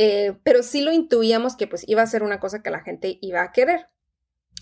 Eh, 0.00 0.38
pero 0.44 0.62
sí 0.62 0.80
lo 0.80 0.92
intuíamos 0.92 1.56
que 1.56 1.66
pues 1.66 1.86
iba 1.88 2.02
a 2.02 2.06
ser 2.06 2.22
una 2.22 2.38
cosa 2.38 2.62
que 2.62 2.70
la 2.70 2.80
gente 2.80 3.18
iba 3.20 3.42
a 3.42 3.52
querer. 3.52 3.88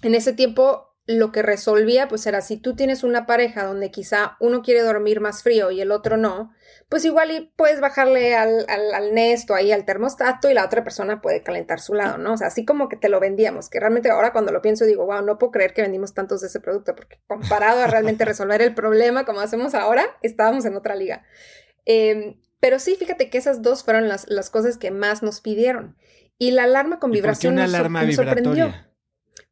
En 0.03 0.15
ese 0.15 0.33
tiempo 0.33 0.97
lo 1.07 1.31
que 1.31 1.43
resolvía 1.43 2.09
pues 2.09 2.27
era 2.27 2.41
si 2.41 2.57
tú 2.57 2.75
tienes 2.75 3.05
una 3.05 3.27
pareja 3.27 3.65
donde 3.65 3.91
quizá 3.91 4.37
uno 4.41 4.63
quiere 4.63 4.83
dormir 4.83 5.21
más 5.21 5.43
frío 5.43 5.71
y 5.71 5.81
el 5.81 5.93
otro 5.93 6.17
no, 6.17 6.53
pues 6.89 7.05
igual 7.05 7.31
y 7.31 7.53
puedes 7.55 7.81
bajarle 7.81 8.35
al, 8.35 8.65
al, 8.69 8.93
al 8.93 9.17
ahí 9.55 9.73
al 9.73 9.85
termostato 9.85 10.51
y 10.51 10.55
la 10.55 10.65
otra 10.65 10.83
persona 10.83 11.21
puede 11.21 11.43
calentar 11.43 11.81
su 11.81 11.95
lado, 11.95 12.19
¿no? 12.19 12.33
O 12.33 12.37
sea, 12.37 12.49
así 12.49 12.65
como 12.65 12.89
que 12.89 12.97
te 12.97 13.09
lo 13.09 13.21
vendíamos, 13.21 13.69
que 13.69 13.79
realmente 13.79 14.11
ahora 14.11 14.33
cuando 14.33 14.53
lo 14.53 14.63
pienso 14.63 14.85
digo, 14.85 15.07
wow, 15.07 15.23
no 15.23 15.39
puedo 15.39 15.53
creer 15.53 15.75
que 15.75 15.83
vendimos 15.83 16.13
tantos 16.13 16.41
de 16.41 16.49
ese 16.49 16.61
producto, 16.61 16.97
porque 16.97 17.21
comparado 17.29 17.83
a 17.83 17.87
realmente 17.87 18.25
resolver 18.25 18.63
el 18.63 18.75
problema 18.75 19.25
como 19.25 19.41
hacemos 19.41 19.75
ahora, 19.75 20.17
estábamos 20.23 20.65
en 20.65 20.77
otra 20.77 20.97
liga. 20.97 21.25
Eh, 21.85 22.37
pero 22.61 22.79
sí, 22.79 22.97
fíjate 22.97 23.31
que 23.31 23.39
esas 23.39 23.63
dos 23.63 23.85
fueron 23.85 24.09
las, 24.09 24.29
las 24.29 24.51
cosas 24.51 24.79
que 24.79 24.91
más 24.91 25.23
nos 25.23 25.41
pidieron. 25.41 25.97
Y 26.39 26.51
la 26.51 26.65
alarma 26.65 26.99
con 26.99 27.11
vibración 27.11 27.55
¿Por 27.55 27.63
qué 27.63 27.69
una 27.69 27.79
alarma 27.79 28.13
sorprendió. 28.13 28.75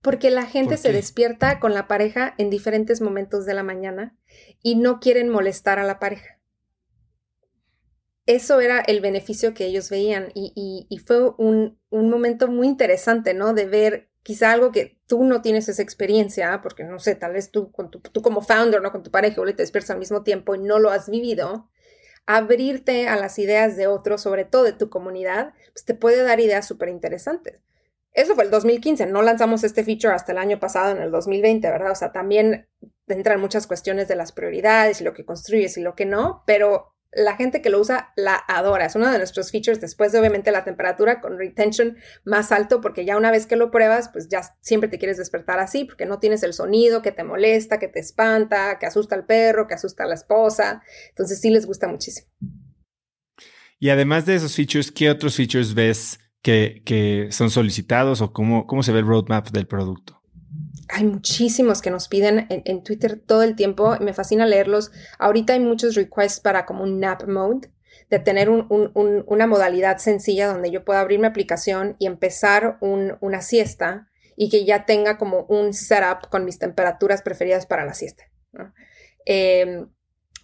Porque 0.00 0.30
la 0.30 0.44
gente 0.44 0.76
se 0.76 0.92
despierta 0.92 1.60
con 1.60 1.72
la 1.72 1.88
pareja 1.88 2.34
en 2.36 2.50
diferentes 2.50 3.00
momentos 3.00 3.46
de 3.46 3.54
la 3.54 3.62
mañana 3.62 4.16
y 4.62 4.76
no 4.76 5.00
quieren 5.00 5.30
molestar 5.30 5.78
a 5.78 5.84
la 5.84 5.98
pareja. 5.98 6.40
Eso 8.26 8.60
era 8.60 8.80
el 8.80 9.00
beneficio 9.00 9.54
que 9.54 9.66
ellos 9.66 9.90
veían 9.90 10.30
y, 10.34 10.86
y, 10.88 10.98
fue 10.98 11.30
un, 11.36 11.78
un, 11.90 12.10
momento 12.10 12.48
muy 12.48 12.66
interesante, 12.66 13.34
¿no? 13.34 13.52
De 13.52 13.66
ver 13.66 14.10
quizá 14.22 14.52
algo 14.52 14.72
que 14.72 14.98
tú 15.06 15.24
no 15.24 15.42
tienes 15.42 15.68
esa 15.68 15.82
experiencia, 15.82 16.60
porque 16.62 16.84
no 16.84 16.98
sé, 16.98 17.14
tal 17.14 17.34
vez 17.34 17.50
tú, 17.50 17.70
con 17.70 17.90
tu, 17.90 18.00
tú 18.00 18.22
como 18.22 18.40
founder, 18.40 18.80
¿no? 18.80 18.92
Con 18.92 19.02
tu 19.02 19.10
pareja, 19.10 19.40
o 19.40 19.44
te 19.44 19.52
despiertas 19.54 19.90
al 19.90 19.98
mismo 19.98 20.22
tiempo 20.22 20.54
y 20.54 20.58
no 20.58 20.78
lo 20.78 20.90
has 20.90 21.10
vivido 21.10 21.70
abrirte 22.26 23.08
a 23.08 23.16
las 23.16 23.38
ideas 23.38 23.76
de 23.76 23.86
otros, 23.86 24.22
sobre 24.22 24.44
todo 24.44 24.64
de 24.64 24.72
tu 24.72 24.88
comunidad, 24.88 25.54
pues 25.72 25.84
te 25.84 25.94
puede 25.94 26.22
dar 26.22 26.40
ideas 26.40 26.66
súper 26.66 26.88
interesantes. 26.88 27.60
Eso 28.12 28.36
fue 28.36 28.44
el 28.44 28.50
2015, 28.50 29.06
no 29.06 29.22
lanzamos 29.22 29.64
este 29.64 29.82
feature 29.82 30.14
hasta 30.14 30.32
el 30.32 30.38
año 30.38 30.60
pasado, 30.60 30.92
en 30.96 31.02
el 31.02 31.10
2020, 31.10 31.68
¿verdad? 31.68 31.90
O 31.90 31.96
sea, 31.96 32.12
también 32.12 32.68
entran 33.08 33.40
muchas 33.40 33.66
cuestiones 33.66 34.06
de 34.06 34.16
las 34.16 34.30
prioridades 34.30 35.00
y 35.00 35.04
lo 35.04 35.12
que 35.12 35.24
construyes 35.24 35.76
y 35.76 35.82
lo 35.82 35.96
que 35.96 36.06
no, 36.06 36.44
pero 36.46 36.93
la 37.14 37.36
gente 37.36 37.62
que 37.62 37.70
lo 37.70 37.80
usa 37.80 38.12
la 38.16 38.42
adora. 38.48 38.86
Es 38.86 38.94
uno 38.94 39.10
de 39.10 39.18
nuestros 39.18 39.50
features 39.50 39.80
después 39.80 40.12
de 40.12 40.18
obviamente 40.18 40.50
la 40.50 40.64
temperatura 40.64 41.20
con 41.20 41.38
retention 41.38 41.96
más 42.24 42.52
alto 42.52 42.80
porque 42.80 43.04
ya 43.04 43.16
una 43.16 43.30
vez 43.30 43.46
que 43.46 43.56
lo 43.56 43.70
pruebas, 43.70 44.08
pues 44.08 44.28
ya 44.28 44.42
siempre 44.60 44.88
te 44.88 44.98
quieres 44.98 45.16
despertar 45.16 45.58
así 45.58 45.84
porque 45.84 46.06
no 46.06 46.18
tienes 46.18 46.42
el 46.42 46.52
sonido 46.52 47.02
que 47.02 47.12
te 47.12 47.24
molesta, 47.24 47.78
que 47.78 47.88
te 47.88 48.00
espanta, 48.00 48.78
que 48.78 48.86
asusta 48.86 49.14
al 49.14 49.26
perro, 49.26 49.66
que 49.66 49.74
asusta 49.74 50.04
a 50.04 50.06
la 50.06 50.14
esposa. 50.14 50.82
Entonces 51.10 51.40
sí 51.40 51.50
les 51.50 51.66
gusta 51.66 51.88
muchísimo. 51.88 52.28
Y 53.78 53.90
además 53.90 54.26
de 54.26 54.36
esos 54.36 54.54
features, 54.54 54.90
¿qué 54.90 55.10
otros 55.10 55.36
features 55.36 55.74
ves 55.74 56.18
que, 56.42 56.82
que 56.84 57.28
son 57.30 57.50
solicitados 57.50 58.20
o 58.20 58.32
cómo, 58.32 58.66
cómo 58.66 58.82
se 58.82 58.92
ve 58.92 59.00
el 59.00 59.06
roadmap 59.06 59.50
del 59.50 59.66
producto? 59.66 60.23
Hay 60.88 61.04
muchísimos 61.04 61.82
que 61.82 61.90
nos 61.90 62.08
piden 62.08 62.46
en, 62.48 62.82
Twitter 62.82 63.18
todo 63.18 63.42
el 63.42 63.56
tiempo 63.56 63.96
me 64.00 64.12
fascina 64.12 64.46
leerlos. 64.46 64.90
Ahorita 65.18 65.52
hay 65.52 65.60
muchos 65.60 65.94
requests 65.94 66.40
para 66.40 66.66
como 66.66 66.84
un 66.84 67.00
nap 67.00 67.26
mode, 67.26 67.70
de 68.10 68.18
tener 68.18 68.50
una 68.50 69.46
modalidad 69.46 69.98
sencilla 69.98 70.48
donde 70.48 70.70
yo 70.70 70.84
pueda 70.84 71.00
abrir 71.00 71.18
mi 71.18 71.26
aplicación 71.26 71.96
y 71.98 72.06
empezar 72.06 72.78
una 72.80 73.40
siesta 73.40 74.08
y 74.36 74.50
que 74.50 74.64
ya 74.64 74.84
tenga 74.84 75.16
como 75.16 75.44
un 75.44 75.72
setup 75.72 76.28
con 76.28 76.44
mis 76.44 76.58
temperaturas 76.58 77.22
preferidas 77.22 77.66
para 77.66 77.84
la 77.84 77.94
siesta. 77.94 78.24
Em, 79.24 79.88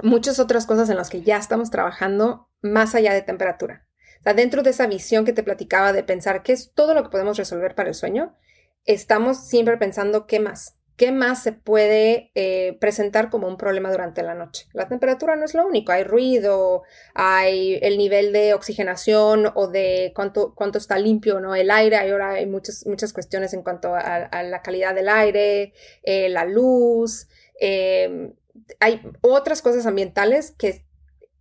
muchas 0.02 0.38
otras 0.38 0.66
cosas 0.66 0.88
en 0.90 0.96
las 0.96 1.10
que 1.10 1.22
ya 1.22 1.36
estamos 1.36 1.70
trabajando 1.70 2.48
más 2.62 2.94
allá 2.94 3.12
de 3.12 3.22
temperatura. 3.22 3.86
Dentro 4.24 4.62
de 4.62 4.70
esa 4.70 4.86
visión 4.86 5.24
que 5.24 5.32
te 5.32 5.42
platicaba 5.42 5.92
de 5.92 6.04
pensar 6.04 6.42
qué 6.42 6.52
es 6.52 6.72
todo 6.74 6.94
lo 6.94 7.02
que 7.02 7.10
podemos 7.10 7.36
resolver 7.36 7.74
para 7.74 7.88
el 7.88 7.94
sueño, 7.94 8.36
estamos 8.84 9.46
siempre 9.46 9.76
pensando 9.76 10.26
qué 10.26 10.40
más, 10.40 10.76
qué 10.96 11.12
más 11.12 11.42
se 11.42 11.52
puede 11.52 12.30
eh, 12.34 12.76
presentar 12.78 13.30
como 13.30 13.48
un 13.48 13.56
problema 13.56 13.90
durante 13.90 14.22
la 14.22 14.34
noche. 14.34 14.68
La 14.72 14.88
temperatura 14.88 15.34
no 15.34 15.44
es 15.44 15.54
lo 15.54 15.66
único, 15.66 15.92
hay 15.92 16.04
ruido, 16.04 16.82
hay 17.14 17.78
el 17.82 17.96
nivel 17.96 18.32
de 18.32 18.52
oxigenación 18.52 19.50
o 19.54 19.68
de 19.68 20.12
cuánto, 20.14 20.54
cuánto 20.54 20.78
está 20.78 20.98
limpio 20.98 21.40
no 21.40 21.54
el 21.54 21.70
aire, 21.70 21.96
ahora 21.96 22.32
hay 22.32 22.46
muchas, 22.46 22.86
muchas 22.86 23.12
cuestiones 23.12 23.54
en 23.54 23.62
cuanto 23.62 23.94
a, 23.94 24.42
la 24.42 24.62
calidad 24.62 24.94
del 24.94 25.08
aire, 25.08 25.72
eh, 26.02 26.28
la 26.28 26.44
luz, 26.44 27.28
em, 27.58 28.34
hay 28.78 29.00
otras 29.22 29.62
cosas 29.62 29.86
ambientales 29.86 30.50
que 30.52 30.84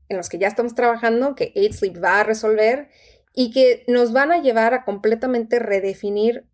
en 0.08 0.18
las 0.18 0.30
que 0.30 0.40
ya 0.40 0.48
estamos 0.48 0.74
trabajando, 0.74 1.36
que 1.36 1.54
8 1.56 1.74
Sleep 1.74 2.04
va 2.04 2.22
a 2.22 2.24
resolver 2.24 2.90
y 3.34 3.52
que 3.52 3.84
nos 3.88 4.12
van 4.12 4.32
a 4.32 4.42
llevar 4.42 4.74
a 4.74 4.84
completamente 4.84 5.60
redefinir 5.60 6.46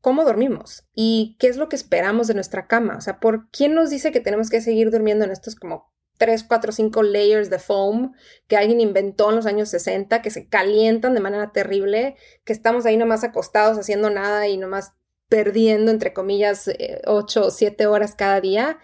cómo 0.00 0.24
dormimos 0.24 0.84
y 0.94 1.36
qué 1.38 1.48
es 1.48 1.56
lo 1.56 1.68
que 1.68 1.76
esperamos 1.76 2.28
de 2.28 2.34
nuestra 2.34 2.66
cama. 2.66 2.96
O 2.96 3.00
sea, 3.00 3.20
¿por 3.20 3.50
quién 3.50 3.74
nos 3.74 3.90
dice 3.90 4.12
que 4.12 4.20
tenemos 4.20 4.50
que 4.50 4.60
seguir 4.60 4.90
durmiendo 4.90 5.24
en 5.24 5.30
estos 5.30 5.56
como 5.56 5.92
3, 6.18 6.44
4, 6.44 6.72
5 6.72 7.02
layers 7.02 7.50
de 7.50 7.58
foam 7.58 8.12
que 8.46 8.56
alguien 8.56 8.80
inventó 8.80 9.30
en 9.30 9.36
los 9.36 9.46
años 9.46 9.70
60, 9.70 10.20
que 10.20 10.30
se 10.30 10.48
calientan 10.48 11.14
de 11.14 11.20
manera 11.20 11.52
terrible, 11.52 12.16
que 12.44 12.52
estamos 12.52 12.84
ahí 12.86 12.96
nomás 12.96 13.24
acostados 13.24 13.78
haciendo 13.78 14.10
nada 14.10 14.48
y 14.48 14.56
nomás 14.56 14.92
perdiendo, 15.28 15.90
entre 15.90 16.12
comillas, 16.12 16.68
8 17.06 17.40
eh, 17.40 17.46
o 17.46 17.50
7 17.50 17.86
horas 17.86 18.14
cada 18.14 18.40
día? 18.40 18.78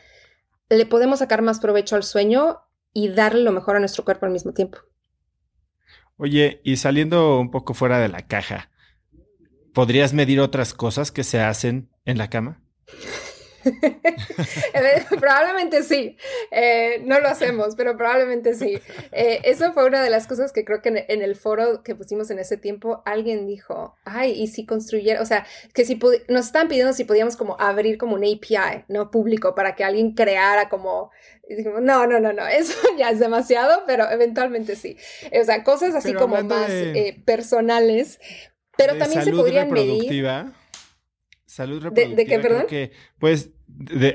Le 0.68 0.86
podemos 0.86 1.18
sacar 1.18 1.42
más 1.42 1.60
provecho 1.60 1.96
al 1.96 2.04
sueño 2.04 2.60
y 2.92 3.08
darle 3.08 3.42
lo 3.42 3.52
mejor 3.52 3.76
a 3.76 3.80
nuestro 3.80 4.04
cuerpo 4.04 4.26
al 4.26 4.32
mismo 4.32 4.52
tiempo. 4.52 4.78
Oye, 6.16 6.60
y 6.62 6.76
saliendo 6.76 7.40
un 7.40 7.50
poco 7.50 7.74
fuera 7.74 7.98
de 7.98 8.08
la 8.08 8.26
caja, 8.26 8.70
¿podrías 9.74 10.14
medir 10.14 10.40
otras 10.40 10.72
cosas 10.72 11.12
que 11.12 11.24
se 11.24 11.40
hacen 11.40 11.90
en 12.06 12.16
la 12.16 12.30
cama? 12.30 12.62
probablemente 15.20 15.82
sí. 15.82 16.16
Eh, 16.50 17.02
no 17.04 17.20
lo 17.20 17.28
hacemos, 17.28 17.74
pero 17.76 17.96
probablemente 17.96 18.54
sí. 18.54 18.78
Eh, 19.12 19.40
eso 19.44 19.72
fue 19.72 19.86
una 19.86 20.02
de 20.02 20.10
las 20.10 20.26
cosas 20.26 20.52
que 20.52 20.64
creo 20.64 20.82
que 20.82 21.04
en, 21.08 21.22
el 21.22 21.36
foro 21.36 21.82
que 21.82 21.94
pusimos 21.94 22.30
en 22.30 22.38
ese 22.38 22.56
tiempo, 22.56 23.02
alguien 23.04 23.46
dijo, 23.46 23.96
ay, 24.04 24.32
y 24.32 24.48
si 24.48 24.66
construyera, 24.66 25.20
o 25.20 25.26
sea, 25.26 25.46
que 25.72 25.84
si 25.84 25.98
nos 26.28 26.46
están 26.46 26.68
pidiendo 26.68 26.92
si 26.92 27.04
podíamos 27.04 27.36
como 27.36 27.56
abrir 27.58 27.98
como 27.98 28.14
un 28.14 28.24
API, 28.24 28.84
¿no? 28.88 29.10
Público, 29.10 29.54
para 29.54 29.74
que 29.74 29.84
alguien 29.84 30.14
creara 30.14 30.68
como... 30.68 31.10
no, 31.80 32.06
no, 32.06 32.20
no, 32.20 32.32
no, 32.32 32.46
eso 32.46 32.74
ya 32.98 33.10
es 33.10 33.18
demasiado, 33.18 33.82
pero 33.86 34.10
eventualmente 34.10 34.76
sí. 34.76 34.96
O 35.40 35.44
sea, 35.44 35.64
cosas 35.64 35.94
así 35.94 36.14
como 36.14 36.42
más 36.42 36.70
eh, 36.70 37.22
personales, 37.24 38.20
pero 38.76 38.96
también 38.96 39.24
se 39.24 39.32
podrían 39.32 39.70
medir. 39.70 40.24
Salud 41.54 41.80
reproductiva. 41.80 42.16
¿De, 42.16 42.26
qué, 42.26 42.38
perdón? 42.40 42.66
que, 42.68 42.90
pues, 43.20 43.50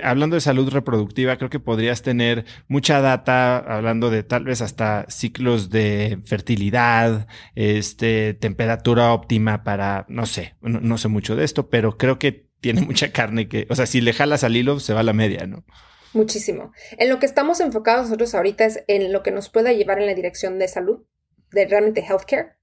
hablando 0.03 0.36
de 0.36 0.41
salud 0.41 0.70
reproductiva, 0.70 1.38
creo 1.38 1.49
que 1.49 1.62
podrías 1.62 2.01
tener 2.01 2.43
mucha 2.68 2.99
data 2.99 3.60
hablando 3.60 4.10
de 4.10 4.24
tal 4.24 4.43
vez 4.43 4.62
hasta 4.62 5.05
ciclos 5.07 5.70
de 5.70 6.20
fertilidad, 6.26 7.28
este, 7.55 8.34
temperatura 8.34 9.14
óptima 9.14 9.64
para, 9.64 10.05
no 10.10 10.26
sé, 10.26 10.55
no, 10.62 10.97
sé 10.97 11.07
mucho 11.07 11.38
de 11.38 11.45
esto, 11.45 11.70
pero 11.70 11.97
creo 11.97 12.20
que 12.20 12.49
tiene 12.60 12.82
mucha 12.82 13.14
carne 13.14 13.47
que, 13.47 13.68
o 13.70 13.76
sea, 13.76 13.86
si 13.86 14.01
le 14.01 14.12
jalas 14.12 14.43
al 14.43 14.57
hilo, 14.57 14.82
se 14.82 14.93
va 14.93 14.99
a 14.99 15.03
la 15.03 15.14
media, 15.14 15.47
¿no? 15.47 15.64
Muchísimo. 16.12 16.74
En 16.97 17.07
lo 17.07 17.20
que 17.20 17.26
estamos 17.26 17.62
enfocados 17.62 18.07
nosotros 18.07 18.36
ahorita 18.36 18.66
es 18.66 18.84
en 18.88 19.14
lo 19.14 19.24
que 19.24 19.32
nos 19.32 19.47
pueda 19.47 19.72
llevar 19.72 19.99
en 19.99 20.07
la 20.07 20.14
dirección 20.14 20.60
de 20.60 20.68
salud, 20.68 21.05
de 21.51 21.68
realmente 21.68 22.01
healthcare 22.01 22.59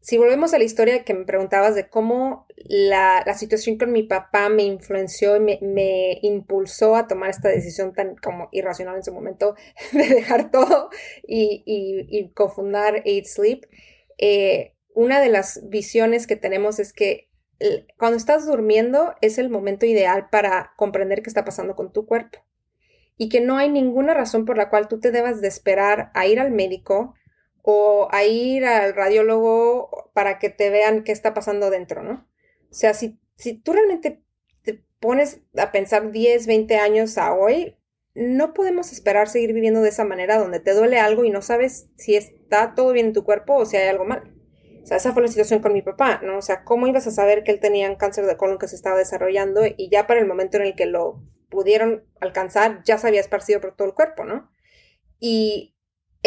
si 0.00 0.16
volvemos 0.16 0.54
a 0.54 0.58
la 0.58 0.64
historia 0.64 1.04
que 1.04 1.14
me 1.14 1.24
preguntabas 1.24 1.74
de 1.74 1.88
cómo 1.88 2.46
la, 2.56 3.24
situación 3.34 3.78
con 3.78 3.92
mi 3.92 4.04
papá 4.04 4.48
me 4.48 4.62
influenció 4.62 5.36
y 5.36 5.40
me, 5.60 6.18
impulsó 6.22 6.96
a 6.96 7.08
tomar 7.08 7.30
esta 7.30 7.48
decisión 7.48 7.92
tan 7.92 8.16
como 8.16 8.48
irracional 8.52 8.96
en 8.96 9.04
su 9.04 9.12
momento 9.12 9.54
de 9.92 10.08
dejar 10.08 10.50
todo 10.50 10.90
y, 11.26 12.30
cofundar 12.34 13.02
Aid 13.04 13.24
Sleep, 13.24 13.66
eh, 14.18 14.74
una 14.94 15.20
de 15.20 15.28
las 15.28 15.68
visiones 15.68 16.26
que 16.26 16.36
tenemos 16.36 16.78
es 16.78 16.92
que 16.92 17.28
cuando 17.96 18.16
estás 18.16 18.46
durmiendo 18.46 19.14
es 19.20 19.38
el 19.38 19.50
momento 19.50 19.84
ideal 19.84 20.28
para 20.30 20.72
comprender 20.76 21.22
qué 21.22 21.30
está 21.30 21.44
pasando 21.44 21.74
con 21.74 21.92
tu 21.92 22.06
cuerpo 22.06 22.38
y 23.16 23.28
que 23.28 23.40
no 23.40 23.58
hay 23.58 23.68
ninguna 23.68 24.14
razón 24.14 24.44
por 24.44 24.56
la 24.56 24.70
cual 24.70 24.86
tú 24.88 25.00
te 25.00 25.10
debas 25.10 25.40
de 25.40 25.48
esperar 25.48 26.10
a 26.14 26.26
ir 26.26 26.38
al 26.38 26.52
médico 26.52 27.14
o 27.62 28.08
a 28.10 28.24
ir 28.24 28.64
al 28.64 28.94
radiólogo 28.94 30.10
para 30.14 30.38
que 30.38 30.50
te 30.50 30.70
vean 30.70 31.04
qué 31.04 31.12
está 31.12 31.34
pasando 31.34 31.70
dentro, 31.70 32.02
¿no? 32.02 32.26
O 32.70 32.74
sea, 32.74 32.94
si, 32.94 33.18
si 33.36 33.54
tú 33.54 33.72
realmente 33.72 34.22
te 34.62 34.82
pones 35.00 35.40
a 35.56 35.72
pensar 35.72 36.10
10, 36.10 36.46
20 36.46 36.76
años 36.76 37.18
a 37.18 37.34
hoy, 37.34 37.76
no 38.14 38.52
podemos 38.52 38.92
esperar 38.92 39.28
seguir 39.28 39.52
viviendo 39.52 39.80
de 39.80 39.90
esa 39.90 40.04
manera 40.04 40.38
donde 40.38 40.60
te 40.60 40.74
duele 40.74 40.98
algo 40.98 41.24
y 41.24 41.30
no 41.30 41.40
sabes 41.40 41.88
si 41.96 42.16
está 42.16 42.74
todo 42.74 42.92
bien 42.92 43.06
en 43.06 43.12
tu 43.12 43.24
cuerpo 43.24 43.54
o 43.54 43.64
si 43.64 43.76
hay 43.76 43.88
algo 43.88 44.04
mal. 44.04 44.34
O 44.82 44.86
sea, 44.86 44.96
esa 44.96 45.12
fue 45.12 45.22
la 45.22 45.28
situación 45.28 45.60
con 45.60 45.72
mi 45.72 45.82
papá, 45.82 46.20
¿no? 46.22 46.38
O 46.38 46.42
sea, 46.42 46.64
¿cómo 46.64 46.86
ibas 46.86 47.06
a 47.06 47.10
saber 47.10 47.44
que 47.44 47.52
él 47.52 47.60
tenía 47.60 47.88
un 47.90 47.96
cáncer 47.96 48.26
de 48.26 48.36
colon 48.36 48.58
que 48.58 48.68
se 48.68 48.76
estaba 48.76 48.96
desarrollando 48.96 49.60
y 49.64 49.90
ya 49.90 50.06
para 50.06 50.20
el 50.20 50.26
momento 50.26 50.56
en 50.56 50.64
el 50.64 50.74
que 50.74 50.86
lo 50.86 51.22
pudieron 51.48 52.04
alcanzar 52.20 52.82
ya 52.84 52.98
se 52.98 53.06
había 53.06 53.20
esparcido 53.20 53.60
por 53.60 53.76
todo 53.76 53.86
el 53.86 53.94
cuerpo, 53.94 54.24
¿no? 54.24 54.50
Y 55.20 55.76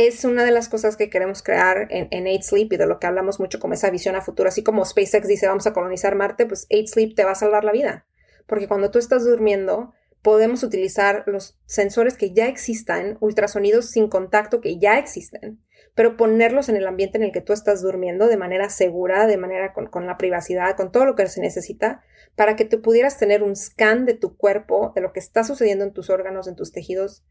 es 0.08 0.26
una 0.26 0.43
de 0.43 0.52
las 0.52 0.70
cosas 0.70 0.95
que 0.95 1.10
queremos 1.10 1.43
crear 1.43 1.88
en, 1.89 2.08
en 2.12 2.43
Sleep 2.43 2.74
y 2.74 2.78
de 2.78 2.86
lo 2.86 2.99
que 2.99 3.08
hablamos 3.08 3.39
mucho 3.39 3.60
como 3.60 3.74
esa 3.74 3.89
visión 3.89 4.16
a 4.16 4.22
futuro. 4.22 4.49
Así 4.49 4.64
como 4.64 4.86
SpaceX 4.86 5.28
dice 5.28 5.47
vamos 5.47 5.68
a 5.68 5.74
colonizar 5.74 6.16
Marte, 6.16 6.45
pues 6.45 6.68
Eight 6.70 6.88
Sleep 6.88 7.16
te 7.16 7.24
va 7.24 7.32
a 7.32 7.36
salvar 7.36 7.64
la 7.64 7.72
vida. 7.72 8.06
Porque 8.47 8.68
cuando 8.68 8.91
tú 8.91 8.99
estás 8.99 9.24
durmiendo, 9.24 9.93
podemos 10.22 10.64
utilizar 10.64 11.24
los 11.26 11.60
sensores 11.66 12.18
que 12.18 12.32
ya 12.32 12.47
existan, 12.47 13.18
ultrasonidos 13.20 13.89
sin 13.89 14.08
contacto 14.08 14.62
que 14.62 14.78
ya 14.78 14.99
existen, 14.99 15.62
pero 15.95 16.16
ponerlos 16.16 16.70
en 16.70 16.76
el 16.76 16.88
ambiente 16.88 17.18
en 17.18 17.24
el 17.24 17.32
que 17.32 17.41
tú 17.41 17.54
estás 17.54 17.82
durmiendo 17.82 18.28
de 18.28 18.38
manera 18.38 18.70
segura, 18.70 19.28
de 19.28 19.38
manera 19.38 19.74
con, 19.74 19.88
con 19.88 20.06
la 20.06 20.18
privacidad, 20.18 20.76
con 20.76 20.91
todo 20.91 21.06
lo 21.06 21.16
que 21.16 21.28
se 21.28 21.41
necesita, 21.41 22.04
para 22.36 22.56
que 22.56 22.66
tú 22.66 22.82
pudieras 22.82 23.18
tener 23.18 23.43
un 23.43 23.56
scan 23.56 24.06
de 24.06 24.14
tu 24.14 24.38
cuerpo, 24.38 24.93
de 24.95 25.02
lo 25.02 25.12
que 25.12 25.20
está 25.20 25.43
sucediendo 25.43 25.86
en 25.86 25.93
tus 25.93 26.10
órganos, 26.10 26.47
en 26.47 26.56
tus 26.56 26.72
tejidos, 26.72 27.26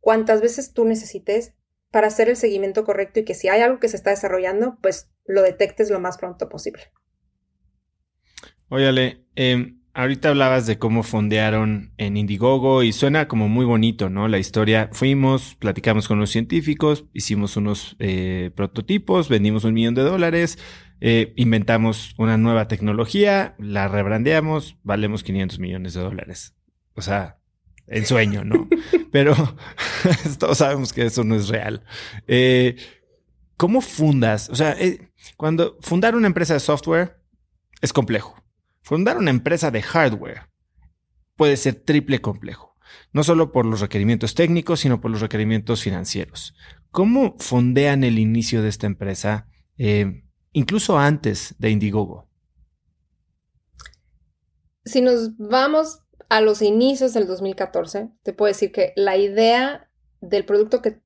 cuantas 0.00 0.40
veces 0.40 0.72
tú 0.72 0.84
necesites 0.84 1.54
para 1.90 2.08
hacer 2.08 2.28
el 2.28 2.36
seguimiento 2.36 2.84
correcto 2.84 3.20
y 3.20 3.24
que 3.24 3.34
si 3.34 3.48
hay 3.48 3.60
algo 3.60 3.80
que 3.80 3.88
se 3.88 3.96
está 3.96 4.10
desarrollando, 4.10 4.78
pues 4.82 5.10
lo 5.26 5.42
detectes 5.42 5.90
lo 5.90 6.00
más 6.00 6.18
pronto 6.18 6.48
posible. 6.48 6.82
Óyale, 8.68 9.24
em, 9.36 9.80
ahorita 9.94 10.28
hablabas 10.30 10.66
de 10.66 10.78
cómo 10.78 11.02
fondearon 11.02 11.92
en 11.96 12.16
Indiegogo 12.16 12.82
y 12.82 12.92
suena 12.92 13.28
como 13.28 13.48
muy 13.48 13.64
bonito, 13.64 14.10
¿no? 14.10 14.28
La 14.28 14.38
historia, 14.38 14.90
fuimos, 14.92 15.54
platicamos 15.54 16.08
con 16.08 16.18
los 16.18 16.30
científicos, 16.30 17.06
hicimos 17.12 17.56
unos 17.56 17.96
eh, 17.98 18.50
prototipos, 18.54 19.28
vendimos 19.28 19.64
un 19.64 19.74
millón 19.74 19.94
de 19.94 20.02
dólares, 20.02 20.58
eh, 21.00 21.32
inventamos 21.36 22.14
una 22.18 22.36
nueva 22.36 22.68
tecnología, 22.68 23.54
la 23.58 23.88
rebrandeamos, 23.88 24.76
valemos 24.82 25.22
500 25.22 25.58
millones 25.60 25.94
de 25.94 26.00
dólares. 26.00 26.56
O 26.94 27.02
sea, 27.02 27.35
el 27.86 28.06
sueño, 28.06 28.44
¿no? 28.44 28.68
Pero 29.12 29.34
todos 30.38 30.58
sabemos 30.58 30.92
que 30.92 31.06
eso 31.06 31.24
no 31.24 31.36
es 31.36 31.48
real. 31.48 31.84
Eh, 32.26 32.76
¿Cómo 33.56 33.80
fundas? 33.80 34.50
O 34.50 34.54
sea, 34.54 34.72
eh, 34.72 35.12
cuando 35.36 35.78
fundar 35.80 36.14
una 36.14 36.26
empresa 36.26 36.54
de 36.54 36.60
software 36.60 37.22
es 37.80 37.92
complejo. 37.92 38.42
Fundar 38.82 39.18
una 39.18 39.30
empresa 39.30 39.70
de 39.70 39.82
hardware 39.82 40.48
puede 41.36 41.56
ser 41.56 41.74
triple 41.74 42.20
complejo. 42.20 42.76
No 43.12 43.24
solo 43.24 43.52
por 43.52 43.66
los 43.66 43.80
requerimientos 43.80 44.34
técnicos, 44.34 44.80
sino 44.80 45.00
por 45.00 45.10
los 45.10 45.20
requerimientos 45.20 45.82
financieros. 45.82 46.54
¿Cómo 46.90 47.36
fondean 47.38 48.04
el 48.04 48.18
inicio 48.18 48.62
de 48.62 48.68
esta 48.68 48.86
empresa, 48.86 49.48
eh, 49.76 50.24
incluso 50.52 50.98
antes 50.98 51.54
de 51.58 51.70
Indiegogo? 51.70 52.30
Si 54.84 55.00
nos 55.00 55.36
vamos 55.36 56.05
a 56.28 56.40
los 56.40 56.62
inicios 56.62 57.12
del 57.12 57.26
2014, 57.26 58.08
te 58.22 58.32
puedo 58.32 58.52
decir 58.52 58.72
que 58.72 58.92
la 58.96 59.16
idea 59.16 59.90
del 60.20 60.44
producto 60.44 60.82
que 60.82 61.00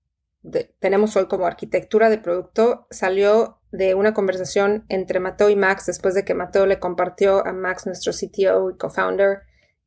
tenemos 0.78 1.16
hoy 1.16 1.26
como 1.26 1.46
arquitectura 1.46 2.08
de 2.08 2.18
producto 2.18 2.86
salió 2.90 3.60
de 3.72 3.94
una 3.94 4.14
conversación 4.14 4.84
entre 4.88 5.20
Mateo 5.20 5.50
y 5.50 5.56
Max 5.56 5.86
después 5.86 6.14
de 6.14 6.24
que 6.24 6.34
Mateo 6.34 6.66
le 6.66 6.78
compartió 6.78 7.46
a 7.46 7.52
Max, 7.52 7.86
nuestro 7.86 8.12
CTO 8.12 8.70
y 8.70 8.76
co-founder, 8.76 9.42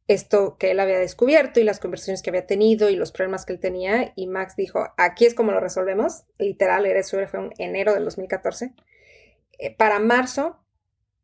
esto 0.08 0.58
que 0.58 0.72
él 0.72 0.80
había 0.80 1.00
descubierto 1.00 1.60
y 1.60 1.64
las 1.64 1.80
conversaciones 1.80 2.22
que 2.22 2.30
había 2.30 2.46
tenido 2.46 2.90
y 2.90 2.96
los 2.96 3.12
problemas 3.12 3.46
que 3.46 3.54
él 3.54 3.60
tenía. 3.60 4.12
Y 4.16 4.28
Max 4.28 4.56
dijo, 4.56 4.86
aquí 4.98 5.26
es 5.26 5.34
como 5.34 5.52
lo 5.52 5.60
resolvemos. 5.60 6.26
Literal, 6.38 6.86
eso 6.86 7.18
fue 7.28 7.40
en 7.40 7.52
enero 7.58 7.94
del 7.94 8.04
2014. 8.04 8.74
Eh, 9.60 9.76
para 9.76 10.00
marzo, 10.00 10.60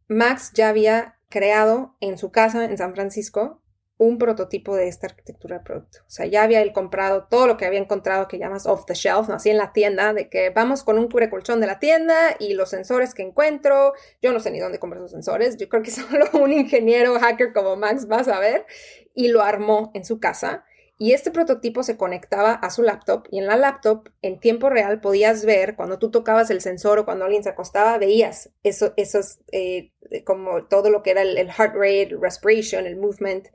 Max 0.08 0.52
ya 0.56 0.70
había 0.70 1.20
creado 1.28 1.98
en 2.00 2.18
su 2.18 2.32
casa 2.32 2.66
en 2.66 2.78
San 2.78 2.96
Francisco 2.96 3.59
un 4.00 4.18
prototipo 4.18 4.78
de 4.78 4.88
esta 4.88 5.08
arquitectura 5.08 5.58
de 5.58 5.64
producto. 5.66 6.00
O 6.08 6.10
sea, 6.10 6.26
ya 6.26 6.44
había 6.44 6.62
él 6.62 6.72
comprado 6.72 7.28
todo 7.30 7.48
lo 7.48 7.58
que 7.58 7.66
había 7.66 7.80
encontrado 7.80 8.30
que 8.30 8.40
llamas 8.40 8.66
off 8.66 8.86
the 8.86 8.94
shelf, 8.94 9.28
¿no? 9.28 9.36
así 9.36 9.50
en 9.50 9.58
la 9.58 9.74
tienda, 9.74 10.14
de 10.14 10.30
que 10.30 10.52
vamos 10.52 10.84
con 10.84 10.98
un 10.98 11.10
colchón 11.10 11.60
de 11.60 11.68
la 11.68 11.80
tienda 11.80 12.16
y 12.40 12.54
los 12.54 12.70
sensores 12.70 13.14
que 13.14 13.24
encuentro. 13.24 13.92
Yo 14.22 14.32
no 14.32 14.40
sé 14.40 14.52
ni 14.52 14.60
dónde 14.60 14.80
comprar 14.80 15.02
esos 15.02 15.12
sensores. 15.12 15.58
Yo 15.58 15.68
creo 15.68 15.84
que 15.84 15.92
solo 15.92 16.26
un 16.32 16.54
ingeniero 16.54 17.20
hacker 17.20 17.52
como 17.52 17.76
Max 17.76 18.08
va 18.10 18.22
a 18.22 18.24
saber. 18.24 18.66
Y 19.14 19.28
lo 19.28 19.42
armó 19.42 19.92
en 19.94 20.06
su 20.06 20.22
casa. 20.22 20.64
Y 20.98 21.12
este 21.12 21.32
prototipo 21.32 21.84
se 21.84 21.98
conectaba 21.98 22.54
a 22.54 22.70
su 22.70 22.84
laptop 22.84 23.26
y 23.32 23.40
en 23.40 23.48
la 23.48 23.56
laptop 23.56 24.10
en 24.22 24.38
tiempo 24.38 24.70
real 24.70 25.00
podías 25.00 25.46
ver 25.46 25.78
cuando 25.78 25.98
tú 25.98 26.12
tocabas 26.12 26.50
el 26.50 26.60
sensor 26.60 27.00
o 27.00 27.06
cuando 27.06 27.24
alguien 27.24 27.42
se 27.42 27.48
acostaba, 27.48 27.98
veías 27.98 28.50
eso, 28.64 28.94
esos, 28.98 29.40
eh, 29.54 29.94
como 30.26 30.66
todo 30.66 30.90
lo 30.90 31.02
que 31.02 31.12
era 31.12 31.22
el, 31.22 31.38
el 31.38 31.52
heart 31.52 31.74
rate, 31.74 32.10
el 32.12 32.22
respiration, 32.22 32.86
el 32.86 32.98
movement 32.98 33.48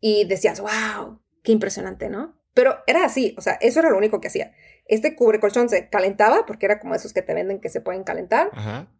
y 0.00 0.24
decías, 0.24 0.60
wow, 0.60 1.20
qué 1.42 1.52
impresionante, 1.52 2.08
¿no? 2.08 2.40
Pero 2.54 2.78
era 2.86 3.04
así, 3.04 3.34
o 3.36 3.40
sea, 3.40 3.54
eso 3.60 3.80
era 3.80 3.90
lo 3.90 3.98
único 3.98 4.20
que 4.20 4.28
hacía. 4.28 4.52
Este 4.86 5.14
cubre 5.14 5.40
colchón 5.40 5.68
se 5.68 5.88
calentaba, 5.88 6.46
porque 6.46 6.66
era 6.66 6.78
como 6.80 6.94
esos 6.94 7.12
que 7.12 7.22
te 7.22 7.34
venden 7.34 7.60
que 7.60 7.68
se 7.68 7.80
pueden 7.80 8.04
calentar, 8.04 8.50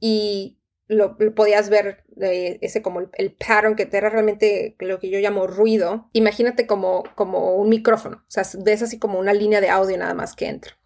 y 0.01 0.59
lo, 0.88 1.16
podías 1.34 1.68
ver 1.68 2.05
eh, 2.20 2.59
ese 2.61 2.82
como 2.82 3.01
el, 3.12 3.34
pattern 3.34 3.74
que 3.74 3.86
te 3.86 3.97
era 3.97 4.11
realmente 4.11 4.76
lo 4.78 4.99
que 4.99 5.11
yo 5.11 5.18
llamo 5.18 5.47
ruido. 5.47 6.11
Imagínate 6.12 6.66
como, 6.66 7.05
como 7.14 7.55
un 7.55 7.68
micrófono, 7.68 8.18
o 8.18 8.30
sea, 8.30 8.44
ves 8.62 8.82
así 8.82 8.99
como 8.99 9.18
una 9.18 9.32
línea 9.32 9.61
de 9.61 9.70
audio 9.70 9.97
nada 9.97 10.14
más 10.14 10.34
que 10.34 10.49
entra. 10.49 10.78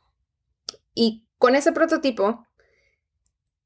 Y 0.94 1.28
con 1.38 1.54
ese 1.54 1.72
prototipo, 1.72 2.46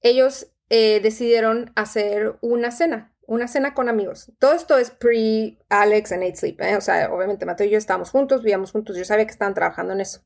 ellos 0.01 0.53
eh, 0.70 1.01
decidieron 1.01 1.72
hacer 1.76 2.36
una 2.40 2.70
cena 2.70 3.14
una 3.27 3.49
cena 3.49 3.75
con 3.75 3.89
amigos. 3.89 4.33
Todo 4.39 4.55
esto 4.55 4.79
es 4.79 4.91
pre-Alex 4.91 6.12
and 6.12 6.22
Eight 6.22 6.37
Sleep, 6.37 6.61
¿eh? 6.61 6.77
O 6.77 6.81
sea, 6.81 7.12
obviamente 7.12 7.47
Mateo 7.47 7.66
y 7.66 7.70
yo 7.70 7.79
estábamos 7.79 8.11
juntos, 8.11 8.43
vivíamos 8.43 8.72
juntos, 8.72 8.97
yo 8.97 9.05
sabía 9.05 9.27
que 9.27 9.33
estaban 9.33 9.55
trabajando 9.55 9.93
en 9.93 10.01
eso. 10.01 10.25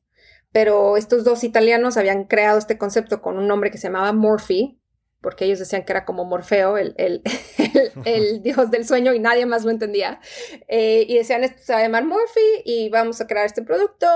pero 0.52 0.96
estos 0.96 1.24
dos 1.24 1.44
italianos 1.44 1.96
habían 1.98 2.24
creado 2.24 2.58
este 2.58 2.78
concepto 2.78 3.20
con 3.20 3.36
un 3.38 3.46
nombre 3.46 3.70
que 3.70 3.78
se 3.78 3.88
llamaba 3.88 4.12
Morphe, 4.12 4.78
porque 5.20 5.44
ellos 5.44 5.58
decían 5.58 5.84
que 5.84 5.92
era 5.92 6.04
como 6.04 6.24
Morfeo, 6.24 6.78
el, 6.78 6.94
el, 6.96 7.22
dios 8.42 8.70
del 8.70 8.86
sueño, 8.86 9.12
y 9.14 9.18
nadie 9.18 9.46
más 9.46 9.64
lo 9.64 9.70
entendía. 9.70 10.20
Eh, 10.68 11.04
y 11.08 11.16
decían, 11.18 11.44
esto 11.44 11.62
se 11.62 11.72
va 11.72 11.80
a 11.80 11.82
llamar 11.82 12.04
Morphe 12.04 12.62
y 12.64 12.88
vamos 12.88 13.20
a 13.20 13.26
crear 13.26 13.46
este 13.46 13.62
producto 13.62 14.06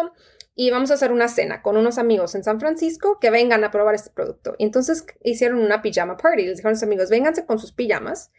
y 0.54 0.70
vamos 0.70 0.90
a 0.90 0.94
hacer 0.94 1.12
una 1.12 1.28
cena 1.28 1.62
con 1.62 1.76
unos 1.76 1.98
amigos 1.98 2.34
en 2.34 2.44
San 2.44 2.60
Francisco 2.60 3.18
que 3.20 3.30
vengan 3.30 3.64
a 3.64 3.70
probar 3.70 3.94
este 3.94 4.10
producto. 4.10 4.54
Y 4.58 4.64
entonces 4.64 5.04
hicieron 5.22 5.58
una 5.58 5.82
pijama 5.82 6.16
party. 6.16 6.44
Les 6.44 6.56
dijeron 6.56 6.72
a 6.72 6.74
los 6.74 6.82
amigos, 6.82 7.10
vénganse 7.10 7.46
con 7.46 7.58
sus 7.58 7.72
pijamas. 7.72 8.30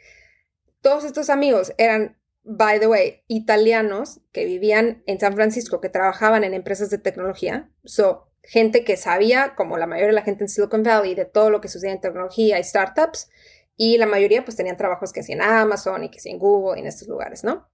Todos 0.84 1.06
estos 1.06 1.30
amigos 1.30 1.72
eran, 1.78 2.18
by 2.44 2.78
the 2.82 2.88
way, 2.88 3.24
italianos 3.28 4.20
que 4.34 4.44
vivían 4.44 5.02
en 5.08 5.18
San 5.18 5.34
Francisco, 5.34 5.80
que 5.80 5.88
trabajaban 5.88 6.44
en 6.44 6.54
empresas 6.54 6.90
de 6.90 6.98
tecnología. 6.98 7.72
So, 7.86 8.30
gente 8.44 8.84
que 8.84 8.98
sabía, 8.98 9.56
como 9.56 9.78
la 9.78 9.88
mayoría 9.88 10.08
de 10.08 10.14
la 10.14 10.24
gente 10.24 10.44
en 10.44 10.50
Silicon 10.50 10.84
Valley, 10.84 11.16
de 11.16 11.24
todo 11.24 11.50
lo 11.50 11.62
que 11.62 11.70
sucede 11.70 11.92
en 11.92 12.02
tecnología 12.02 12.60
y 12.60 12.64
startups, 12.66 13.30
y 13.78 13.98
la 13.98 14.06
mayoría 14.06 14.44
pues 14.44 14.58
tenían 14.58 14.76
trabajos 14.76 15.14
que 15.14 15.22
hacían 15.22 15.42
Amazon 15.42 16.04
y 16.04 16.12
que 16.12 16.20
hacían 16.20 16.38
Google 16.38 16.78
y 16.78 16.82
en 16.82 16.88
estos 16.88 17.08
lugares, 17.08 17.46
¿no? 17.46 17.70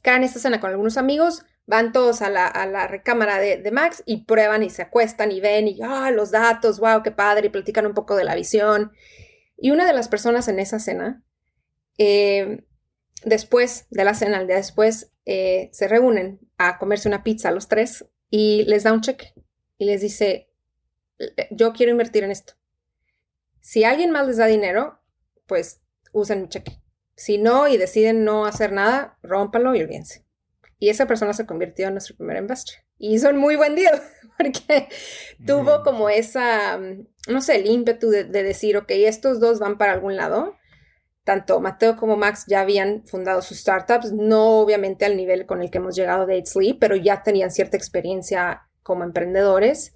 Caen 0.00 0.24
esta 0.24 0.38
cena 0.38 0.58
con 0.58 0.70
algunos 0.70 0.96
amigos, 0.96 1.44
van 1.66 1.92
todos 1.92 2.22
a 2.22 2.30
la, 2.30 2.86
recámara 2.88 3.38
de, 3.38 3.70
Max 3.72 4.02
y 4.06 4.24
prueban 4.24 4.62
y 4.62 4.70
se 4.70 4.80
acuestan 4.80 5.32
y 5.32 5.40
ven 5.42 5.68
y, 5.68 5.80
ah, 5.82 6.10
los 6.12 6.30
datos, 6.30 6.80
wow, 6.80 7.02
qué 7.02 7.10
padre, 7.10 7.48
y 7.48 7.50
platican 7.50 7.84
un 7.84 7.92
poco 7.92 8.16
de 8.16 8.24
la 8.24 8.34
visión. 8.34 8.92
Y 9.58 9.70
una 9.70 9.84
de 9.84 9.92
las 9.92 10.08
personas 10.08 10.48
en 10.48 10.60
esa 10.60 10.78
cena, 10.78 11.22
eh, 11.98 12.64
después 13.24 13.86
de 13.90 14.04
la 14.04 14.14
cena, 14.14 14.40
el 14.40 14.46
día 14.46 14.56
después, 14.56 15.12
eh, 15.26 15.68
se 15.72 15.88
reúnen 15.88 16.40
a 16.56 16.78
comerse 16.78 17.08
una 17.08 17.22
pizza 17.22 17.50
los 17.50 17.68
tres 17.68 18.06
y 18.30 18.64
les 18.64 18.84
da 18.84 18.92
un 18.92 19.02
cheque 19.02 19.34
y 19.76 19.84
les 19.84 20.00
dice, 20.00 20.50
yo 21.50 21.72
quiero 21.72 21.92
invertir 21.92 22.24
en 22.24 22.30
esto. 22.30 22.54
Si 23.60 23.84
alguien 23.84 24.10
más 24.10 24.26
les 24.26 24.38
da 24.38 24.46
dinero, 24.46 25.00
pues 25.46 25.80
usen 26.12 26.42
mi 26.42 26.48
cheque. 26.48 26.80
Si 27.14 27.38
no 27.38 27.68
y 27.68 27.76
deciden 27.76 28.24
no 28.24 28.46
hacer 28.46 28.72
nada, 28.72 29.18
rómpalo 29.22 29.74
y 29.74 29.82
olvídense. 29.82 30.24
Y 30.78 30.90
esa 30.90 31.06
persona 31.06 31.32
se 31.32 31.46
convirtió 31.46 31.88
en 31.88 31.94
nuestro 31.94 32.16
primer 32.16 32.36
investor. 32.36 32.76
Y 32.98 33.14
hizo 33.14 33.30
un 33.30 33.38
muy 33.38 33.56
buen 33.56 33.74
deal, 33.74 34.00
porque 34.38 34.88
tuvo 35.44 35.82
como 35.82 36.08
esa, 36.08 36.78
no 37.28 37.40
sé, 37.40 37.56
el 37.56 37.66
ímpetu 37.66 38.10
de, 38.10 38.24
decir, 38.24 38.76
ok, 38.76 38.90
estos 38.90 39.40
dos 39.40 39.58
van 39.58 39.78
para 39.78 39.92
algún 39.92 40.16
lado. 40.16 40.56
Tanto 41.28 41.60
Mateo 41.60 41.94
como 41.98 42.16
Max 42.16 42.46
ya 42.46 42.62
habían 42.62 43.04
fundado 43.04 43.42
sus 43.42 43.58
startups, 43.58 44.14
no 44.14 44.60
obviamente 44.60 45.04
al 45.04 45.14
nivel 45.14 45.44
con 45.44 45.60
el 45.60 45.70
que 45.70 45.76
hemos 45.76 45.94
llegado 45.94 46.24
de 46.24 46.42
Sleep, 46.46 46.78
pero 46.80 46.96
ya 46.96 47.22
tenían 47.22 47.50
cierta 47.50 47.76
experiencia 47.76 48.62
como 48.82 49.04
emprendedores 49.04 49.94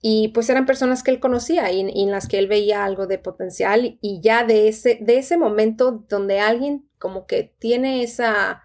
y 0.00 0.32
pues 0.34 0.50
eran 0.50 0.66
personas 0.66 1.04
que 1.04 1.12
él 1.12 1.20
conocía 1.20 1.70
y, 1.70 1.82
en 1.82 2.10
las 2.10 2.26
que 2.26 2.40
él 2.40 2.48
veía 2.48 2.84
algo 2.84 3.06
de 3.06 3.18
potencial 3.18 3.96
y 4.00 4.20
ya 4.22 4.42
de 4.42 4.66
ese, 4.66 4.98
de 5.00 5.18
ese 5.18 5.36
momento 5.36 6.04
donde 6.08 6.40
alguien 6.40 6.84
como 6.98 7.28
que 7.28 7.54
tiene 7.60 8.02
esa 8.02 8.64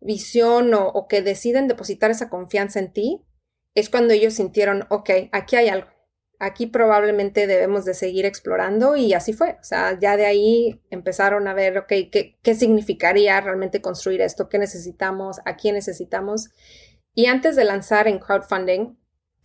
visión 0.00 0.74
o, 0.74 0.88
o 0.88 1.08
que 1.08 1.22
deciden 1.22 1.66
depositar 1.66 2.10
esa 2.10 2.28
confianza 2.28 2.78
en 2.78 2.92
ti, 2.92 3.22
es 3.74 3.88
cuando 3.88 4.12
ellos 4.12 4.34
sintieron, 4.34 4.84
ok, 4.90 5.08
aquí 5.32 5.56
hay 5.56 5.70
algo, 5.70 5.88
aquí 6.38 6.66
probablemente 6.66 7.46
debemos 7.46 7.84
de 7.84 7.94
seguir 7.94 8.26
explorando 8.26 8.96
y 8.96 9.14
así 9.14 9.32
fue. 9.32 9.56
O 9.60 9.64
sea, 9.64 9.98
ya 9.98 10.16
de 10.16 10.26
ahí 10.26 10.80
empezaron 10.90 11.48
a 11.48 11.54
ver, 11.54 11.78
ok, 11.78 11.92
qué, 12.10 12.38
qué 12.42 12.54
significaría 12.54 13.40
realmente 13.40 13.80
construir 13.80 14.20
esto, 14.20 14.48
qué 14.48 14.58
necesitamos, 14.58 15.40
a 15.44 15.56
quién 15.56 15.74
necesitamos. 15.74 16.50
Y 17.14 17.26
antes 17.26 17.56
de 17.56 17.64
lanzar 17.64 18.08
en 18.08 18.18
crowdfunding, 18.18 18.96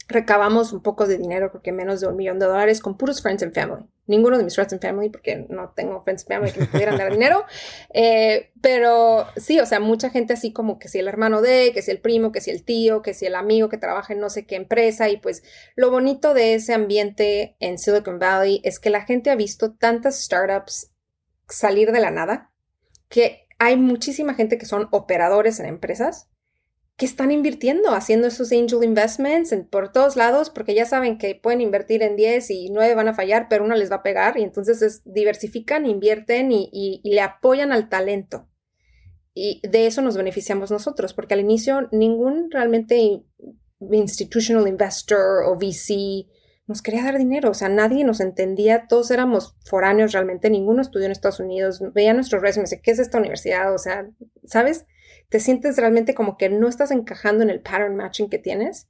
recabamos 0.07 0.73
un 0.73 0.81
poco 0.81 1.05
de 1.07 1.17
dinero, 1.17 1.51
porque 1.51 1.71
menos 1.71 2.01
de 2.01 2.07
un 2.07 2.15
millón 2.15 2.39
de 2.39 2.47
dólares, 2.47 2.81
con 2.81 2.97
puros 2.97 3.21
friends 3.21 3.43
and 3.43 3.53
family. 3.53 3.85
Ninguno 4.09 4.37
de 4.37 4.43
mis 4.43 4.55
friends 4.55 4.73
and 4.73 4.81
family, 4.81 5.09
porque 5.09 5.45
no 5.49 5.69
tengo 5.69 6.03
friends 6.03 6.23
and 6.23 6.33
family 6.33 6.51
que 6.51 6.61
me 6.61 6.65
pudieran 6.65 6.97
dar 6.97 7.11
dinero. 7.11 7.45
Eh, 7.91 8.51
pero 8.61 9.27
sí, 9.35 9.59
o 9.59 9.65
sea, 9.65 9.79
mucha 9.79 10.09
gente 10.09 10.33
así 10.33 10.53
como 10.53 10.77
que 10.79 10.87
si 10.87 10.99
el 10.99 11.07
hermano 11.07 11.41
de, 11.41 11.71
que 11.73 11.81
si 11.81 11.91
el 11.91 11.99
primo, 11.99 12.31
que 12.31 12.39
si 12.39 12.51
el 12.51 12.63
tío, 12.63 13.01
que 13.01 13.13
si 13.13 13.25
el 13.25 13.35
amigo 13.35 13.67
que 13.67 13.77
trabaja 13.77 14.13
en 14.13 14.19
no 14.19 14.29
sé 14.29 14.45
qué 14.45 14.55
empresa. 14.55 15.09
Y 15.09 15.17
pues 15.17 15.43
lo 15.75 15.89
bonito 15.89 16.33
de 16.33 16.53
ese 16.53 16.73
ambiente 16.73 17.55
en 17.59 17.77
Silicon 17.77 18.19
Valley 18.19 18.61
es 18.63 18.79
que 18.79 18.89
la 18.89 19.01
gente 19.01 19.29
ha 19.29 19.35
visto 19.35 19.73
tantas 19.73 20.21
startups 20.23 20.91
salir 21.47 21.91
de 21.91 21.99
la 21.99 22.11
nada, 22.11 22.51
que 23.09 23.47
hay 23.57 23.75
muchísima 23.75 24.33
gente 24.33 24.57
que 24.57 24.65
son 24.65 24.87
operadores 24.91 25.59
en 25.59 25.65
empresas 25.65 26.28
que 26.99 27.05
están 27.05 27.31
invirtiendo, 27.31 27.95
haciendo 27.95 28.27
esos 28.27 28.51
angel 28.51 28.83
investments 28.83 29.55
por 29.71 29.93
todos 29.93 30.17
lados, 30.17 30.49
porque 30.49 30.75
ya 30.75 30.85
saben 30.85 31.17
que 31.17 31.33
pueden 31.33 31.61
invertir 31.61 32.03
en 32.03 32.17
10 32.17 32.51
y 32.51 32.69
9 32.71 32.93
van 32.93 33.07
a 33.07 33.13
fallar, 33.13 33.47
pero 33.49 33.63
una 33.63 33.77
les 33.77 33.89
va 33.89 33.97
a 33.97 34.03
pegar, 34.03 34.37
y 34.37 34.43
entonces 34.43 35.01
diversifican, 35.05 35.85
invierten 35.85 36.51
y, 36.51 37.01
le 37.05 37.21
apoyan 37.21 37.71
al 37.71 37.87
talento. 37.87 38.49
Y 39.33 39.61
de 39.65 39.87
eso 39.87 40.01
nos 40.01 40.17
beneficiamos 40.17 40.71
nosotros, 40.71 41.13
porque 41.13 41.35
al 41.35 41.39
inicio 41.39 41.87
ningún 41.93 42.51
realmente 42.51 43.23
institutional 43.79 44.67
investor 44.67 45.45
o 45.47 45.55
VC 45.55 46.27
nos 46.67 46.81
quería 46.81 47.05
dar 47.05 47.17
dinero, 47.17 47.51
o 47.51 47.53
sea, 47.53 47.69
nadie 47.69 48.03
nos 48.03 48.19
entendía, 48.19 48.87
todos 48.89 49.09
éramos 49.09 49.55
foráneos 49.63 50.11
realmente, 50.11 50.49
ninguno 50.49 50.81
estudió 50.81 51.05
en 51.05 51.13
Estados 51.13 51.39
Unidos, 51.39 51.81
veía 51.93 52.13
nuestros 52.13 52.41
resumes, 52.41 52.77
¿qué 52.83 52.91
es 52.91 52.99
esta 52.99 53.17
universidad? 53.17 53.73
O 53.73 53.77
sea, 53.77 54.09
¿sabes? 54.43 54.85
Te 55.29 55.39
sientes 55.39 55.77
realmente 55.77 56.15
como 56.15 56.37
que 56.37 56.49
no 56.49 56.67
estás 56.67 56.91
encajando 56.91 57.43
en 57.43 57.49
el 57.49 57.61
pattern 57.61 57.95
matching 57.95 58.29
que 58.29 58.39
tienes. 58.39 58.87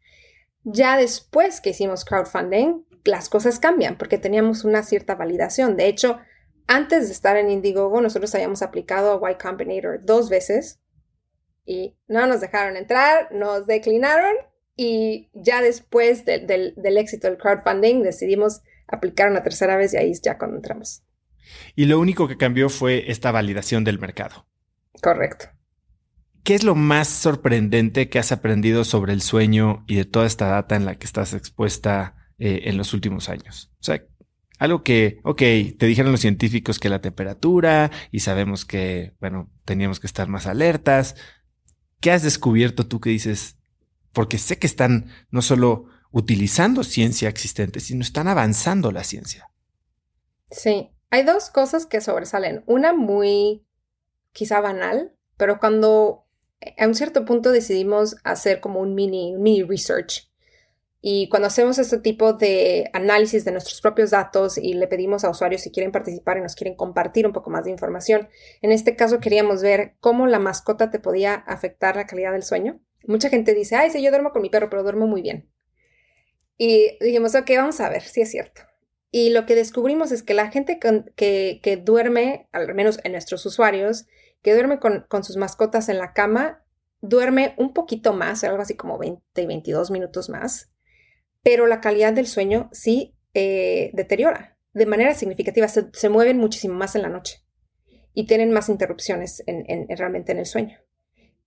Ya 0.64 0.98
después 0.98 1.62
que 1.62 1.72
hicimos 1.72 2.06
crowdfunding, 2.06 2.86
las 3.04 3.30
cosas 3.30 3.60
cambian 3.60 3.98
porque 3.98 4.18
teníamos 4.18 4.64
una 4.64 4.84
cierta 4.84 5.16
validación. 5.16 5.76
De 5.78 5.88
hecho, 5.88 6.20
antes 6.68 7.08
de 7.08 7.14
estar 7.14 7.36
en 7.38 7.50
Indiegogo, 7.50 8.02
nosotros 8.02 8.34
habíamos 8.36 8.62
aplicado 8.62 9.26
a 9.26 9.32
Y 9.32 9.36
Combinator 9.36 10.04
dos 10.04 10.30
veces 10.30 10.80
y 11.66 11.96
no 12.08 12.26
nos 12.26 12.42
dejaron 12.42 12.78
entrar, 12.78 13.34
nos 13.34 13.68
declinaron 13.68 14.36
y 14.76 15.30
ya 15.34 15.62
después 15.62 16.26
del 16.26 16.98
éxito 16.98 17.28
del 17.28 17.38
crowdfunding 17.38 18.02
decidimos 18.02 18.62
aplicar 18.88 19.30
una 19.30 19.44
tercera 19.44 19.76
vez 19.76 19.94
y 19.94 19.98
ahí 19.98 20.12
es 20.12 20.22
ya 20.22 20.38
cuando 20.38 20.58
entramos. 20.58 21.04
Y 21.76 21.86
lo 21.86 22.00
único 22.00 22.28
que 22.28 22.38
cambió 22.38 22.70
fue 22.70 23.12
esta 23.12 23.32
validación 23.32 23.84
del 23.84 24.00
mercado. 24.00 24.46
Correcto. 25.02 25.48
¿Qué 26.44 26.56
es 26.56 26.64
lo 26.64 26.76
más 26.76 27.08
sorprendente 27.08 28.10
que 28.10 28.20
has 28.20 28.32
aprendido 28.32 28.84
sobre 28.84 29.14
el 29.14 29.22
sueño 29.22 29.84
y 29.88 29.96
de 29.96 30.06
toda 30.06 30.26
esta 30.26 30.48
data 30.48 30.76
en 30.76 30.86
la 30.86 30.96
que 30.96 31.06
estás 31.06 31.34
expuesta 31.34 32.16
eh, 32.38 32.62
en 32.66 32.78
los 32.78 32.94
últimos 32.94 33.30
años? 33.30 33.72
O 33.80 33.84
sea, 33.84 34.02
algo 34.60 34.84
que, 34.84 35.20
ok, 35.24 35.38
te 35.38 35.86
dijeron 35.86 36.12
los 36.12 36.22
científicos 36.22 36.80
que 36.80 36.90
la 36.90 37.02
temperatura 37.02 37.92
y 38.12 38.20
sabemos 38.20 38.66
que, 38.66 39.14
bueno, 39.20 39.50
teníamos 39.64 40.00
que 40.00 40.08
estar 40.08 40.28
más 40.28 40.48
alertas. 40.48 41.16
¿Qué 42.02 42.12
has 42.12 42.24
descubierto 42.24 42.88
tú 42.88 43.00
que 43.00 43.10
dices? 43.10 43.58
Porque 44.12 44.38
sé 44.38 44.60
que 44.60 44.68
están 44.68 45.08
no 45.32 45.42
solo 45.42 45.86
utilizando 46.12 46.84
ciencia 46.84 47.30
existente, 47.30 47.80
sino 47.80 48.02
están 48.02 48.28
avanzando 48.28 48.92
la 48.92 49.04
ciencia. 49.04 49.50
Sí, 50.52 50.90
hay 51.10 51.24
dos 51.24 51.50
cosas 51.50 51.86
que 51.86 52.02
sobresalen. 52.02 52.64
Una 52.66 52.94
muy 52.94 53.66
quizá 54.34 54.60
banal, 54.60 55.16
pero 55.38 55.60
cuando 55.60 56.26
a 56.78 56.88
un 56.88 56.96
cierto 56.96 57.26
punto 57.26 57.52
decidimos 57.52 58.18
hacer 58.24 58.60
como 58.60 58.80
un 58.80 58.96
mini, 58.96 59.36
mini 59.38 59.64
research. 59.64 60.30
Y 61.02 61.30
cuando 61.30 61.48
hacemos 61.48 61.78
este 61.78 61.98
tipo 62.00 62.34
de 62.34 62.90
análisis 62.92 63.46
de 63.46 63.54
nuestros 63.54 63.80
propios 63.80 64.12
datos 64.12 64.58
y 64.58 64.74
le 64.74 64.88
pedimos 64.88 65.24
a 65.24 65.30
usuarios 65.30 65.62
si 65.62 65.72
quieren 65.72 65.94
participar 65.94 66.38
y 66.38 66.42
nos 66.42 66.56
quieren 66.56 66.76
compartir 66.76 67.26
un 67.26 67.32
poco 67.32 67.50
más 67.50 67.64
de 67.64 67.72
información, 67.72 68.28
en 68.62 68.72
este 68.74 68.98
caso 68.98 69.22
queríamos 69.22 69.62
ver 69.62 69.96
cómo 70.02 70.28
la 70.28 70.40
mascota 70.40 70.90
te 70.90 71.00
podía 71.00 71.36
afectar 71.36 71.96
la 71.96 72.06
calidad 72.06 72.34
del 72.34 72.44
sueño. 72.44 72.82
Mucha 73.08 73.30
gente 73.30 73.54
dice, 73.54 73.78
ay, 73.78 73.92
sí, 73.92 74.02
yo 74.04 74.12
duermo 74.12 74.32
con 74.32 74.42
mi 74.42 74.50
perro, 74.50 74.70
pero 74.70 74.84
duermo 74.84 75.08
muy 75.08 75.22
bien. 75.22 75.50
Y 76.58 76.98
dijimos, 77.00 77.34
ok, 77.34 77.50
vamos 77.56 77.80
a 77.80 77.88
ver 77.90 78.02
si 78.02 78.20
es 78.20 78.32
cierto. 78.32 78.62
Y 79.10 79.30
lo 79.30 79.46
que 79.46 79.56
descubrimos 79.56 80.12
es 80.12 80.22
que 80.22 80.34
la 80.34 80.52
gente 80.52 80.80
que, 80.80 81.60
que 81.64 81.78
duerme, 81.78 82.50
al 82.52 82.76
menos 82.76 83.00
en 83.06 83.14
nuestros 83.14 83.46
usuarios, 83.46 84.06
que 84.42 84.54
duerme 84.54 84.80
con, 84.80 85.24
sus 85.24 85.38
mascotas 85.38 85.90
en 85.90 85.98
la 85.98 86.14
cama, 86.14 86.64
duerme 87.02 87.56
un 87.58 87.74
poquito 87.74 88.14
más, 88.14 88.44
algo 88.44 88.62
así 88.62 88.76
como 88.76 88.98
20, 88.98 89.22
22 89.46 89.92
minutos 89.92 90.30
más, 90.30 90.72
pero 91.44 91.68
la 91.68 91.82
calidad 91.82 92.14
del 92.14 92.28
sueño 92.28 92.70
sí 92.72 93.16
eh, 93.34 93.92
deteriora 93.94 94.58
de 94.74 94.86
manera 94.86 95.14
significativa, 95.14 95.68
se, 95.68 96.10
mueven 96.10 96.38
muchísimo 96.38 96.76
más 96.76 96.96
en 96.96 97.02
la 97.02 97.10
noche 97.10 97.44
y 98.14 98.28
tienen 98.28 98.52
más 98.52 98.70
interrupciones 98.70 99.44
en, 99.46 99.88
realmente 99.90 100.32
en 100.32 100.40
el 100.40 100.46
sueño. 100.46 100.78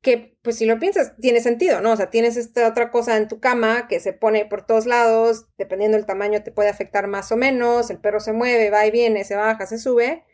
Que, 0.00 0.36
pues 0.42 0.56
si 0.56 0.66
lo 0.66 0.80
piensas, 0.80 1.14
tiene 1.20 1.40
sentido, 1.40 1.80
¿no? 1.80 1.92
O 1.92 1.96
sea, 1.96 2.10
tienes 2.10 2.36
esta 2.36 2.66
otra 2.66 2.90
cosa 2.90 3.16
en 3.16 3.28
tu 3.28 3.38
cama 3.38 3.86
que 3.86 4.00
se 4.00 4.12
pone 4.12 4.46
por 4.46 4.66
todos 4.66 4.86
lados, 4.86 5.46
dependiendo 5.58 5.96
del 5.96 6.06
tamaño 6.06 6.42
te 6.42 6.50
puede 6.50 6.68
afectar 6.68 7.06
más 7.06 7.30
o 7.30 7.36
menos, 7.36 7.88
el 7.90 8.00
perro 8.00 8.18
se 8.18 8.32
mueve, 8.32 8.70
va 8.70 8.84
y 8.84 8.90
viene, 8.90 9.22
se 9.24 9.36
baja, 9.36 9.64
se 9.66 9.78
sube, 9.78 10.24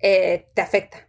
eh, 0.00 0.48
te 0.54 0.60
afecta. 0.60 1.08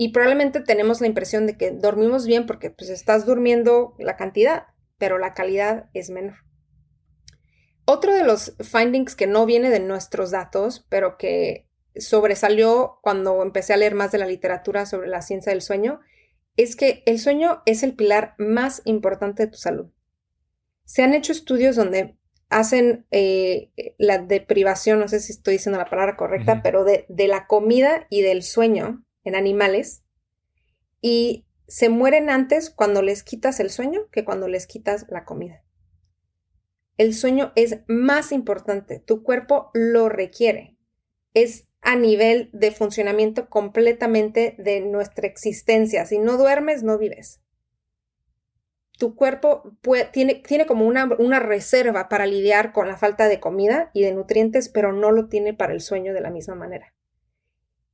Y 0.00 0.12
probablemente 0.12 0.60
tenemos 0.60 1.00
la 1.00 1.08
impresión 1.08 1.48
de 1.48 1.56
que 1.58 1.72
dormimos 1.72 2.24
bien 2.24 2.46
porque 2.46 2.70
pues 2.70 2.88
estás 2.88 3.26
durmiendo 3.26 3.96
la 3.98 4.16
cantidad, 4.16 4.68
pero 4.96 5.18
la 5.18 5.34
calidad 5.34 5.90
es 5.92 6.08
menor. 6.08 6.36
otro 7.84 8.14
de 8.14 8.22
los 8.22 8.54
findings 8.60 9.16
que 9.16 9.26
no 9.26 9.44
viene 9.44 9.70
de 9.70 9.80
nuestros 9.80 10.30
datos, 10.30 10.86
pero 10.88 11.18
que 11.18 11.66
sobresalió 11.96 13.00
cuando 13.02 13.42
empecé 13.42 13.72
a 13.72 13.76
leer 13.76 13.96
más 13.96 14.12
de 14.12 14.18
la 14.18 14.26
literatura 14.26 14.86
sobre 14.86 15.08
la 15.08 15.20
ciencia 15.20 15.50
del 15.50 15.62
sueño, 15.62 16.00
es 16.56 16.76
que 16.76 17.02
el 17.06 17.18
sueño 17.18 17.62
es 17.66 17.82
el 17.82 17.96
pilar 17.96 18.34
más 18.38 18.82
importante 18.84 19.46
de 19.46 19.50
tu 19.50 19.58
salud. 19.58 19.90
Se 20.84 21.02
han 21.02 21.12
hecho 21.12 21.32
estudios 21.32 21.74
donde 21.74 22.16
hacen 22.50 23.06
eh, 23.10 23.72
la 23.98 24.18
deprivación, 24.18 25.00
no 25.00 25.08
sé 25.08 25.18
si 25.18 25.32
estoy 25.32 25.54
diciendo 25.54 25.78
la 25.78 25.90
palabra 25.90 26.16
correcta, 26.16 26.62
pero 26.62 26.84
de, 26.84 27.04
de 27.08 27.26
la 27.26 27.48
comida 27.48 28.06
y 28.10 28.22
del 28.22 28.44
sueño 28.44 29.04
en 29.28 29.36
animales 29.36 30.02
y 31.00 31.46
se 31.68 31.88
mueren 31.90 32.30
antes 32.30 32.70
cuando 32.70 33.02
les 33.02 33.22
quitas 33.22 33.60
el 33.60 33.70
sueño 33.70 34.08
que 34.10 34.24
cuando 34.24 34.48
les 34.48 34.66
quitas 34.66 35.06
la 35.08 35.24
comida. 35.24 35.62
El 36.96 37.14
sueño 37.14 37.52
es 37.54 37.78
más 37.86 38.32
importante, 38.32 38.98
tu 38.98 39.22
cuerpo 39.22 39.70
lo 39.74 40.08
requiere. 40.08 40.76
Es 41.34 41.68
a 41.80 41.94
nivel 41.94 42.50
de 42.52 42.72
funcionamiento 42.72 43.48
completamente 43.48 44.56
de 44.58 44.80
nuestra 44.80 45.28
existencia. 45.28 46.06
Si 46.06 46.18
no 46.18 46.36
duermes, 46.36 46.82
no 46.82 46.98
vives. 46.98 47.40
Tu 48.98 49.14
cuerpo 49.14 49.76
tiene, 50.12 50.34
tiene, 50.34 50.66
como 50.66 50.84
una, 50.84 51.04
una 51.20 51.38
reserva 51.38 52.08
para 52.08 52.26
lidiar 52.26 52.72
con 52.72 52.88
la 52.88 52.96
falta 52.96 53.28
de 53.28 53.38
comida 53.38 53.92
y 53.94 54.02
de 54.02 54.12
nutrientes, 54.12 54.68
pero 54.68 54.92
no 54.92 55.12
lo 55.12 55.28
tiene 55.28 55.54
para 55.54 55.72
el 55.72 55.80
sueño 55.80 56.12
de 56.12 56.20
la 56.20 56.30
misma 56.30 56.56
manera. 56.56 56.94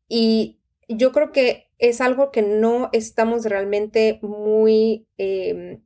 Y 0.08 0.62
yo 0.88 1.12
creo 1.12 1.32
que 1.32 1.70
es 1.78 2.00
algo 2.00 2.30
que 2.30 2.42
no 2.42 2.88
estamos 2.92 3.44
realmente 3.44 4.18
muy 4.22 5.06
em, 5.18 5.82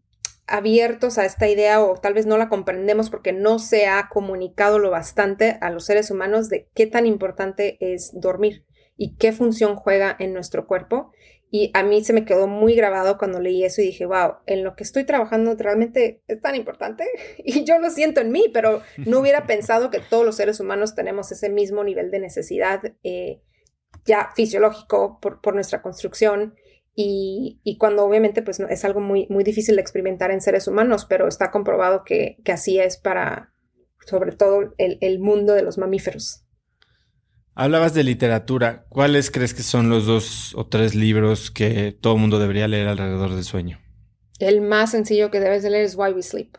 abiertos 0.47 1.19
a 1.19 1.25
esta 1.25 1.49
idea 1.49 1.83
o 1.83 1.95
tal 1.97 2.15
vez 2.15 2.27
no 2.27 2.39
la 2.39 2.49
comprendemos 2.49 3.11
porque 3.11 3.33
no 3.33 3.59
se 3.59 3.87
ha 3.87 4.09
comunicado 4.09 4.79
lo 4.79 4.91
bastante 4.91 5.59
a 5.61 5.71
los 5.71 5.85
seres 5.85 6.11
humanos 6.11 6.49
de 6.49 6.69
qué 6.75 6.87
tan 6.87 7.07
importante 7.07 7.77
es 7.81 8.11
dormir 8.15 8.65
y 8.97 9.17
qué 9.17 9.33
función 9.33 9.77
juega 9.77 10.17
en 10.19 10.33
nuestro 10.35 10.67
cuerpo. 10.67 11.13
Y 11.51 11.71
a 11.73 11.83
mí 11.83 12.05
se 12.05 12.13
me 12.13 12.27
quedó 12.27 12.47
muy 12.47 12.75
grabado 12.75 13.17
cuando 13.17 13.41
leí 13.41 13.65
eso 13.65 13.81
y 13.81 13.87
dije, 13.87 14.05
wow, 14.05 14.35
en 14.45 14.65
lo 14.65 14.77
que 14.77 14.85
estoy 14.85 15.05
trabajando 15.05 15.55
realmente 15.57 16.23
es 16.27 16.43
tan 16.43 16.55
importante. 16.55 17.07
Y 17.39 17.65
yo 17.65 17.79
lo 17.79 17.89
siento 17.89 18.21
en 18.21 18.33
mí, 18.33 18.45
pero 18.53 18.83
no 18.99 19.21
hubiera 19.21 19.47
pensado 19.47 19.91
que 19.91 20.01
todos 20.01 20.27
los 20.27 20.37
seres 20.37 20.61
humanos 20.61 20.95
tenemos 20.95 21.33
ese 21.33 21.49
mismo 21.49 21.85
nivel 21.85 22.11
de 22.11 22.19
necesidad 22.19 22.83
eh, 23.03 23.41
ya 24.09 24.31
fisiológico 24.35 25.21
por, 25.21 25.41
por 25.41 25.55
nuestra 25.55 25.83
construcción 25.83 26.55
y, 26.95 27.61
y, 27.63 27.79
cuando 27.79 28.05
obviamente 28.05 28.43
pues 28.43 28.59
es 28.59 28.85
algo 28.85 29.01
muy, 29.01 29.29
muy 29.31 29.45
difícil 29.45 29.77
de 29.77 29.83
experimentar 29.83 30.33
en 30.33 30.41
seres 30.41 30.67
humanos, 30.67 31.07
pero 31.09 31.29
está 31.29 31.53
comprobado 31.53 32.03
que, 32.03 32.39
que 32.45 32.51
así 32.51 32.81
es 32.81 32.97
para 32.97 33.53
sobre 34.05 34.33
todo 34.33 34.75
el, 34.79 34.99
el, 35.01 35.21
mundo 35.21 35.53
de 35.53 35.63
los 35.63 35.79
mamíferos. 35.79 36.45
Hablabas 37.55 37.95
de 37.95 38.03
literatura. 38.03 38.87
¿Cuáles 38.89 39.31
crees 39.31 39.55
que 39.55 39.63
son 39.63 39.91
los 39.91 40.07
dos 40.07 40.55
o 40.57 40.67
tres 40.67 40.95
libros 40.95 41.51
que 41.51 41.93
todo 41.93 42.15
el 42.15 42.21
mundo 42.21 42.39
debería 42.39 42.67
leer 42.67 42.89
alrededor 42.89 43.35
del 43.35 43.45
sueño? 43.45 43.79
El 44.39 44.61
más 44.61 44.93
sencillo 44.93 45.31
que 45.31 45.41
debes 45.41 45.63
de 45.63 45.71
leer 45.71 45.85
es 45.85 45.97
Why 45.97 46.13
We 46.13 46.23
Sleep. 46.23 46.57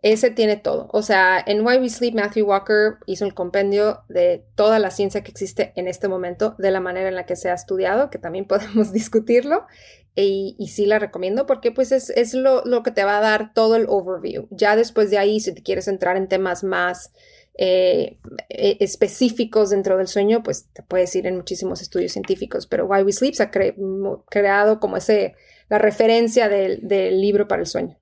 Ese 0.00 0.30
tiene 0.30 0.56
todo. 0.56 0.88
O 0.92 1.02
sea, 1.02 1.42
en 1.44 1.66
Why 1.66 1.78
We 1.78 1.88
Sleep, 1.88 2.14
Matthew 2.14 2.46
Walker 2.46 2.98
hizo 3.06 3.24
un 3.24 3.32
compendio 3.32 4.04
de 4.08 4.44
toda 4.54 4.78
la 4.78 4.92
ciencia 4.92 5.24
que 5.24 5.32
existe 5.32 5.72
en 5.74 5.88
este 5.88 6.06
momento, 6.06 6.54
de 6.58 6.70
la 6.70 6.78
manera 6.78 7.08
en 7.08 7.16
la 7.16 7.26
que 7.26 7.34
se 7.34 7.50
ha 7.50 7.54
estudiado, 7.54 8.08
que 8.08 8.18
también 8.18 8.44
podemos 8.48 8.92
discutirlo. 8.92 9.66
Y, 10.14 10.56
sí 10.72 10.84
la 10.84 10.98
recomiendo 10.98 11.46
porque 11.46 11.70
pues 11.70 11.92
es, 11.92 12.34
lo, 12.34 12.82
que 12.82 12.90
te 12.90 13.04
va 13.04 13.18
a 13.18 13.20
dar 13.20 13.52
todo 13.54 13.76
el 13.76 13.86
overview. 13.88 14.48
Ya 14.50 14.74
después 14.74 15.10
de 15.10 15.18
ahí, 15.18 15.38
si 15.38 15.54
te 15.54 15.62
quieres 15.62 15.86
entrar 15.86 16.16
en 16.16 16.26
temas 16.26 16.64
más 16.64 17.12
eh, 17.56 18.18
e, 18.48 18.76
específicos 18.80 19.70
dentro 19.70 19.96
del 19.96 20.08
sueño, 20.08 20.42
pues 20.42 20.66
te 20.72 20.82
puedes 20.82 21.14
ir 21.14 21.28
en 21.28 21.36
muchísimos 21.36 21.82
estudios 21.82 22.12
científicos. 22.12 22.66
Pero 22.66 22.86
Why 22.86 23.02
We 23.02 23.12
Sleep 23.12 23.34
se 23.34 23.44
ha 23.44 23.50
creado 23.50 24.80
como 24.80 24.96
ese, 24.96 25.36
la 25.68 25.78
referencia 25.78 26.48
del 26.48 27.20
libro 27.20 27.46
para 27.46 27.62
el 27.62 27.68
sueño. 27.68 27.96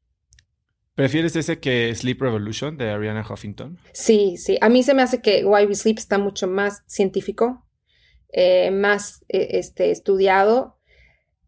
¿Prefieres 0.97 1.37
ese 1.37 1.61
que 1.61 1.95
Sleep 1.95 2.23
Revolution 2.23 2.79
de 2.79 2.89
Ariana 2.91 3.21
Huffington? 3.21 3.79
Sí, 3.93 4.39
sí. 4.39 4.57
A 4.63 4.71
mí 4.71 4.83
se 4.83 4.95
me 4.95 5.03
hace 5.03 5.21
que 5.21 5.45
Why 5.45 5.67
We 5.67 5.75
Sleep 5.75 5.99
está 5.99 6.17
mucho 6.17 6.49
más 6.49 6.85
científico, 6.87 7.67
eh, 8.33 8.71
más 8.71 9.23
eh, 9.29 9.59
este, 9.59 9.91
estudiado. 9.91 10.79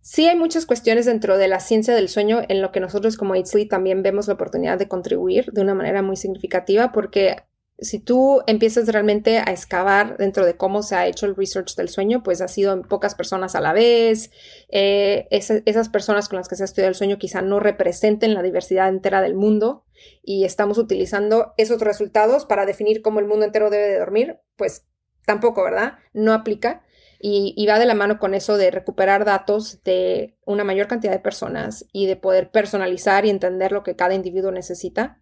Sí 0.03 0.29
hay 0.29 0.37
muchas 0.37 0.67
cuestiones 0.67 1.07
dentro 1.07 1.39
de 1.39 1.49
la 1.49 1.61
ciencia 1.61 1.95
del 1.95 2.11
sueño 2.11 2.43
en 2.47 2.61
lo 2.61 2.73
que 2.73 2.81
nosotros 2.81 3.17
como 3.17 3.35
Sleep 3.35 3.71
también 3.71 4.03
vemos 4.03 4.29
la 4.29 4.35
oportunidad 4.35 4.79
de 4.79 4.87
contribuir 4.87 5.51
de 5.53 5.63
una 5.63 5.75
manera 5.75 6.03
muy 6.03 6.17
significativa 6.17 6.93
porque 6.93 7.37
si 7.81 8.01
tú 8.01 8.43
empiezas 8.47 8.89
realmente 8.89 9.39
a 9.39 9.53
excavar 9.53 10.17
dentro 10.17 10.45
de 10.45 10.57
cómo 10.57 10.83
se 10.83 10.97
ha 10.97 11.07
hecho 11.07 11.27
el 11.27 11.37
research 11.37 11.77
del 11.77 11.89
sueño, 11.89 12.23
pues 12.25 12.41
ha 12.41 12.49
sido 12.49 12.73
en 12.73 12.83
pocas 12.83 13.15
personas 13.15 13.55
a 13.55 13.61
la 13.61 13.73
vez. 13.73 14.33
Eh, 14.69 15.29
esas 15.31 15.89
personas 15.89 16.29
con 16.29 16.39
las 16.39 16.49
que 16.49 16.57
se 16.57 16.65
ha 16.65 16.67
estudiado 16.67 16.89
el 16.89 16.97
sueño 16.97 17.19
quizá 17.19 17.41
no 17.41 17.61
representen 17.61 18.35
la 18.35 18.43
diversidad 18.43 18.89
entera 18.89 19.23
del 19.23 19.37
mundo 19.37 19.85
y 20.23 20.45
estamos 20.45 20.77
utilizando 20.77 21.55
esos 21.57 21.81
resultados 21.81 22.47
para 22.47 22.67
definir 22.67 23.01
cómo 23.01 23.21
el 23.21 23.27
mundo 23.27 23.45
entero 23.45 23.71
debe 23.71 23.89
de 23.89 23.99
dormir, 23.99 24.41
pues 24.57 24.87
tampoco, 25.25 25.63
¿verdad? 25.63 25.99
No 26.13 26.33
aplica. 26.33 26.83
Y, 27.21 27.67
va 27.67 27.81
de 27.81 27.87
la 27.87 27.95
mano 27.95 28.21
con 28.21 28.33
eso 28.33 28.57
de 28.57 28.71
recuperar 28.71 29.25
datos 29.25 29.83
de 29.83 30.37
una 30.47 30.63
mayor 30.63 30.87
cantidad 30.87 31.13
de 31.13 31.19
personas 31.19 31.85
y 31.93 32.07
de 32.07 32.15
poder 32.15 32.53
personalizar 32.53 33.27
y 33.27 33.31
entender 33.31 33.73
lo 33.73 33.83
que 33.83 33.97
cada 33.97 34.15
individuo 34.15 34.53
necesita 34.53 35.21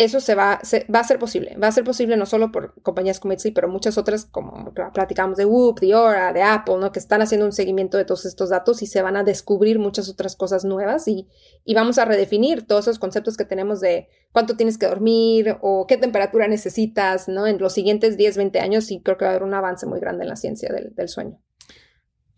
eso 0.00 0.18
se 0.18 0.34
va, 0.34 0.60
va 0.94 1.00
a 1.00 1.04
ser 1.04 1.18
posible. 1.18 1.58
Va 1.62 1.68
a 1.68 1.72
ser 1.72 1.84
posible 1.84 2.16
no 2.16 2.24
solo 2.24 2.50
por 2.50 2.72
compañías 2.82 3.20
como 3.20 3.34
Etsy, 3.34 3.50
pero 3.50 3.68
muchas 3.68 3.98
otras, 3.98 4.24
como 4.24 4.72
platicamos 4.94 5.36
de 5.36 5.44
Whoop, 5.44 5.78
de 5.80 5.92
Aura, 5.92 6.32
de 6.32 6.42
Apple, 6.42 6.76
¿no? 6.80 6.90
que 6.90 6.98
están 6.98 7.20
haciendo 7.20 7.44
un 7.44 7.52
seguimiento 7.52 7.98
de 7.98 8.06
todos 8.06 8.24
estos 8.24 8.48
datos 8.48 8.80
y 8.80 8.86
se 8.86 9.02
van 9.02 9.16
a 9.16 9.24
descubrir 9.24 9.78
muchas 9.78 10.08
otras 10.08 10.36
cosas 10.36 10.64
nuevas 10.64 11.06
y, 11.06 11.28
y 11.66 11.74
vamos 11.74 11.98
a 11.98 12.06
redefinir 12.06 12.66
todos 12.66 12.86
esos 12.86 12.98
conceptos 12.98 13.36
que 13.36 13.44
tenemos 13.44 13.80
de 13.80 14.08
cuánto 14.32 14.56
tienes 14.56 14.78
que 14.78 14.86
dormir 14.86 15.58
o 15.60 15.86
qué 15.86 15.98
temperatura 15.98 16.48
necesitas 16.48 17.28
¿no? 17.28 17.46
en 17.46 17.58
los 17.58 17.74
siguientes 17.74 18.16
10, 18.16 18.38
20 18.38 18.58
años 18.58 18.90
y 18.90 19.02
creo 19.02 19.18
que 19.18 19.26
va 19.26 19.32
a 19.32 19.34
haber 19.34 19.46
un 19.46 19.52
avance 19.52 19.84
muy 19.84 20.00
grande 20.00 20.22
en 20.22 20.30
la 20.30 20.36
ciencia 20.36 20.72
del, 20.72 20.94
del 20.94 21.08
sueño. 21.10 21.38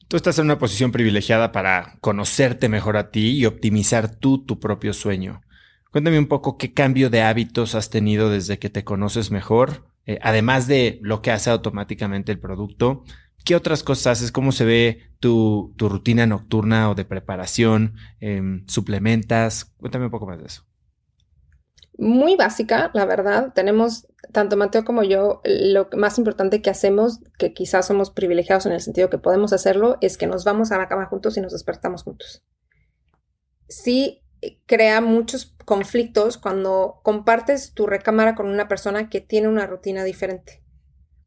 Tú 0.08 0.16
estás 0.16 0.36
en 0.40 0.46
una 0.46 0.58
posición 0.58 0.90
privilegiada 0.90 1.52
para 1.52 1.96
conocerte 2.00 2.68
mejor 2.68 2.96
a 2.96 3.12
ti 3.12 3.38
y 3.38 3.46
optimizar 3.46 4.16
tú 4.16 4.44
tu 4.44 4.58
propio 4.58 4.92
sueño. 4.94 5.42
Cuéntame 5.93 6.18
un 6.18 6.26
poco 6.26 6.57
qué 6.57 6.72
cambio 6.72 7.11
de 7.11 7.20
hábitos 7.20 7.74
has 7.74 7.90
tenido 7.90 8.30
desde 8.30 8.59
que 8.59 8.70
te 8.70 8.82
conoces 8.82 9.30
mejor, 9.30 9.84
eh, 10.07 10.18
además 10.22 10.66
de 10.66 10.99
lo 11.03 11.20
que 11.20 11.30
hace 11.30 11.51
automáticamente 11.51 12.32
el 12.32 12.40
producto. 12.40 13.05
¿Qué 13.45 13.55
otras 13.55 13.82
cosas 13.82 14.18
haces? 14.18 14.32
¿Cómo 14.32 14.53
se 14.53 14.64
ve 14.64 15.11
tu, 15.20 15.74
rutina 15.78 16.26
nocturna 16.26 16.88
o 16.88 16.95
de 16.95 17.05
preparación? 17.05 17.97
Em, 18.20 18.66
¿Suplementas? 18.68 19.66
Cuéntame 19.76 20.07
un 20.07 20.11
poco 20.11 20.26
más 20.26 20.38
de 20.38 20.47
eso. 20.47 20.64
Muy 21.99 22.36
básica, 22.36 22.90
la 22.95 23.05
verdad. 23.05 23.53
Tenemos, 23.53 24.07
tanto 24.32 24.57
Mateo 24.57 24.86
como 24.86 25.03
yo, 25.03 25.43
lo 25.45 25.90
más 25.95 26.16
importante 26.16 26.62
que 26.62 26.70
hacemos, 26.70 27.20
que 27.36 27.53
quizás 27.53 27.86
somos 27.86 28.11
privilegiados 28.11 28.64
en 28.64 28.72
el 28.72 28.80
sentido 28.80 29.11
que 29.11 29.18
podemos 29.18 29.53
hacerlo, 29.53 29.99
es 30.01 30.16
que 30.16 30.26
nos 30.26 30.45
vamos 30.45 30.72
a 30.72 30.78
la 30.78 30.88
cama 30.88 31.05
juntos 31.05 31.36
y 31.36 31.43
nos 31.43 31.53
despertamos 31.53 32.03
juntos. 32.03 32.43
Sí 33.68 34.22
crea 34.66 35.01
muchos 35.01 35.55
conflictos 35.64 36.38
cuando 36.38 37.01
compartes 37.03 37.72
tu 37.74 37.86
recámara 37.86 38.34
con 38.34 38.47
una 38.47 38.68
persona 38.68 39.09
que 39.09 39.20
tiene 39.20 39.49
una 39.49 39.66
rutina 39.66 40.05
diferente. 40.05 40.62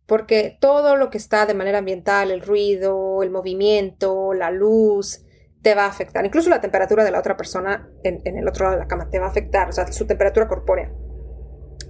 Porque 0.05 0.57
todo 0.61 0.97
lo 0.97 1.09
que 1.09 1.17
está 1.17 1.45
de 1.45 1.55
manera 1.55 1.79
ambiental, 1.79 2.29
el 2.29 2.41
ruido, 2.41 3.23
el 3.23 3.31
movimiento, 3.31 4.33
la 4.33 4.51
luz, 4.51 5.25
te 5.61 5.73
va 5.73 5.85
a 5.85 5.89
afectar. 5.89 6.23
Incluso 6.23 6.49
la 6.49 6.61
temperatura 6.61 7.03
de 7.03 7.09
la 7.09 7.19
otra 7.19 7.35
persona 7.35 7.89
en, 8.03 8.37
el 8.37 8.47
otro 8.47 8.65
lado 8.65 8.75
de 8.75 8.83
la 8.83 8.87
cama 8.87 9.09
te 9.09 9.17
va 9.17 9.25
a 9.25 9.29
afectar, 9.29 9.67
o 9.67 9.71
sea, 9.71 9.91
su 9.91 10.05
temperatura 10.05 10.47
corpórea. 10.47 10.93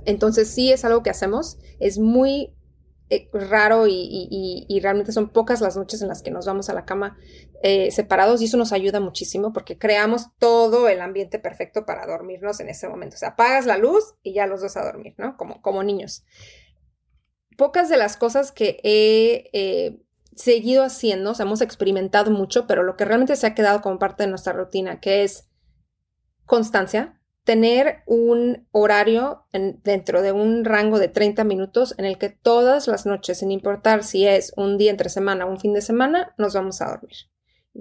Entonces 0.05 0.47
sí 0.47 0.71
es 0.71 0.85
algo 0.85 1.03
que 1.03 1.09
hacemos. 1.09 1.59
Es 1.79 1.99
muy 1.99 2.55
eh, 3.09 3.29
raro 3.33 3.85
y, 3.87 4.79
realmente 4.81 5.11
son 5.11 5.29
pocas 5.29 5.61
las 5.61 5.77
noches 5.77 6.01
en 6.01 6.07
las 6.07 6.23
que 6.23 6.31
nos 6.31 6.47
vamos 6.47 6.69
a 6.69 6.73
la 6.73 6.85
cama 6.85 7.17
eh, 7.61 7.91
separados 7.91 8.41
y 8.41 8.45
eso 8.45 8.57
nos 8.57 8.73
ayuda 8.73 8.99
muchísimo 8.99 9.53
porque 9.53 9.77
creamos 9.77 10.27
todo 10.39 10.89
el 10.89 11.01
ambiente 11.01 11.37
perfecto 11.37 11.85
para 11.85 12.07
dormirnos 12.07 12.59
en 12.59 12.69
ese 12.69 12.89
momento. 12.89 13.15
O 13.15 13.19
sea, 13.19 13.29
apagas 13.29 13.67
la 13.67 13.77
luz 13.77 14.15
y 14.23 14.33
ya 14.33 14.47
los 14.47 14.61
dos 14.61 14.75
a 14.77 14.83
dormir, 14.83 15.13
¿no? 15.17 15.37
Como, 15.37 15.61
como 15.61 15.83
niños. 15.83 16.25
Pocas 17.57 17.89
de 17.89 17.97
las 17.97 18.17
cosas 18.17 18.51
que 18.51 18.79
he 18.83 19.49
eh, 19.53 19.99
seguido 20.35 20.83
haciendo, 20.83 21.31
o 21.31 21.33
sea, 21.35 21.45
hemos 21.45 21.61
experimentado 21.61 22.31
mucho, 22.31 22.65
pero 22.65 22.81
lo 22.81 22.97
que 22.97 23.05
realmente 23.05 23.35
se 23.35 23.45
ha 23.47 23.53
quedado 23.53 23.81
como 23.81 23.99
parte 23.99 24.23
de 24.23 24.29
nuestra 24.29 24.53
rutina, 24.53 24.99
que 24.99 25.23
es 25.23 25.47
constancia, 26.45 27.21
tener 27.45 28.01
un 28.07 28.67
horario 28.71 29.45
dentro 29.53 30.21
de 30.23 30.31
un 30.31 30.65
rango 30.65 30.99
de 30.99 31.07
30 31.07 31.43
minutos 31.43 31.93
en 31.97 32.05
el 32.05 32.17
que 32.17 32.29
todas 32.29 32.87
las 32.87 33.05
noches, 33.05 33.39
sin 33.39 33.51
importar 33.51 34.03
si 34.03 34.27
es 34.27 34.51
un 34.57 34.77
día 34.77 34.91
entre 34.91 35.09
semana 35.09 35.45
o 35.45 35.51
un 35.51 35.59
fin 35.59 35.73
de 35.73 35.81
semana, 35.81 36.33
nos 36.37 36.55
vamos 36.55 36.81
a 36.81 36.89
dormir. 36.89 37.15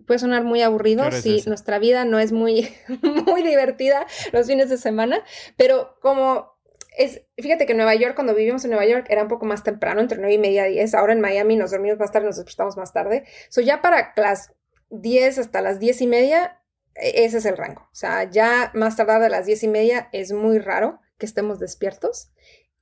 Puede 0.06 0.18
sonar 0.18 0.44
muy 0.44 0.60
aburrido 0.60 1.10
si 1.12 1.42
nuestra 1.46 1.78
vida 1.78 2.04
no 2.04 2.18
es 2.18 2.30
muy, 2.30 2.68
muy 3.26 3.42
divertida 3.42 4.06
los 4.32 4.46
fines 4.46 4.68
de 4.68 4.76
semana, 4.76 5.22
pero 5.56 5.96
como 6.02 6.52
es, 6.96 7.22
fíjate 7.38 7.64
que 7.64 7.72
en 7.72 7.78
Nueva 7.78 7.94
York, 7.94 8.14
cuando 8.14 8.34
vivimos 8.34 8.64
en 8.64 8.70
Nueva 8.70 8.86
York, 8.86 9.06
era 9.08 9.22
un 9.22 9.28
poco 9.28 9.46
más 9.46 9.64
temprano, 9.64 10.00
entre 10.00 10.18
9 10.18 10.34
y 10.34 10.38
media 10.38 10.68
y 10.68 10.74
10. 10.74 10.94
Ahora 10.94 11.14
en 11.14 11.20
Miami 11.20 11.56
nos 11.56 11.70
dormimos 11.70 11.98
más 11.98 12.12
tarde, 12.12 12.26
nos 12.26 12.36
despertamos 12.36 12.76
más 12.76 12.92
tarde. 12.92 13.24
So 13.48 13.62
ya 13.62 13.80
para 13.80 14.12
las 14.16 14.52
10 14.90 15.38
hasta 15.38 15.60
las 15.60 15.80
10 15.80 16.02
y 16.02 16.06
media, 16.06 16.60
ese 16.94 17.38
es 17.38 17.46
el 17.46 17.56
rango. 17.56 17.82
O 17.82 17.94
sea, 17.94 18.30
ya 18.30 18.70
más 18.74 18.96
tardar 18.96 19.20
de 19.20 19.28
las 19.28 19.46
10 19.46 19.64
y 19.64 19.68
media 19.68 20.08
es 20.12 20.32
muy 20.32 20.58
raro 20.58 21.00
que 21.18 21.26
estemos 21.26 21.58
despiertos. 21.58 22.30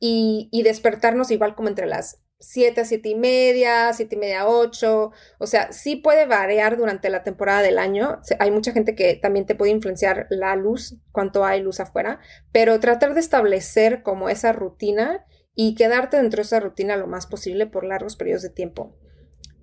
Y, 0.04 0.62
despertarnos 0.64 1.30
igual 1.30 1.54
como 1.54 1.68
entre 1.68 1.86
las 1.86 2.20
7 2.40 2.80
a 2.80 2.84
7 2.84 3.08
y 3.08 3.14
media, 3.14 3.92
7 3.92 4.16
y 4.16 4.18
media 4.18 4.48
8. 4.48 5.12
O 5.38 5.46
sea, 5.46 5.72
sí 5.72 5.94
puede 5.94 6.26
variar 6.26 6.76
durante 6.76 7.08
la 7.08 7.22
temporada 7.22 7.62
del 7.62 7.78
año. 7.78 8.20
Hay 8.40 8.50
mucha 8.50 8.72
gente 8.72 8.96
que 8.96 9.14
también 9.14 9.46
te 9.46 9.54
puede 9.54 9.70
influenciar 9.70 10.26
la 10.28 10.56
luz, 10.56 10.96
cuánto 11.12 11.44
hay 11.44 11.62
luz 11.62 11.78
afuera, 11.78 12.18
pero 12.50 12.80
tratar 12.80 13.14
de 13.14 13.20
establecer 13.20 14.02
como 14.02 14.28
esa 14.28 14.52
rutina 14.52 15.24
y 15.54 15.76
quedarte 15.76 16.16
dentro 16.16 16.38
de 16.38 16.46
esa 16.46 16.58
rutina 16.58 16.96
lo 16.96 17.06
más 17.06 17.26
posible 17.26 17.66
por 17.66 17.84
largos 17.84 18.16
periodos 18.16 18.42
de 18.42 18.50
tiempo. 18.50 18.96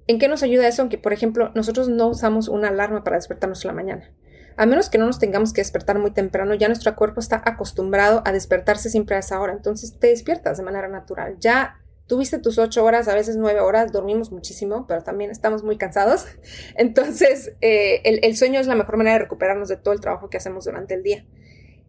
¿En 0.07 0.19
qué 0.19 0.27
nos 0.27 0.41
ayuda 0.41 0.67
eso? 0.67 0.81
Aunque, 0.81 0.97
por 0.97 1.13
ejemplo, 1.13 1.51
nosotros 1.53 1.89
no 1.89 2.07
usamos 2.07 2.47
una 2.47 2.69
alarma 2.69 3.03
para 3.03 3.17
despertarnos 3.17 3.63
en 3.63 3.67
la 3.67 3.75
mañana. 3.75 4.15
A 4.59 4.65
menos 4.65 4.89
que 4.89 4.97
no 4.97 5.05
nos 5.05 5.19
tengamos 5.19 5.53
que 5.53 5.61
despertar 5.61 5.99
muy 5.99 6.11
temprano, 6.11 6.53
ya 6.53 6.67
nuestro 6.67 6.93
cuerpo 6.93 7.21
está 7.21 7.41
acostumbrado 7.45 8.21
a 8.25 8.33
despertarse 8.33 8.89
siempre 8.89 9.15
a 9.15 9.19
esa 9.19 9.39
hora. 9.39 9.53
Entonces 9.53 9.97
te 9.97 10.07
despiertas 10.07 10.57
de 10.57 10.63
manera 10.63 10.89
natural. 10.89 11.37
Ya 11.39 11.79
tuviste 12.07 12.39
tus 12.39 12.57
ocho 12.57 12.83
horas, 12.83 13.07
a 13.07 13.15
veces 13.15 13.37
nueve 13.37 13.61
horas, 13.61 13.93
dormimos 13.93 14.33
muchísimo, 14.33 14.85
pero 14.85 15.01
también 15.01 15.31
estamos 15.31 15.63
muy 15.63 15.77
cansados. 15.77 16.25
Entonces, 16.75 17.53
eh, 17.61 18.01
el, 18.03 18.35
sueño 18.35 18.59
es 18.59 18.67
la 18.67 18.75
mejor 18.75 18.97
manera 18.97 19.13
de 19.13 19.19
recuperarnos 19.19 19.69
de 19.69 19.77
todo 19.77 19.93
el 19.93 20.01
trabajo 20.01 20.29
que 20.29 20.35
hacemos 20.35 20.65
durante 20.65 20.93
el 20.93 21.03
día. 21.03 21.25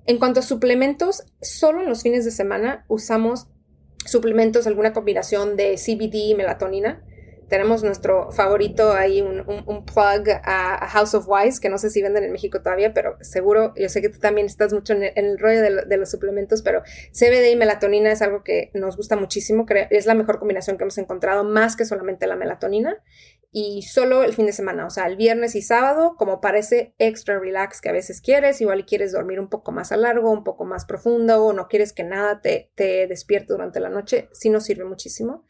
En 0.06 0.20
cuanto 0.20 0.38
a 0.38 0.44
suplementos, 0.44 1.24
solo 1.42 1.80
en 1.80 1.88
los 1.88 2.04
fines 2.04 2.24
de 2.24 2.30
semana 2.30 2.84
usamos 2.86 3.48
suplementos, 4.06 4.68
alguna 4.68 4.92
combinación 4.92 5.56
de 5.56 5.74
CBD 5.74 6.14
y 6.14 6.34
melatonina 6.36 7.02
tenemos 7.51 7.82
nuestro 7.82 8.30
favorito 8.30 8.92
ahí, 8.92 9.20
un, 9.20 9.84
plug 9.84 10.30
a, 10.44 10.86
House 10.86 11.14
of 11.14 11.26
Wise, 11.28 11.61
que 11.61 11.68
no 11.68 11.78
sé 11.78 11.90
si 11.90 12.01
venden 12.01 12.22
en 12.22 12.32
México 12.32 12.62
todavía, 12.62 12.94
pero 12.94 13.16
seguro, 13.20 13.74
yo 13.76 13.88
sé 13.88 14.01
que 14.01 14.09
tú 14.09 14.20
también 14.20 14.46
estás 14.46 14.72
mucho 14.72 14.94
en 14.94 15.03
el, 15.14 15.38
rollo 15.38 15.61
de, 15.61 15.96
los 15.96 16.11
suplementos, 16.11 16.62
pero 16.62 16.82
CBD 17.12 17.51
y 17.51 17.57
melatonina 17.57 18.12
es 18.12 18.22
algo 18.22 18.44
que 18.44 18.70
nos 18.72 18.96
gusta 18.96 19.16
muchísimo, 19.16 19.66
es 19.90 20.07
la 20.07 20.14
mejor 20.14 20.38
combinación 20.38 20.78
que 20.78 20.84
hemos 20.84 20.96
encontrado, 20.98 21.42
más 21.42 21.74
que 21.74 21.84
solamente 21.84 22.28
la 22.28 22.36
melatonina, 22.36 23.03
y 23.51 23.82
solo 23.82 24.22
el 24.22 24.32
fin 24.32 24.46
de 24.46 24.53
semana, 24.53 24.86
o 24.86 24.90
sea, 24.90 25.07
el 25.07 25.16
viernes 25.16 25.57
y 25.57 25.62
sábado, 25.62 26.14
como 26.16 26.40
parece 26.40 26.94
extra 26.98 27.40
relax 27.40 27.80
que 27.80 27.88
a 27.88 27.92
veces 27.92 28.20
quieres, 28.20 28.61
igual 28.61 28.86
quieres 28.86 29.11
dormir 29.11 29.40
un 29.40 29.48
poco 29.48 29.72
más 29.72 29.90
a 29.90 29.96
largo, 29.96 30.30
un 30.30 30.44
poco 30.44 30.64
más 30.64 30.84
profundo, 30.84 31.44
o 31.44 31.53
no 31.53 31.66
quieres 31.66 31.92
que 31.92 32.05
nada 32.05 32.40
te, 32.40 32.70
te 32.76 33.09
despierte 33.09 33.53
durante 33.53 33.80
la 33.80 33.88
noche, 33.88 34.28
sí 34.32 34.51
nos 34.51 34.64
sirve 34.64 34.84
muchísimo. 34.84 35.44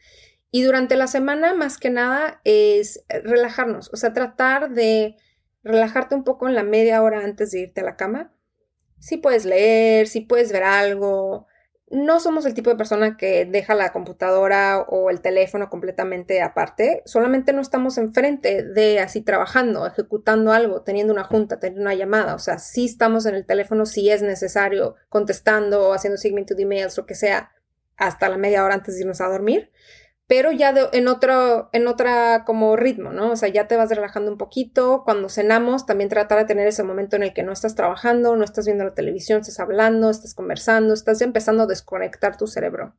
Y 0.51 0.63
durante 0.63 0.97
la 0.97 1.07
semana, 1.07 1.53
más 1.53 1.77
que 1.77 1.89
nada, 1.89 2.41
es 2.43 3.05
relajarnos, 3.07 3.89
o 3.93 3.95
sea, 3.95 4.11
tratar 4.11 4.71
de 4.71 5.15
relajarte 5.63 6.13
un 6.13 6.23
poco 6.23 6.47
en 6.47 6.55
la 6.55 6.63
media 6.63 7.01
hora 7.01 7.23
antes 7.23 7.51
de 7.51 7.61
irte 7.61 7.81
a 7.81 7.85
la 7.85 7.95
cama. 7.95 8.33
Si 8.99 9.17
puedes 9.17 9.45
leer, 9.45 10.07
si 10.07 10.21
puedes 10.21 10.51
ver 10.51 10.63
algo. 10.63 11.47
No 11.89 12.19
somos 12.19 12.45
el 12.45 12.53
tipo 12.53 12.69
de 12.69 12.77
persona 12.77 13.17
que 13.17 13.45
deja 13.45 13.75
la 13.75 13.91
computadora 13.91 14.79
o 14.79 15.09
el 15.09 15.19
teléfono 15.19 15.69
completamente 15.69 16.41
aparte, 16.41 17.01
solamente 17.05 17.51
no 17.51 17.59
estamos 17.61 17.97
enfrente 17.97 18.63
de 18.63 18.99
así 18.99 19.21
trabajando, 19.21 19.85
ejecutando 19.85 20.53
algo, 20.53 20.83
teniendo 20.83 21.11
una 21.11 21.25
junta, 21.25 21.59
teniendo 21.59 21.81
una 21.81 21.93
llamada, 21.93 22.35
o 22.35 22.39
sea, 22.39 22.59
sí 22.59 22.85
estamos 22.85 23.25
en 23.25 23.35
el 23.35 23.45
teléfono 23.45 23.85
si 23.85 24.09
es 24.09 24.21
necesario, 24.21 24.95
contestando, 25.09 25.91
haciendo 25.91 26.17
seguimiento 26.17 26.55
de 26.55 26.63
emails, 26.63 26.97
o 26.97 27.05
que 27.05 27.13
sea, 27.15 27.51
hasta 27.97 28.29
la 28.29 28.37
media 28.37 28.63
hora 28.63 28.75
antes 28.75 28.95
de 28.95 29.01
irnos 29.01 29.19
a 29.19 29.27
dormir, 29.27 29.69
pero 30.31 30.53
ya 30.53 30.73
en 30.93 31.09
otro, 31.09 31.67
en 31.73 31.87
otra 31.87 32.45
como 32.45 32.77
ritmo, 32.77 33.11
¿no? 33.11 33.33
O 33.33 33.35
sea, 33.35 33.49
ya 33.49 33.67
te 33.67 33.75
vas 33.75 33.89
relajando 33.89 34.31
un 34.31 34.37
poquito. 34.37 35.01
Cuando 35.03 35.27
cenamos, 35.27 35.85
también 35.85 36.09
tratar 36.09 36.39
de 36.39 36.45
tener 36.45 36.67
ese 36.67 36.83
momento 36.83 37.17
en 37.17 37.23
el 37.23 37.33
que 37.33 37.43
no 37.43 37.51
estás 37.51 37.75
trabajando, 37.75 38.33
no 38.37 38.45
estás 38.45 38.63
viendo 38.65 38.85
la 38.85 38.93
televisión, 38.93 39.41
estás 39.41 39.59
hablando, 39.59 40.09
estás 40.09 40.33
conversando, 40.33 40.93
estás 40.93 41.19
ya 41.19 41.25
empezando 41.25 41.63
a 41.63 41.67
desconectar 41.67 42.37
tu 42.37 42.47
cerebro. 42.47 42.95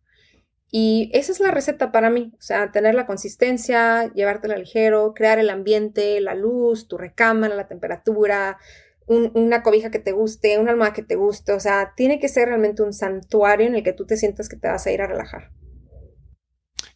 Y 0.70 1.10
esa 1.14 1.32
es 1.32 1.40
la 1.40 1.50
receta 1.50 1.90
para 1.90 2.10
mí, 2.10 2.34
o 2.36 2.42
sea, 2.42 2.70
tener 2.70 2.94
la 2.94 3.06
consistencia, 3.06 4.12
llevártela 4.12 4.58
ligero, 4.58 5.14
crear 5.14 5.38
el 5.38 5.48
ambiente, 5.48 6.20
la 6.20 6.34
luz, 6.34 6.86
tu 6.86 6.98
recámara, 6.98 7.54
la 7.54 7.66
temperatura, 7.66 8.58
una 9.06 9.62
cobija 9.62 9.90
que 9.90 10.00
te 10.00 10.12
guste, 10.12 10.58
una 10.58 10.72
almohada 10.72 10.92
que 10.92 11.02
te 11.02 11.16
guste, 11.16 11.52
o 11.52 11.60
sea, 11.60 11.94
tiene 11.96 12.20
que 12.20 12.28
ser 12.28 12.48
realmente 12.48 12.82
un 12.82 12.92
santuario 12.92 13.68
en 13.68 13.76
el 13.76 13.82
que 13.82 13.94
tú 13.94 14.04
te 14.04 14.18
sientas 14.18 14.50
que 14.50 14.56
te 14.56 14.68
vas 14.68 14.86
a 14.86 14.92
ir 14.92 15.00
a 15.00 15.06
relajar. 15.06 15.50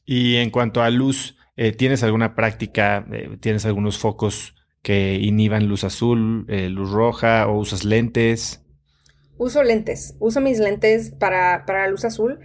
Y 0.07 0.37
en 0.37 0.51
cuanto 0.51 0.83
a 0.83 0.91
luz, 0.91 1.37
eh, 1.57 1.73
¿tienes 1.73 2.05
alguna 2.05 2.37
práctica? 2.37 3.05
Eh, 3.13 3.37
¿Tienes 3.41 3.67
algunos 3.67 3.99
focos 3.99 4.55
que 4.83 5.15
inhiban 5.15 5.67
luz 5.67 5.83
azul, 5.83 6.47
eh, 6.49 6.69
luz 6.69 6.93
roja 6.93 7.49
o 7.49 7.59
usas 7.59 7.85
lentes? 7.85 8.65
Uso 9.37 9.65
lentes. 9.65 10.15
Uso 10.21 10.41
mis 10.41 10.61
lentes 10.61 11.11
para, 11.11 11.67
para 11.67 11.89
luz 11.89 12.05
azul. 12.05 12.39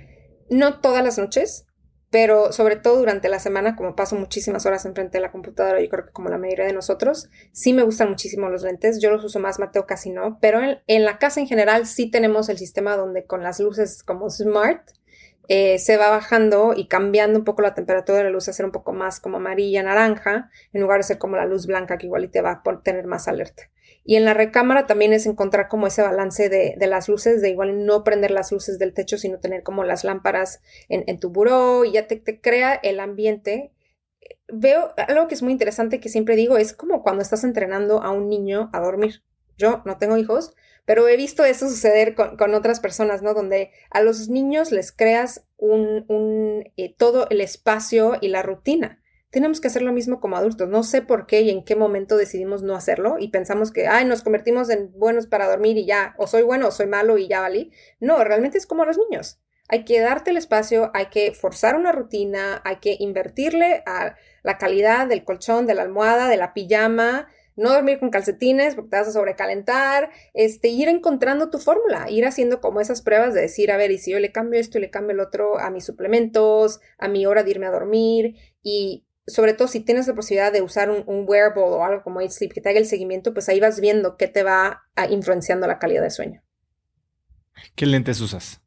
No 0.50 0.80
todas 0.80 1.04
las 1.04 1.20
noches, 1.20 1.68
pero 2.10 2.52
sobre 2.52 2.78
todo 2.78 2.98
durante 2.98 3.30
la 3.30 3.40
semana, 3.40 3.76
como 3.76 3.96
paso 3.96 4.16
muchísimas 4.16 4.66
horas 4.66 4.86
enfrente 4.86 5.20
de 5.20 5.22
la 5.22 5.32
computadora, 5.32 5.80
yo 5.82 5.88
creo 5.88 6.06
que 6.08 6.12
como 6.12 6.30
la 6.30 6.40
mayoría 6.40 6.66
de 6.66 6.74
nosotros, 6.74 7.30
sí 7.54 7.74
me 7.74 7.84
gustan 7.84 8.10
muchísimo 8.10 8.50
los 8.50 8.64
lentes. 8.64 9.00
Yo 9.00 9.12
los 9.12 9.24
uso 9.24 9.40
más, 9.40 9.60
Mateo 9.60 9.86
casi 9.86 10.10
no, 10.10 10.40
pero 10.42 10.62
en, 10.64 10.80
en 10.88 11.06
la 11.06 11.20
casa 11.20 11.40
en 11.40 11.48
general 11.48 11.86
sí 11.86 12.10
tenemos 12.10 12.50
el 12.50 12.58
sistema 12.58 12.98
donde 12.98 13.26
con 13.26 13.44
las 13.44 13.60
luces 13.60 14.02
como 14.02 14.32
smart 14.32 14.82
eh, 15.48 15.80
se 15.80 15.98
va 15.98 16.10
bajando 16.10 16.74
y 16.76 16.88
cambiando 16.88 17.40
un 17.40 17.46
poco 17.46 17.62
la 17.62 17.74
temperatura 17.74 18.20
de 18.20 18.24
la 18.26 18.30
luz 18.30 18.48
a 18.48 18.54
ser 18.54 18.66
un 18.66 18.72
poco 18.72 18.94
más 18.94 19.20
como 19.20 19.38
amarilla, 19.38 19.84
naranja, 19.84 20.50
en 20.74 20.82
lugar 20.82 21.00
de 21.00 21.04
ser 21.04 21.18
como 21.18 21.36
la 21.36 21.46
luz 21.46 21.68
blanca 21.68 21.98
que 21.98 22.08
igual 22.08 22.30
te 22.30 22.42
va 22.42 22.62
a 22.66 22.82
tener 22.84 23.06
más 23.06 23.28
alerta. 23.28 23.64
Y 24.04 24.16
en 24.16 24.26
la 24.26 24.34
recámara 24.34 24.88
también 24.88 25.14
es 25.14 25.26
encontrar 25.26 25.68
como 25.68 25.88
ese 25.88 26.02
balance 26.02 26.50
de, 26.50 26.76
las 26.88 27.08
luces, 27.08 27.42
de 27.42 27.50
igual 27.50 27.86
no 27.86 28.04
prender 28.04 28.32
las 28.32 28.52
luces 28.52 28.80
del 28.80 28.94
techo, 28.94 29.18
sino 29.18 29.40
tener 29.40 29.62
como 29.62 29.84
las 29.84 30.04
lámparas 30.04 30.62
en, 30.90 31.20
tu 31.20 31.30
buró 31.30 31.86
y 31.86 31.94
ya 31.94 32.08
te, 32.08 32.16
te 32.16 32.42
crea 32.42 32.74
el 32.74 33.00
ambiente 33.00 33.72
veo 34.52 34.94
algo 35.08 35.28
que 35.28 35.36
es 35.36 35.42
muy 35.42 35.52
interesante 35.52 36.00
que 36.00 36.10
siempre 36.10 36.36
digo, 36.36 36.58
es 36.58 36.74
como 36.74 37.04
cuando 37.04 37.22
estás 37.22 37.44
entrenando 37.44 38.02
a 38.02 38.12
un 38.12 38.30
niño 38.30 38.70
a 38.74 38.80
dormir. 38.80 39.24
Yo 39.58 39.82
no 39.86 39.98
tengo 39.98 40.18
hijos, 40.18 40.54
pero 40.92 41.08
he 41.08 41.16
visto 41.16 41.46
eso 41.46 41.70
suceder 41.70 42.16
con, 42.16 42.54
otras 42.54 42.82
personas, 42.82 43.22
¿no? 43.22 43.34
Donde 43.34 43.72
a 43.92 44.02
los 44.02 44.28
niños 44.28 44.74
les 44.74 44.92
creas 44.92 45.46
un, 45.56 46.04
un 46.10 46.70
eh, 46.76 46.94
todo 46.98 47.30
el 47.30 47.40
espacio 47.40 48.18
y 48.20 48.28
la 48.28 48.44
rutina. 48.44 49.02
Tenemos 49.30 49.62
que 49.62 49.70
hacer 49.70 49.84
lo 49.84 49.94
mismo 49.94 50.20
como 50.20 50.36
adultos. 50.36 50.68
No 50.68 50.84
sé 50.84 51.02
por 51.02 51.28
qué 51.28 51.44
y 51.44 51.50
en 51.50 51.64
qué 51.64 51.78
momento 51.78 52.18
decidimos 52.18 52.62
no 52.62 52.76
hacerlo 52.76 53.16
y 53.20 53.30
pensamos 53.30 53.72
que, 53.72 53.88
ay, 53.88 54.04
nos 54.04 54.22
convertimos 54.22 54.70
en 54.70 54.92
buenos 54.92 55.28
para 55.28 55.48
dormir 55.48 55.78
y 55.78 55.86
ya, 55.86 56.14
o 56.18 56.28
soy 56.28 56.42
bueno 56.42 56.68
o 56.68 56.72
soy 56.72 56.88
malo 56.88 57.18
y 57.18 57.30
ya 57.30 57.40
valí. 57.40 57.72
No, 58.02 58.22
realmente 58.26 58.58
es 58.58 58.66
como 58.66 58.84
los 58.84 58.98
niños. 58.98 59.40
Hay 59.70 59.86
que 59.86 60.02
darte 60.02 60.32
el 60.32 60.36
espacio, 60.36 60.92
hay 60.94 61.06
que 61.06 61.32
forzar 61.32 61.78
una 61.78 61.94
rutina, 61.94 62.62
hay 62.66 62.80
que 62.82 62.98
invertirle 63.00 63.82
a 63.86 64.18
la 64.44 64.58
calidad 64.58 65.08
del 65.08 65.24
colchón, 65.24 65.68
de 65.68 65.74
la 65.74 65.84
almohada, 65.84 66.28
de 66.28 66.36
la 66.36 66.54
pijama, 66.54 67.30
no 67.56 67.72
dormir 67.72 68.00
con 68.00 68.10
calcetines 68.10 68.76
porque 68.76 68.90
te 68.92 68.98
vas 68.98 69.08
a 69.08 69.12
sobrecalentar, 69.12 70.10
este, 70.34 70.70
ir 70.70 70.88
encontrando 70.88 71.50
tu 71.50 71.60
fórmula, 71.60 72.10
ir 72.10 72.26
haciendo 72.26 72.62
como 72.62 72.82
esas 72.82 73.02
pruebas 73.02 73.34
de 73.34 73.42
decir, 73.42 73.72
a 73.72 73.78
ver, 73.78 73.92
y 73.92 73.98
si 73.98 74.12
yo 74.12 74.20
le 74.20 74.32
cambio 74.32 74.60
esto 74.60 74.78
y 74.78 74.82
le 74.82 74.90
cambio 74.90 75.14
el 75.14 75.20
otro 75.20 75.60
a 75.60 75.70
mis 75.70 75.86
suplementos, 75.86 76.80
a 76.98 77.08
mi 77.08 77.26
hora 77.26 77.44
de 77.44 77.52
irme 77.52 77.68
a 77.68 77.72
dormir 77.72 78.36
y 78.64 79.06
sobre 79.28 79.54
todo 79.54 79.68
si 79.68 79.82
tienes 79.82 80.08
la 80.08 80.16
posibilidad 80.16 80.52
de 80.52 80.62
usar 80.62 80.90
un, 80.90 81.26
wearable 81.28 81.64
o 81.64 81.84
algo 81.84 82.04
como 82.04 82.22
Sleep 82.28 82.54
que 82.54 82.62
te 82.62 82.70
haga 82.70 82.80
el 82.80 82.86
seguimiento, 82.86 83.34
pues 83.34 83.50
ahí 83.50 83.60
vas 83.60 83.80
viendo 83.80 84.18
qué 84.18 84.28
te 84.28 84.44
va 84.44 84.84
influenciando 85.10 85.68
la 85.68 85.80
calidad 85.80 86.02
de 86.02 86.10
sueño. 86.10 86.44
¿Qué 87.76 87.86
lentes 87.86 88.20
usas? 88.20 88.62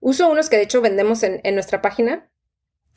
Uso 0.00 0.30
unos 0.30 0.48
que 0.48 0.56
de 0.56 0.62
hecho 0.62 0.80
vendemos 0.80 1.22
en, 1.22 1.54
nuestra 1.54 1.82
página, 1.82 2.30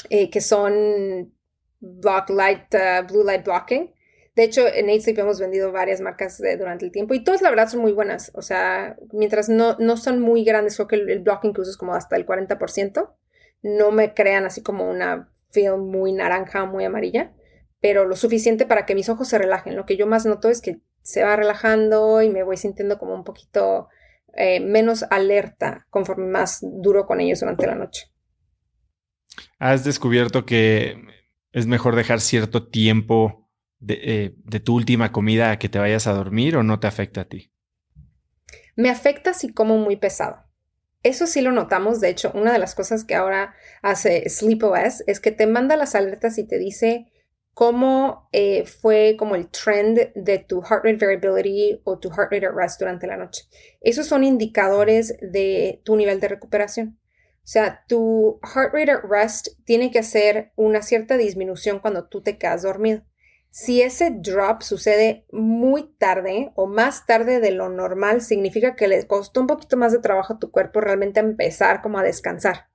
eh, 0.10 0.30
que 0.30 0.42
son 0.42 1.34
Block 1.80 2.30
Light, 2.30 2.74
uh, 2.74 3.08
Blue 3.08 3.24
Light 3.24 3.44
Blocking. 3.44 3.94
De 4.40 4.46
hecho, 4.46 4.74
en 4.74 4.88
Sleep 5.02 5.20
hemos 5.20 5.38
vendido 5.38 5.74
varias 5.74 6.00
marcas 6.00 6.42
durante 6.58 6.86
el 6.86 6.94
tiempo 6.94 7.14
y 7.14 7.22
todas 7.22 7.42
la 7.42 7.50
verdad 7.50 7.68
son 7.68 7.82
muy 7.82 7.92
buenas. 7.92 8.32
O 8.36 8.42
sea, 8.42 8.96
mientras 9.12 9.50
no, 9.50 9.76
no 9.80 9.98
son 9.98 10.22
muy 10.22 10.46
grandes, 10.46 10.78
creo 10.78 10.88
que 10.88 10.96
el, 10.96 11.20
blocking 11.20 11.54
que 11.54 11.60
uso 11.60 11.72
es 11.72 11.76
como 11.76 11.94
hasta 11.94 12.16
el 12.16 12.26
40%. 12.26 13.14
No 13.64 13.92
me 13.92 14.14
crean 14.14 14.46
así 14.46 14.64
como 14.64 14.90
una 14.90 15.30
film 15.52 15.90
muy 15.92 16.14
naranja 16.14 16.64
muy 16.64 16.86
amarilla, 16.86 17.34
pero 17.82 18.06
lo 18.06 18.16
suficiente 18.16 18.66
para 18.66 18.86
que 18.86 18.96
mis 18.96 19.10
ojos 19.10 19.28
se 19.28 19.38
relajen. 19.38 19.76
Lo 19.76 19.86
que 19.86 19.98
yo 19.98 20.08
más 20.08 20.26
noto 20.26 20.48
es 20.48 20.62
que 20.62 20.80
se 21.02 21.22
va 21.22 21.36
relajando 21.36 22.22
y 22.22 22.30
me 22.30 22.44
voy 22.44 22.56
sintiendo 22.56 22.98
como 22.98 23.16
un 23.16 23.26
poquito 23.26 23.90
eh, 24.36 24.62
menos 24.62 25.04
alerta 25.10 25.86
conforme 25.90 26.28
más 26.28 26.60
duro 26.62 27.06
con 27.06 27.20
ellos 27.20 27.42
durante 27.42 27.68
la 27.68 27.76
noche. 27.76 28.08
¿Has 29.58 29.84
descubierto 29.84 30.46
que 30.46 30.96
es 31.52 31.68
mejor 31.68 31.98
dejar 31.98 32.22
cierto 32.22 32.70
tiempo 32.70 33.49
eh, 33.88 34.34
de, 34.38 34.60
tu 34.60 34.76
última 34.76 35.12
comida 35.12 35.52
a 35.52 35.60
que 35.60 35.70
te 35.70 35.80
vayas 35.80 36.08
a 36.08 36.14
dormir 36.14 36.58
o 36.58 36.64
no 36.64 36.80
te 36.80 36.88
afecta 36.88 37.22
a 37.22 37.26
ti? 37.26 37.54
Me 38.76 38.90
afecta 38.90 39.34
si 39.34 39.54
como 39.54 39.78
muy 39.78 39.96
pesado. 39.96 40.46
Eso 41.04 41.28
sí 41.28 41.42
lo 41.42 41.52
notamos. 41.52 42.02
De 42.02 42.10
hecho, 42.10 42.32
una 42.34 42.52
de 42.52 42.60
las 42.60 42.76
cosas 42.76 43.06
que 43.06 43.16
ahora 43.16 43.54
hace 43.82 44.30
SleepOS 44.30 45.04
es 45.08 45.20
que 45.20 45.32
te 45.32 45.48
manda 45.48 45.78
las 45.78 45.96
alertas 45.96 46.38
y 46.38 46.46
te 46.46 46.58
dice 46.58 47.12
cómo 47.54 48.30
eh, 48.32 48.66
fue 48.66 49.16
como 49.18 49.36
el 49.36 49.50
trend 49.50 50.14
de 50.16 50.40
tu 50.40 50.62
heart 50.62 50.84
rate 50.86 51.06
variability 51.06 51.82
o 51.84 52.00
tu 52.00 52.10
heart 52.10 52.32
rate 52.32 52.46
at 52.46 52.54
rest 52.54 52.80
durante 52.80 53.08
la 53.08 53.18
noche. 53.18 53.44
Esos 53.82 54.08
son 54.08 54.24
indicadores 54.24 55.18
de 55.22 55.82
tu 55.84 55.96
nivel 55.96 56.20
de 56.20 56.28
recuperación. 56.28 57.00
O 57.38 57.52
sea, 57.52 57.84
tu 57.88 58.40
heart 58.44 58.74
rate 58.74 58.92
at 58.92 59.04
rest 59.04 59.48
tiene 59.66 59.92
que 59.92 60.00
hacer 60.00 60.52
una 60.56 60.82
cierta 60.82 61.18
disminución 61.18 61.80
cuando 61.80 62.08
tú 62.08 62.22
te 62.22 62.38
quedas 62.38 62.62
dormido. 62.62 63.04
Si 63.52 63.82
ese 63.82 64.12
drop 64.12 64.62
sucede 64.62 65.26
muy 65.32 65.92
tarde 65.98 66.52
o 66.56 66.68
más 66.68 67.06
tarde 67.06 67.40
de 67.40 67.52
lo 67.52 67.70
normal, 67.70 68.22
significa 68.22 68.76
que 68.76 68.88
le 68.88 69.08
costó 69.08 69.42
un 69.42 69.48
poquito 69.48 69.76
más 69.76 69.92
de 69.92 70.00
trabajo 70.00 70.34
a 70.34 70.40
tu 70.40 70.52
cuerpo 70.52 70.82
realmente 70.82 71.20
empezar 71.20 71.82
como 71.82 71.98
a 71.98 72.04
descansar. 72.04 72.70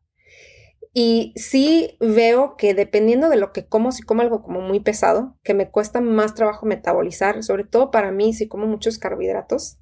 Y 0.93 1.33
sí 1.37 1.97
veo 2.01 2.57
que 2.57 2.75
dependiendo 2.75 3.29
de 3.29 3.37
lo 3.37 3.53
que 3.53 3.67
como, 3.67 3.93
si 3.93 4.03
como 4.03 4.23
algo 4.23 4.43
como 4.43 4.61
muy 4.61 4.81
pesado, 4.81 5.37
que 5.43 5.55
me 5.55 5.71
cuesta 5.71 6.01
más 6.01 6.35
trabajo 6.35 6.67
metabolizar, 6.67 7.43
sobre 7.43 7.65
todo 7.65 7.91
para 7.91 8.13
mí 8.13 8.33
si 8.33 8.49
como 8.49 8.67
muchos 8.67 8.99
carbohidratos, 8.99 9.79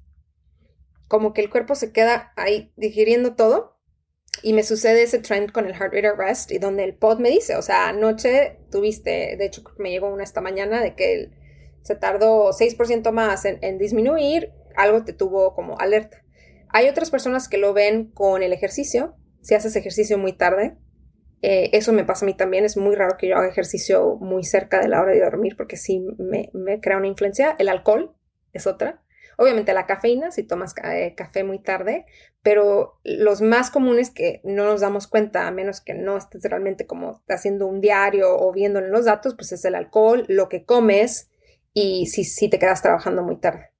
como 1.07 1.33
que 1.33 1.41
el 1.41 1.49
cuerpo 1.49 1.75
se 1.75 1.91
queda 1.91 2.33
ahí 2.35 2.71
digiriendo 2.75 3.35
todo 3.35 3.72
y 4.41 4.53
me 4.53 4.63
sucede 4.63 5.03
ese 5.03 5.19
trend 5.19 5.51
con 5.51 5.65
el 5.65 5.73
heart 5.73 5.93
rate 5.93 6.07
at 6.07 6.17
rest 6.17 6.51
y 6.51 6.57
donde 6.57 6.83
el 6.83 6.95
pod 6.95 7.19
me 7.19 7.29
dice, 7.29 7.55
o 7.55 7.61
sea, 7.61 7.89
anoche 7.89 8.57
tuviste, 8.71 9.37
de 9.37 9.45
hecho 9.45 9.63
me 9.77 9.91
llegó 9.91 10.11
una 10.11 10.23
esta 10.23 10.41
mañana 10.41 10.81
de 10.81 10.95
que 10.95 11.29
se 11.81 11.95
tardó 11.95 12.51
6% 12.51 13.11
más 13.11 13.45
en, 13.45 13.77
disminuir, 13.77 14.51
algo 14.75 15.03
te 15.03 15.13
tuvo 15.13 15.53
como 15.53 15.77
alerta. 15.79 16.23
Hay 16.69 16.89
otras 16.89 17.11
personas 17.11 17.47
que 17.47 17.57
lo 17.57 17.73
ven 17.73 18.11
con 18.11 18.41
el 18.41 18.53
ejercicio, 18.53 19.15
si 19.41 19.53
haces 19.53 19.75
ejercicio 19.75 20.17
muy 20.17 20.33
tarde, 20.33 20.77
eh, 21.41 21.69
eso 21.73 21.91
me 21.91 22.05
pasa 22.05 22.25
a 22.25 22.27
mí 22.27 22.33
también, 22.35 22.63
es 22.63 22.77
muy 22.77 22.95
raro 22.95 23.17
que 23.17 23.27
yo 23.27 23.35
haga 23.35 23.49
ejercicio 23.49 24.15
muy 24.15 24.45
cerca 24.45 24.79
de 24.79 24.87
la 24.87 25.01
hora 25.01 25.11
de 25.11 25.19
dormir 25.19 25.55
porque 25.57 25.75
sí 25.75 25.99
me, 26.17 26.49
me 26.53 26.79
crea 26.79 26.97
una 26.97 27.07
influencia. 27.07 27.53
El 27.59 27.67
alcohol 27.67 28.15
es 28.53 28.65
otra. 28.65 29.03
Obviamente 29.43 29.73
la 29.73 29.85
cafeína, 29.85 30.31
si 30.31 30.43
tomas 30.43 30.73
eh, 30.85 31.13
café 31.17 31.43
muy 31.43 31.59
tarde, 31.59 32.05
pero 32.41 33.01
los 33.03 33.41
más 33.41 33.69
comunes 33.69 34.09
que 34.09 34.39
no 34.45 34.63
nos 34.63 34.79
damos 34.79 35.07
cuenta, 35.07 35.47
a 35.47 35.51
menos 35.51 35.81
que 35.81 35.93
no 35.93 36.15
estés 36.15 36.43
realmente 36.43 36.87
como 36.87 37.21
haciendo 37.27 37.67
un 37.67 37.81
diario 37.81 38.37
o 38.37 38.53
viendo 38.53 38.79
en 38.79 38.89
los 38.89 39.03
datos, 39.03 39.35
pues 39.35 39.51
es 39.51 39.65
el 39.65 39.75
alcohol, 39.75 40.23
lo 40.29 40.47
que 40.47 40.63
comes 40.63 41.29
y 41.73 42.05
si, 42.05 42.23
si 42.23 42.49
te 42.49 42.57
quedas 42.57 42.81
trabajando 42.81 43.21
muy 43.21 43.35
tarde. 43.35 43.71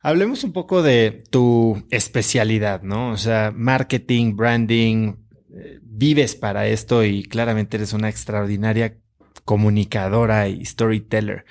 Hablemos 0.00 0.44
un 0.44 0.52
poco 0.52 0.82
de 0.82 1.24
tu 1.30 1.82
especialidad, 1.90 2.82
¿no? 2.82 3.12
O 3.12 3.16
sea, 3.16 3.52
marketing, 3.54 4.36
branding, 4.36 5.14
eh, 5.54 5.78
vives 5.80 6.34
para 6.34 6.66
esto 6.66 7.04
y 7.04 7.22
claramente 7.22 7.78
eres 7.78 7.94
una 7.94 8.10
extraordinaria 8.10 8.98
comunicadora 9.46 10.48
y 10.48 10.62
storyteller. 10.64 11.46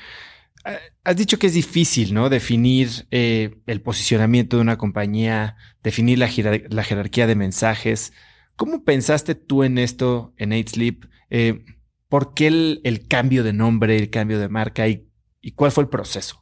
Ah, 0.63 0.77
has 1.03 1.15
dicho 1.15 1.39
que 1.39 1.47
es 1.47 1.53
difícil, 1.53 2.13
¿no? 2.13 2.29
Definir 2.29 3.07
eh, 3.11 3.61
el 3.65 3.81
posicionamiento 3.81 4.57
de 4.57 4.61
una 4.61 4.77
compañía, 4.77 5.57
definir 5.83 6.19
la, 6.19 6.27
jerarquía 6.27 7.27
de 7.27 7.35
mensajes. 7.35 8.13
¿Cómo 8.55 8.83
pensaste 8.83 9.35
tú 9.35 9.63
en 9.63 9.77
esto 9.77 10.33
en 10.37 10.53
8 10.53 10.69
Sleep? 10.69 11.05
Eh, 11.29 11.65
¿Por 12.09 12.33
qué 12.33 12.47
el, 12.47 13.07
cambio 13.07 13.43
de 13.43 13.53
nombre, 13.53 13.97
el 13.97 14.09
cambio 14.09 14.39
de 14.39 14.49
marca 14.49 14.87
y 14.87 15.51
cuál 15.55 15.71
fue 15.71 15.83
el 15.83 15.89
proceso? 15.89 16.40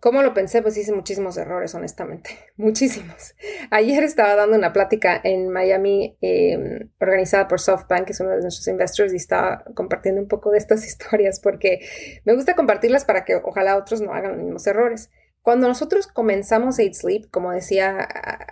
¿Cómo 0.00 0.22
lo 0.22 0.32
pensé? 0.32 0.62
Pues 0.62 0.76
hice 0.76 0.92
muchísimos 0.92 1.36
errores, 1.38 1.74
honestamente. 1.74 2.30
Muchísimos. 2.56 3.34
Ayer 3.70 4.04
estaba 4.04 4.36
dando 4.36 4.56
una 4.56 4.72
plática 4.72 5.20
en 5.24 5.48
Miami 5.48 6.16
em, 6.20 6.88
organizada 7.00 7.48
por 7.48 7.58
SoftBank, 7.58 8.04
que 8.06 8.12
es 8.12 8.20
uno 8.20 8.30
de 8.30 8.42
nuestros 8.42 8.68
investors, 8.68 9.12
y 9.12 9.16
estaba 9.16 9.64
compartiendo 9.74 10.20
un 10.20 10.28
poco 10.28 10.52
de 10.52 10.58
estas 10.58 10.86
historias 10.86 11.40
porque 11.40 11.80
me 12.24 12.34
gusta 12.34 12.54
compartirlas 12.54 13.04
para 13.04 13.24
que 13.24 13.36
ojalá 13.42 13.76
otros 13.76 14.00
no 14.00 14.12
hagan 14.12 14.32
los 14.32 14.40
mismos 14.40 14.66
errores. 14.68 15.10
Cuando 15.48 15.66
nosotros 15.66 16.08
comenzamos 16.08 16.78
8 16.78 16.90
Sleep, 16.92 17.30
como 17.30 17.52
decía 17.52 18.00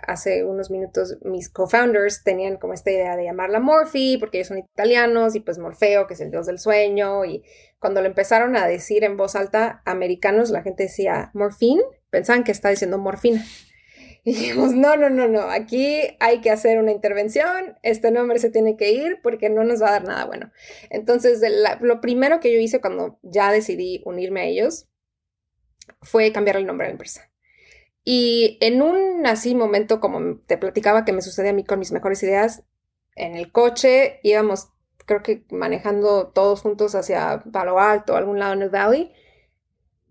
hace 0.07 0.43
unos 0.43 0.71
minutos, 0.71 1.19
mis 1.21 1.47
co-founders 1.47 2.23
tenían 2.23 2.57
como 2.57 2.73
esta 2.73 2.89
idea 2.89 3.15
de 3.15 3.25
llamarla 3.25 3.59
Morphe, 3.59 4.17
porque 4.19 4.39
ellos 4.39 4.47
son 4.47 4.57
italianos, 4.57 5.35
y 5.35 5.41
pues 5.41 5.59
Morfeo, 5.59 6.07
que 6.07 6.15
es 6.15 6.21
el 6.21 6.31
dios 6.31 6.47
del 6.47 6.57
sueño, 6.57 7.23
y 7.23 7.43
cuando 7.77 8.01
lo 8.01 8.07
empezaron 8.07 8.57
a 8.57 8.65
decir 8.65 9.03
en 9.03 9.15
voz 9.15 9.35
alta, 9.35 9.83
americanos, 9.85 10.49
la 10.49 10.63
gente 10.63 10.85
decía 10.85 11.29
morfín, 11.35 11.81
pensaban 12.09 12.43
que 12.43 12.51
está 12.51 12.69
diciendo 12.69 12.97
morfina. 12.97 13.45
Y 14.23 14.31
dijimos, 14.31 14.73
no, 14.73 14.97
no, 14.97 15.11
no, 15.11 15.27
no, 15.27 15.41
aquí 15.51 16.01
hay 16.19 16.41
que 16.41 16.49
hacer 16.49 16.79
una 16.79 16.91
intervención, 16.91 17.77
este 17.83 18.09
nombre 18.09 18.39
se 18.39 18.49
tiene 18.49 18.75
que 18.75 18.91
ir 18.91 19.19
porque 19.21 19.51
no 19.51 19.63
nos 19.63 19.83
va 19.83 19.89
a 19.89 19.91
dar 19.91 20.03
nada 20.05 20.25
bueno. 20.25 20.51
Entonces, 20.89 21.43
lo 21.79 22.01
primero 22.01 22.39
que 22.39 22.51
yo 22.51 22.59
hice 22.59 22.81
cuando 22.81 23.19
ya 23.21 23.51
decidí 23.51 24.01
unirme 24.03 24.41
a 24.41 24.45
ellos 24.45 24.89
fue 26.01 26.31
cambiar 26.31 26.57
el 26.57 26.65
nombre 26.65 26.85
de 26.85 26.89
la 26.89 26.93
empresa. 26.93 27.29
Y 28.03 28.57
en 28.61 28.81
un 28.81 29.25
así 29.25 29.53
momento, 29.55 29.99
como 29.99 30.37
te 30.45 30.57
platicaba 30.57 31.03
que 31.05 31.13
me 31.13 31.21
sucede 31.21 31.49
a 31.49 31.53
mí 31.53 31.63
con 31.63 31.79
mis 31.79 31.91
mejores 31.91 32.23
ideas, 32.23 32.63
en 33.15 33.35
el 33.35 33.51
coche 33.51 34.19
íbamos 34.23 34.69
creo 35.07 35.23
que 35.23 35.45
manejando 35.49 36.27
todos 36.27 36.61
juntos 36.61 36.93
hacia 36.93 37.41
Palo 37.51 37.79
Alto, 37.79 38.15
algún 38.15 38.37
lado 38.37 38.53
en 38.53 38.61
el 38.61 38.69
Valley. 38.69 39.11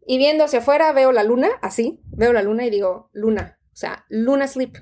Y 0.05 0.19
viendo 0.19 0.45
hacia 0.45 0.61
afuera 0.61 0.93
veo 0.93 1.13
la 1.13 1.23
luna, 1.23 1.51
así, 1.63 2.01
veo 2.07 2.33
la 2.33 2.43
luna 2.43 2.65
y 2.65 2.71
digo, 2.71 3.11
luna, 3.13 3.59
o 3.73 3.77
sea, 3.77 4.07
luna 4.09 4.49
sleep. 4.49 4.77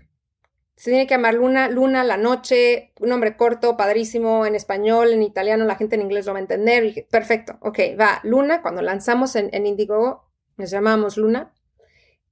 Se 0.77 0.91
tiene 0.91 1.07
que 1.07 1.15
llamar 1.15 1.35
luna, 1.35 1.69
luna, 1.69 2.05
la 2.05 2.17
noche, 2.17 2.93
un 3.01 3.09
nombre 3.09 3.37
corto, 3.37 3.77
padrísimo, 3.77 4.47
en 4.47 4.55
español, 4.55 5.13
en 5.13 5.23
italiano, 5.23 5.65
la 5.65 5.77
gente 5.77 5.97
en 5.97 6.03
inglés 6.03 6.27
lo 6.27 6.33
va 6.33 6.39
a 6.39 6.43
entender. 6.43 7.07
Perfecto, 7.11 7.59
ok, 7.61 7.79
va, 8.01 8.21
luna, 8.23 8.63
cuando 8.63 8.83
lanzamos 8.83 9.35
en, 9.37 9.51
en 9.53 9.67
Indigo, 9.67 10.31
nos 10.57 10.71
llamamos 10.71 11.17
luna. 11.17 11.53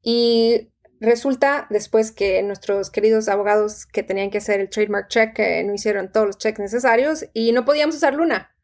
Y 0.03 0.73
Resulta 1.03 1.67
después 1.69 2.13
que 2.13 2.41
nuestros 2.45 2.89
queridos 2.89 3.29
abogados 3.29 3.87
que 3.87 4.05
tenían 4.05 4.31
que 4.31 4.39
hacer 4.39 4.61
el 4.61 4.71
trademark 4.71 5.09
check 5.09 5.37
eh, 5.41 5.65
no 5.65 5.75
hicieron 5.75 6.13
todos 6.13 6.29
los 6.29 6.39
checks 6.39 6.61
necesarios 6.61 7.27
y 7.35 7.51
no 7.51 7.65
podíamos 7.65 7.97
usar 7.97 8.15
Luna. 8.15 8.55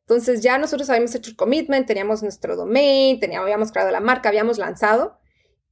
Entonces 0.00 0.42
ya 0.42 0.58
nosotros 0.58 0.90
habíamos 0.90 1.14
hecho 1.14 1.30
el 1.30 1.36
commitment, 1.36 1.86
teníamos 1.86 2.24
nuestro 2.24 2.56
domain, 2.56 3.20
teníamos, 3.20 3.44
habíamos 3.44 3.70
creado 3.70 3.92
la 3.92 4.00
marca, 4.00 4.28
habíamos 4.28 4.58
lanzado 4.58 5.20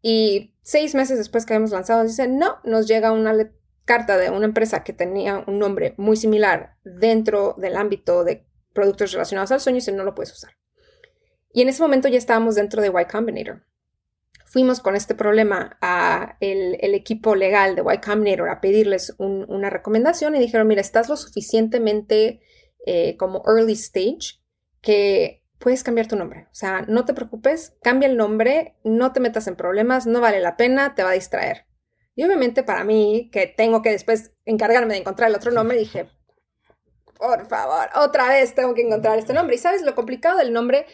y 0.01 0.55
seis 0.63 0.95
meses 0.95 1.19
después 1.19 1.45
que 1.45 1.55
habíamos 1.55 1.73
lanzado 1.73 2.05
dicen, 2.05 2.39
no, 2.39 2.59
nos 2.63 2.87
llega 2.87 3.11
una 3.11 3.35
carta 3.85 4.17
de 4.17 4.31
una 4.31 4.47
empresa 4.47 4.85
que 4.85 4.93
tenía 4.93 5.43
un 5.49 5.59
nombre 5.59 5.95
muy 5.97 6.17
similar 6.17 6.77
dentro 6.85 7.57
del 7.59 7.75
ámbito 7.75 8.23
de 8.23 8.47
productos 8.73 9.11
relacionados 9.11 9.51
al 9.51 9.61
sueño 9.61 9.81
y 9.85 9.91
no 9.91 10.05
lo 10.05 10.15
puedes 10.15 10.33
usar. 10.33 10.53
Y 11.53 11.63
en 11.63 11.69
ese 11.69 11.83
momento 11.83 12.09
ya 12.09 12.19
estábamos 12.19 12.55
dentro 12.55 12.83
de 12.83 12.89
Y 12.89 13.05
Combinator 13.07 13.63
fuimos 14.53 14.81
con 14.81 14.97
este 14.97 15.15
problema 15.15 15.79
a 15.81 16.37
el, 16.41 16.95
equipo 16.95 17.35
legal 17.35 17.75
de 17.75 17.83
Y 17.83 17.99
Combinator 18.03 18.51
a 18.51 18.61
pedirles 18.61 19.15
una 19.17 19.71
recomendación 19.71 20.37
y 20.37 20.41
dijeron, 20.41 20.67
mira, 20.67 20.83
estás 20.83 21.09
lo 21.09 21.17
suficientemente 21.17 22.43
eh, 22.85 23.17
como 23.17 23.43
early 23.47 23.73
stage 23.73 24.43
que 24.83 25.43
puedes 25.59 25.83
cambiar 25.83 26.07
tu 26.07 26.17
nombre. 26.17 26.49
O 26.53 26.55
sea, 26.55 26.83
no 26.87 27.07
te 27.07 27.15
preocupes, 27.15 27.79
cambia 27.83 28.11
el 28.11 28.19
nombre, 28.19 28.77
no 28.85 29.15
te 29.15 29.21
metas 29.21 29.47
en 29.47 29.57
problemas, 29.57 30.07
no 30.07 30.21
vale 30.21 30.41
la 30.41 30.59
pena, 30.59 30.95
te 30.95 31.03
va 31.03 31.11
a 31.11 31.15
distraer. 31.15 31.65
Y 32.15 32.23
obviamente 32.25 32.63
para 32.63 32.85
mí, 32.85 33.31
que 33.33 33.47
tengo 33.47 33.81
que 33.81 33.91
después 33.91 34.33
encargarme 34.45 34.93
de 34.93 35.01
encontrar 35.01 35.31
el 35.31 35.37
otro 35.37 35.51
nombre, 35.51 35.79
dije, 35.79 36.11
por 37.17 37.49
favor, 37.49 37.89
otra 37.95 38.29
vez 38.29 38.55
tengo 38.55 38.75
que 38.75 38.83
encontrar 38.83 39.19
este 39.19 39.33
nombre. 39.33 39.55
Y 39.55 39.59
sabes, 39.59 39.81
lo 39.81 39.95
complicado 39.95 40.37
del 40.37 40.53
nombre 40.53 40.85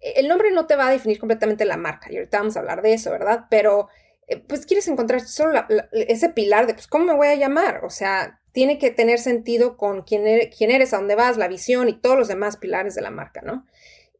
el 0.00 0.28
nombre 0.28 0.50
no 0.50 0.66
te 0.66 0.76
va 0.76 0.88
a 0.88 0.90
definir 0.90 1.18
completamente 1.18 1.64
la 1.64 1.76
marca, 1.76 2.10
y 2.10 2.16
ahorita 2.16 2.38
vamos 2.38 2.56
a 2.56 2.60
hablar 2.60 2.82
de 2.82 2.94
eso, 2.94 3.10
¿verdad? 3.10 3.46
Pero 3.50 3.88
eh, 4.28 4.42
pues 4.46 4.66
quieres 4.66 4.86
encontrar 4.88 5.22
solo 5.22 5.64
ese 5.92 6.28
pilar 6.28 6.66
de, 6.66 6.74
pues, 6.74 6.86
¿cómo 6.86 7.06
me 7.06 7.14
voy 7.14 7.28
a 7.28 7.34
llamar? 7.34 7.84
O 7.84 7.90
sea, 7.90 8.40
tiene 8.52 8.78
que 8.78 8.90
tener 8.90 9.18
sentido 9.18 9.76
con 9.76 10.02
quién, 10.02 10.50
quién 10.56 10.70
eres, 10.70 10.92
a 10.92 10.98
dónde 10.98 11.14
vas, 11.14 11.36
la 11.36 11.48
visión 11.48 11.88
y 11.88 12.00
todos 12.00 12.18
los 12.18 12.28
demás 12.28 12.56
pilares 12.56 12.94
de 12.94 13.02
la 13.02 13.10
marca, 13.10 13.40
¿no? 13.42 13.66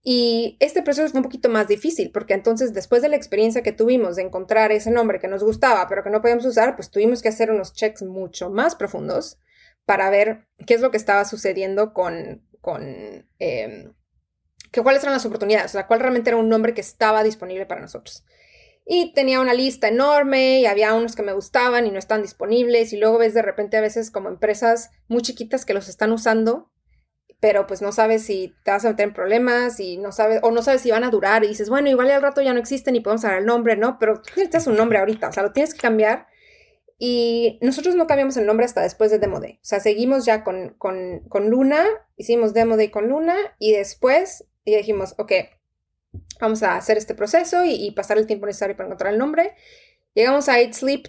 Y 0.02 0.56
este 0.60 0.82
proceso 0.82 1.08
fue 1.10 1.18
un 1.18 1.24
poquito 1.24 1.48
más 1.50 1.68
difícil, 1.68 2.10
porque 2.12 2.32
entonces 2.32 2.72
después 2.72 3.02
de 3.02 3.08
la 3.10 3.16
experiencia 3.16 3.62
que 3.62 3.72
tuvimos 3.72 4.16
de 4.16 4.22
encontrar 4.22 4.72
ese 4.72 4.90
nombre 4.90 5.18
que 5.18 5.28
nos 5.28 5.44
gustaba, 5.44 5.86
pero 5.88 6.02
que 6.02 6.10
no 6.10 6.22
podíamos 6.22 6.46
usar, 6.46 6.76
pues 6.76 6.90
tuvimos 6.90 7.20
que 7.20 7.28
hacer 7.28 7.50
unos 7.50 7.74
checks 7.74 8.02
mucho 8.02 8.48
más 8.48 8.74
profundos 8.74 9.38
para 9.84 10.08
ver 10.08 10.46
qué 10.66 10.74
es 10.74 10.80
lo 10.80 10.90
que 10.90 10.96
estaba 10.96 11.24
sucediendo 11.24 11.92
con, 11.92 12.42
con 12.60 13.26
em, 13.38 13.92
que 14.70 14.82
cuáles 14.82 15.02
eran 15.02 15.14
las 15.14 15.26
oportunidades, 15.26 15.72
o 15.72 15.72
sea, 15.72 15.86
cuál 15.86 16.00
realmente 16.00 16.30
era 16.30 16.36
un 16.36 16.48
nombre 16.48 16.74
que 16.74 16.80
estaba 16.80 17.22
disponible 17.22 17.66
para 17.66 17.80
nosotros. 17.80 18.24
Y 18.86 19.12
tenía 19.12 19.40
una 19.40 19.52
lista 19.52 19.88
enorme 19.88 20.60
y 20.60 20.66
había 20.66 20.94
unos 20.94 21.14
que 21.14 21.22
me 21.22 21.34
gustaban 21.34 21.86
y 21.86 21.90
no 21.90 21.98
están 21.98 22.22
disponibles 22.22 22.92
y 22.92 22.96
luego 22.96 23.18
ves 23.18 23.34
de 23.34 23.42
repente 23.42 23.76
a 23.76 23.82
veces 23.82 24.10
como 24.10 24.28
empresas 24.30 24.90
muy 25.08 25.20
chiquitas 25.22 25.66
que 25.66 25.74
los 25.74 25.88
están 25.88 26.10
usando, 26.12 26.70
pero 27.40 27.66
pues 27.66 27.82
no 27.82 27.92
sabes 27.92 28.24
si 28.24 28.54
te 28.64 28.70
vas 28.70 28.84
a 28.84 28.90
meter 28.90 29.08
en 29.08 29.14
problemas 29.14 29.78
y 29.78 29.98
no 29.98 30.10
sabes, 30.10 30.40
o 30.42 30.50
no 30.50 30.62
sabes 30.62 30.80
si 30.80 30.90
van 30.90 31.04
a 31.04 31.10
durar 31.10 31.44
y 31.44 31.48
dices, 31.48 31.68
bueno, 31.68 31.88
igual 31.88 32.10
al 32.10 32.22
rato 32.22 32.40
ya 32.40 32.52
no 32.52 32.60
existen 32.60 32.96
y 32.96 33.00
podemos 33.00 33.22
dar 33.22 33.38
el 33.38 33.46
nombre, 33.46 33.76
¿no? 33.76 33.98
Pero 33.98 34.14
necesitas 34.36 34.66
un 34.66 34.76
nombre 34.76 34.98
ahorita, 34.98 35.28
o 35.28 35.32
sea, 35.32 35.42
lo 35.42 35.52
tienes 35.52 35.74
que 35.74 35.80
cambiar 35.80 36.26
Y 36.98 37.58
nosotros 37.62 37.94
no 37.94 38.08
cambiamos 38.08 38.36
el 38.38 38.46
nombre 38.46 38.66
hasta 38.66 38.82
después 38.82 39.10
de 39.10 39.20
Demo 39.20 39.40
Day. 39.40 39.54
O 39.62 39.64
sea, 39.64 39.80
seguimos 39.80 40.24
ya 40.24 40.42
con, 40.42 40.74
con, 40.78 41.20
con 41.28 41.48
Luna, 41.48 41.84
hicimos 42.16 42.54
Demo 42.54 42.76
Day 42.76 42.90
con 42.90 43.08
Luna 43.08 43.36
y 43.60 43.72
después 43.72 44.47
ya 44.70 44.78
dijimos, 44.78 45.14
ok, 45.18 45.32
vamos 46.40 46.62
a 46.62 46.76
hacer 46.76 46.98
este 46.98 47.14
proceso 47.14 47.64
y, 47.64 47.74
y 47.74 47.90
pasar 47.92 48.18
el 48.18 48.26
tiempo 48.26 48.46
necesario 48.46 48.76
para 48.76 48.88
encontrar 48.88 49.12
el 49.12 49.18
nombre. 49.18 49.54
Llegamos 50.14 50.48
a 50.48 50.60
Eat 50.60 50.72
Sleep 50.74 51.08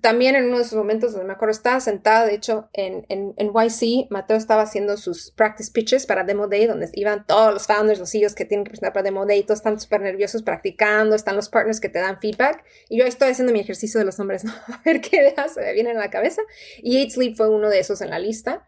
también 0.00 0.34
en 0.34 0.46
uno 0.46 0.56
de 0.56 0.62
esos 0.62 0.78
momentos 0.78 1.12
donde 1.12 1.26
me 1.26 1.34
acuerdo, 1.34 1.52
estaba 1.52 1.78
sentada, 1.80 2.24
de 2.24 2.34
hecho, 2.34 2.68
en, 2.72 3.04
en, 3.08 3.34
en, 3.36 3.48
YC, 3.48 4.10
Mateo 4.10 4.36
estaba 4.36 4.62
haciendo 4.62 4.96
sus 4.96 5.30
practice 5.32 5.70
pitches 5.72 6.06
para 6.06 6.24
Demo 6.24 6.48
Day, 6.48 6.66
donde 6.66 6.88
iban 6.94 7.26
todos 7.26 7.52
los 7.52 7.66
founders, 7.66 7.98
los 7.98 8.10
CEOs 8.10 8.34
que 8.34 8.44
tienen 8.44 8.64
que 8.64 8.70
presentar 8.70 8.92
para 8.92 9.04
Demo 9.04 9.26
Day, 9.26 9.42
todos 9.42 9.58
están 9.58 9.78
súper 9.78 10.00
nerviosos 10.00 10.42
practicando, 10.42 11.14
están 11.14 11.36
los 11.36 11.48
partners 11.48 11.80
que 11.80 11.90
te 11.90 11.98
dan 11.98 12.18
feedback, 12.18 12.64
y 12.88 12.98
yo 12.98 13.04
estoy 13.04 13.30
haciendo 13.30 13.52
mi 13.52 13.60
ejercicio 13.60 14.00
de 14.00 14.06
los 14.06 14.18
nombres, 14.18 14.44
¿no? 14.44 14.52
A 14.68 14.80
ver 14.84 15.00
qué 15.00 15.16
ideas 15.18 15.54
se 15.54 15.60
me 15.60 15.72
vienen 15.72 15.96
a 15.96 16.00
la 16.00 16.10
cabeza, 16.10 16.42
y 16.78 16.98
Eat 16.98 17.10
Sleep 17.10 17.36
fue 17.36 17.48
uno 17.48 17.68
de 17.68 17.78
esos 17.78 18.00
en 18.00 18.10
la 18.10 18.18
lista, 18.18 18.66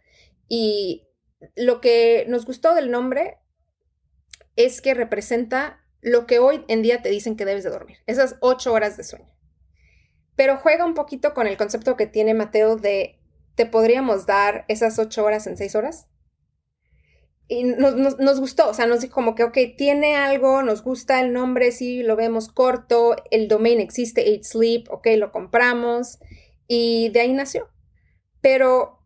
y 0.49 1.09
lo 1.55 1.81
que 1.81 2.27
nos 2.29 2.45
gustó 2.45 2.75
del 2.75 2.91
nombre 2.91 3.39
es 4.57 4.81
que 4.81 4.95
representa 4.95 5.81
lo 6.01 6.27
que 6.27 6.39
hoy 6.39 6.65
en 6.69 6.83
día 6.83 7.03
te 7.03 7.11
dicen 7.11 7.37
que 7.37 7.45
debes 7.45 7.65
de 7.65 7.71
dormir, 7.71 7.99
esas 8.07 8.37
ocho 8.41 8.73
horas 8.73 8.97
de 8.97 9.05
sueño 9.05 9.37
pero 10.37 10.59
juega 10.59 10.85
un 10.85 10.95
poquito 10.95 11.35
con 11.35 11.47
el 11.47 11.57
concepto 11.57 11.97
que 11.97 12.07
tiene 12.07 12.35
Mateo 12.35 12.77
de 12.77 13.19
te 13.55 13.65
podríamos 13.67 14.27
dar 14.27 14.67
esas 14.69 14.99
ocho 14.99 15.25
horas 15.25 15.47
en 15.47 15.57
seis 15.57 15.75
horas. 15.75 16.09
Y 17.49 17.65
nos, 17.65 18.41
gustó, 18.41 18.69
o 18.69 18.75
sea, 18.75 18.87
nos 18.87 19.01
dijo 19.01 19.15
como 19.15 19.35
que, 19.35 19.45
ok, 19.45 19.57
tiene 19.79 20.17
algo, 20.17 20.63
nos 20.63 20.83
gusta 20.83 21.21
el 21.21 21.33
nombre, 21.33 21.71
sí, 21.71 22.03
lo 22.03 22.17
vemos 22.17 22.49
corto, 22.49 23.15
el 23.31 23.47
domain 23.47 23.81
existe, 23.81 24.29
Eight 24.29 24.43
Sleep, 24.43 24.91
ok, 24.91 25.07
lo 25.17 25.31
compramos, 25.31 26.19
y 26.67 27.09
de 27.11 27.21
ahí 27.21 27.33
nació. 27.33 27.69
Pero 28.41 28.99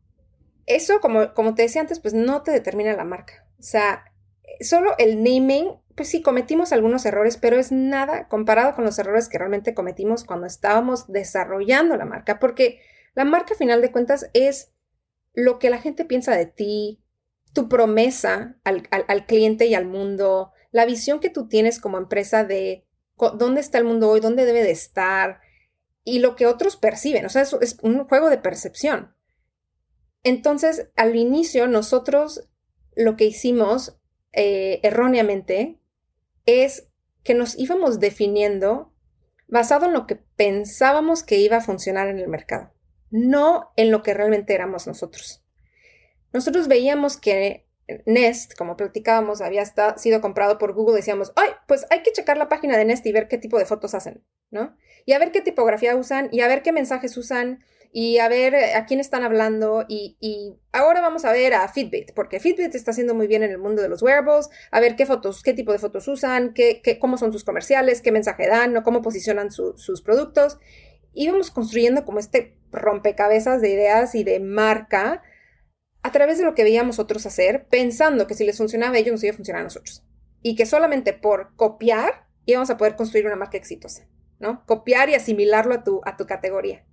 eso, 0.65 1.01
como, 1.01 1.35
como 1.35 1.55
te 1.55 1.63
decía 1.63 1.83
antes, 1.83 2.01
pues 2.01 2.15
no 2.15 2.43
te 2.43 2.51
determina 2.51 2.97
la 2.97 3.05
marca. 3.05 3.47
O 3.59 3.63
sea, 3.63 4.10
solo 4.61 4.95
el 4.99 5.23
naming 5.23 5.81
pues 6.01 6.09
sí, 6.09 6.23
cometimos 6.23 6.73
algunos 6.73 7.05
errores, 7.05 7.37
pero 7.37 7.59
es 7.59 7.73
nada 7.73 8.27
comparado 8.29 8.75
con 8.75 8.87
los 8.87 8.99
errores 8.99 9.29
que 9.29 9.37
realmente 9.37 9.75
cometimos 9.75 10.25
cuando 10.25 10.47
estábamos 10.47 11.13
desarrollando 11.13 11.95
la 11.99 12.07
marca, 12.07 12.39
porque 12.39 12.81
la 13.15 13.27
marca, 13.27 13.53
a 13.53 13.59
final 13.59 13.83
de 13.83 13.93
cuentas, 13.93 14.31
es 14.33 14.73
lo 15.35 15.59
que 15.59 15.69
la 15.69 15.77
gente 15.77 16.07
piensa 16.07 16.35
de 16.35 16.47
ti, 16.47 17.03
tu 17.53 17.69
promesa 17.69 18.57
al, 18.65 19.27
cliente 19.27 19.67
y 19.67 19.75
al 19.75 19.85
mundo, 19.85 20.53
la 20.71 20.87
visión 20.87 21.21
que 21.21 21.29
tú 21.29 21.49
tienes 21.49 21.79
como 21.79 21.99
empresa 21.99 22.45
de 22.45 22.87
dónde 23.35 23.61
está 23.61 23.77
el 23.77 23.85
mundo 23.85 24.09
hoy, 24.09 24.21
dónde 24.21 24.47
debe 24.47 24.63
de 24.63 24.71
estar 24.71 25.43
y 26.03 26.21
lo 26.21 26.35
que 26.35 26.47
otros 26.47 26.77
perciben. 26.77 27.27
O 27.27 27.29
sea, 27.29 27.43
eso 27.43 27.61
es 27.61 27.77
un 27.83 28.05
juego 28.09 28.31
de 28.31 28.39
percepción. 28.39 29.15
Entonces, 30.23 30.89
al 30.97 31.15
inicio, 31.15 31.69
nosotros 31.69 32.49
lo 32.97 33.17
que 33.17 33.25
hicimos 33.25 34.00
eh, 34.33 34.81
erróneamente 34.83 35.79
es 36.47 36.89
que 37.23 37.35
nos 37.35 37.59
íbamos 37.59 38.01
definiendo 38.01 38.93
basado 39.49 39.87
en 39.87 39.93
lo 39.93 40.07
que 40.07 40.17
pensábamos 40.17 41.23
que 41.23 41.39
iba 41.39 41.57
a 41.57 41.61
funcionar 41.61 42.09
en 42.09 42.19
el 42.19 42.29
mercado, 42.29 42.73
no 43.11 43.73
en 43.77 43.91
lo 43.91 44.03
que 44.03 44.15
realmente 44.15 44.55
éramos 44.55 44.87
nosotros. 44.87 45.45
Nosotros 46.33 46.69
veíamos 46.69 47.17
que 47.17 47.67
Nest, 48.07 48.55
como 48.57 48.77
platicábamos, 48.77 49.41
había 49.41 49.65
sido 49.97 50.21
comprado 50.21 50.59
por 50.59 50.73
Google, 50.75 50.97
decíamos, 50.97 51.33
ay, 51.37 51.51
pues 51.67 51.87
hay 51.91 52.03
que 52.03 52.13
checar 52.13 52.39
la 52.39 52.49
página 52.49 52.77
de 52.77 52.85
Nest 52.85 53.05
y 53.07 53.13
ver 53.13 53.29
qué 53.29 53.39
tipo 53.39 53.59
de 53.59 53.67
fotos 53.67 53.95
hacen, 53.95 54.25
¿no? 54.51 54.77
Y 55.05 55.13
a 55.13 55.19
ver 55.19 55.33
qué 55.33 55.41
tipografía 55.41 55.97
usan 55.97 56.29
y 56.31 56.41
a 56.41 56.49
ver 56.49 56.63
qué 56.63 56.73
mensajes 56.73 57.17
usan 57.17 57.65
y 57.93 58.19
a 58.19 58.29
ver 58.29 58.55
eh, 58.55 58.75
a 58.75 58.87
quién 58.87 59.01
están 59.01 59.25
hablando 59.25 59.85
y, 59.89 60.17
ahora 60.73 61.01
vamos 61.01 61.25
a 61.25 61.33
ver 61.33 61.55
a 61.55 61.69
Fitbit, 61.69 62.13
porque 62.15 62.39
Fitbit 62.39 62.75
está 62.75 62.93
haciendo 62.93 63.15
muy 63.15 63.27
bien 63.27 63.43
en 63.43 63.51
el 63.51 63.59
mundo 63.59 63.83
de 63.83 63.89
los 63.89 64.03
wearables, 64.03 64.49
a 64.71 64.81
ver 64.81 64.97
qué 64.97 65.07
fotos, 65.07 65.43
qué 65.43 65.55
tipo 65.55 65.73
de 65.73 65.79
fotos 65.79 66.07
usan, 66.07 66.55
qué, 66.55 66.81
cómo 67.01 67.19
son 67.19 67.33
sus 67.33 67.45
comerciales, 67.45 68.01
qué 68.01 68.13
mensaje 68.13 68.47
dan, 68.47 68.73
¿no? 68.73 68.83
cómo 68.85 69.03
posicionan 69.03 69.51
sus 69.51 70.03
productos. 70.03 70.59
Íbamos 71.13 71.51
construyendo 71.51 72.05
como 72.05 72.21
este 72.21 72.57
rompecabezas 72.71 73.61
de 73.61 73.71
ideas 73.71 74.15
y 74.15 74.23
de 74.23 74.39
marca 74.39 75.23
a 76.03 76.13
través 76.13 76.39
de 76.39 76.45
lo 76.45 76.55
que 76.55 76.63
veíamos 76.63 77.01
otros 77.01 77.27
hacer, 77.27 77.67
pensando 77.69 78.27
que 78.27 78.35
si 78.35 78.45
les 78.45 78.59
funcionaba 78.59 78.95
a 78.95 78.99
ellos 78.99 79.13
nos 79.13 79.25
iba 79.25 79.33
a 79.33 79.37
funcionar 79.37 79.63
a 79.63 79.65
nosotros. 79.65 80.05
Y 80.43 80.55
que 80.55 80.67
solamente 80.67 81.13
por 81.13 81.55
copiar 81.57 82.27
íbamos 82.47 82.71
a 82.71 82.77
poder 82.77 82.97
construir 82.97 83.27
una 83.27 83.37
marca 83.37 83.59
exitosa, 83.59 84.07
¿no? 84.39 84.65
Copiar 84.67 85.11
y 85.11 85.15
asimilarlo 85.15 85.75
a 85.75 85.85
tu, 85.85 86.01
a 86.05 86.17
tu 86.17 86.27
categoría. 86.27 86.87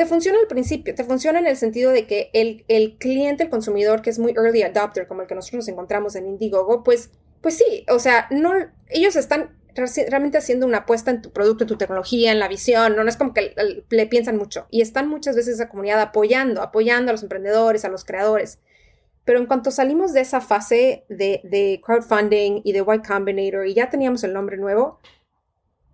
Te 0.00 0.06
funciona 0.06 0.38
al 0.38 0.46
principio, 0.46 0.94
te 0.94 1.04
funciona 1.04 1.40
en 1.40 1.46
el 1.46 1.58
sentido 1.58 1.92
de 1.92 2.06
que 2.06 2.30
el, 2.32 2.64
el, 2.68 2.96
cliente, 2.96 3.42
el 3.42 3.50
consumidor 3.50 4.00
que 4.00 4.08
es 4.08 4.18
muy 4.18 4.32
early 4.32 4.62
adopter, 4.62 5.06
como 5.06 5.20
el 5.20 5.28
que 5.28 5.34
nosotros 5.34 5.58
nos 5.58 5.68
encontramos 5.68 6.16
en 6.16 6.26
Indiegogo, 6.26 6.82
pues, 6.82 7.10
pues 7.42 7.58
sí, 7.58 7.84
o 7.86 7.98
sea, 7.98 8.26
no, 8.30 8.50
ellos 8.88 9.14
están 9.14 9.58
realmente 9.74 10.38
haciendo 10.38 10.64
una 10.64 10.78
apuesta 10.78 11.10
en 11.10 11.20
tu 11.20 11.32
producto, 11.32 11.64
en 11.64 11.68
tu 11.68 11.76
tecnología, 11.76 12.32
en 12.32 12.38
la 12.38 12.48
visión, 12.48 12.96
no, 12.96 13.06
es 13.06 13.18
como 13.18 13.34
que 13.34 13.52
le 13.90 14.06
piensan 14.06 14.38
mucho. 14.38 14.66
Y 14.70 14.80
están 14.80 15.06
muchas 15.06 15.36
veces 15.36 15.56
esa 15.56 15.68
comunidad 15.68 16.00
apoyando, 16.00 16.62
apoyando 16.62 17.10
a 17.10 17.12
los 17.12 17.22
emprendedores, 17.22 17.84
a 17.84 17.90
los 17.90 18.06
creadores. 18.06 18.58
Pero 19.26 19.38
en 19.38 19.44
cuanto 19.44 19.70
salimos 19.70 20.14
de 20.14 20.22
esa 20.22 20.40
fase 20.40 21.04
de, 21.10 21.42
de 21.44 21.82
crowdfunding 21.84 22.62
y 22.64 22.72
de 22.72 22.78
Y 22.78 23.06
Combinator 23.06 23.66
y 23.66 23.74
ya 23.74 23.90
teníamos 23.90 24.24
el 24.24 24.32
nombre 24.32 24.56
nuevo, 24.56 24.98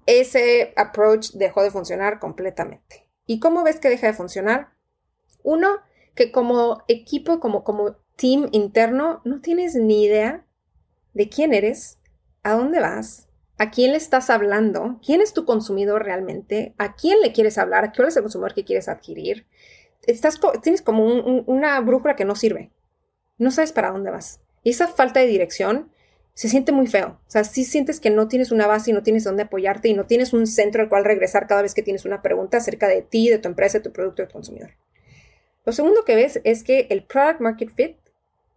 ese 0.07 0.75
approach 0.77 1.33
dejó 1.33 1.65
de 1.65 1.73
funcionar 1.73 2.21
completamente. 2.21 3.06
¿Y 3.27 3.41
cómo 3.41 3.65
ves 3.65 3.81
que 3.81 3.89
deja 3.89 4.07
de 4.07 4.15
funcionar? 4.15 4.71
Uno, 5.43 5.81
que 6.15 6.33
como 6.33 6.83
equipo, 6.89 7.41
como, 7.41 7.65
como 7.65 7.97
team 8.17 8.49
interno, 8.53 9.21
no 9.25 9.41
tienes 9.41 9.75
ni 9.75 10.05
idea 10.05 10.47
de 11.13 11.29
quién 11.29 11.53
eres, 11.53 11.99
a 12.43 12.55
dónde 12.55 12.81
vas, 12.81 13.29
a 13.59 13.71
quién 13.71 13.93
le 13.93 13.97
estás 13.97 14.31
hablando, 14.31 15.01
quién 15.05 15.21
es 15.21 15.33
tu 15.33 15.45
consumidor 15.45 16.05
realmente, 16.05 16.75
a 16.79 16.95
quién 16.95 17.21
le 17.21 17.33
quieres 17.33 17.59
hablar, 17.59 17.85
a 17.85 17.93
cuál 17.93 18.09
es 18.09 18.17
el 18.17 18.23
consumidor 18.23 18.55
que 18.55 18.65
quieres 18.65 18.89
adquirir. 18.89 19.47
Estás, 20.03 20.39
tienes 20.63 20.83
como 20.83 21.05
una 21.05 21.81
brújula 21.81 22.15
que 22.15 22.25
no 22.25 22.37
sirve. 22.37 22.71
No 23.39 23.51
sabes 23.51 23.73
para 23.73 23.91
dónde 23.91 24.11
vas. 24.11 24.41
Y 24.63 24.71
esa 24.71 24.89
falta 24.89 25.21
de 25.21 25.27
dirección 25.27 25.91
se 26.37 26.51
siente 26.51 26.71
muy 26.71 26.87
feo. 26.87 27.19
O 27.27 27.31
sea, 27.31 27.45
si 27.45 27.65
sientes 27.65 27.99
que 27.99 28.11
no 28.11 28.29
tienes 28.29 28.53
una 28.53 28.67
base 28.67 28.91
y 28.91 28.93
no 28.93 29.03
tienes 29.03 29.25
dónde 29.25 29.45
apoyarte 29.45 29.89
y 29.89 29.95
no 29.95 30.05
tienes 30.05 30.35
un 30.35 30.47
centro 30.47 30.83
al 30.83 30.91
cual 30.91 31.07
regresar 31.07 31.47
cada 31.47 31.63
vez 31.63 31.73
que 31.73 31.83
tienes 31.83 32.05
una 32.05 32.21
pregunta 32.21 32.59
acerca 32.59 32.89
de 32.89 33.01
ti, 33.01 33.31
de 33.31 33.39
tu 33.39 33.49
empresa, 33.49 33.79
de 33.79 33.85
tu 33.85 33.91
producto, 33.91 34.21
de 34.21 34.29
tu 34.29 34.35
consumidor. 34.35 34.73
Lo 35.65 35.73
segundo 35.73 36.05
que 36.05 36.15
ves 36.15 36.39
es 36.45 36.63
que 36.63 36.89
el 36.91 37.05
product 37.05 37.41
market 37.41 37.71
fit 37.71 37.97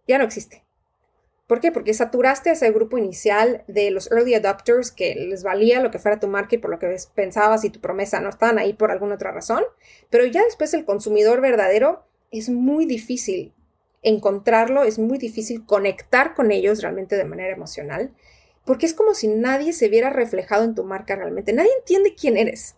ya 0.06 0.18
no 0.18 0.24
existe. 0.24 0.62
¿Por 1.46 1.60
qué? 1.60 1.72
Porque 1.72 1.94
saturaste 1.94 2.50
a 2.50 2.52
ese 2.52 2.70
grupo 2.70 2.98
inicial 2.98 3.64
de 3.66 3.90
los 3.90 4.12
early 4.12 4.34
adopters 4.34 4.90
que 4.90 5.14
les 5.14 5.42
valía 5.42 5.80
lo 5.80 5.90
que 5.90 5.98
fuera 5.98 6.20
tu 6.20 6.28
market 6.28 6.60
por 6.60 6.70
lo 6.70 6.78
que 6.78 6.94
pensabas 7.14 7.64
y 7.64 7.70
tu 7.70 7.80
promesa 7.80 8.20
no 8.20 8.28
estaban 8.28 8.58
ahí 8.58 8.74
por 8.74 8.90
alguna 8.90 9.14
otra 9.14 9.32
razón. 9.32 9.64
Pero 10.10 10.26
ya 10.26 10.44
después 10.44 10.74
el 10.74 10.84
consumidor 10.84 11.40
verdadero 11.40 12.04
es 12.30 12.50
muy 12.50 12.84
difícil 12.84 13.54
encontrarlo, 14.02 14.82
es 14.84 14.98
muy 14.98 15.18
difícil 15.18 15.64
conectar 15.66 16.34
con 16.34 16.50
ellos 16.50 16.82
realmente 16.82 17.16
de 17.16 17.24
manera 17.24 17.54
emocional, 17.54 18.12
porque 18.64 18.86
es 18.86 18.94
como 18.94 19.14
si 19.14 19.28
nadie 19.28 19.72
se 19.72 19.88
viera 19.88 20.10
reflejado 20.10 20.64
en 20.64 20.74
tu 20.74 20.84
marca 20.84 21.16
realmente. 21.16 21.52
Nadie 21.52 21.70
entiende 21.78 22.14
quién 22.14 22.36
eres. 22.36 22.76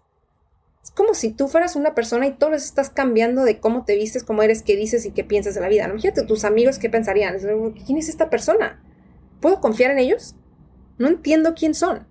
Es 0.82 0.90
como 0.90 1.14
si 1.14 1.30
tú 1.30 1.46
fueras 1.46 1.76
una 1.76 1.94
persona 1.94 2.26
y 2.26 2.32
todos 2.32 2.64
estás 2.64 2.90
cambiando 2.90 3.44
de 3.44 3.60
cómo 3.60 3.84
te 3.84 3.94
vistes, 3.94 4.24
cómo 4.24 4.42
eres, 4.42 4.62
qué 4.62 4.76
dices 4.76 5.06
y 5.06 5.12
qué 5.12 5.22
piensas 5.22 5.54
de 5.54 5.60
la 5.60 5.68
vida. 5.68 5.88
Fíjate, 5.94 6.24
tus 6.24 6.44
amigos 6.44 6.78
qué 6.78 6.90
pensarían. 6.90 7.38
¿Quién 7.86 7.98
es 7.98 8.08
esta 8.08 8.30
persona? 8.30 8.82
¿Puedo 9.40 9.60
confiar 9.60 9.92
en 9.92 10.00
ellos? 10.00 10.34
No 10.98 11.06
entiendo 11.06 11.54
quién 11.54 11.74
son. 11.74 12.06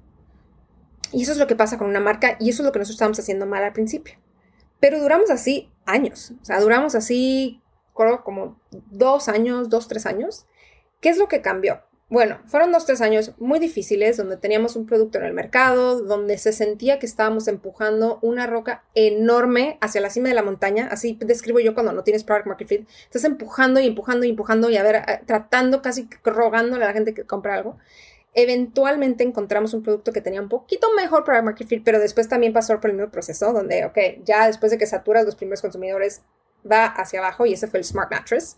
Y 1.11 1.23
eso 1.23 1.33
es 1.33 1.37
lo 1.37 1.47
que 1.47 1.57
pasa 1.57 1.77
con 1.77 1.89
una 1.89 1.99
marca 1.99 2.37
y 2.39 2.49
eso 2.49 2.61
es 2.61 2.65
lo 2.65 2.71
que 2.71 2.79
nosotros 2.79 2.95
estábamos 2.95 3.19
haciendo 3.19 3.45
mal 3.45 3.63
al 3.63 3.73
principio. 3.73 4.15
Pero 4.79 4.99
duramos 4.99 5.29
así 5.29 5.69
años. 5.85 6.33
O 6.41 6.45
sea, 6.45 6.61
duramos 6.61 6.95
así 6.95 7.61
como 7.93 8.59
dos 8.71 9.27
años, 9.27 9.69
dos, 9.69 9.87
tres 9.87 10.05
años. 10.05 10.45
¿Qué 10.99 11.09
es 11.09 11.17
lo 11.17 11.27
que 11.27 11.41
cambió? 11.41 11.81
Bueno, 12.11 12.41
fueron 12.45 12.73
dos, 12.73 12.85
tres 12.85 12.99
años 12.99 13.31
muy 13.39 13.57
difíciles 13.57 14.17
donde 14.17 14.35
teníamos 14.35 14.75
un 14.75 14.85
producto 14.85 15.17
en 15.17 15.23
el 15.23 15.33
mercado, 15.33 16.01
donde 16.01 16.37
se 16.37 16.51
sentía 16.51 16.99
que 16.99 17.05
estábamos 17.05 17.47
empujando 17.47 18.19
una 18.21 18.47
roca 18.47 18.83
enorme 18.95 19.77
hacia 19.79 20.01
la 20.01 20.09
cima 20.09 20.27
de 20.27 20.35
la 20.35 20.43
montaña. 20.43 20.89
Así 20.91 21.17
describo 21.21 21.61
yo 21.61 21.73
cuando 21.73 21.93
no 21.93 22.03
tienes 22.03 22.25
product 22.25 22.47
market 22.47 22.67
fit. 22.67 22.89
Estás 23.05 23.23
empujando 23.23 23.79
y 23.79 23.87
empujando 23.87 24.25
y 24.25 24.31
empujando 24.31 24.69
y 24.69 24.75
a 24.75 24.83
ver, 24.83 24.95
eh, 24.95 25.21
tratando 25.25 25.81
casi 25.81 26.09
rogándole 26.25 26.83
a 26.83 26.87
la 26.87 26.93
gente 26.93 27.13
que 27.13 27.23
compre 27.23 27.53
algo. 27.53 27.77
Eventualmente 28.33 29.23
encontramos 29.23 29.73
un 29.73 29.81
producto 29.81 30.11
que 30.11 30.19
tenía 30.19 30.41
un 30.41 30.49
poquito 30.49 30.87
mejor 30.97 31.23
product 31.23 31.45
market 31.45 31.67
fit, 31.69 31.81
pero 31.85 31.97
después 31.97 32.27
también 32.27 32.51
pasó 32.51 32.77
por 32.81 32.89
el 32.89 32.97
mismo 32.97 33.09
proceso 33.09 33.53
donde, 33.53 33.85
ok, 33.85 33.97
ya 34.25 34.47
después 34.47 34.69
de 34.73 34.77
que 34.77 34.85
saturas 34.85 35.23
los 35.23 35.35
primeros 35.35 35.61
consumidores, 35.61 36.23
va 36.69 36.85
hacia 36.85 37.19
abajo 37.19 37.45
y 37.45 37.53
ese 37.53 37.67
fue 37.67 37.79
el 37.79 37.85
Smart 37.85 38.11
Mattress. 38.11 38.57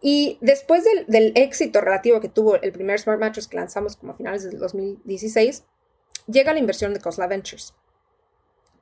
Y 0.00 0.38
después 0.40 0.84
del, 1.06 1.32
éxito 1.36 1.80
relativo 1.80 2.20
que 2.20 2.28
tuvo 2.28 2.60
el 2.60 2.72
primer 2.72 2.98
Smart 2.98 3.20
Mattress 3.20 3.46
que 3.46 3.56
lanzamos 3.56 3.96
como 3.96 4.12
a 4.12 4.16
finales 4.16 4.42
del 4.42 4.58
2016, 4.58 5.64
llega 6.26 6.52
la 6.52 6.58
inversión 6.58 6.92
de 6.92 7.00
Cosla 7.00 7.28
Ventures. 7.28 7.74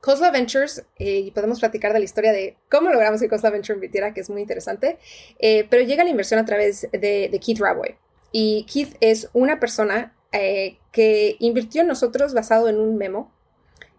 Costa 0.00 0.30
Ventures, 0.30 0.82
eh, 0.98 1.18
y 1.18 1.30
podemos 1.30 1.60
platicar 1.60 1.92
de 1.92 1.98
la 1.98 2.04
historia 2.06 2.32
de 2.32 2.56
cómo 2.70 2.88
logramos 2.88 3.20
que 3.20 3.28
Costa 3.28 3.50
Venture 3.50 3.74
invirtiera, 3.74 4.14
que 4.14 4.20
es 4.20 4.30
muy 4.30 4.40
interesante, 4.40 4.98
eh, 5.38 5.66
pero 5.68 5.82
llega 5.82 6.04
la 6.04 6.10
inversión 6.10 6.40
a 6.40 6.46
través 6.46 6.88
de, 6.90 7.40
Keith 7.44 7.58
Raboy. 7.58 7.96
Y 8.32 8.64
Keith 8.64 8.96
es 9.00 9.28
una 9.34 9.60
persona 9.60 10.16
eh, 10.32 10.78
que 10.90 11.36
invirtió 11.38 11.82
en 11.82 11.88
nosotros 11.88 12.32
basado 12.32 12.68
en 12.68 12.78
un 12.78 12.96
memo 12.96 13.30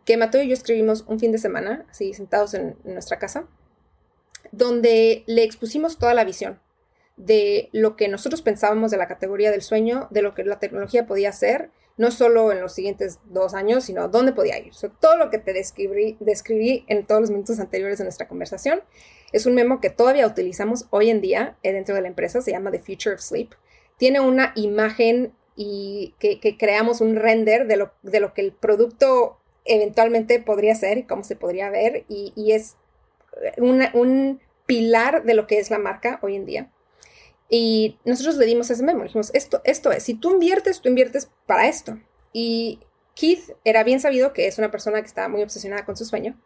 que 0.06 0.18
Mateo 0.18 0.42
y 0.42 0.48
yo 0.48 0.54
escribimos 0.54 1.06
un 1.08 1.20
fin 1.20 1.32
de 1.32 1.38
semana, 1.38 1.86
así 1.92 2.16
sentados 2.16 2.56
en, 2.56 2.76
en 2.84 2.94
nuestra 2.94 3.20
casa, 3.20 3.48
donde 4.52 5.24
le 5.28 5.44
expusimos 5.44 5.98
toda 5.98 6.14
la 6.14 6.24
visión 6.24 6.60
de 7.18 7.70
lo 7.72 7.96
que 7.96 8.08
nosotros 8.08 8.42
pensábamos 8.42 8.92
de 8.92 8.98
la 8.98 9.08
categoría 9.08 9.52
del 9.52 9.62
sueño, 9.62 10.08
de 10.12 10.22
lo 10.22 10.34
que 10.34 10.44
la 10.44 10.60
tecnología 10.60 11.06
podía 11.06 11.30
hacer 11.30 11.70
no 11.98 12.10
solo 12.10 12.52
en 12.52 12.62
los 12.62 12.74
siguientes 12.74 13.20
dos 13.26 13.54
años, 13.54 13.84
sino 13.84 14.08
dónde 14.08 14.32
podía 14.32 14.58
ir. 14.58 14.74
todo 15.00 15.18
lo 15.18 15.30
que 15.30 15.38
te 15.38 15.54
describí, 15.54 16.18
describí 16.20 16.84
en 16.88 17.06
todos 17.06 17.22
los 17.22 17.30
minutos 17.30 17.60
anteriores 17.60 18.00
de 18.00 18.06
nuestra 18.06 18.28
conversación 18.28 18.82
es 19.32 19.46
un 19.46 19.56
memo 19.56 19.80
que 19.80 19.90
todavía 19.90 20.28
utilizamos 20.28 20.88
hoy 20.90 21.10
en 21.10 21.22
día 21.22 21.58
eh, 21.64 21.72
dentro 21.72 21.96
de 21.96 22.02
la 22.02 22.08
empresa, 22.08 22.42
se 22.42 22.52
llama 22.52 22.72
The 22.72 22.80
Future 22.80 23.16
of 23.16 23.22
Sleep. 23.22 23.52
Tiene 23.98 24.20
una 24.20 24.52
imagen 24.56 25.34
y 25.56 26.16
que, 26.20 26.40
creamos 26.58 27.02
un 27.02 27.16
render 27.16 27.68
de 27.68 27.78
lo, 27.78 27.92
de 28.02 28.20
lo, 28.20 28.34
que 28.34 28.42
el 28.42 28.52
producto 28.52 29.38
eventualmente 29.66 30.40
podría 30.40 30.74
ser 30.76 31.06
cómo 31.06 31.24
se 31.24 31.36
podría 31.36 31.70
ver, 31.70 32.06
y, 32.10 32.52
es 32.52 32.78
un 33.58 34.40
pilar 34.66 35.24
de 35.24 35.34
lo 35.34 35.48
que 35.48 35.60
es 35.60 35.70
la 35.70 35.80
marca 35.80 36.20
hoy 36.22 36.36
en 36.36 36.46
día. 36.46 36.72
Y 37.50 37.98
nosotros 38.06 38.38
le 38.38 38.46
dimos 38.46 38.70
ese 38.70 38.84
memo, 38.84 39.04
dijimos, 39.04 39.30
esto, 39.34 39.62
esto 39.66 39.92
es, 39.92 40.04
si 40.04 40.14
tú 40.14 40.32
inviertes, 40.32 40.80
tú 40.80 40.88
inviertes 40.88 41.30
para 41.46 41.68
esto. 41.68 41.98
Y 42.32 42.80
Keith 43.14 43.52
era 43.66 43.84
bien 43.84 44.00
sabido 44.00 44.32
que 44.32 44.48
es 44.48 44.58
una 44.58 44.72
persona 44.72 45.02
que 45.02 45.08
está 45.08 45.28
muy 45.28 45.44
obsesionada 45.44 45.86
con 45.86 45.98
su 45.98 46.06
sueño 46.06 46.40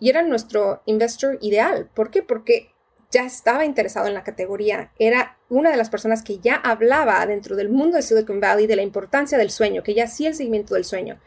y 0.00 0.10
era 0.10 0.22
nuestro 0.22 0.82
investor 0.86 1.38
ideal. 1.40 1.88
¿Por 1.94 2.10
qué? 2.10 2.22
Porque 2.22 2.72
ya 3.10 3.24
estaba 3.24 3.64
interesado 3.64 4.06
en 4.06 4.14
la 4.14 4.24
categoría, 4.24 4.92
era 4.98 5.38
una 5.48 5.70
de 5.70 5.76
las 5.76 5.88
personas 5.88 6.22
que 6.22 6.40
ya 6.40 6.56
hablaba 6.56 7.24
dentro 7.24 7.56
del 7.56 7.70
mundo 7.70 7.96
de 7.96 8.02
Silicon 8.02 8.40
Valley 8.40 8.66
de 8.66 8.76
la 8.76 8.82
importancia 8.82 9.38
del 9.38 9.50
sueño, 9.50 9.82
que 9.82 9.94
ya 9.94 10.04
hacía 10.04 10.28
el 10.28 10.34
seguimiento 10.34 10.74
del 10.74 10.84
sueño. 10.84 11.18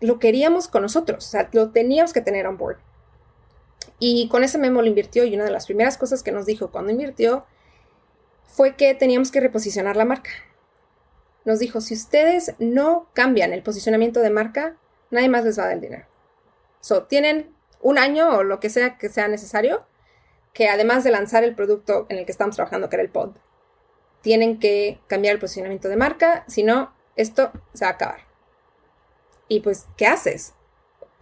Lo 0.00 0.18
queríamos 0.18 0.68
con 0.68 0.82
nosotros, 0.82 1.26
o 1.26 1.30
sea, 1.30 1.48
lo 1.52 1.70
teníamos 1.70 2.12
que 2.12 2.20
tener 2.20 2.46
on 2.46 2.58
board. 2.58 2.78
Y 4.06 4.28
con 4.28 4.44
ese 4.44 4.58
memo 4.58 4.82
lo 4.82 4.88
invirtió 4.88 5.24
y 5.24 5.34
una 5.34 5.44
de 5.44 5.50
las 5.50 5.64
primeras 5.64 5.96
cosas 5.96 6.22
que 6.22 6.30
nos 6.30 6.44
dijo 6.44 6.70
cuando 6.70 6.92
invirtió 6.92 7.46
fue 8.44 8.76
que 8.76 8.92
teníamos 8.92 9.30
que 9.30 9.40
reposicionar 9.40 9.96
la 9.96 10.04
marca. 10.04 10.28
Nos 11.46 11.58
dijo, 11.58 11.80
si 11.80 11.94
ustedes 11.94 12.52
no 12.58 13.08
cambian 13.14 13.54
el 13.54 13.62
posicionamiento 13.62 14.20
de 14.20 14.28
marca, 14.28 14.76
nadie 15.10 15.30
más 15.30 15.46
les 15.46 15.58
va 15.58 15.62
a 15.62 15.66
dar 15.68 15.76
el 15.76 15.80
dinero. 15.80 16.04
So, 16.82 17.04
tienen 17.04 17.54
un 17.80 17.96
año 17.96 18.28
o 18.28 18.42
lo 18.42 18.60
que 18.60 18.68
sea 18.68 18.98
que 18.98 19.08
sea 19.08 19.26
necesario, 19.26 19.86
que 20.52 20.68
además 20.68 21.02
de 21.02 21.10
lanzar 21.10 21.42
el 21.42 21.54
producto 21.54 22.04
en 22.10 22.18
el 22.18 22.26
que 22.26 22.32
estamos 22.32 22.56
trabajando, 22.56 22.90
que 22.90 22.96
era 22.96 23.02
el 23.02 23.10
pod, 23.10 23.30
tienen 24.20 24.58
que 24.58 25.00
cambiar 25.06 25.32
el 25.32 25.40
posicionamiento 25.40 25.88
de 25.88 25.96
marca, 25.96 26.44
si 26.46 26.62
no, 26.62 26.92
esto 27.16 27.52
se 27.72 27.86
va 27.86 27.92
a 27.92 27.94
acabar. 27.94 28.20
Y 29.48 29.60
pues, 29.60 29.86
¿qué 29.96 30.06
haces? 30.06 30.53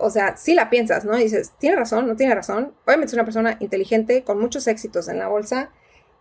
O 0.04 0.10
sea, 0.10 0.36
si 0.36 0.54
la 0.54 0.68
piensas, 0.68 1.04
¿no? 1.04 1.16
dices, 1.16 1.52
¿tiene 1.58 1.76
razón? 1.76 2.08
¿No 2.08 2.16
tiene 2.16 2.34
razón? 2.34 2.74
Obviamente 2.84 3.06
es 3.06 3.14
una 3.14 3.24
persona 3.24 3.56
inteligente, 3.60 4.24
con 4.24 4.40
muchos 4.40 4.66
éxitos 4.66 5.06
en 5.06 5.20
la 5.20 5.28
bolsa, 5.28 5.70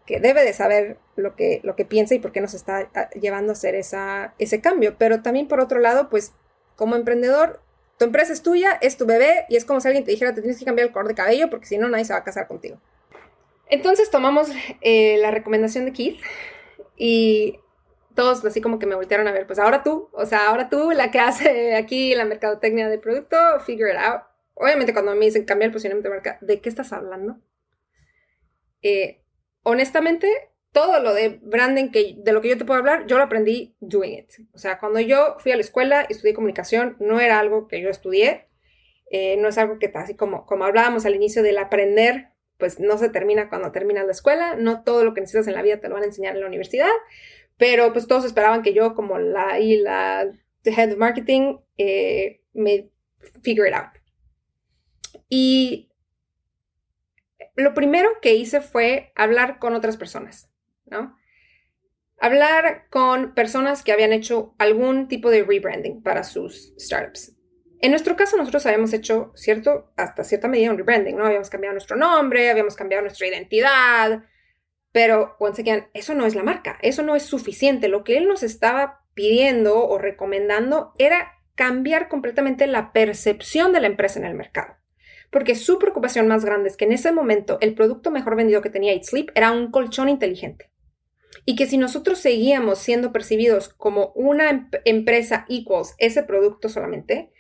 que 0.06 0.20
debe 0.20 0.46
de 0.46 0.54
saber 0.54 1.00
lo 1.16 1.36
que, 1.36 1.62
lo 1.64 1.76
que 1.76 1.84
piensa 1.84 2.14
y 2.14 2.20
por 2.20 2.32
qué 2.32 2.42
nos 2.42 2.54
está 2.54 2.92
ah, 2.94 3.10
llevando 3.20 3.52
a 3.52 3.54
hacer 3.54 3.74
esa, 3.74 4.36
ese 4.38 4.62
cambio. 4.62 4.98
Pero 5.00 5.24
también 5.24 5.48
por 5.48 5.60
otro 5.60 5.80
lado, 5.80 6.10
pues 6.10 6.34
como 6.76 6.96
emprendedor, 6.96 7.60
tu 7.98 8.06
empresa 8.06 8.32
es 8.34 8.44
tuya, 8.44 8.78
es 8.82 8.98
tu 8.98 9.08
bebé 9.08 9.46
y 9.50 9.56
es 9.56 9.66
como 9.66 9.82
si 9.82 9.88
alguien 9.88 10.06
te 10.06 10.12
dijera, 10.12 10.36
te 10.36 10.42
tienes 10.42 10.60
que 10.60 10.66
cambiar 10.66 10.88
el 10.88 10.94
color 10.94 11.08
de 11.08 11.16
cabello 11.16 11.50
porque 11.50 11.66
si 11.66 11.80
no, 11.80 11.90
nadie 11.90 12.06
se 12.06 12.14
va 12.14 12.20
a 12.20 12.24
casar 12.24 12.48
contigo. 12.48 12.78
Entonces 13.68 14.12
tomamos 14.12 14.50
eh, 14.82 15.18
la 15.18 15.32
recomendación 15.32 15.86
de 15.86 15.94
Keith 15.94 16.20
y 16.98 17.60
todos 18.16 18.44
así 18.46 18.62
como 18.62 18.80
que 18.80 18.86
me 18.86 18.96
voltearon 18.96 19.28
a 19.28 19.32
ver, 19.32 19.48
pues 19.48 19.60
ahora 19.60 19.84
tú, 19.84 20.10
o 20.14 20.26
sea, 20.26 20.50
ahora 20.50 20.70
tú, 20.70 20.92
la 20.92 21.12
que 21.12 21.20
hace 21.20 21.76
aquí 21.76 22.16
la 22.16 22.26
mercadotecnia 22.26 22.90
del 22.90 23.00
producto, 23.00 23.38
figure 23.66 23.92
it 23.92 23.98
out. 23.98 24.24
Obviamente 24.54 24.94
cuando 24.94 25.16
me 25.16 25.26
dicen 25.26 25.46
cambiar 25.46 25.68
el 25.68 25.74
posicionamiento 25.74 26.10
de 26.10 26.16
marca, 26.16 26.38
¿de 26.42 26.62
qué 26.62 26.70
estás 26.70 26.94
hablando? 26.94 27.40
Eh, 28.82 29.22
honestamente, 29.64 30.28
todo 30.72 31.02
lo 31.02 31.14
de 31.14 31.40
branding 31.42 31.92
que, 31.92 32.16
de 32.18 32.32
lo 32.32 32.42
que 32.42 32.50
yo 32.50 32.58
te 32.58 32.66
puedo 32.66 32.80
hablar, 32.80 33.06
yo 33.08 33.18
lo 33.18 33.24
aprendí 33.24 33.76
doing 33.80 34.14
it. 34.14 34.30
O 34.54 34.58
sea, 34.58 34.80
cuando 34.80 35.00
yo 35.00 35.36
fui 35.40 35.52
a 35.52 35.56
la 35.56 35.62
escuela 35.62 36.06
y 36.08 36.14
estudié 36.14 36.34
comunicación, 36.34 36.96
no 37.00 37.20
era 37.20 37.40
algo 37.40 37.68
que 37.68 37.82
yo 37.82 37.90
estudié, 37.90 38.48
eh, 39.10 39.36
no 39.38 39.50
es 39.50 39.58
algo 39.58 39.80
que 39.80 39.92
así 39.96 40.16
como, 40.16 40.46
como 40.46 40.64
hablábamos 40.64 41.06
al 41.06 41.16
inicio 41.16 41.44
del 41.44 41.58
aprender, 41.58 42.30
pues 42.58 42.80
no 42.80 42.98
se 42.98 43.10
termina 43.10 43.50
cuando 43.50 43.72
terminas 43.72 44.06
la 44.06 44.12
escuela, 44.12 44.56
no 44.56 44.84
todo 44.84 45.04
lo 45.04 45.14
que 45.14 45.22
necesitas 45.22 45.48
en 45.48 45.56
la 45.56 45.64
vida 45.64 45.80
te 45.80 45.90
lo 45.90 45.96
van 45.96 46.04
a 46.04 46.08
enseñar 46.08 46.36
en 46.36 46.42
la 46.42 46.48
universidad, 46.48 46.92
pero 47.58 47.94
pues 47.94 48.08
todos 48.08 48.26
esperaban 48.26 48.62
que 48.62 48.74
yo 48.74 48.96
como 48.96 49.20
la, 49.20 49.60
y 49.60 49.78
la 49.78 50.32
head 50.64 50.92
of 50.92 50.98
marketing 50.98 51.58
eh, 51.78 52.42
me 52.54 52.90
figure 53.44 53.68
it 53.68 53.76
out. 53.76 53.92
Y 55.30 55.92
lo 57.56 57.74
primero 57.74 58.10
que 58.22 58.36
hice 58.36 58.62
fue 58.62 59.12
hablar 59.16 59.60
con 59.60 59.76
otras 59.76 59.98
personas, 59.98 60.50
¿no? 60.86 61.18
Hablar 62.20 62.88
con 62.90 63.34
personas 63.34 63.84
que 63.84 63.92
habían 63.92 64.14
hecho 64.14 64.54
algún 64.58 65.08
tipo 65.08 65.30
de 65.30 65.44
rebranding 65.44 66.04
para 66.04 66.24
sus 66.24 66.74
startups. 66.78 67.36
En 67.80 67.90
nuestro 67.90 68.16
caso, 68.16 68.38
nosotros 68.38 68.66
habíamos 68.68 68.94
hecho, 68.94 69.32
cierto, 69.36 69.92
hasta 69.98 70.24
cierta 70.24 70.48
medida 70.48 70.70
un 70.70 70.78
rebranding, 70.78 71.18
¿no? 71.18 71.26
Habíamos 71.26 71.50
cambiado 71.50 71.74
nuestro 71.74 71.98
nombre, 71.98 72.52
habíamos 72.52 72.76
cambiado 72.76 73.02
nuestra 73.02 73.28
identidad, 73.28 74.24
pero, 74.92 75.36
once 75.40 75.62
again, 75.62 75.88
eso 75.94 76.14
no 76.14 76.26
es 76.26 76.36
la 76.36 76.44
marca, 76.44 76.78
eso 76.82 77.04
no 77.04 77.16
es 77.16 77.24
suficiente. 77.24 77.88
Lo 77.88 78.04
que 78.04 78.18
él 78.18 78.28
nos 78.28 78.44
estaba 78.44 79.04
pidiendo 79.14 79.88
o 79.88 79.98
recomendando 79.98 80.94
era 80.98 81.34
cambiar 81.56 82.10
completamente 82.10 82.68
la 82.68 82.92
percepción 82.92 83.74
de 83.74 83.82
la 83.82 83.88
empresa 83.88 84.20
en 84.20 84.26
el 84.26 84.36
mercado 84.36 84.76
porque 85.32 85.56
su 85.56 85.80
preocupación 85.80 86.28
más 86.28 86.46
grande 86.46 86.70
es 86.70 86.78
que 86.78 86.86
en 86.86 86.92
ese 86.92 87.12
momento 87.12 87.58
el 87.62 87.74
producto 87.74 88.12
mejor 88.12 88.36
vendido 88.36 88.62
que 88.62 88.70
tenía 88.70 88.94
Eat 88.94 89.32
era 89.34 89.52
un 89.52 89.72
colchón 89.72 90.10
inteligente. 90.10 90.70
Y 91.46 91.56
que 91.56 91.66
si 91.66 91.78
nosotros 91.78 92.20
seguíamos 92.20 92.78
siendo 92.78 93.12
percibidos 93.12 93.70
como 93.70 94.12
una 94.14 94.50
em-, 94.50 94.70
empresa 94.86 95.46
equals 95.50 95.96
ese 95.98 96.24
producto 96.24 96.70
solamente, 96.70 97.32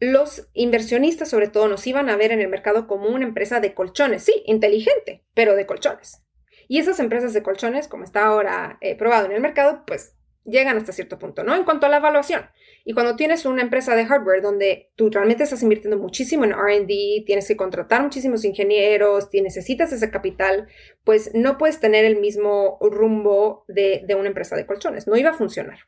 los 0.00 0.48
inversionistas 0.54 1.28
sobre 1.28 1.48
todo 1.48 1.68
nos 1.68 1.86
iban 1.86 2.08
a 2.08 2.16
ver 2.16 2.32
en 2.32 2.40
el 2.40 2.48
mercado 2.48 2.86
como 2.86 3.08
una 3.08 3.26
empresa 3.26 3.60
de 3.60 3.74
colchones, 3.74 4.24
sí, 4.24 4.42
inteligente, 4.46 5.22
pero 5.34 5.54
de 5.54 5.66
colchones. 5.66 6.22
Y 6.70 6.78
esas 6.78 7.00
empresas 7.00 7.34
de 7.34 7.42
colchones, 7.42 7.88
como 7.88 8.04
está 8.04 8.26
ahora 8.26 8.78
eh, 8.80 8.94
probado 8.94 9.26
en 9.26 9.32
el 9.32 9.40
mercado, 9.40 9.82
pues 9.88 10.14
llegan 10.44 10.76
hasta 10.76 10.92
cierto 10.92 11.18
punto, 11.18 11.42
¿no? 11.42 11.56
En 11.56 11.64
cuanto 11.64 11.86
a 11.86 11.88
la 11.88 11.96
evaluación. 11.96 12.48
Y 12.84 12.92
cuando 12.92 13.16
tienes 13.16 13.44
una 13.44 13.62
empresa 13.62 13.96
de 13.96 14.06
hardware 14.06 14.40
donde 14.40 14.92
tú 14.94 15.10
realmente 15.10 15.42
estás 15.42 15.64
invirtiendo 15.64 15.98
muchísimo 15.98 16.44
en 16.44 16.52
RD, 16.52 17.24
tienes 17.26 17.48
que 17.48 17.56
contratar 17.56 18.04
muchísimos 18.04 18.44
ingenieros, 18.44 19.30
necesitas 19.32 19.92
ese 19.92 20.12
capital, 20.12 20.68
pues 21.02 21.32
no 21.34 21.58
puedes 21.58 21.80
tener 21.80 22.04
el 22.04 22.20
mismo 22.20 22.78
rumbo 22.80 23.64
de, 23.66 24.04
de 24.06 24.14
una 24.14 24.28
empresa 24.28 24.54
de 24.54 24.64
colchones. 24.64 25.08
No 25.08 25.16
iba 25.16 25.30
a 25.30 25.34
funcionar. 25.34 25.80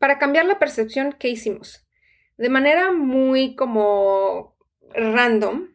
Para 0.00 0.18
cambiar 0.18 0.46
la 0.46 0.58
percepción, 0.58 1.14
¿qué 1.16 1.28
hicimos? 1.28 1.86
De 2.38 2.48
manera 2.48 2.90
muy 2.90 3.54
como 3.54 4.56
random, 4.96 5.68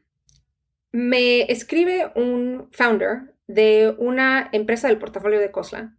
me 0.92 1.44
escribe 1.44 2.12
un 2.16 2.68
founder 2.74 3.39
de 3.50 3.96
una 3.98 4.48
empresa 4.52 4.88
del 4.88 5.00
portafolio 5.00 5.40
de 5.40 5.50
Cosla 5.52 5.96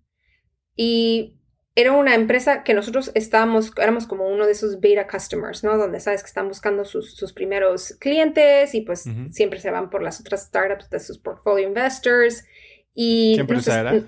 y 0.76 1.36
era 1.74 1.92
una 1.92 2.14
empresa 2.14 2.62
que 2.62 2.74
nosotros 2.74 3.10
estábamos, 3.14 3.72
éramos 3.76 4.06
como 4.06 4.28
uno 4.28 4.46
de 4.46 4.52
esos 4.52 4.78
beta 4.78 5.08
customers, 5.08 5.64
¿no? 5.64 5.76
Donde 5.76 5.98
sabes 5.98 6.22
que 6.22 6.28
están 6.28 6.46
buscando 6.46 6.84
sus, 6.84 7.32
primeros 7.32 7.96
clientes 7.98 8.72
y 8.74 8.82
pues 8.82 9.04
siempre 9.30 9.58
se 9.58 9.70
van 9.72 9.90
por 9.90 10.00
las 10.00 10.20
otras 10.20 10.44
startups 10.44 10.90
de 10.90 11.00
sus 11.00 11.18
portfolio 11.18 11.66
investors. 11.66 12.44
Y 12.94 13.34
¿Qué 13.34 13.40
empresa 13.40 13.80
era? 13.80 14.04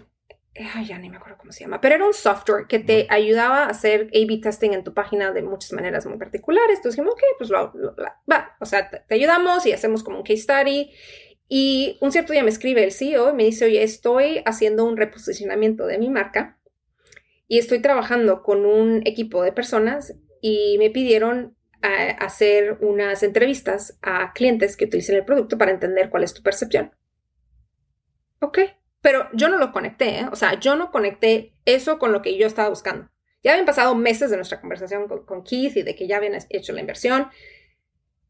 Ay, 0.74 0.86
ya 0.86 0.98
ni 0.98 1.10
me 1.10 1.16
acuerdo 1.16 1.38
cómo 1.38 1.50
se 1.50 1.64
llama, 1.64 1.80
pero 1.80 1.96
era 1.96 2.06
un 2.06 2.14
software 2.14 2.66
que 2.68 2.78
te 2.78 3.06
ayudaba 3.10 3.64
a 3.64 3.70
hacer 3.70 4.10
A-B 4.14 4.38
testing 4.40 4.70
en 4.72 4.84
tu 4.84 4.94
página 4.94 5.32
de 5.32 5.42
muchas 5.42 5.72
maneras 5.72 6.06
muy 6.06 6.18
particulares. 6.18 6.76
Entonces 6.76 6.96
dijimos, 6.96 7.14
ok, 7.14 7.22
pues 7.38 7.50
va, 7.50 8.56
o 8.60 8.66
sea, 8.66 8.88
te, 8.88 9.00
te, 9.00 9.14
ayudamos 9.14 9.66
y 9.66 9.72
hacemos 9.72 10.04
como 10.04 10.18
un 10.18 10.22
case 10.22 10.42
study. 10.42 10.92
Y 11.54 11.98
un 12.00 12.12
cierto 12.12 12.32
día 12.32 12.42
me 12.42 12.48
escribe 12.48 12.82
el 12.82 12.92
CEO 12.92 13.28
y 13.28 13.34
me 13.34 13.44
dice, 13.44 13.66
oye, 13.66 13.82
estoy 13.82 14.42
haciendo 14.46 14.86
un 14.86 14.96
reposicionamiento 14.96 15.84
de 15.84 15.98
mi 15.98 16.08
marca 16.08 16.58
y 17.46 17.58
estoy 17.58 17.80
trabajando 17.80 18.42
con 18.42 18.64
un 18.64 19.02
equipo 19.04 19.42
de 19.42 19.52
personas 19.52 20.14
y 20.40 20.76
me 20.78 20.88
pidieron 20.88 21.54
eh, 21.82 22.16
hacer 22.18 22.78
unas 22.80 23.22
entrevistas 23.22 23.98
a 24.00 24.32
clientes 24.32 24.78
que 24.78 24.86
utilicen 24.86 25.16
el 25.16 25.26
producto 25.26 25.58
para 25.58 25.72
entender 25.72 26.08
cuál 26.08 26.24
es 26.24 26.32
tu 26.32 26.42
percepción. 26.42 26.94
Ok, 28.40 28.60
pero 29.02 29.28
yo 29.34 29.50
no 29.50 29.58
lo 29.58 29.72
conecté, 29.72 30.20
¿eh? 30.20 30.26
o 30.32 30.36
sea, 30.36 30.58
yo 30.58 30.74
no 30.74 30.90
conecté 30.90 31.54
eso 31.66 31.98
con 31.98 32.12
lo 32.12 32.22
que 32.22 32.38
yo 32.38 32.46
estaba 32.46 32.70
buscando. 32.70 33.10
Ya 33.44 33.50
habían 33.50 33.66
pasado 33.66 33.94
meses 33.94 34.30
de 34.30 34.36
nuestra 34.36 34.58
conversación 34.58 35.06
con, 35.06 35.44
Keith 35.44 35.76
y 35.76 35.82
de 35.82 35.94
que 35.94 36.08
ya 36.08 36.16
habían 36.16 36.38
hecho 36.48 36.72
la 36.72 36.80
inversión, 36.80 37.28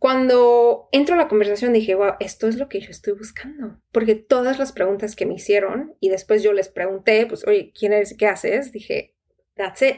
Cuando 0.03 0.89
entro 0.91 1.15
a 1.15 1.17
la 1.17 1.29
conversación 1.29 1.73
dije, 1.73 1.95
wow, 1.95 2.15
esto 2.19 2.49
es 2.49 2.57
lo 2.57 2.69
que 2.69 2.81
yo 2.81 2.91
estoy 2.91 3.13
buscando. 3.13 3.81
Porque 3.93 4.17
todas 4.17 4.59
las 4.59 4.73
preguntas 4.73 5.15
que 5.15 5.27
me 5.27 5.35
hicieron 5.35 5.95
y 6.01 6.09
después 6.09 6.43
yo 6.43 6.53
les 6.53 6.69
pregunté, 6.69 7.25
pues, 7.27 7.47
oye, 7.47 7.73
¿quién 7.73 7.93
eres? 7.93 8.17
¿Qué 8.19 8.27
haces? 8.27 8.73
Dije, 8.73 9.15
that's 9.55 9.81
it. 9.83 9.97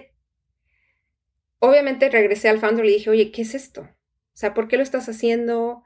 Obviamente 1.59 2.11
regresé 2.11 2.51
al 2.51 2.59
founder 2.59 2.85
y 2.85 2.89
le 2.89 2.95
dije, 2.97 3.09
oye, 3.09 3.33
¿qué 3.33 3.41
es 3.41 3.55
esto? 3.55 3.81
O 3.81 4.37
sea, 4.37 4.53
¿por 4.53 4.69
qué 4.69 4.77
lo 4.77 4.83
estás 4.83 5.09
haciendo? 5.09 5.84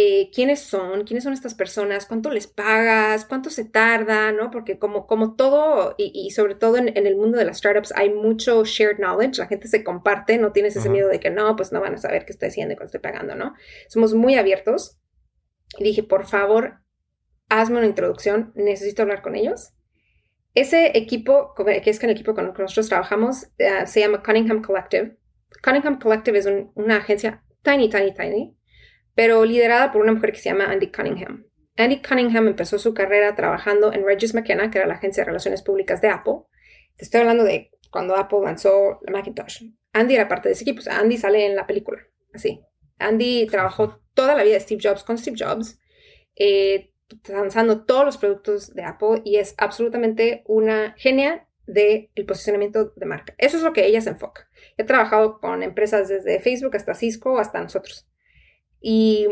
Eh, 0.00 0.30
quiénes 0.32 0.60
son, 0.60 1.02
quiénes 1.02 1.24
son 1.24 1.32
estas 1.32 1.56
personas, 1.56 2.06
cuánto 2.06 2.30
les 2.30 2.46
pagas, 2.46 3.24
cuánto 3.24 3.50
se 3.50 3.64
tarda, 3.64 4.30
¿no? 4.30 4.48
Porque 4.52 4.78
como, 4.78 5.08
como 5.08 5.34
todo, 5.34 5.96
y, 5.98 6.30
sobre 6.30 6.54
todo 6.54 6.76
en, 6.76 6.96
el 6.96 7.16
mundo 7.16 7.36
de 7.36 7.44
las 7.44 7.58
startups 7.58 7.92
hay 7.96 8.10
mucho 8.14 8.64
shared 8.64 8.98
knowledge, 8.98 9.40
la 9.40 9.48
gente 9.48 9.66
se 9.66 9.82
comparte, 9.82 10.38
no 10.38 10.52
tienes 10.52 10.76
ese 10.76 10.88
miedo 10.88 11.08
de 11.08 11.18
que 11.18 11.30
no, 11.30 11.56
pues 11.56 11.72
no 11.72 11.80
van 11.80 11.94
a 11.94 11.98
saber 11.98 12.24
qué 12.26 12.32
estoy 12.32 12.50
haciendo 12.50 12.74
y 12.74 12.76
cuánto 12.76 12.96
estoy 12.96 13.10
pagando, 13.10 13.34
¿no? 13.34 13.54
Somos 13.88 14.14
muy 14.14 14.36
abiertos. 14.36 15.00
Y 15.78 15.82
dije, 15.82 16.04
por 16.04 16.26
favor, 16.26 16.78
hazme 17.48 17.78
una 17.78 17.86
introducción, 17.86 18.52
necesito 18.54 19.02
hablar 19.02 19.20
con 19.20 19.34
ellos. 19.34 19.72
Ese 20.54 20.96
equipo, 20.96 21.54
que 21.56 21.82
es 21.84 22.02
el 22.04 22.10
equipo 22.10 22.34
con 22.34 22.46
el 22.46 22.52
que 22.52 22.62
nosotros 22.62 22.88
trabajamos, 22.88 23.48
eh, 23.58 23.84
se 23.86 23.98
llama 23.98 24.22
Cunningham 24.22 24.62
Collective. 24.62 25.18
Cunningham 25.60 25.98
Collective 25.98 26.38
es 26.38 26.48
una 26.76 26.98
agencia 26.98 27.42
tiny, 27.64 27.90
tiny, 27.90 28.14
tiny 28.14 28.57
pero 29.18 29.44
liderada 29.44 29.90
por 29.90 30.00
una 30.02 30.12
mujer 30.12 30.30
que 30.30 30.38
se 30.38 30.48
llama 30.48 30.70
Andy 30.70 30.92
Cunningham. 30.92 31.44
Andy 31.76 32.00
Cunningham 32.02 32.46
empezó 32.46 32.78
su 32.78 32.94
carrera 32.94 33.34
trabajando 33.34 33.92
en 33.92 34.04
Regis 34.04 34.32
McKenna, 34.32 34.70
que 34.70 34.78
era 34.78 34.86
la 34.86 34.94
agencia 34.94 35.22
de 35.22 35.26
relaciones 35.26 35.60
públicas 35.62 36.00
de 36.00 36.06
Apple. 36.06 36.34
Te 36.96 37.04
estoy 37.04 37.22
hablando 37.22 37.42
de 37.42 37.72
cuando 37.90 38.14
Apple 38.14 38.38
lanzó 38.44 39.00
la 39.02 39.10
Macintosh. 39.10 39.64
Andy 39.92 40.14
era 40.14 40.28
parte 40.28 40.48
de 40.48 40.52
ese 40.52 40.62
equipo, 40.62 40.78
o 40.78 40.82
sea, 40.82 41.00
Andy 41.00 41.16
sale 41.16 41.46
en 41.46 41.56
la 41.56 41.66
película, 41.66 42.00
así. 42.32 42.60
Andy 43.00 43.48
trabajó 43.48 44.00
toda 44.14 44.36
la 44.36 44.44
vida 44.44 44.54
de 44.54 44.60
Steve 44.60 44.80
Jobs 44.80 45.02
con 45.02 45.18
Steve 45.18 45.36
Jobs, 45.36 45.80
eh, 46.36 46.92
lanzando 47.28 47.86
todos 47.86 48.04
los 48.04 48.18
productos 48.18 48.72
de 48.72 48.84
Apple 48.84 49.22
y 49.24 49.38
es 49.38 49.56
absolutamente 49.58 50.44
una 50.46 50.94
genia 50.96 51.48
del 51.66 52.08
posicionamiento 52.24 52.92
de 52.94 53.06
marca. 53.06 53.34
Eso 53.36 53.56
es 53.56 53.64
lo 53.64 53.72
que 53.72 53.84
ella 53.84 54.00
se 54.00 54.10
enfoca. 54.10 54.48
He 54.76 54.84
trabajado 54.84 55.40
con 55.40 55.64
empresas 55.64 56.06
desde 56.06 56.38
Facebook 56.38 56.76
hasta 56.76 56.94
Cisco, 56.94 57.40
hasta 57.40 57.60
nosotros. 57.60 58.07
Y 58.80 59.26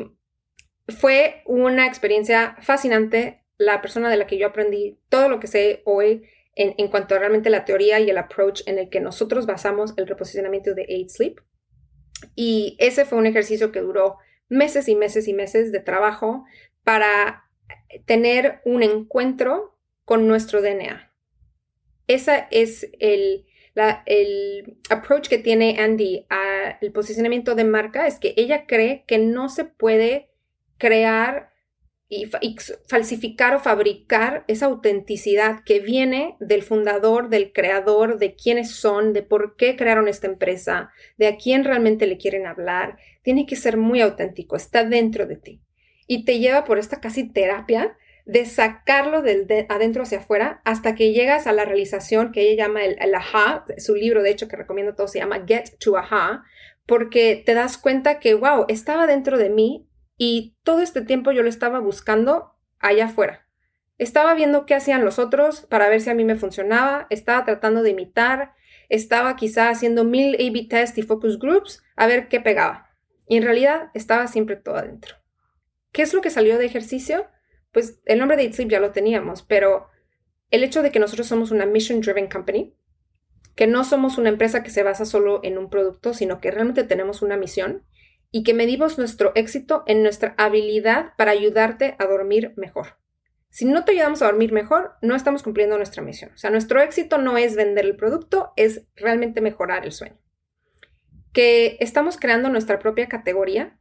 fue 0.88 1.42
una 1.46 1.86
experiencia 1.86 2.56
fascinante, 2.62 3.44
la 3.58 3.80
persona 3.80 4.10
de 4.10 4.16
la 4.16 4.26
que 4.26 4.38
yo 4.38 4.46
aprendí 4.46 4.98
todo 5.08 5.28
lo 5.28 5.40
que 5.40 5.46
sé 5.46 5.82
hoy 5.84 6.24
en, 6.54 6.88
cuanto 6.88 7.14
a 7.14 7.18
realmente 7.18 7.50
la 7.50 7.64
teoría 7.64 8.00
y 8.00 8.08
el 8.08 8.16
approach 8.16 8.62
en 8.66 8.78
el 8.78 8.88
que 8.88 9.00
nosotros 9.00 9.46
basamos 9.46 9.92
el 9.96 10.06
reposicionamiento 10.06 10.74
de 10.74 10.86
Aid 10.88 11.08
Sleep. 11.08 11.40
Y 12.34 12.76
ese 12.78 13.04
fue 13.04 13.18
un 13.18 13.26
ejercicio 13.26 13.72
que 13.72 13.80
duró 13.80 14.16
meses 14.48 14.88
y 14.88 14.94
meses 14.94 15.28
y 15.28 15.34
meses 15.34 15.70
de 15.70 15.80
trabajo 15.80 16.44
para 16.82 17.44
tener 18.06 18.60
un 18.64 18.82
encuentro 18.82 19.78
con 20.04 20.26
nuestro 20.26 20.62
DNA. 20.62 21.12
Ese 22.06 22.46
es 22.50 22.88
el, 23.00 23.46
el 24.06 24.78
approach 24.90 25.28
que 25.28 25.38
tiene 25.38 25.76
Andy 25.78 26.26
al 26.28 26.92
posicionamiento 26.92 27.54
de 27.54 27.64
marca 27.64 28.06
es 28.06 28.18
que 28.18 28.34
ella 28.36 28.66
cree 28.66 29.04
que 29.06 29.18
no 29.18 29.48
se 29.48 29.64
puede 29.64 30.30
crear 30.78 31.52
y, 32.08 32.30
falsificar 32.88 33.54
o 33.54 33.60
fabricar 33.60 34.44
esa 34.46 34.66
autenticidad 34.66 35.62
que 35.64 35.80
viene 35.80 36.36
del 36.40 36.62
fundador, 36.62 37.28
del 37.28 37.52
creador, 37.52 38.18
de 38.18 38.34
quiénes 38.34 38.70
son, 38.70 39.12
de 39.12 39.22
por 39.22 39.56
qué 39.56 39.76
crearon 39.76 40.08
esta 40.08 40.26
empresa, 40.26 40.90
de 41.16 41.26
a 41.26 41.36
quién 41.36 41.64
realmente 41.64 42.06
le 42.06 42.16
quieren 42.16 42.46
hablar. 42.46 42.98
Tiene 43.22 43.46
que 43.46 43.56
ser 43.56 43.76
muy 43.76 44.00
auténtico, 44.00 44.56
está 44.56 44.84
dentro 44.84 45.26
de 45.26 45.36
ti. 45.36 45.62
Y 46.06 46.24
te 46.24 46.38
lleva 46.38 46.64
por 46.64 46.78
esta 46.78 47.00
casi 47.00 47.28
terapia 47.28 47.96
de 48.26 48.44
sacarlo 48.44 49.22
del 49.22 49.46
de 49.46 49.66
adentro 49.68 50.02
hacia 50.02 50.18
afuera 50.18 50.60
hasta 50.64 50.94
que 50.94 51.12
llegas 51.12 51.46
a 51.46 51.52
la 51.52 51.64
realización 51.64 52.32
que 52.32 52.42
ella 52.42 52.64
llama 52.64 52.84
el, 52.84 52.96
el 53.00 53.14
aha, 53.14 53.64
su 53.78 53.94
libro 53.94 54.22
de 54.22 54.30
hecho 54.30 54.48
que 54.48 54.56
recomiendo 54.56 54.94
todo 54.94 55.06
se 55.08 55.20
llama 55.20 55.44
Get 55.46 55.78
to 55.78 55.96
Aha, 55.96 56.44
porque 56.86 57.42
te 57.46 57.54
das 57.54 57.78
cuenta 57.78 58.18
que, 58.18 58.34
wow, 58.34 58.66
estaba 58.68 59.06
dentro 59.06 59.38
de 59.38 59.48
mí 59.48 59.88
y 60.18 60.56
todo 60.64 60.80
este 60.80 61.02
tiempo 61.02 61.30
yo 61.30 61.42
lo 61.42 61.48
estaba 61.48 61.78
buscando 61.78 62.54
allá 62.80 63.06
afuera. 63.06 63.46
Estaba 63.98 64.34
viendo 64.34 64.66
qué 64.66 64.74
hacían 64.74 65.04
los 65.04 65.18
otros 65.18 65.62
para 65.62 65.88
ver 65.88 66.00
si 66.00 66.10
a 66.10 66.14
mí 66.14 66.24
me 66.24 66.36
funcionaba, 66.36 67.06
estaba 67.10 67.44
tratando 67.44 67.82
de 67.82 67.90
imitar, 67.90 68.54
estaba 68.88 69.36
quizá 69.36 69.70
haciendo 69.70 70.04
mil 70.04 70.34
A-B 70.34 70.66
tests 70.68 70.98
y 70.98 71.02
focus 71.02 71.38
groups 71.38 71.82
a 71.96 72.06
ver 72.06 72.28
qué 72.28 72.40
pegaba. 72.40 72.90
Y 73.28 73.36
en 73.36 73.44
realidad 73.44 73.90
estaba 73.94 74.26
siempre 74.26 74.56
todo 74.56 74.76
adentro. 74.76 75.16
¿Qué 75.92 76.02
es 76.02 76.12
lo 76.12 76.20
que 76.20 76.30
salió 76.30 76.58
de 76.58 76.66
ejercicio? 76.66 77.26
Pues 77.76 78.00
el 78.06 78.18
nombre 78.18 78.38
de 78.38 78.44
Eat 78.44 78.54
Sleep 78.54 78.70
ya 78.70 78.80
lo 78.80 78.92
teníamos, 78.92 79.42
pero 79.42 79.88
el 80.50 80.64
hecho 80.64 80.80
de 80.80 80.90
que 80.90 80.98
nosotros 80.98 81.26
somos 81.26 81.50
una 81.50 81.66
mission 81.66 82.00
driven 82.00 82.26
company, 82.26 82.74
que 83.54 83.66
no 83.66 83.84
somos 83.84 84.16
una 84.16 84.30
empresa 84.30 84.62
que 84.62 84.70
se 84.70 84.82
basa 84.82 85.04
solo 85.04 85.40
en 85.42 85.58
un 85.58 85.68
producto, 85.68 86.14
sino 86.14 86.40
que 86.40 86.50
realmente 86.50 86.84
tenemos 86.84 87.20
una 87.20 87.36
misión 87.36 87.84
y 88.30 88.44
que 88.44 88.54
medimos 88.54 88.96
nuestro 88.96 89.32
éxito 89.34 89.84
en 89.86 90.02
nuestra 90.02 90.34
habilidad 90.38 91.12
para 91.18 91.32
ayudarte 91.32 91.96
a 91.98 92.06
dormir 92.06 92.54
mejor. 92.56 92.96
Si 93.50 93.66
no 93.66 93.84
te 93.84 93.92
ayudamos 93.92 94.22
a 94.22 94.26
dormir 94.28 94.52
mejor, 94.52 94.94
no 95.02 95.14
estamos 95.14 95.42
cumpliendo 95.42 95.76
nuestra 95.76 96.02
misión. 96.02 96.30
O 96.32 96.38
sea, 96.38 96.48
nuestro 96.48 96.80
éxito 96.80 97.18
no 97.18 97.36
es 97.36 97.56
vender 97.56 97.84
el 97.84 97.96
producto, 97.96 98.54
es 98.56 98.86
realmente 98.94 99.42
mejorar 99.42 99.84
el 99.84 99.92
sueño. 99.92 100.16
Que 101.34 101.76
estamos 101.80 102.16
creando 102.16 102.48
nuestra 102.48 102.78
propia 102.78 103.06
categoría 103.06 103.78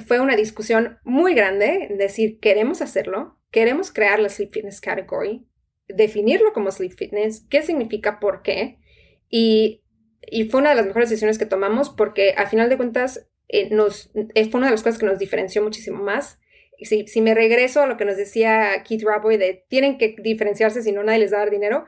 fue 0.00 0.20
una 0.20 0.36
discusión 0.36 0.98
muy 1.04 1.34
grande, 1.34 1.88
decir, 1.96 2.38
queremos 2.40 2.82
hacerlo, 2.82 3.38
queremos 3.50 3.92
crear 3.92 4.18
la 4.18 4.28
Sleep 4.28 4.52
Fitness 4.52 4.80
Category, 4.80 5.46
definirlo 5.88 6.52
como 6.52 6.70
Sleep 6.70 6.92
Fitness, 6.96 7.46
qué 7.48 7.62
significa, 7.62 8.18
por 8.18 8.42
qué. 8.42 8.78
Y, 9.28 9.80
fue 10.50 10.60
una 10.60 10.70
de 10.70 10.76
las 10.76 10.86
mejores 10.86 11.10
decisiones 11.10 11.38
que 11.38 11.44
tomamos 11.44 11.90
porque 11.90 12.32
al 12.36 12.48
final 12.48 12.70
de 12.70 12.78
cuentas 12.78 13.28
eh, 13.48 13.68
nos, 13.68 14.10
fue 14.10 14.54
una 14.54 14.66
de 14.66 14.72
las 14.72 14.82
cosas 14.82 14.98
que 14.98 15.04
nos 15.04 15.18
diferenció 15.18 15.62
muchísimo 15.62 16.02
más. 16.02 16.40
Si, 16.80 17.06
si 17.06 17.20
me 17.20 17.34
regreso 17.34 17.82
a 17.82 17.86
lo 17.86 17.98
que 17.98 18.06
nos 18.06 18.16
decía 18.16 18.82
Keith 18.84 19.04
Raboy 19.04 19.36
de 19.36 19.64
tienen 19.68 19.98
que 19.98 20.16
diferenciarse 20.18 20.82
si 20.82 20.92
no 20.92 21.04
nadie 21.04 21.18
les 21.20 21.32
va 21.32 21.36
a 21.36 21.40
dar 21.40 21.50
dinero, 21.50 21.84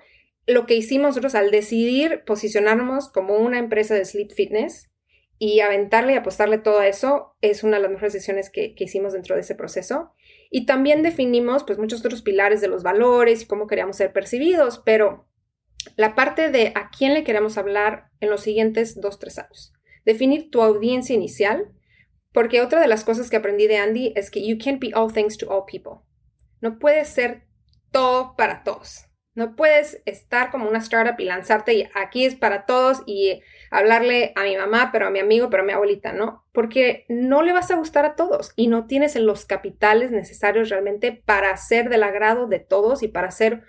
lo 0.46 0.66
que 0.66 0.74
hicimos 0.74 1.08
nosotros 1.08 1.34
al 1.34 1.50
decidir 1.50 2.24
posicionarnos 2.24 3.08
como 3.08 3.36
una 3.36 3.58
empresa 3.58 3.94
de 3.94 4.04
sleep 4.04 4.32
fitness 4.32 4.90
y 5.38 5.60
aventarle 5.60 6.14
y 6.14 6.16
apostarle 6.16 6.58
todo 6.58 6.78
a 6.78 6.86
eso 6.86 7.36
es 7.40 7.62
una 7.62 7.76
de 7.76 7.82
las 7.82 7.90
mejores 7.90 8.12
decisiones 8.14 8.50
que, 8.50 8.74
hicimos 8.78 9.12
dentro 9.12 9.34
de 9.34 9.42
ese 9.42 9.54
proceso. 9.54 10.12
Y 10.50 10.64
también 10.64 11.02
definimos 11.02 11.64
pues 11.64 11.78
muchos 11.78 12.00
otros 12.00 12.22
pilares 12.22 12.60
de 12.60 12.68
los 12.68 12.82
valores 12.82 13.42
y 13.42 13.46
cómo 13.46 13.66
queríamos 13.66 13.96
ser 13.96 14.12
percibidos, 14.12 14.82
pero 14.84 15.28
la 15.96 16.14
parte 16.14 16.50
de 16.50 16.72
a 16.74 16.90
quién 16.96 17.14
le 17.14 17.24
queremos 17.24 17.58
hablar 17.58 18.10
en 18.20 18.30
los 18.30 18.42
siguientes 18.42 19.00
dos, 19.00 19.18
tres 19.18 19.38
años. 19.38 19.72
Definir 20.04 20.50
tu 20.50 20.62
audiencia 20.62 21.14
inicial, 21.14 21.72
porque 22.32 22.60
otra 22.60 22.80
de 22.80 22.88
las 22.88 23.04
cosas 23.04 23.28
que 23.28 23.36
aprendí 23.36 23.66
de 23.66 23.76
Andy 23.76 24.12
es 24.16 24.30
que 24.30 24.46
you 24.46 24.56
can't 24.62 24.80
be 24.80 24.92
all 24.94 25.12
things 25.12 25.36
to 25.36 25.50
all 25.50 25.64
people. 25.70 26.04
No 26.60 26.78
puedes 26.78 27.08
ser 27.08 27.46
todo 27.90 28.34
para 28.36 28.62
todos. 28.62 29.06
No 29.36 29.54
puedes 29.54 30.02
estar 30.06 30.50
como 30.50 30.66
una 30.66 30.78
startup 30.78 31.20
y 31.20 31.24
lanzarte 31.26 31.74
y 31.74 31.88
aquí 31.94 32.24
es 32.24 32.34
para 32.34 32.64
todos 32.64 33.02
y 33.04 33.42
hablarle 33.70 34.32
a 34.34 34.44
mi 34.44 34.56
mamá, 34.56 34.88
pero 34.90 35.06
a 35.06 35.10
mi 35.10 35.18
amigo, 35.20 35.50
pero 35.50 35.62
a 35.62 35.66
mi 35.66 35.72
abuelita, 35.72 36.12
¿no? 36.12 36.44
Porque 36.52 37.04
no 37.10 37.42
le 37.42 37.52
vas 37.52 37.70
a 37.70 37.76
gustar 37.76 38.06
a 38.06 38.16
todos 38.16 38.54
y 38.56 38.66
no 38.66 38.86
tienes 38.86 39.14
los 39.16 39.44
capitales 39.44 40.10
necesarios 40.10 40.70
realmente 40.70 41.12
para 41.12 41.54
ser 41.58 41.90
del 41.90 42.02
agrado 42.02 42.46
de 42.46 42.60
todos 42.60 43.02
y 43.02 43.08
para 43.08 43.28
hacer 43.28 43.62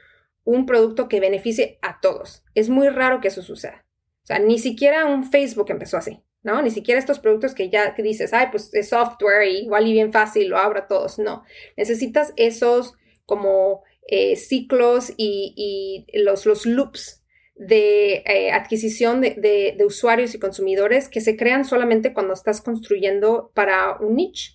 un 0.46 0.66
producto 0.66 1.10
que 1.10 1.20
beneficie 1.20 1.80
a 1.82 2.00
todos. 2.00 2.46
Es 2.56 2.70
muy 2.70 2.88
raro 2.88 3.20
que 3.20 3.28
eso 3.28 3.42
suceda. 3.42 3.86
O 4.24 4.28
sea, 4.28 4.40
ni 4.40 4.60
siquiera 4.60 5.06
un 5.06 5.26
Facebook 5.26 5.70
empezó 5.70 5.98
así, 5.98 6.24
¿no? 6.44 6.62
Ni 6.62 6.72
siquiera 6.72 6.98
estos 6.98 7.20
productos 7.20 7.54
que 7.54 7.70
ya 7.70 7.94
dices, 7.98 8.34
ay, 8.34 8.48
pues 8.52 8.74
es 8.74 8.88
software 8.88 9.46
y 9.50 9.58
igual 9.64 9.86
y 9.86 9.92
bien 9.92 10.14
fácil, 10.14 10.48
lo 10.48 10.58
abro 10.58 10.80
a 10.80 10.88
todos. 10.88 11.20
No, 11.20 11.44
necesitas 11.76 12.34
esos 12.38 12.94
como 13.26 13.84
eh, 14.10 14.38
ciclos 14.38 15.14
y, 15.18 16.06
los, 16.14 16.46
los, 16.46 16.66
loops 16.66 17.26
de 17.56 18.24
eh, 18.26 18.52
adquisición 18.54 19.20
de, 19.20 19.78
usuarios 19.86 20.34
y 20.34 20.40
consumidores 20.40 21.10
que 21.10 21.20
se 21.20 21.36
crean 21.36 21.66
solamente 21.66 22.14
cuando 22.14 22.34
estás 22.34 22.62
construyendo 22.62 23.52
para 23.54 23.98
un 23.98 24.16
niche. 24.16 24.54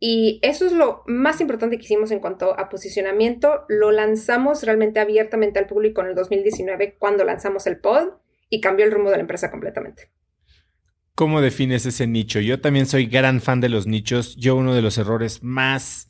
Y 0.00 0.38
eso 0.42 0.64
es 0.64 0.72
lo 0.72 1.02
más 1.06 1.42
importante 1.42 1.76
que 1.76 1.84
hicimos 1.84 2.10
en 2.10 2.20
cuanto 2.20 2.58
a 2.58 2.70
posicionamiento. 2.70 3.64
Lo 3.68 3.92
lanzamos 3.92 4.62
realmente 4.62 4.98
abiertamente 4.98 5.58
al 5.58 5.66
público 5.66 6.00
en 6.00 6.08
el 6.08 6.14
2019 6.14 6.96
cuando 6.98 7.24
lanzamos 7.24 7.66
el 7.66 7.78
pod 7.78 8.14
y 8.48 8.62
cambió 8.62 8.86
el 8.86 8.92
rumbo 8.92 9.10
de 9.10 9.16
la 9.16 9.22
empresa 9.22 9.50
completamente. 9.50 10.10
¿Cómo 11.14 11.42
defines 11.42 11.84
ese 11.84 12.06
nicho? 12.06 12.40
Yo 12.40 12.60
también 12.60 12.86
soy 12.86 13.06
gran 13.06 13.40
fan 13.42 13.60
de 13.60 13.68
los 13.68 13.86
nichos. 13.86 14.36
Yo 14.36 14.56
uno 14.56 14.74
de 14.74 14.82
los 14.82 14.96
errores 14.96 15.42
más... 15.42 16.08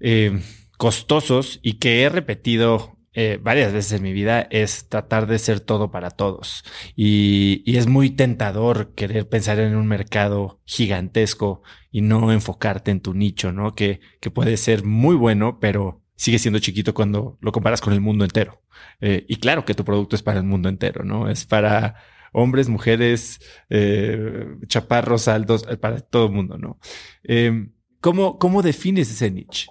Eh, 0.00 0.38
costosos 0.76 1.60
y 1.62 1.74
que 1.74 2.02
he 2.02 2.08
repetido 2.08 2.94
eh, 3.16 3.38
varias 3.40 3.72
veces 3.72 3.92
en 3.92 4.02
mi 4.02 4.12
vida 4.12 4.48
es 4.50 4.88
tratar 4.88 5.28
de 5.28 5.38
ser 5.38 5.60
todo 5.60 5.90
para 5.90 6.10
todos. 6.10 6.64
Y, 6.96 7.62
es 7.76 7.86
muy 7.86 8.10
tentador 8.10 8.92
querer 8.94 9.28
pensar 9.28 9.60
en 9.60 9.76
un 9.76 9.86
mercado 9.86 10.60
gigantesco 10.64 11.62
y 11.92 12.02
no 12.02 12.32
enfocarte 12.32 12.90
en 12.90 13.00
tu 13.00 13.14
nicho, 13.14 13.52
¿no? 13.52 13.74
Que, 13.74 14.00
que 14.20 14.30
puede 14.30 14.56
ser 14.56 14.84
muy 14.84 15.14
bueno, 15.14 15.58
pero 15.60 16.02
sigue 16.16 16.38
siendo 16.38 16.58
chiquito 16.58 16.92
cuando 16.94 17.38
lo 17.40 17.52
comparas 17.52 17.80
con 17.80 17.92
el 17.92 18.00
mundo 18.00 18.24
entero. 18.24 18.62
Eh, 19.00 19.24
y 19.28 19.36
claro 19.36 19.64
que 19.64 19.74
tu 19.74 19.84
producto 19.84 20.16
es 20.16 20.22
para 20.22 20.38
el 20.38 20.44
mundo 20.44 20.68
entero, 20.68 21.04
¿no? 21.04 21.28
Es 21.30 21.46
para 21.46 21.96
hombres, 22.32 22.68
mujeres, 22.68 23.40
eh, 23.70 24.46
chaparros, 24.66 25.28
altos, 25.28 25.64
para 25.80 26.00
todo 26.00 26.26
el 26.26 26.32
mundo, 26.32 26.58
¿no? 26.58 26.78
¿cómo, 28.00 28.38
¿Cómo 28.38 28.62
defines 28.62 29.10
ese 29.10 29.30
niche? 29.30 29.68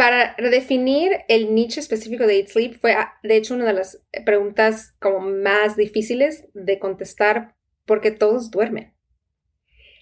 Para 0.00 0.34
redefinir 0.38 1.12
el 1.28 1.54
nicho 1.54 1.78
específico 1.78 2.26
de 2.26 2.38
Eat 2.38 2.48
Sleep 2.48 2.80
fue, 2.80 2.94
ah, 2.94 3.18
de 3.22 3.36
hecho, 3.36 3.52
una 3.52 3.66
de 3.66 3.74
las 3.74 4.02
preguntas 4.24 4.94
como 4.98 5.20
más 5.20 5.76
difíciles 5.76 6.48
de 6.54 6.78
contestar 6.78 7.54
porque 7.84 8.10
todos 8.10 8.50
duermen. 8.50 8.94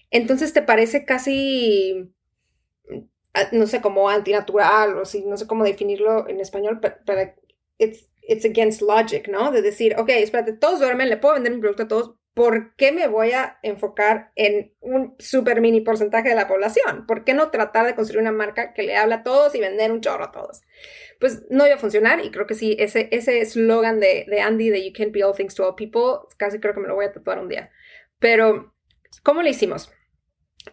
Entonces 0.09 0.53
te 0.53 0.61
parece 0.61 1.03
casi, 1.03 2.13
ah, 3.33 3.49
no 3.51 3.67
sé, 3.67 3.81
como 3.81 4.07
antinatural 4.07 4.97
o 4.99 5.03
si, 5.03 5.25
no 5.25 5.35
sé 5.35 5.47
cómo 5.47 5.65
definirlo 5.65 6.29
en 6.29 6.39
español, 6.39 6.79
pero, 6.79 7.33
it's, 7.77 8.07
it's 8.21 8.45
against 8.45 8.81
logic, 8.81 9.27
¿no? 9.27 9.51
De 9.51 9.61
decir, 9.61 9.95
ok, 9.97 10.11
espérate, 10.11 10.53
todos 10.53 10.79
duermen, 10.79 11.09
le 11.09 11.17
puedo 11.17 11.33
vender 11.33 11.53
mi 11.53 11.59
producto 11.59 11.83
a 11.83 11.87
todos, 11.89 12.15
¿por 12.39 12.73
qué 12.77 12.93
me 12.93 13.09
voy 13.09 13.33
a 13.33 13.59
enfocar 13.63 14.31
en 14.37 14.73
un 14.79 15.13
super 15.19 15.59
mini 15.59 15.81
porcentaje 15.81 16.29
de 16.29 16.35
la 16.35 16.47
población? 16.47 17.05
¿Por 17.05 17.25
qué 17.25 17.33
no 17.33 17.51
tratar 17.51 17.85
de 17.85 17.95
construir 17.95 18.21
una 18.21 18.31
marca 18.31 18.71
que 18.73 18.83
le 18.83 18.95
habla 18.95 19.15
a 19.15 19.23
todos 19.23 19.55
y 19.55 19.59
vender 19.59 19.91
un 19.91 19.99
chorro 19.99 20.23
a 20.23 20.31
todos? 20.31 20.61
Pues 21.19 21.43
no 21.49 21.65
iba 21.65 21.75
a 21.75 21.79
funcionar 21.79 22.23
y 22.23 22.31
creo 22.31 22.47
que 22.47 22.55
sí, 22.55 22.77
ese 22.79 23.09
eslogan 23.11 23.99
de, 23.99 24.25
de 24.29 24.39
Andy 24.39 24.69
de 24.69 24.85
You 24.85 24.93
can't 24.93 25.11
be 25.11 25.21
all 25.21 25.35
things 25.35 25.53
to 25.55 25.65
all 25.65 25.75
people, 25.75 26.29
casi 26.37 26.61
creo 26.61 26.73
que 26.73 26.79
me 26.79 26.87
lo 26.87 26.95
voy 26.95 27.07
a 27.07 27.11
tatuar 27.11 27.39
un 27.39 27.49
día. 27.49 27.71
Pero, 28.19 28.73
¿cómo 29.21 29.41
lo 29.41 29.49
hicimos? 29.49 29.91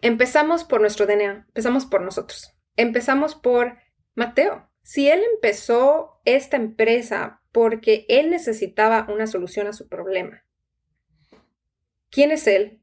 Empezamos 0.01 0.63
por 0.63 0.79
nuestro 0.79 1.05
DNA, 1.05 1.47
empezamos 1.49 1.85
por 1.85 1.99
nosotros, 1.99 2.55
empezamos 2.77 3.35
por 3.35 3.75
Mateo. 4.15 4.69
Si 4.83 5.09
él 5.09 5.21
empezó 5.33 6.21
esta 6.23 6.55
empresa 6.55 7.41
porque 7.51 8.05
él 8.07 8.29
necesitaba 8.29 9.05
una 9.09 9.27
solución 9.27 9.67
a 9.67 9.73
su 9.73 9.89
problema, 9.89 10.45
quién 12.09 12.31
es 12.31 12.47
él. 12.47 12.81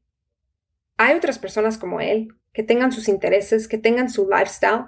Hay 0.97 1.15
otras 1.15 1.39
personas 1.39 1.77
como 1.77 1.99
él 2.01 2.29
que 2.53 2.63
tengan 2.63 2.91
sus 2.91 3.07
intereses, 3.07 3.67
que 3.67 3.77
tengan 3.77 4.09
su 4.09 4.29
lifestyle. 4.29 4.85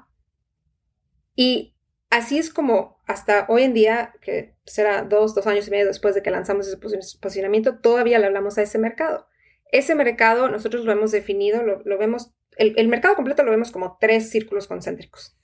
Y 1.36 1.76
así 2.10 2.38
es 2.38 2.52
como 2.52 2.98
hasta 3.06 3.46
hoy 3.50 3.64
en 3.64 3.74
día, 3.74 4.14
que 4.22 4.56
será 4.66 5.04
dos, 5.04 5.36
dos 5.36 5.48
años 5.48 5.68
y 5.68 5.72
medio 5.72 5.86
después 5.86 6.16
de 6.16 6.24
que 6.24 6.32
lanzamos 6.32 6.68
ese 6.68 6.78
posicionamiento, 6.78 7.80
todavía 7.80 8.20
le 8.20 8.26
hablamos 8.26 8.58
a 8.58 8.62
ese 8.62 8.78
mercado. 8.78 9.28
Ese 9.72 9.96
mercado 9.96 10.50
nosotros 10.50 10.86
lo 10.86 10.92
hemos 10.92 11.12
definido, 11.12 11.62
lo, 11.64 11.98
vemos, 11.98 12.34
el, 12.58 12.88
mercado 12.88 13.16
completo 13.16 13.44
lo 13.44 13.52
vemos 13.52 13.72
como 13.72 13.98
tres 14.00 14.30
círculos 14.30 14.68
concéntricos. 14.68 15.38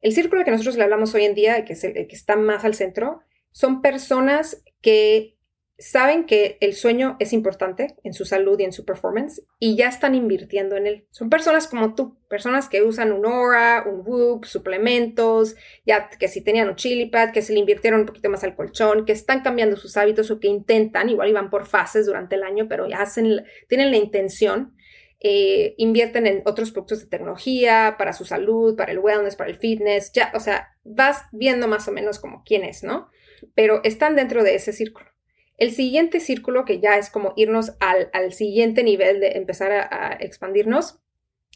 El 0.00 0.12
círculo 0.12 0.44
que 0.44 0.50
nosotros 0.50 0.76
le 0.76 0.84
hablamos 0.84 1.14
hoy 1.14 1.24
en 1.24 1.34
día, 1.34 1.64
que 1.64 1.74
es 1.74 1.84
el 1.84 1.94
que 1.94 2.16
está 2.16 2.36
más 2.36 2.64
al 2.64 2.74
centro, 2.74 3.22
son 3.50 3.82
personas 3.82 4.62
que 4.80 5.36
saben 5.80 6.26
que 6.26 6.58
el 6.60 6.74
sueño 6.74 7.16
es 7.20 7.32
importante 7.32 7.96
en 8.04 8.12
su 8.12 8.26
salud 8.26 8.60
y 8.60 8.64
en 8.64 8.72
su 8.72 8.84
performance 8.84 9.42
y 9.58 9.76
ya 9.76 9.88
están 9.88 10.14
invirtiendo 10.14 10.76
en 10.76 10.86
él. 10.86 11.06
Son 11.10 11.30
personas 11.30 11.66
como 11.66 11.94
tú, 11.94 12.18
personas 12.28 12.68
que 12.68 12.82
usan 12.82 13.12
un 13.12 13.24
Aura, 13.24 13.84
un 13.86 14.02
Whoop, 14.06 14.44
suplementos, 14.44 15.56
ya 15.86 16.10
que 16.10 16.28
si 16.28 16.42
tenían 16.42 16.68
un 16.68 16.76
chili 16.76 17.06
pad, 17.06 17.32
que 17.32 17.40
se 17.40 17.54
le 17.54 17.60
invirtieron 17.60 18.00
un 18.00 18.06
poquito 18.06 18.28
más 18.28 18.44
al 18.44 18.54
colchón, 18.54 19.06
que 19.06 19.12
están 19.12 19.40
cambiando 19.40 19.76
sus 19.76 19.96
hábitos 19.96 20.30
o 20.30 20.38
que 20.38 20.48
intentan, 20.48 21.08
igual 21.08 21.30
iban 21.30 21.48
por 21.48 21.66
fases 21.66 22.04
durante 22.04 22.36
el 22.36 22.42
año, 22.42 22.66
pero 22.68 22.86
ya 22.86 23.00
hacen, 23.00 23.42
tienen 23.66 23.90
la 23.90 23.96
intención. 23.96 24.74
Eh, 25.22 25.74
invierten 25.76 26.26
en 26.26 26.42
otros 26.46 26.70
productos 26.70 27.00
de 27.00 27.06
tecnología 27.06 27.96
para 27.98 28.14
su 28.14 28.24
salud, 28.24 28.74
para 28.74 28.92
el 28.92 29.00
wellness, 29.00 29.36
para 29.36 29.50
el 29.50 29.58
fitness, 29.58 30.12
ya, 30.14 30.32
o 30.34 30.40
sea, 30.40 30.68
vas 30.82 31.24
viendo 31.30 31.68
más 31.68 31.86
o 31.88 31.92
menos 31.92 32.18
como 32.18 32.42
quién 32.42 32.64
es, 32.64 32.82
¿no? 32.82 33.10
Pero 33.54 33.82
están 33.84 34.16
dentro 34.16 34.42
de 34.42 34.54
ese 34.54 34.72
círculo. 34.72 35.09
El 35.60 35.72
siguiente 35.72 36.20
círculo, 36.20 36.64
que 36.64 36.80
ya 36.80 36.96
es 36.96 37.10
como 37.10 37.34
irnos 37.36 37.74
al, 37.80 38.32
siguiente 38.32 38.82
nivel 38.82 39.20
de 39.20 39.32
empezar 39.32 39.70
a, 39.70 40.16
expandirnos, 40.18 40.98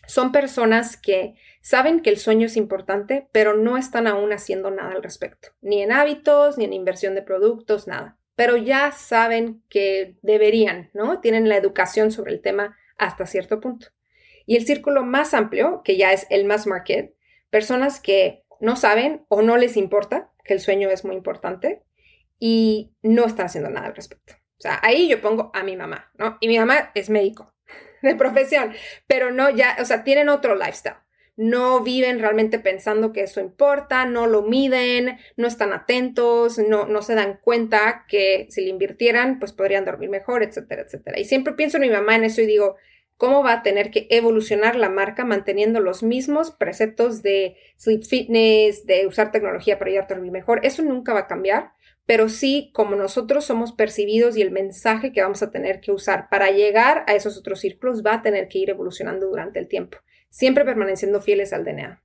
son 0.07 0.31
personas 0.31 0.99
que 0.99 1.37
saben 1.63 2.01
que 2.01 2.11
el 2.11 2.19
sueño 2.19 2.45
es 2.45 2.59
importante, 2.59 3.29
pero 3.33 3.57
no 3.57 3.79
están 3.79 4.07
aún 4.07 4.31
haciendo 4.35 4.71
nada 4.71 4.93
al 4.93 5.03
respecto, 5.03 5.49
ni 5.63 5.83
en 5.83 5.91
hábitos, 5.91 6.59
ni 6.59 6.67
en 6.67 6.75
inversión 6.75 7.15
de 7.15 7.23
productos, 7.23 7.89
nada. 7.89 8.19
Pero 8.37 8.59
ya 8.59 8.93
saben 8.93 9.63
que 9.71 10.19
deberían, 10.21 10.91
¿no? 10.93 11.21
Tienen 11.21 11.49
la 11.49 11.57
educación 11.57 12.13
sobre 12.13 12.35
el 12.35 12.43
tema 12.43 12.77
hasta 12.99 13.25
cierto 13.25 13.59
punto. 13.59 13.87
Y 14.45 14.57
el 14.57 14.67
círculo 14.67 15.03
más 15.03 15.33
amplio, 15.33 15.81
que 15.83 15.97
ya 15.97 16.13
es 16.13 16.27
el 16.29 16.45
más 16.45 16.67
market, 16.67 17.15
personas 17.49 18.01
que 18.01 18.45
no 18.61 18.77
saben 18.77 19.25
o 19.29 19.41
no 19.41 19.57
les 19.57 19.79
importa 19.79 20.31
que 20.45 20.53
el 20.53 20.61
sueño 20.61 20.91
es 20.91 21.07
muy 21.07 21.17
importante, 21.17 21.84
y 22.39 22.93
no 23.03 23.27
está 23.27 23.45
haciendo 23.45 23.71
nada 23.71 23.87
al 23.87 23.97
respecto. 23.97 24.35
O 24.59 24.61
sea, 24.61 24.79
ahí 24.83 25.09
yo 25.09 25.21
pongo 25.21 25.51
a 25.55 25.63
mi 25.63 25.77
mamá, 25.77 26.11
¿no? 26.17 26.39
Y 26.41 26.49
mi 26.49 26.59
mamá 26.59 26.91
es 26.95 27.11
médico 27.11 27.55
de 28.03 28.15
profesión, 28.15 28.73
pero 29.07 29.31
no 29.31 29.51
ya, 29.51 29.77
o 29.81 29.85
sea, 29.85 30.05
tienen 30.05 30.29
otro 30.29 30.55
lifestyle. 30.55 30.97
No 31.37 31.81
viven 31.81 32.21
realmente 32.21 32.61
pensando 32.61 33.13
que 33.13 33.23
eso 33.23 33.41
importa, 33.41 34.05
no 34.05 34.29
lo 34.29 34.43
miden, 34.43 35.19
no 35.37 35.49
están 35.49 35.73
atentos, 35.73 36.59
no, 36.59 36.87
no 36.87 37.03
se 37.03 37.17
dan 37.17 37.41
cuenta 37.43 38.05
que 38.09 38.47
si 38.51 38.63
le 38.63 38.71
invirtieran, 38.71 39.41
pues 39.41 39.53
podrían 39.53 39.85
dormir 39.85 40.11
mejor, 40.11 40.45
etcétera, 40.45 40.83
etcétera. 40.83 41.19
Y 41.19 41.25
siempre 41.25 41.55
pienso 41.55 41.79
en 41.79 41.83
mi 41.83 41.91
mamá 41.91 42.15
en 42.15 42.23
eso 42.23 42.41
y 42.41 42.47
digo, 42.47 42.77
¿cómo 43.17 43.43
va 43.43 43.53
a 43.55 43.63
tener 43.63 43.91
que 43.91 44.07
evolucionar 44.11 44.77
la 44.77 44.91
marca 44.91 45.25
manteniendo 45.25 45.81
los 45.81 46.05
mismos 46.05 46.53
preceptos 46.53 47.23
de 47.23 47.57
sleep 47.79 48.05
fitness, 48.05 48.87
de 48.87 49.07
usar 49.09 49.33
tecnología 49.33 49.79
para 49.79 49.91
ayudarte 49.91 50.15
a 50.15 50.17
dormir 50.17 50.33
mejor? 50.33 50.61
Eso 50.65 50.83
nunca 50.83 51.13
va 51.15 51.21
a 51.21 51.27
cambiar 51.27 51.73
pero 52.07 52.29
sí 52.29 52.71
como 52.75 52.97
nosotros 52.97 53.45
somos 53.45 53.73
percibidos 53.73 54.37
y 54.37 54.43
el 54.43 54.51
mensaje 54.51 55.13
que 55.13 55.23
vamos 55.23 55.43
a 55.43 55.51
tener 55.51 55.81
que 55.81 55.93
usar 55.93 56.29
para 56.29 56.51
llegar 56.51 57.05
a 57.07 57.15
esos 57.15 57.37
otros 57.37 57.61
círculos 57.61 58.03
va 58.05 58.15
a 58.15 58.23
tener 58.23 58.49
que 58.49 58.59
ir 58.59 58.71
evolucionando 58.71 59.27
durante 59.27 59.59
el 59.59 59.69
tiempo, 59.69 59.99
siempre 60.29 60.65
permaneciendo 60.65 61.21
fieles 61.21 61.53
al 61.53 61.65
DNA. 61.65 62.03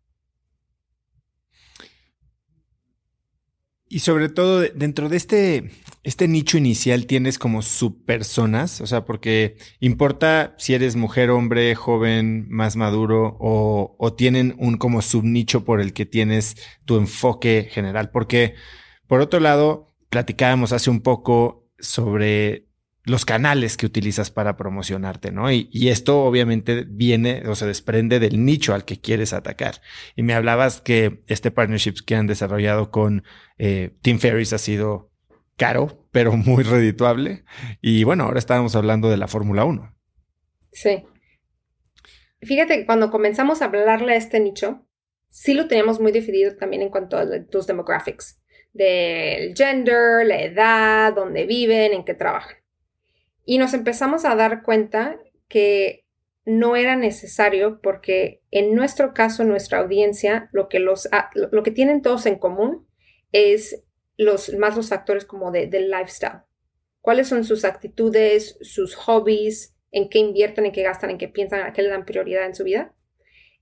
Y 3.92 4.00
sobre 4.00 4.30
todo 4.30 4.62
dentro 4.62 5.10
de 5.10 5.18
este, 5.18 5.72
este 6.04 6.28
nicho 6.28 6.60
inicial 6.60 7.08
tienes 7.08 7.40
como 7.40 7.64
subpersonas, 7.64 8.82
o 8.82 8.88
sea, 8.88 9.04
porque 9.04 9.58
importa 9.80 10.54
si 10.60 10.76
eres 10.76 10.96
mujer, 10.96 11.32
hombre, 11.32 11.74
joven, 11.74 12.46
más 12.50 12.76
maduro 12.76 13.36
o, 13.40 13.96
o 13.98 14.14
tienen 14.14 14.56
un 14.60 14.78
como 14.78 15.02
subnicho 15.02 15.66
por 15.66 15.82
el 15.82 15.94
que 15.94 16.06
tienes 16.06 16.56
tu 16.86 16.98
enfoque 16.98 17.68
general, 17.72 18.12
porque 18.12 18.54
por 19.10 19.22
otro 19.22 19.40
lado, 19.40 19.88
platicábamos 20.10 20.74
hace 20.74 20.90
un 20.90 21.02
poco 21.02 21.68
sobre 21.80 22.70
los 23.06 23.26
canales 23.26 23.78
que 23.78 23.86
utilizas 23.86 24.30
para 24.30 24.56
promocionarte, 24.56 25.32
¿no? 25.32 25.52
Y, 25.52 25.90
esto 25.90 26.24
obviamente 26.24 26.86
viene 26.88 27.44
o 27.48 27.56
se 27.56 27.66
desprende 27.66 28.20
del 28.20 28.46
nicho 28.46 28.74
al 28.74 28.86
que 28.86 29.00
quieres 29.00 29.34
atacar. 29.34 29.82
Y 30.16 30.24
me 30.24 30.34
hablabas 30.34 30.82
que 30.82 31.24
este 31.28 31.50
partnership 31.50 31.96
que 32.06 32.16
han 32.16 32.28
desarrollado 32.28 32.92
con 32.92 33.24
eh, 33.58 33.98
Tim 34.02 34.20
Ferriss 34.20 34.54
ha 34.54 34.58
sido 34.58 35.12
caro, 35.58 36.08
pero 36.12 36.34
muy 36.34 36.64
redituable. 36.64 37.46
Y 37.82 38.04
bueno, 38.04 38.26
ahora 38.26 38.40
estábamos 38.40 38.76
hablando 38.76 39.10
de 39.10 39.18
la 39.18 39.28
Fórmula 39.28 39.66
1. 39.66 39.96
Sí. 40.72 41.04
Fíjate 42.42 42.78
que 42.78 42.86
cuando 42.86 43.10
comenzamos 43.10 43.62
a 43.62 43.66
hablarle 43.66 44.14
a 44.14 44.18
este 44.18 44.40
nicho, 44.40 44.86
sí 45.30 45.54
lo 45.54 45.68
teníamos 45.68 46.00
muy 46.00 46.12
definido 46.12 46.56
también 46.56 46.84
en 46.84 46.90
cuanto 46.90 47.18
a 47.18 47.26
tus 47.50 47.66
demographics 47.66 48.39
del 48.80 49.54
gender, 49.56 50.26
la 50.26 50.42
edad, 50.42 51.14
dónde 51.14 51.46
viven, 51.46 51.92
en 51.92 52.06
qué 52.06 52.14
trabajan. 52.14 52.56
Y 53.44 53.58
nos 53.58 53.74
empezamos 53.74 54.24
a 54.24 54.36
dar 54.36 54.64
cuenta 54.64 55.20
que 55.50 56.06
no 56.46 56.78
era 56.78 56.96
necesario 56.96 57.82
porque 57.82 58.42
en 58.52 58.74
nuestro 58.74 59.14
caso, 59.14 59.44
nuestra 59.44 59.80
audiencia, 59.80 60.50
lo 60.54 60.70
que, 60.70 60.80
los, 60.80 61.10
lo 61.52 61.62
que 61.62 61.72
tienen 61.72 62.02
todos 62.02 62.26
en 62.26 62.40
común 62.40 62.88
es 63.34 63.84
los, 64.16 64.54
más 64.54 64.78
los 64.78 64.90
factores 64.90 65.26
como 65.26 65.52
de, 65.52 65.68
del 65.68 65.92
lifestyle. 65.92 66.44
¿Cuáles 67.02 67.28
son 67.28 67.44
sus 67.44 67.66
actitudes, 67.66 68.58
sus 68.62 68.96
hobbies, 68.96 69.76
en 69.92 70.10
qué 70.10 70.20
invierten, 70.20 70.66
en 70.66 70.72
qué 70.72 70.84
gastan, 70.84 71.10
en 71.10 71.18
qué 71.18 71.28
piensan, 71.28 71.64
a 71.64 71.74
qué 71.74 71.82
le 71.82 71.90
dan 71.90 72.06
prioridad 72.06 72.46
en 72.46 72.56
su 72.56 72.64
vida? 72.64 72.94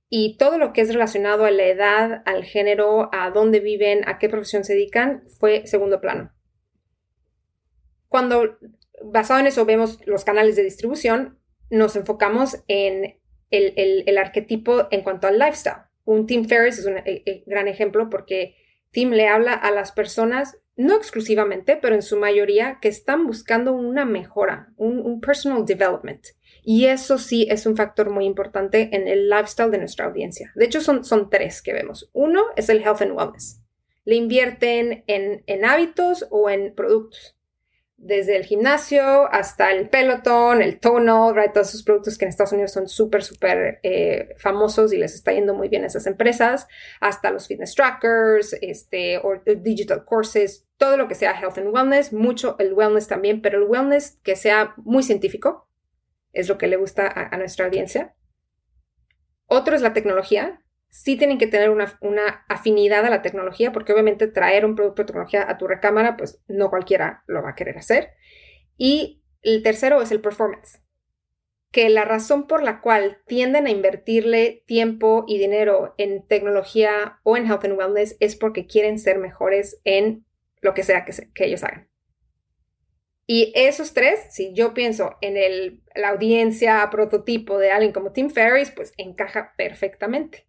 Y 0.09 0.37
todo 0.37 0.57
lo 0.57 0.73
que 0.73 0.81
es 0.81 0.93
relacionado 0.93 1.45
a 1.45 1.51
la 1.51 1.65
edad, 1.65 2.21
al 2.25 2.43
género, 2.43 3.09
a 3.13 3.29
dónde 3.31 3.59
viven, 3.59 4.07
a 4.07 4.19
qué 4.19 4.29
profesión 4.29 4.63
se 4.63 4.73
dedican, 4.73 5.23
fue 5.39 5.67
segundo 5.67 5.99
plano. 5.99 6.31
Cuando 8.07 8.57
basado 9.03 9.39
en 9.39 9.47
eso 9.47 9.65
vemos 9.65 9.99
los 10.05 10.23
canales 10.23 10.55
de 10.55 10.63
distribución, 10.63 11.39
nos 11.69 11.95
enfocamos 11.95 12.63
en 12.67 13.19
el, 13.49 14.17
arquetipo 14.17 14.87
en 14.91 15.01
cuanto 15.01 15.27
al 15.27 15.39
lifestyle. 15.39 15.83
Un 16.05 16.25
Tim 16.25 16.45
Ferriss 16.45 16.79
es 16.79 16.85
un 16.85 16.97
eh, 16.97 17.23
eh, 17.25 17.43
gran 17.45 17.67
ejemplo 17.67 18.09
porque 18.09 18.55
Tim 18.91 19.11
le 19.11 19.27
habla 19.27 19.53
a 19.53 19.71
las 19.71 19.91
personas, 19.91 20.57
no 20.75 20.95
exclusivamente, 20.95 21.75
pero 21.75 21.95
en 21.95 22.01
su 22.01 22.17
mayoría, 22.17 22.79
que 22.81 22.87
están 22.87 23.27
buscando 23.27 23.73
una 23.73 24.05
mejora, 24.05 24.73
un, 24.77 25.19
personal 25.19 25.65
development. 25.65 26.27
Y 26.69 26.87
eso 26.87 27.17
sí 27.17 27.47
es 27.49 27.65
un 27.65 27.77
factor 27.77 28.09
muy 28.09 28.25
importante 28.25 28.89
en 28.91 29.07
el 29.07 29.29
lifestyle 29.29 29.71
de 29.71 29.77
nuestra 29.77 30.05
audiencia. 30.05 30.51
De 30.53 30.65
hecho, 30.65 30.81
son, 30.81 31.05
son 31.05 31.29
tres 31.29 31.61
que 31.61 31.71
vemos. 31.71 32.09
Uno 32.11 32.43
es 32.57 32.67
el 32.67 32.81
health 32.81 33.01
and 33.01 33.13
wellness. 33.13 33.61
Le 34.03 34.15
invierten 34.15 35.05
en, 35.07 35.43
en 35.47 35.63
hábitos 35.63 36.27
o 36.29 36.49
en 36.49 36.75
productos 36.75 37.37
desde 37.95 38.35
el 38.35 38.43
gimnasio 38.43 39.31
hasta 39.31 39.71
el 39.71 39.87
Peloton, 39.87 40.61
el 40.61 40.81
Tono, 40.81 41.33
todos 41.53 41.69
esos 41.69 41.83
productos 41.83 42.17
que 42.17 42.25
en 42.25 42.29
Estados 42.29 42.51
Unidos 42.51 42.73
son 42.73 42.89
súper, 42.89 43.23
súper 43.23 43.79
eh, 43.83 44.35
famosos 44.37 44.91
y 44.91 44.97
les 44.97 45.15
está 45.15 45.31
yendo 45.31 45.53
muy 45.53 45.69
bien 45.69 45.85
a 45.85 45.87
esas 45.87 46.05
empresas, 46.05 46.67
hasta 46.99 47.31
los 47.31 47.47
fitness 47.47 47.75
trackers, 47.75 48.57
este, 48.59 49.19
o 49.19 49.41
digital 49.55 50.03
courses, 50.03 50.65
todo 50.75 50.97
lo 50.97 51.07
que 51.07 51.15
sea 51.15 51.31
health 51.31 51.59
and 51.59 51.73
wellness, 51.73 52.11
mucho 52.11 52.57
el 52.59 52.73
wellness 52.73 53.07
también, 53.07 53.41
pero 53.41 53.57
el 53.57 53.69
wellness 53.69 54.19
que 54.21 54.35
sea 54.35 54.73
muy 54.75 55.01
científico, 55.01 55.67
es 56.39 56.49
lo 56.49 56.57
que 56.57 56.67
le 56.67 56.77
gusta 56.77 57.07
a 57.07 57.37
nuestra 57.37 57.65
audiencia. 57.65 58.15
Otro 59.45 59.75
es 59.75 59.81
la 59.81 59.93
tecnología, 59.93 60.61
sí 60.89 61.15
tienen 61.15 61.37
que 61.37 61.47
tener 61.47 61.69
una, 61.69 62.45
afinidad 62.47 63.05
a 63.05 63.09
la 63.09 63.21
tecnología, 63.21 63.71
porque 63.71 63.93
obviamente 63.93 64.27
traer 64.27 64.65
un 64.65 64.75
producto 64.75 65.03
de 65.03 65.07
tecnología 65.07 65.49
a 65.49 65.57
tu 65.57 65.67
recámara, 65.67 66.17
pues 66.17 66.41
no 66.47 66.69
cualquiera 66.69 67.23
lo 67.27 67.41
va 67.41 67.51
a 67.51 67.55
querer 67.55 67.77
hacer. 67.77 68.11
Y 68.77 69.23
el 69.41 69.63
tercero 69.63 70.01
es 70.01 70.11
el 70.11 70.21
performance, 70.21 70.81
que 71.71 71.89
la 71.89 72.05
razón 72.05 72.47
por 72.47 72.63
la 72.63 72.81
cual 72.81 73.19
tienden 73.27 73.67
a 73.67 73.71
invertirle 73.71 74.63
tiempo 74.65 75.25
y 75.27 75.37
dinero 75.37 75.93
en 75.97 76.25
tecnología 76.25 77.19
o 77.23 77.37
en 77.37 77.45
health 77.45 77.65
and 77.65 77.77
wellness 77.77 78.17
es 78.19 78.35
porque 78.35 78.67
quieren 78.67 78.99
ser 78.99 79.19
mejores 79.19 79.79
en 79.83 80.25
lo 80.61 80.73
que 80.73 80.83
sea 80.83 81.05
que 81.05 81.45
ellos 81.45 81.63
hagan. 81.63 81.87
Y 83.29 83.51
esos 83.55 83.93
tres, 83.93 84.21
si 84.31 84.53
yo 84.53 84.73
pienso 84.73 85.17
en 85.19 85.35
el, 85.35 85.81
la 85.95 86.09
audiencia 86.09 86.89
prototipo 86.89 87.59
de 87.59 87.71
alguien 87.71 87.91
como 87.91 88.13
Tim 88.13 88.29
Ferriss, 88.29 88.71
pues 88.71 88.93
encaja 88.97 89.53
perfectamente. 89.57 90.47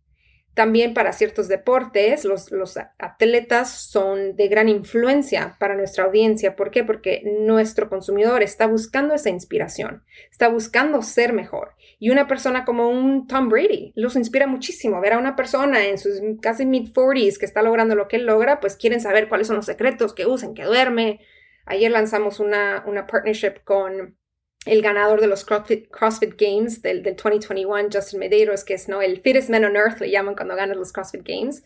También 0.54 0.92
para 0.92 1.12
ciertos 1.12 1.46
deportes, 1.46 2.24
los, 2.24 2.50
atletas 2.98 3.70
son 3.70 4.34
de 4.34 4.48
gran 4.48 4.68
influencia 4.68 5.56
para 5.60 5.76
nuestra 5.76 6.04
audiencia. 6.04 6.56
¿Por 6.56 6.72
qué? 6.72 6.82
Porque 6.82 7.22
nuestro 7.40 7.88
consumidor 7.88 8.42
está 8.42 8.66
buscando 8.66 9.14
esa 9.14 9.30
inspiración, 9.30 10.02
está 10.30 10.48
buscando 10.48 11.02
ser 11.02 11.32
mejor. 11.32 11.74
Y 12.00 12.10
una 12.10 12.26
persona 12.26 12.64
como 12.64 12.88
un 12.88 13.28
Tom 13.28 13.48
Brady 13.48 13.92
los 13.94 14.16
inspira 14.16 14.48
muchísimo. 14.48 15.00
Ver 15.00 15.12
a 15.12 15.18
una 15.18 15.36
persona 15.36 15.86
en 15.86 15.96
sus 15.96 16.20
casi 16.40 16.64
mid-40s 16.64 17.38
que 17.38 17.46
está 17.46 17.62
logrando 17.62 17.94
lo 17.94 18.08
que 18.08 18.16
él 18.16 18.26
logra, 18.26 18.58
pues 18.58 18.76
quieren 18.76 19.00
saber 19.00 19.28
cuáles 19.28 19.46
son 19.46 19.56
los 19.56 19.66
secretos 19.66 20.12
que 20.12 20.26
usan, 20.26 20.54
que 20.54 20.64
duerme. 20.64 21.20
Ayer 21.68 21.90
lanzamos 21.90 22.40
una, 22.40 22.82
una 22.86 23.06
partnership 23.06 23.62
con 23.64 24.16
el 24.64 24.82
ganador 24.82 25.20
de 25.20 25.26
los 25.26 25.44
CrossFit, 25.44 26.34
Games 26.38 26.82
del, 26.82 27.02
2021, 27.02 27.88
Justin 27.92 28.20
Medeiros, 28.20 28.64
que 28.64 28.74
es 28.74 28.88
¿no? 28.88 29.00
el 29.02 29.20
fittest 29.20 29.50
man 29.50 29.64
on 29.64 29.76
earth, 29.76 30.00
le 30.00 30.10
llaman 30.10 30.34
cuando 30.34 30.56
ganan 30.56 30.78
los 30.78 30.92
CrossFit 30.92 31.22
Games. 31.24 31.62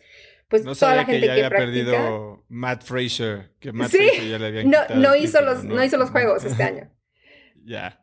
Pues 0.47 0.65
no 0.65 0.75
toda 0.75 0.95
la 0.95 1.05
gente 1.05 1.21
que, 1.21 1.25
ya 1.27 1.33
había 1.33 1.49
perdido 1.49 2.45
Matt 2.47 2.83
Fraser, 2.83 3.53
que 3.59 3.71
Matt 3.71 3.91
Fraser 3.91 4.29
ya 4.29 4.37
le 4.37 4.47
había 4.47 4.63
no, 4.63 4.77
no 4.95 5.15
hizo 5.15 5.41
los, 5.41 5.63
no, 5.63 5.83
hizo 5.83 5.97
los 5.97 6.11
juegos 6.11 6.43
este 6.43 6.61
año. 6.63 6.91
Ya. 7.63 8.02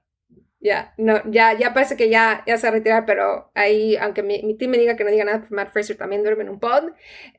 Ya, 0.62 0.92
no, 0.98 1.22
ya, 1.30 1.54
ya 1.54 1.72
parece 1.72 1.96
que 1.96 2.10
ya, 2.10 2.44
ya 2.46 2.58
se 2.58 2.66
va 2.66 2.68
a 2.68 2.72
retirar, 2.72 3.06
pero 3.06 3.50
ahí, 3.54 3.96
aunque 3.96 4.22
mi, 4.22 4.42
mi 4.42 4.54
team 4.54 4.70
me 4.70 4.78
diga 4.78 4.94
que 4.94 5.04
no 5.04 5.10
diga 5.10 5.24
nada, 5.24 5.38
pues 5.38 5.50
Matt 5.52 5.72
Fraser 5.72 5.96
también 5.96 6.22
duerme 6.22 6.42
en 6.42 6.50
un 6.50 6.60
pod. 6.60 6.90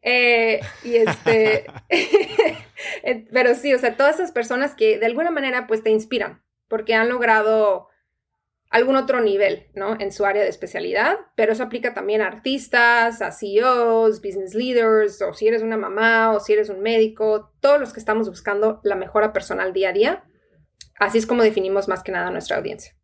Eh, 0.02 0.60
y 0.84 0.96
este, 0.96 1.66
pero 3.32 3.54
sí, 3.54 3.74
o 3.76 3.80
sea, 3.80 3.96
todas 3.96 4.16
esas 4.16 4.32
personas 4.32 4.74
que 4.74 4.98
de 4.98 5.06
alguna 5.06 5.30
manera 5.30 5.68
pues 5.68 5.84
te 5.84 5.92
inspiran, 5.92 6.42
porque 6.68 6.96
han 6.96 7.10
logrado 7.10 7.90
algún 8.72 8.96
otro 8.96 9.22
nivel, 9.22 9.68
¿no? 9.76 10.00
En 10.00 10.12
su 10.12 10.26
área 10.26 10.42
de 10.42 10.50
especialidad, 10.50 11.20
pero 11.36 11.52
eso 11.52 11.62
aplica 11.62 11.94
también 11.94 12.22
a 12.22 12.28
artistas, 12.28 13.22
a 13.22 13.32
CEOs, 13.32 14.22
business 14.22 14.56
leaders, 14.56 15.22
o 15.22 15.34
si 15.34 15.48
eres 15.48 15.62
una 15.62 15.78
mamá, 15.78 16.32
o 16.32 16.40
si 16.40 16.54
eres 16.54 16.70
un 16.70 16.82
médico, 16.82 17.52
todos 17.60 17.80
los 17.80 17.92
que 17.94 18.00
estamos 18.00 18.30
buscando 18.30 18.80
la 18.84 18.96
mejora 18.96 19.34
personal 19.34 19.74
día 19.74 19.90
a 19.90 19.94
día. 19.94 20.24
Así 20.98 21.18
es 21.18 21.28
como 21.28 21.44
definimos 21.44 21.90
más 21.90 22.02
que 22.02 22.14
nada 22.14 22.32
nuestra 22.32 22.58
audiencia. 22.58 22.96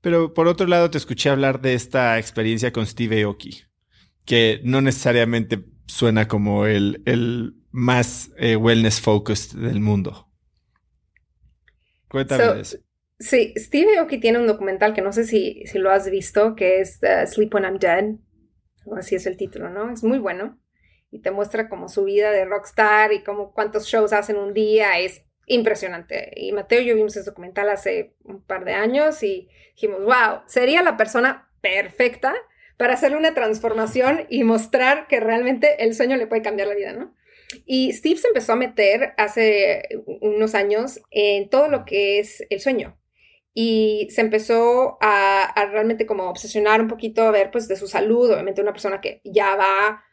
Pero 0.00 0.32
por 0.32 0.48
otro 0.48 0.66
lado, 0.66 0.90
te 0.90 0.98
escuché 0.98 1.30
hablar 1.30 1.60
de 1.60 1.74
esta 1.74 2.18
experiencia 2.18 2.72
con 2.72 2.86
Steve 2.86 3.22
Aoki, 3.22 3.62
que 4.24 4.60
no 4.64 4.80
necesariamente 4.80 5.64
suena 5.86 6.28
como 6.28 6.66
el, 6.66 7.02
el 7.04 7.54
más 7.70 8.30
eh, 8.38 8.56
wellness 8.56 9.00
focused 9.00 9.58
del 9.58 9.80
mundo. 9.80 10.28
Cuéntame 12.08 12.60
eso. 12.60 12.78
Sí, 13.18 13.52
Steve 13.56 13.98
Aoki 13.98 14.18
tiene 14.18 14.38
un 14.38 14.46
documental 14.46 14.94
que 14.94 15.02
no 15.02 15.12
sé 15.12 15.24
si, 15.24 15.62
si 15.66 15.78
lo 15.78 15.90
has 15.90 16.10
visto, 16.10 16.56
que 16.56 16.80
es 16.80 16.98
uh, 17.02 17.26
Sleep 17.26 17.54
When 17.54 17.64
I'm 17.64 17.78
Dead. 17.78 18.14
O 18.86 18.96
así 18.96 19.14
es 19.14 19.26
el 19.26 19.36
título, 19.36 19.68
¿no? 19.68 19.92
Es 19.92 20.02
muy 20.02 20.18
bueno. 20.18 20.58
Y 21.10 21.20
te 21.20 21.30
muestra 21.30 21.68
como 21.68 21.88
su 21.88 22.04
vida 22.04 22.30
de 22.30 22.46
rockstar 22.46 23.12
y 23.12 23.22
como 23.22 23.52
cuántos 23.52 23.86
shows 23.86 24.14
hacen 24.14 24.36
un 24.36 24.54
día. 24.54 24.98
Es 24.98 25.22
impresionante. 25.50 26.30
Y 26.36 26.52
Mateo 26.52 26.80
y 26.80 26.86
yo 26.86 26.94
vimos 26.94 27.16
ese 27.16 27.28
documental 27.28 27.68
hace 27.68 28.14
un 28.24 28.40
par 28.42 28.64
de 28.64 28.72
años 28.72 29.22
y 29.22 29.48
dijimos, 29.74 30.00
wow, 30.04 30.42
sería 30.46 30.82
la 30.82 30.96
persona 30.96 31.50
perfecta 31.60 32.34
para 32.76 32.94
hacerle 32.94 33.18
una 33.18 33.34
transformación 33.34 34.26
y 34.30 34.44
mostrar 34.44 35.08
que 35.08 35.18
realmente 35.18 35.84
el 35.84 35.94
sueño 35.94 36.16
le 36.16 36.28
puede 36.28 36.42
cambiar 36.42 36.68
la 36.68 36.76
vida, 36.76 36.92
¿no? 36.92 37.14
Y 37.66 37.92
Steve 37.92 38.16
se 38.16 38.28
empezó 38.28 38.52
a 38.52 38.56
meter 38.56 39.12
hace 39.16 39.88
unos 40.20 40.54
años 40.54 41.00
en 41.10 41.50
todo 41.50 41.68
lo 41.68 41.84
que 41.84 42.20
es 42.20 42.44
el 42.48 42.60
sueño. 42.60 42.96
Y 43.52 44.06
se 44.10 44.20
empezó 44.20 44.98
a, 45.00 45.52
realmente 45.72 46.06
como 46.06 46.30
obsesionar 46.30 46.80
un 46.80 46.86
poquito 46.86 47.22
a 47.22 47.32
ver 47.32 47.50
pues 47.50 47.66
de 47.66 47.74
su 47.74 47.88
salud, 47.88 48.30
obviamente 48.30 48.62
una 48.62 48.72
persona 48.72 49.00
que 49.00 49.20
ya 49.24 49.56
va 49.56 50.04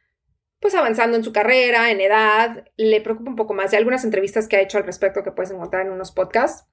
pues 0.59 0.73
avanzando 0.75 1.17
en 1.17 1.23
su 1.23 1.31
carrera, 1.31 1.91
en 1.91 2.01
edad, 2.01 2.65
le 2.77 3.01
preocupa 3.01 3.29
un 3.29 3.35
poco 3.35 3.53
más. 3.53 3.71
de 3.71 3.77
algunas 3.77 4.03
entrevistas 4.03 4.47
que 4.47 4.57
ha 4.57 4.61
hecho 4.61 4.77
al 4.77 4.85
respecto 4.85 5.23
que 5.23 5.31
puedes 5.31 5.51
encontrar 5.51 5.85
en 5.85 5.91
unos 5.91 6.11
podcasts. 6.11 6.67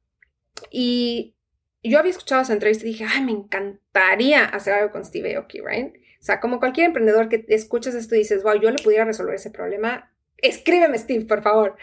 Y 0.71 1.37
yo 1.83 1.99
había 1.99 2.11
escuchado 2.11 2.43
esa 2.43 2.55
entrevista 2.55 2.87
y 2.87 2.91
dije, 2.91 3.07
ay, 3.09 3.23
me 3.23 3.33
encantaría 3.33 4.45
hacer 4.45 4.75
algo 4.75 4.93
con 4.93 5.05
Steve 5.05 5.37
Aoki, 5.37 5.61
¿right? 5.61 5.95
O 5.97 6.25
sea, 6.25 6.41
como 6.41 6.59
cualquier 6.59 6.87
emprendedor 6.87 7.29
que 7.29 7.45
escuchas 7.49 7.95
esto 7.95 8.15
y 8.15 8.19
dices, 8.19 8.43
wow, 8.43 8.59
yo 8.59 8.71
le 8.71 8.83
pudiera 8.83 9.05
resolver 9.05 9.35
ese 9.35 9.51
problema, 9.51 10.15
escríbeme 10.39 10.97
Steve, 10.97 11.27
por 11.27 11.43
favor. 11.43 11.77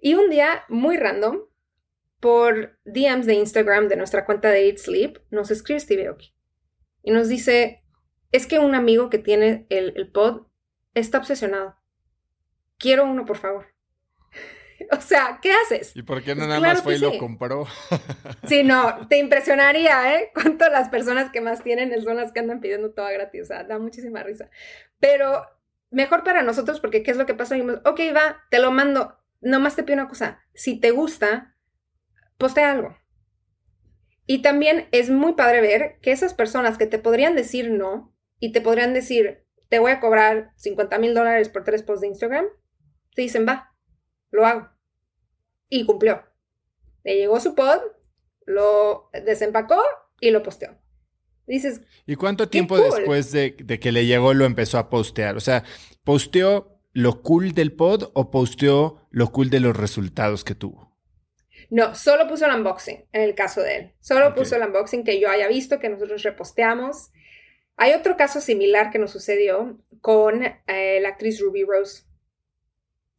Y 0.00 0.14
un 0.14 0.30
día, 0.30 0.64
muy 0.68 0.96
random, 0.96 1.40
por 2.18 2.78
DMs 2.84 3.26
de 3.26 3.34
Instagram 3.34 3.88
de 3.88 3.96
nuestra 3.96 4.24
cuenta 4.24 4.50
de 4.50 4.68
Eat 4.68 4.78
Sleep, 4.78 5.18
nos 5.30 5.50
escribe 5.50 5.80
Steve 5.80 6.06
Aoki. 6.06 6.34
Y 7.02 7.10
nos 7.10 7.28
dice, 7.28 7.82
es 8.30 8.46
que 8.46 8.58
un 8.58 8.74
amigo 8.74 9.10
que 9.10 9.18
tiene 9.18 9.66
el 9.68 10.10
pod 10.10 10.46
está 10.94 11.18
obsesionado. 11.18 11.76
Quiero 12.78 13.04
uno, 13.04 13.24
por 13.24 13.38
favor. 13.38 13.66
O 14.90 15.00
sea, 15.00 15.38
¿qué 15.40 15.52
haces? 15.52 15.94
¿Y 15.94 16.02
por 16.02 16.24
qué 16.24 16.34
no 16.34 16.40
pues 16.40 16.48
nada 16.48 16.60
más 16.60 16.82
fue 16.82 16.96
y 16.96 16.98
lo 16.98 17.16
compró? 17.16 17.66
Sí, 18.48 18.64
no, 18.64 19.06
te 19.06 19.18
impresionaría, 19.18 20.16
¿eh? 20.16 20.32
Cuánto 20.34 20.68
las 20.68 20.88
personas 20.88 21.30
que 21.30 21.40
más 21.40 21.62
tienen 21.62 22.02
son 22.02 22.16
las 22.16 22.32
que 22.32 22.40
andan 22.40 22.60
pidiendo 22.60 22.90
todo 22.90 23.06
gratis. 23.06 23.42
O 23.42 23.44
sea, 23.46 23.62
da 23.62 23.78
muchísima 23.78 24.24
risa. 24.24 24.50
Pero 24.98 25.46
mejor 25.90 26.24
para 26.24 26.42
nosotros 26.42 26.80
porque 26.80 27.04
¿qué 27.04 27.12
es 27.12 27.16
lo 27.16 27.26
que 27.26 27.34
pasa? 27.34 27.54
Dijimos, 27.54 27.78
ok, 27.84 28.00
va, 28.14 28.42
te 28.50 28.58
lo 28.58 28.72
mando. 28.72 29.16
Nomás 29.40 29.76
te 29.76 29.84
pido 29.84 29.94
una 29.94 30.08
cosa. 30.08 30.40
Si 30.52 30.80
te 30.80 30.90
gusta, 30.90 31.54
postea 32.38 32.72
algo. 32.72 32.96
Y 34.26 34.42
también 34.42 34.88
es 34.92 35.10
muy 35.10 35.34
padre 35.34 35.60
ver 35.60 35.98
que 36.00 36.12
esas 36.12 36.34
personas 36.34 36.78
que 36.78 36.86
te 36.86 36.98
podrían 36.98 37.36
decir 37.36 37.70
no 37.70 38.12
y 38.38 38.52
te 38.52 38.60
podrían 38.60 38.94
decir, 38.94 39.41
te 39.72 39.78
voy 39.78 39.90
a 39.90 40.00
cobrar 40.00 40.52
50 40.56 40.98
mil 40.98 41.14
dólares 41.14 41.48
por 41.48 41.64
tres 41.64 41.82
posts 41.82 42.02
de 42.02 42.08
Instagram, 42.08 42.44
te 43.14 43.22
dicen, 43.22 43.46
va, 43.48 43.74
lo 44.30 44.44
hago. 44.44 44.68
Y 45.70 45.86
cumplió. 45.86 46.24
Le 47.04 47.16
llegó 47.16 47.40
su 47.40 47.54
pod, 47.54 47.80
lo 48.44 49.08
desempacó 49.24 49.82
y 50.20 50.30
lo 50.30 50.42
posteó. 50.42 50.78
Dices. 51.46 51.80
¿Y 52.04 52.16
cuánto 52.16 52.50
tiempo 52.50 52.76
después 52.76 53.32
de, 53.32 53.56
que 53.56 53.92
le 53.92 54.04
llegó 54.04 54.34
lo 54.34 54.44
empezó 54.44 54.76
a 54.76 54.90
postear? 54.90 55.38
O 55.38 55.40
sea, 55.40 55.64
¿posteó 56.04 56.78
lo 56.92 57.22
cool 57.22 57.54
del 57.54 57.72
pod 57.72 58.10
o 58.12 58.30
posteó 58.30 59.08
lo 59.10 59.32
cool 59.32 59.48
de 59.48 59.60
los 59.60 59.74
resultados 59.74 60.44
que 60.44 60.54
tuvo? 60.54 60.98
No, 61.70 61.94
solo 61.94 62.28
puso 62.28 62.44
el 62.44 62.54
unboxing 62.56 63.06
en 63.10 63.22
el 63.22 63.34
caso 63.34 63.62
de 63.62 63.76
él. 63.76 63.92
Solo 64.00 64.34
puso 64.34 64.54
el 64.54 64.64
unboxing 64.64 65.02
que 65.02 65.18
yo 65.18 65.30
haya 65.30 65.48
visto, 65.48 65.78
que 65.78 65.88
nosotros 65.88 66.22
reposteamos. 66.24 67.10
Hay 67.76 67.92
otro 67.92 68.16
caso 68.16 68.40
similar 68.40 68.90
que 68.90 68.98
nos 68.98 69.10
sucedió 69.10 69.78
con 70.00 70.42
eh, 70.44 71.00
la 71.00 71.08
actriz 71.08 71.40
Ruby 71.40 71.64
Rose. 71.64 72.04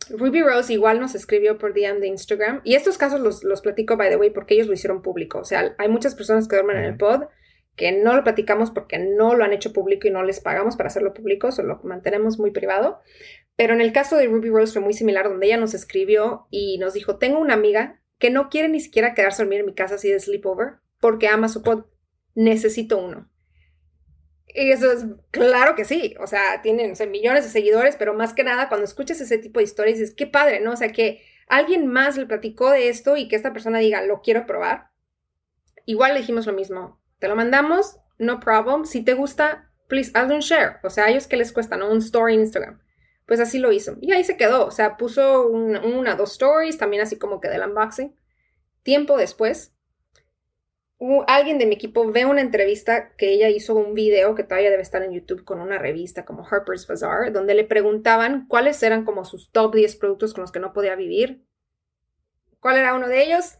Ruby 0.09 0.41
Rose 0.41 0.73
igual 0.73 0.99
nos 0.99 1.15
escribió 1.15 1.57
por 1.57 1.73
DM 1.73 1.99
de 1.99 2.07
Instagram. 2.07 2.61
Y 2.63 2.75
estos 2.75 2.97
casos 2.97 3.19
los, 3.19 3.43
los 3.43 3.61
platico, 3.61 3.97
by 3.97 4.09
the 4.09 4.17
way, 4.17 4.29
porque 4.29 4.53
ellos 4.53 4.67
lo 4.67 4.73
hicieron 4.73 5.01
público. 5.01 5.39
O 5.39 5.45
sea, 5.45 5.75
hay 5.77 5.87
muchas 5.89 6.15
personas 6.15 6.47
que 6.47 6.55
duermen 6.55 6.77
en 6.77 6.85
el 6.85 6.97
pod 6.97 7.23
que 7.75 7.91
no 7.91 8.15
lo 8.15 8.23
platicamos 8.23 8.71
porque 8.71 8.99
no 8.99 9.35
lo 9.35 9.43
han 9.43 9.53
hecho 9.53 9.73
público 9.73 10.07
y 10.07 10.11
no 10.11 10.23
les 10.23 10.39
pagamos 10.39 10.75
para 10.75 10.87
hacerlo 10.87 11.13
público, 11.13 11.51
solo 11.51 11.79
lo 11.83 11.89
mantenemos 11.89 12.37
muy 12.37 12.51
privado. 12.51 12.99
Pero 13.55 13.73
en 13.73 13.81
el 13.81 13.93
caso 13.93 14.15
de 14.15 14.27
Ruby 14.27 14.49
Rose 14.49 14.73
fue 14.73 14.81
muy 14.81 14.93
similar, 14.93 15.27
donde 15.27 15.47
ella 15.47 15.57
nos 15.57 15.73
escribió 15.73 16.47
y 16.49 16.77
nos 16.77 16.93
dijo, 16.93 17.17
tengo 17.17 17.39
una 17.39 17.53
amiga 17.53 17.99
que 18.19 18.29
no 18.29 18.49
quiere 18.49 18.69
ni 18.69 18.79
siquiera 18.79 19.13
quedarse 19.13 19.41
a 19.41 19.45
dormir 19.45 19.61
en 19.61 19.65
mi 19.67 19.73
casa 19.73 19.95
así 19.95 20.09
de 20.09 20.19
sleepover 20.19 20.75
porque 20.99 21.27
ama 21.27 21.49
su 21.49 21.61
pod. 21.61 21.85
Necesito 22.35 22.97
uno. 22.97 23.29
Y 24.53 24.71
eso 24.71 24.91
es 24.91 25.05
claro 25.31 25.75
que 25.75 25.83
sí, 25.83 26.15
o 26.19 26.27
sea, 26.27 26.61
tienen 26.61 26.93
millones 27.09 27.43
de 27.43 27.49
seguidores, 27.49 27.95
pero 27.95 28.13
más 28.13 28.33
que 28.33 28.43
nada 28.43 28.69
cuando 28.69 28.85
escuchas 28.85 29.19
ese 29.19 29.39
tipo 29.39 29.59
de 29.59 29.63
historias 29.63 29.97
dices, 29.97 30.15
qué 30.15 30.27
padre, 30.27 30.59
¿no? 30.59 30.73
O 30.73 30.75
sea, 30.75 30.91
que 30.91 31.23
alguien 31.47 31.87
más 31.87 32.17
le 32.17 32.27
platicó 32.27 32.69
de 32.69 32.89
esto 32.89 33.17
y 33.17 33.27
que 33.27 33.35
esta 33.35 33.51
persona 33.51 33.79
diga, 33.79 34.03
lo 34.03 34.21
quiero 34.21 34.45
probar. 34.45 34.91
Igual 35.85 36.13
le 36.13 36.19
dijimos 36.19 36.45
lo 36.45 36.53
mismo, 36.53 37.01
te 37.17 37.27
lo 37.27 37.35
mandamos, 37.35 37.97
no 38.19 38.39
problem, 38.39 38.85
si 38.85 39.03
te 39.03 39.15
gusta, 39.15 39.71
please, 39.87 40.11
hazle 40.13 40.35
un 40.35 40.41
share, 40.41 40.77
o 40.83 40.89
sea, 40.89 41.05
a 41.05 41.09
ellos 41.09 41.27
que 41.27 41.37
les 41.37 41.51
cuesta, 41.51 41.75
¿no? 41.75 41.89
Un 41.89 41.97
story 41.97 42.35
en 42.35 42.41
Instagram. 42.41 42.79
Pues 43.25 43.39
así 43.39 43.57
lo 43.57 43.71
hizo. 43.71 43.97
Y 44.01 44.11
ahí 44.11 44.23
se 44.23 44.37
quedó, 44.37 44.65
o 44.65 44.71
sea, 44.71 44.97
puso 44.97 45.47
una, 45.47 46.15
dos 46.15 46.33
stories, 46.33 46.77
también 46.77 47.01
así 47.01 47.17
como 47.17 47.39
que 47.39 47.49
del 47.49 47.63
unboxing. 47.63 48.15
Tiempo 48.83 49.17
después, 49.17 49.72
alguien 51.27 51.57
de 51.57 51.65
mi 51.65 51.75
equipo 51.75 52.09
ve 52.11 52.25
una 52.25 52.41
entrevista 52.41 53.13
que 53.17 53.31
ella 53.33 53.49
hizo 53.49 53.75
un 53.75 53.93
video 53.93 54.35
que 54.35 54.43
todavía 54.43 54.69
debe 54.69 54.83
estar 54.83 55.03
en 55.03 55.11
YouTube 55.11 55.43
con 55.43 55.59
una 55.59 55.77
revista 55.77 56.25
como 56.25 56.47
Harper's 56.47 56.87
Bazaar, 56.87 57.31
donde 57.31 57.55
le 57.55 57.63
preguntaban 57.63 58.47
cuáles 58.47 58.81
eran 58.83 59.03
como 59.05 59.25
sus 59.25 59.51
top 59.51 59.75
10 59.75 59.95
productos 59.97 60.33
con 60.33 60.41
los 60.41 60.51
que 60.51 60.59
no 60.59 60.73
podía 60.73 60.95
vivir. 60.95 61.45
¿Cuál 62.59 62.77
era 62.77 62.93
uno 62.93 63.07
de 63.07 63.23
ellos? 63.23 63.57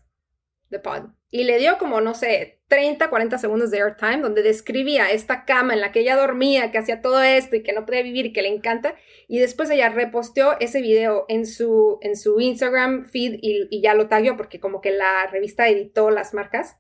The 0.70 0.80
Pod. 0.80 1.12
Y 1.30 1.46
le 1.46 1.58
dio 1.58 1.78
como, 1.78 2.00
no 2.00 2.14
sé, 2.14 2.62
30, 2.68 3.10
40 3.10 3.38
segundos 3.38 3.72
de 3.72 3.82
airtime 3.82 4.22
donde 4.22 4.44
describía 4.44 5.12
esta 5.12 5.46
cama 5.46 5.74
en 5.74 5.82
la 5.82 5.92
que 5.92 6.02
ella 6.02 6.16
dormía, 6.16 6.72
que 6.72 6.78
hacía 6.78 7.02
todo 7.02 7.22
esto 7.22 7.56
y 7.56 7.64
que 7.64 7.74
no 7.74 7.86
podía 7.86 8.04
vivir 8.04 8.28
y 8.28 8.34
que 8.34 8.42
le 8.42 8.50
encanta. 8.50 8.96
Y 9.28 9.40
después 9.40 9.70
ella 9.70 9.90
reposteó 9.90 10.60
ese 10.60 10.82
video 10.82 11.26
en 11.28 11.46
su, 11.46 11.98
en 12.02 12.16
su 12.16 12.40
Instagram 12.40 13.06
feed 13.06 13.40
y, 13.42 13.82
ya 13.82 13.94
lo 13.94 14.08
tagueó 14.08 14.38
porque 14.38 14.60
como 14.60 14.80
que 14.80 14.92
la 14.92 15.28
revista 15.28 15.68
editó 15.68 16.10
las 16.10 16.34
marcas 16.34 16.78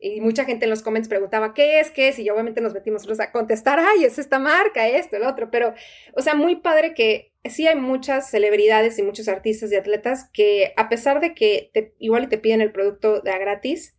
y 0.00 0.20
mucha 0.20 0.44
gente 0.44 0.64
en 0.64 0.70
los 0.70 0.82
comments 0.82 1.08
preguntaba, 1.08 1.52
¿qué 1.52 1.80
es? 1.80 1.90
¿Qué 1.90 2.08
es? 2.08 2.18
Y 2.18 2.30
obviamente 2.30 2.60
nos 2.60 2.72
metimos 2.72 3.06
a 3.20 3.32
contestar, 3.32 3.78
ay, 3.78 4.04
es 4.04 4.18
esta 4.18 4.38
marca, 4.38 4.88
esto, 4.88 5.16
el 5.16 5.24
otro. 5.24 5.50
Pero, 5.50 5.74
o 6.14 6.22
sea, 6.22 6.34
muy 6.34 6.56
padre 6.56 6.94
que 6.94 7.32
sí 7.44 7.66
hay 7.66 7.76
muchas 7.76 8.30
celebridades 8.30 8.98
y 8.98 9.02
muchos 9.02 9.28
artistas 9.28 9.70
y 9.70 9.76
atletas 9.76 10.30
que 10.32 10.72
a 10.76 10.88
pesar 10.88 11.20
de 11.20 11.34
que 11.34 11.70
te, 11.74 11.94
igual 11.98 12.28
te 12.28 12.38
piden 12.38 12.62
el 12.62 12.72
producto 12.72 13.20
de 13.20 13.30
a 13.30 13.38
gratis, 13.38 13.96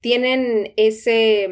tienen 0.00 0.74
ese, 0.76 1.48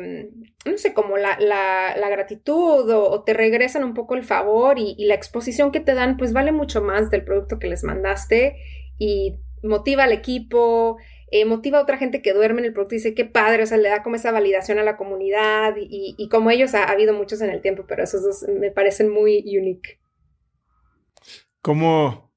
mm, 0.67 0.71
no 0.73 0.79
sé, 0.79 0.93
como 0.93 1.17
la, 1.17 1.39
la, 1.39 2.09
gratitud 2.11 2.91
o, 2.91 3.23
te 3.23 3.35
regresan 3.35 3.85
un 3.85 3.95
poco 3.95 4.15
el 4.15 4.25
favor 4.25 4.79
y 4.79 4.97
la 5.07 5.15
exposición 5.15 5.71
que 5.71 5.81
te 5.81 5.95
dan, 5.95 6.17
pues 6.17 6.33
vale 6.33 6.53
mucho 6.53 6.83
más 6.83 7.09
del 7.09 7.25
producto 7.25 7.59
que 7.59 7.69
les 7.69 7.85
mandaste 7.85 8.57
y 8.99 9.39
motiva 9.63 10.05
al 10.05 10.13
equipo, 10.13 10.99
eh, 11.35 11.47
motiva 11.47 11.79
a 11.79 11.83
otra 11.83 11.97
gente 11.97 12.21
que 12.21 12.35
duerme 12.35 12.61
en 12.61 12.67
el 12.67 12.73
producto 12.75 12.95
y 12.95 12.99
dice, 12.99 13.15
qué 13.15 13.25
padre, 13.25 13.63
o 13.63 13.67
sea, 13.67 13.79
le 13.79 13.89
da 13.89 14.03
como 14.03 14.17
esa 14.17 14.31
validación 14.33 14.79
a 14.79 14.83
la 14.83 14.99
comunidad 14.99 15.75
y, 15.79 16.29
como 16.29 16.51
ellos 16.51 16.75
ha, 16.75 16.85
habido 16.85 17.15
muchos 17.15 17.41
en 17.41 17.49
el 17.49 17.63
tiempo, 17.63 17.87
pero 17.89 18.05
esos 18.05 18.23
dos 18.23 18.45
me 18.61 18.71
parecen 18.71 19.09
muy 19.09 19.39
unique. 19.57 19.99
¿Cómo, 21.63 22.31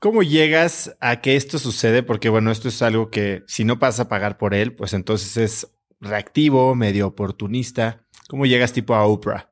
¿Cómo 0.00 0.22
llegas 0.22 0.94
a 1.00 1.22
que 1.22 1.34
esto 1.34 1.58
sucede? 1.58 2.02
Porque 2.02 2.28
bueno, 2.28 2.50
esto 2.50 2.68
es 2.68 2.82
algo 2.82 3.10
que 3.10 3.42
si 3.46 3.64
no 3.64 3.78
pasas 3.78 4.00
a 4.00 4.08
pagar 4.10 4.36
por 4.36 4.52
él, 4.52 4.74
pues 4.74 4.92
entonces 4.92 5.38
es 5.38 5.72
reactivo, 5.98 6.74
medio 6.74 7.06
oportunista. 7.06 8.04
¿Cómo 8.28 8.44
llegas 8.44 8.74
tipo 8.74 8.94
a 8.94 9.06
Oprah? 9.06 9.50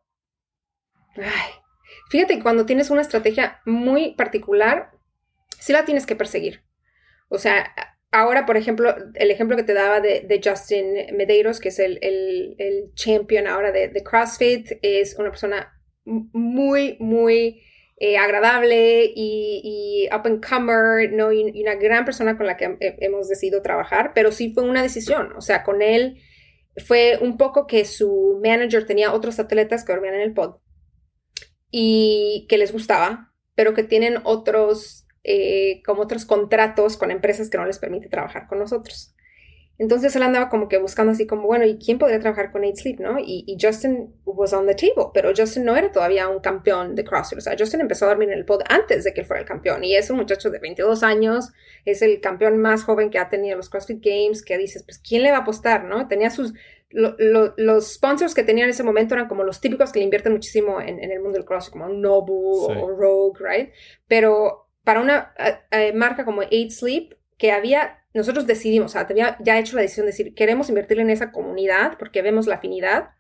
Ay, 1.17 1.53
fíjate, 2.11 2.39
cuando 2.43 2.67
tienes 2.67 2.91
una 2.91 3.01
estrategia 3.01 3.63
muy 3.65 4.15
particular, 4.15 4.91
sí 5.59 5.73
la 5.73 5.87
tienes 5.87 6.05
que 6.05 6.17
perseguir. 6.17 6.65
O 7.31 7.39
sea, 7.39 7.73
ahora, 8.11 8.47
por 8.47 8.57
ejemplo, 8.57 8.95
el 9.15 9.31
ejemplo 9.31 9.57
que 9.57 9.63
te 9.63 9.75
daba 9.75 10.01
de, 10.01 10.41
Justin 10.43 11.17
Medeiros, 11.17 11.61
que 11.61 11.69
es 11.69 11.79
el, 11.79 11.99
el, 12.03 12.93
champion 12.95 13.47
ahora 13.47 13.73
de, 13.73 14.03
CrossFit, 14.03 14.73
es 14.83 15.17
una 15.19 15.31
persona 15.31 15.73
muy, 16.05 16.97
muy 17.01 17.63
eh, 17.99 18.17
agradable 18.17 19.13
y, 19.15 20.09
up 20.15 20.23
and 20.25 20.45
comer, 20.45 21.13
¿no? 21.13 21.33
Y, 21.33 21.63
una 21.63 21.75
gran 21.75 22.05
persona 22.05 22.37
con 22.37 22.47
la 22.47 22.57
que 22.57 22.77
hemos 22.81 23.29
decidido 23.29 23.63
trabajar, 23.63 24.13
pero 24.15 24.33
sí 24.33 24.53
fue 24.53 24.65
una 24.65 24.83
decisión, 24.83 25.33
o 25.37 25.41
sea, 25.41 25.63
con 25.65 25.83
él 25.83 26.21
fue 26.87 27.19
un 27.21 27.37
poco 27.37 27.67
que 27.67 27.85
su 27.85 28.41
manager 28.43 28.87
tenía 28.87 29.13
otros 29.13 29.41
atletas 29.41 29.85
que 29.85 29.93
dormían 29.93 30.15
en 30.15 30.21
el 30.21 30.33
pod 30.33 30.61
y 31.71 32.47
que 32.49 32.57
les 32.57 32.73
gustaba, 32.73 33.33
pero 33.57 33.75
que 33.75 33.83
tienen 33.83 34.19
otros 34.23 35.08
eh, 35.31 35.83
como 35.85 36.01
otros 36.01 36.25
contratos 36.25 36.97
con 36.97 37.11
empresas 37.11 37.51
que 37.51 37.59
no 37.59 37.67
les 37.67 37.79
permite 37.79 38.09
trabajar 38.09 38.47
con 38.47 38.59
nosotros. 38.59 39.15
Entonces 39.77 40.17
él 40.17 40.23
andaba 40.23 40.49
como 40.49 40.69
que 40.69 40.79
buscando 40.79 41.13
así 41.13 41.27
como, 41.27 41.43
bueno, 41.43 41.67
¿y 41.67 41.77
quién 41.77 41.99
podría 41.99 42.19
trabajar 42.19 42.51
con 42.51 42.65
8 42.65 42.73
Sleep, 42.77 42.99
no? 42.99 43.19
Y, 43.19 43.59
Justin 43.61 44.15
was 44.25 44.55
on 44.55 44.67
the 44.67 44.75
table, 44.75 45.11
pero 45.13 45.31
Justin 45.37 45.67
no 45.67 45.77
era 45.77 45.93
todavía 45.93 46.29
un 46.29 46.41
campeón 46.41 46.95
de 46.95 47.05
CrossFit. 47.05 47.39
O 47.39 47.41
sea, 47.43 47.55
Justin 47.59 47.83
empezó 47.83 48.07
a 48.07 48.09
dormir 48.09 48.31
en 48.31 48.39
el 48.39 48.47
pod 48.47 48.63
antes 48.71 49.05
de 49.05 49.13
que 49.13 49.21
él 49.21 49.27
fuera 49.27 49.43
el 49.43 49.47
campeón. 49.47 49.85
Y 49.85 49.95
es 49.97 50.09
un 50.09 50.17
muchacho 50.17 50.49
de 50.49 50.61
22 50.61 51.03
años, 51.03 51.51
es 51.85 52.01
el 52.01 52.23
campeón 52.23 52.57
más 52.57 52.85
joven 52.85 53.11
que 53.11 53.19
ha 53.19 53.29
tenido 53.29 53.59
los 53.59 53.69
CrossFit 53.69 54.03
Games, 54.03 54.43
que 54.43 54.57
dices, 54.57 54.83
pues, 54.83 54.99
¿quién 54.99 55.23
le 55.23 55.31
va 55.31 55.39
a 55.39 55.41
apostar, 55.41 55.85
no? 55.85 56.09
Tenía 56.09 56.31
sus... 56.31 56.55
los 56.89 57.93
sponsors 57.93 58.35
que 58.35 58.45
tenía 58.45 58.65
en 58.65 58.71
ese 58.71 58.83
momento 58.83 59.15
eran 59.15 59.29
como 59.29 59.45
los 59.45 59.61
típicos 59.61 59.93
que 59.93 59.99
le 59.99 60.07
invierten 60.07 60.33
muchísimo 60.33 60.81
en, 60.81 60.99
el 60.99 61.21
mundo 61.21 61.37
del 61.37 61.45
CrossFit, 61.45 61.73
como 61.73 61.91
Nobu 61.91 62.65
o 62.65 62.89
Rogue, 62.89 63.39
right? 63.39 63.73
Pero 64.09 64.68
para 64.89 65.03
una 65.03 65.35
eh, 65.37 65.59
eh, 65.71 65.93
marca 65.93 66.25
como 66.25 66.41
8 66.41 66.71
Sleep, 66.71 67.13
que 67.37 67.53
había, 67.53 68.03
nosotros 68.15 68.47
decidimos, 68.47 68.93
o 68.93 68.95
sea, 68.95 69.03
había 69.03 69.37
ya 69.39 69.59
hecho 69.59 69.77
la 69.77 69.83
decisión 69.83 70.07
de 70.07 70.13
decir, 70.13 70.35
queremos 70.35 70.71
invertir 70.71 70.99
en 70.99 71.11
esa 71.11 71.31
comunidad 71.31 71.99
porque 71.99 72.23
vemos 72.23 72.47
la 72.47 72.55
afinidad, 72.55 73.11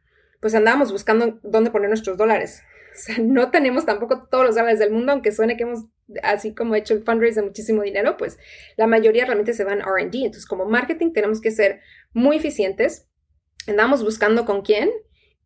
pues 0.40 0.55
andábamos 0.55 0.90
buscando 0.93 1.39
dónde 1.43 1.70
poner 1.70 1.90
nuestros 1.90 2.16
dólares. 2.16 2.62
O 2.95 3.01
sea, 3.01 3.16
no 3.20 3.51
tenemos 3.51 3.85
tampoco 3.85 4.27
todos 4.28 4.47
los 4.47 4.55
dólares 4.57 4.78
del 4.78 4.90
mundo, 4.90 5.12
aunque 5.12 5.31
suene 5.31 5.59
que 5.59 5.65
hemos, 5.65 5.85
así 6.23 6.55
como 6.55 6.74
hecho 6.74 6.95
el 6.95 7.05
fundraise 7.05 7.39
de 7.39 7.47
muchísimo 7.47 7.82
dinero, 7.82 8.16
pues 8.16 8.39
la 8.77 8.86
mayoría 8.86 9.27
realmente 9.27 9.53
se 9.53 9.62
va 9.62 9.74
en 9.74 9.82
RD. 9.82 10.15
Entonces, 10.15 10.47
como 10.47 10.65
marketing 10.65 11.12
tenemos 11.12 11.40
que 11.43 11.51
ser 11.51 11.81
muy 12.12 12.39
eficientes. 12.39 13.07
Andamos 13.69 14.03
buscando 14.03 14.47
con 14.47 14.62
quién 14.62 14.90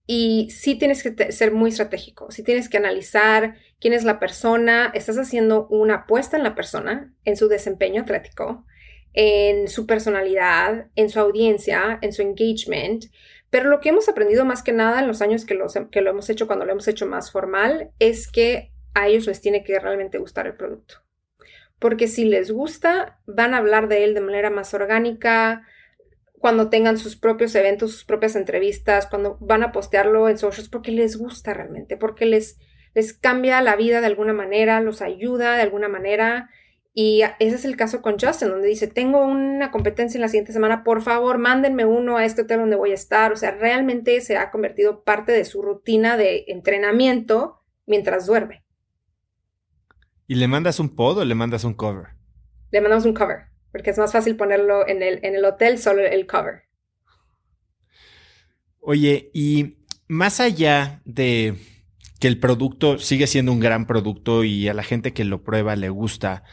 y 0.06 0.50
sí 0.50 0.74
tienes 0.76 1.02
que 1.02 1.32
ser 1.32 1.52
muy 1.52 1.70
estratégico, 1.70 2.30
sí 2.30 2.42
tienes 2.42 2.68
que 2.68 2.76
analizar 2.76 3.56
quién 3.80 3.94
es 3.94 4.04
la 4.04 4.18
persona, 4.18 4.90
estás 4.94 5.16
haciendo 5.16 5.66
una 5.68 5.94
apuesta 5.94 6.36
en 6.36 6.42
la 6.42 6.54
persona, 6.54 7.12
en 7.24 7.36
su 7.36 7.48
desempeño 7.48 8.02
atlético, 8.02 8.66
en 9.12 9.68
su 9.68 9.86
personalidad, 9.86 10.88
en 10.96 11.08
su 11.08 11.20
audiencia, 11.20 11.98
en 12.00 12.12
su 12.12 12.22
engagement. 12.22 13.06
Pero 13.50 13.68
lo 13.68 13.80
que 13.80 13.90
hemos 13.90 14.08
aprendido 14.08 14.44
más 14.44 14.62
que 14.62 14.72
nada 14.72 15.00
en 15.00 15.06
los 15.06 15.20
años 15.20 15.44
que, 15.44 15.58
que 15.90 16.00
lo 16.00 16.10
hemos 16.10 16.30
hecho, 16.30 16.46
cuando 16.46 16.64
lo 16.64 16.72
hemos 16.72 16.88
hecho 16.88 17.06
más 17.06 17.30
formal, 17.30 17.90
es 17.98 18.30
que 18.30 18.72
a 18.94 19.08
ellos 19.08 19.26
les 19.26 19.40
tiene 19.40 19.62
que 19.62 19.78
realmente 19.78 20.18
gustar 20.18 20.46
el 20.46 20.56
producto. 20.56 20.96
Porque 21.78 22.08
si 22.08 22.24
les 22.24 22.50
gusta, 22.50 23.20
van 23.26 23.54
a 23.54 23.58
hablar 23.58 23.88
de 23.88 24.04
él 24.04 24.14
de 24.14 24.20
manera 24.20 24.50
más 24.50 24.72
orgánica, 24.72 25.66
cuando 26.42 26.70
tengan 26.70 26.98
sus 26.98 27.14
propios 27.14 27.54
eventos, 27.54 27.92
sus 27.92 28.04
propias 28.04 28.34
entrevistas, 28.34 29.06
cuando 29.06 29.38
van 29.40 29.62
a 29.62 29.70
postearlo 29.70 30.28
en 30.28 30.38
socials, 30.38 30.68
porque 30.68 30.90
les 30.90 31.16
gusta 31.16 31.54
realmente, 31.54 31.96
porque 31.96 32.26
les, 32.26 32.58
les 32.94 33.12
cambia 33.12 33.62
la 33.62 33.76
vida 33.76 34.00
de 34.00 34.08
alguna 34.08 34.32
manera, 34.32 34.80
los 34.80 35.02
ayuda 35.02 35.54
de 35.54 35.62
alguna 35.62 35.88
manera. 35.88 36.50
Y 36.94 37.22
ese 37.38 37.54
es 37.54 37.64
el 37.64 37.76
caso 37.76 38.02
con 38.02 38.18
Justin, 38.18 38.48
donde 38.48 38.66
dice, 38.66 38.88
tengo 38.88 39.24
una 39.24 39.70
competencia 39.70 40.18
en 40.18 40.22
la 40.22 40.28
siguiente 40.28 40.52
semana, 40.52 40.82
por 40.82 41.00
favor, 41.00 41.38
mándenme 41.38 41.84
uno 41.84 42.16
a 42.16 42.24
este 42.24 42.42
hotel 42.42 42.58
donde 42.58 42.74
voy 42.74 42.90
a 42.90 42.94
estar. 42.94 43.30
O 43.32 43.36
sea, 43.36 43.52
realmente 43.52 44.20
se 44.20 44.36
ha 44.36 44.50
convertido 44.50 45.04
parte 45.04 45.30
de 45.30 45.44
su 45.44 45.62
rutina 45.62 46.16
de 46.16 46.46
entrenamiento 46.48 47.62
mientras 47.86 48.26
duerme. 48.26 48.64
¿Y 50.26 50.34
le 50.34 50.48
mandas 50.48 50.80
un 50.80 50.96
pod 50.96 51.18
o 51.18 51.24
le 51.24 51.36
mandas 51.36 51.62
un 51.62 51.74
cover? 51.74 52.08
Le 52.72 52.80
mandamos 52.80 53.06
un 53.06 53.14
cover 53.14 53.51
porque 53.72 53.90
es 53.90 53.98
más 53.98 54.12
fácil 54.12 54.36
ponerlo 54.36 54.86
en 54.86 55.02
el, 55.02 55.18
en 55.22 55.34
el 55.34 55.44
hotel, 55.44 55.78
solo 55.78 56.02
el 56.02 56.26
cover. 56.26 56.64
Oye, 58.80 59.30
y 59.32 59.78
más 60.08 60.40
allá 60.40 61.00
de 61.04 61.54
que 62.20 62.28
el 62.28 62.38
producto 62.38 62.98
sigue 62.98 63.26
siendo 63.26 63.50
un 63.50 63.60
gran 63.60 63.86
producto 63.86 64.44
y 64.44 64.68
a 64.68 64.74
la 64.74 64.82
gente 64.82 65.12
que 65.12 65.24
lo 65.24 65.42
prueba 65.42 65.74
le 65.74 65.88
gusta, 65.88 66.44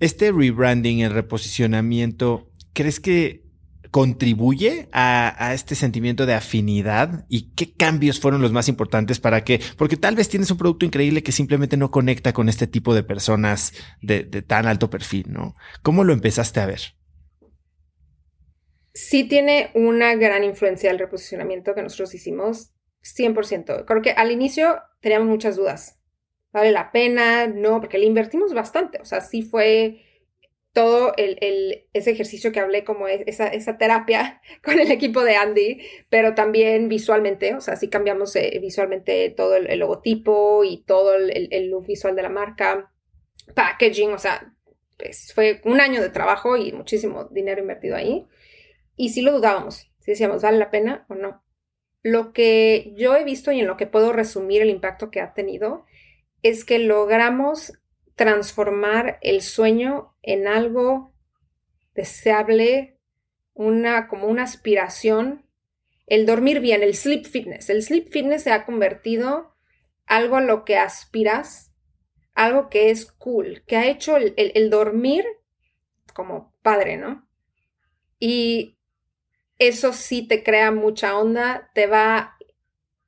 este 0.00 0.32
rebranding, 0.32 1.00
el 1.00 1.12
reposicionamiento, 1.12 2.50
¿crees 2.72 3.00
que 3.00 3.45
contribuye 3.90 4.88
a, 4.92 5.52
este 5.54 5.74
sentimiento 5.74 6.26
de 6.26 6.34
afinidad 6.34 7.24
y 7.28 7.52
qué 7.54 7.72
cambios 7.72 8.20
fueron 8.20 8.42
los 8.42 8.52
más 8.52 8.68
importantes 8.68 9.20
para 9.20 9.44
que, 9.44 9.60
porque 9.76 9.96
tal 9.96 10.16
vez 10.16 10.28
tienes 10.28 10.50
un 10.50 10.58
producto 10.58 10.86
increíble 10.86 11.22
que 11.22 11.32
simplemente 11.32 11.76
no 11.76 11.90
conecta 11.90 12.32
con 12.32 12.48
este 12.48 12.66
tipo 12.66 12.94
de 12.94 13.02
personas 13.02 13.72
de, 14.02 14.24
tan 14.42 14.66
alto 14.66 14.90
perfil, 14.90 15.26
¿no? 15.28 15.54
¿Cómo 15.82 16.04
lo 16.04 16.12
empezaste 16.12 16.60
a 16.60 16.66
ver? 16.66 16.80
sí 18.96 19.24
tiene 19.24 19.70
una 19.74 20.14
gran 20.14 20.42
influencia 20.42 20.90
el 20.90 20.98
reposicionamiento 20.98 21.74
que 21.74 21.82
nosotros 21.82 22.14
hicimos, 22.14 22.72
100%. 23.02 23.84
Creo 23.84 24.02
que 24.02 24.12
al 24.12 24.32
inicio 24.32 24.80
teníamos 25.00 25.28
muchas 25.28 25.56
dudas. 25.56 26.00
¿Vale 26.50 26.72
la 26.72 26.90
pena? 26.90 27.46
No, 27.46 27.78
porque 27.80 27.98
le 27.98 28.06
invertimos 28.06 28.54
bastante. 28.54 28.98
O 29.02 29.04
sea, 29.04 29.20
sí 29.20 29.42
fue 29.42 30.05
todo 30.76 31.14
el, 31.16 31.86
ese 31.94 32.10
ejercicio 32.10 32.52
que 32.52 32.60
hablé, 32.60 32.84
como 32.84 33.08
esa, 33.08 33.46
esa, 33.48 33.78
terapia 33.78 34.42
con 34.62 34.78
el 34.78 34.90
equipo 34.90 35.24
de 35.24 35.34
Andy, 35.34 35.80
pero 36.10 36.34
también 36.34 36.90
visualmente, 36.90 37.54
o 37.54 37.62
sea, 37.62 37.76
sí 37.76 37.88
cambiamos 37.88 38.36
eh, 38.36 38.58
visualmente 38.60 39.30
todo 39.30 39.56
el, 39.56 39.78
logotipo 39.78 40.64
y 40.64 40.82
todo 40.82 41.14
el, 41.14 41.70
look 41.70 41.86
visual 41.86 42.14
de 42.14 42.22
la 42.22 42.28
marca, 42.28 42.92
packaging, 43.54 44.12
o 44.12 44.18
sea, 44.18 44.54
pues 44.98 45.32
fue 45.34 45.62
un 45.64 45.80
año 45.80 46.02
de 46.02 46.10
trabajo 46.10 46.58
y 46.58 46.72
muchísimo 46.72 47.24
dinero 47.30 47.62
invertido 47.62 47.96
ahí. 47.96 48.26
Y 48.96 49.08
sí 49.08 49.22
lo 49.22 49.32
dudábamos, 49.32 49.90
si 50.00 50.10
decíamos, 50.10 50.42
¿vale 50.42 50.58
la 50.58 50.70
pena 50.70 51.06
o 51.08 51.14
no? 51.14 51.42
Lo 52.02 52.34
que 52.34 52.92
yo 52.96 53.16
he 53.16 53.24
visto 53.24 53.50
y 53.50 53.60
en 53.60 53.66
lo 53.66 53.78
que 53.78 53.86
puedo 53.86 54.12
resumir 54.12 54.60
el 54.60 54.68
impacto 54.68 55.10
que 55.10 55.22
ha 55.22 55.32
tenido 55.32 55.86
es 56.42 56.66
que 56.66 56.78
logramos 56.78 57.72
transformar 58.16 59.18
el 59.20 59.42
sueño 59.42 60.14
en 60.22 60.48
algo 60.48 61.14
deseable, 61.94 62.98
una, 63.54 64.08
como 64.08 64.26
una 64.26 64.42
aspiración. 64.42 65.46
El 66.06 66.26
dormir 66.26 66.60
bien, 66.60 66.82
el 66.82 66.94
sleep 66.94 67.26
fitness. 67.26 67.70
El 67.70 67.82
sleep 67.82 68.08
fitness 68.10 68.42
se 68.42 68.52
ha 68.52 68.64
convertido 68.64 69.54
algo 70.06 70.36
a 70.36 70.40
lo 70.40 70.64
que 70.64 70.76
aspiras, 70.76 71.72
algo 72.34 72.68
que 72.68 72.90
es 72.90 73.06
cool, 73.12 73.64
que 73.66 73.76
ha 73.76 73.86
hecho 73.86 74.16
el, 74.16 74.34
el 74.36 74.70
dormir 74.70 75.24
como 76.14 76.54
padre, 76.62 76.96
¿no? 76.96 77.28
Y 78.18 78.78
eso 79.58 79.92
sí 79.92 80.26
te 80.26 80.42
crea 80.42 80.70
mucha 80.70 81.18
onda, 81.18 81.70
te 81.74 81.86
va 81.86 82.35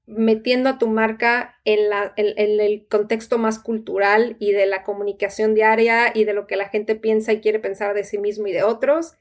metiendo 0.09 0.71
a 0.71 0.79
tu 0.79 0.89
marca 0.89 1.61
en, 1.65 1.91
la, 1.91 2.15
en, 2.17 2.61
el 2.61 2.87
contexto 2.89 3.37
más 3.37 3.59
cultural 3.59 4.37
y 4.39 4.53
de 4.53 4.67
la 4.67 4.83
comunicación 4.83 5.55
diaria 5.55 6.11
y 6.15 6.25
de 6.25 6.33
lo 6.33 6.47
que 6.47 6.57
la 6.57 6.71
gente 6.71 6.95
piensa 6.95 7.33
y 7.33 7.41
quiere 7.41 7.59
pensar 7.59 7.95
de 7.95 8.05
sí 8.05 8.17
mismo 8.17 8.47
y 8.47 8.53
de 8.53 8.63
otros, 8.63 9.17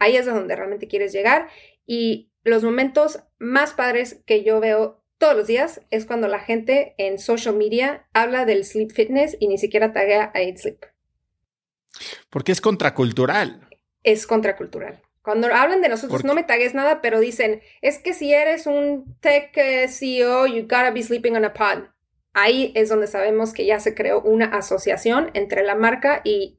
ahí 0.00 0.16
es 0.16 0.26
donde 0.26 0.56
realmente 0.56 0.88
quieres 0.88 1.12
llegar. 1.12 1.48
Y 1.86 2.32
los 2.42 2.64
momentos 2.64 3.20
más 3.38 3.72
padres 3.72 4.20
que 4.26 4.42
yo 4.42 4.58
veo 4.58 5.00
todos 5.18 5.36
los 5.36 5.46
días 5.46 5.80
es 5.90 6.06
cuando 6.06 6.26
la 6.26 6.40
gente 6.40 6.96
en 6.98 7.20
social 7.20 7.54
media 7.54 8.08
habla 8.12 8.44
del 8.44 8.64
sleep 8.64 8.90
fitness 8.90 9.36
y 9.38 9.46
ni 9.46 9.58
siquiera 9.58 9.92
taguea 9.92 10.32
a 10.34 10.42
Eat 10.42 10.56
Sleep. 10.56 10.84
Porque 12.30 12.50
es 12.50 12.60
contracultural. 12.60 13.68
Es 14.02 14.26
contracultural. 14.26 15.00
Cuando 15.22 15.46
hablan 15.54 15.80
de 15.82 15.88
nosotros, 15.88 16.24
no 16.24 16.34
me 16.34 16.42
tagues 16.42 16.74
nada, 16.74 17.00
pero 17.00 17.20
dicen, 17.20 17.62
es 17.80 17.98
que 17.98 18.12
si 18.12 18.32
eres 18.32 18.66
un 18.66 19.16
tech 19.20 19.56
eh, 19.56 19.86
CEO, 19.88 20.46
you 20.46 20.62
gotta 20.62 20.90
be 20.90 21.02
sleeping 21.02 21.36
on 21.36 21.44
a 21.44 21.52
pod. 21.52 21.84
Ahí 22.34 22.72
es 22.74 22.88
donde 22.88 23.06
sabemos 23.06 23.52
que 23.52 23.64
ya 23.64 23.78
se 23.78 23.94
creó 23.94 24.20
una 24.20 24.46
asociación 24.46 25.30
entre 25.34 25.62
la 25.62 25.76
marca 25.76 26.22
y 26.24 26.56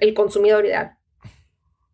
el 0.00 0.14
consumidor 0.14 0.64
ideal. 0.64 0.96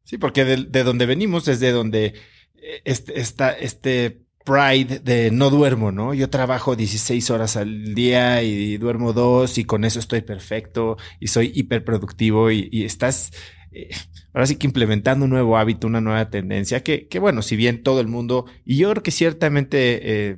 Sí, 0.05 0.17
porque 0.17 0.45
de, 0.45 0.85
donde 0.85 1.07
venimos 1.07 1.49
es 1.49 1.61
de 1.61 1.73
donde 1.73 2.07
eh, 2.07 2.81
este, 2.85 3.21
está 3.21 3.53
este 3.53 4.23
pride 4.45 5.01
de 5.01 5.31
no 5.31 5.51
duermo, 5.51 5.93
¿no? 5.93 6.15
Yo 6.15 6.31
trabajo 6.31 6.77
16 6.77 7.31
horas 7.31 7.57
al 7.57 7.95
día 7.95 8.43
y 8.43 8.79
duermo 8.79 9.13
dos 9.13 9.59
y 9.59 9.65
con 9.65 9.85
eso 9.85 9.99
estoy 9.99 10.23
perfecto 10.23 10.97
y 11.19 11.27
soy 11.29 11.53
hiperproductivo 11.55 12.51
y, 12.51 12.69
y 12.73 12.85
estás 12.85 13.33
eh, 13.73 13.91
ahora 14.33 14.47
sí 14.47 14.57
que 14.57 14.67
implementando 14.67 15.25
un 15.25 15.31
nuevo 15.31 15.57
hábito, 15.57 15.87
una 15.87 16.01
nueva 16.01 16.31
tendencia, 16.31 16.83
que, 16.83 17.09
que 17.09 17.19
bueno, 17.19 17.43
si 17.43 17.57
bien 17.57 17.83
todo 17.83 18.01
el 18.01 18.09
mundo, 18.09 18.47
y 18.65 18.79
yo 18.79 18.91
creo 18.91 19.03
que 19.03 19.11
ciertamente 19.11 20.29
eh, 20.29 20.37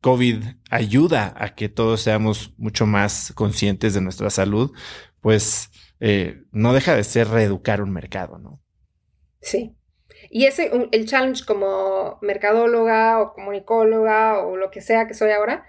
COVID 0.00 0.42
ayuda 0.70 1.34
a 1.36 1.54
que 1.54 1.68
todos 1.68 2.02
seamos 2.02 2.54
mucho 2.58 2.86
más 2.86 3.32
conscientes 3.34 3.94
de 3.94 4.00
nuestra 4.00 4.30
salud, 4.30 4.72
pues 5.20 5.70
eh, 6.00 6.42
no 6.52 6.74
deja 6.74 6.94
de 6.94 7.04
ser 7.04 7.28
reeducar 7.28 7.80
un 7.80 7.90
mercado, 7.90 8.38
¿no? 8.38 8.62
Sí. 9.40 9.76
Y 10.30 10.46
ese, 10.46 10.70
el 10.92 11.06
challenge 11.06 11.44
como 11.46 12.18
mercadóloga 12.20 13.20
o 13.20 13.32
comunicóloga 13.32 14.40
o 14.40 14.56
lo 14.56 14.70
que 14.70 14.80
sea 14.80 15.06
que 15.06 15.14
soy 15.14 15.30
ahora, 15.30 15.66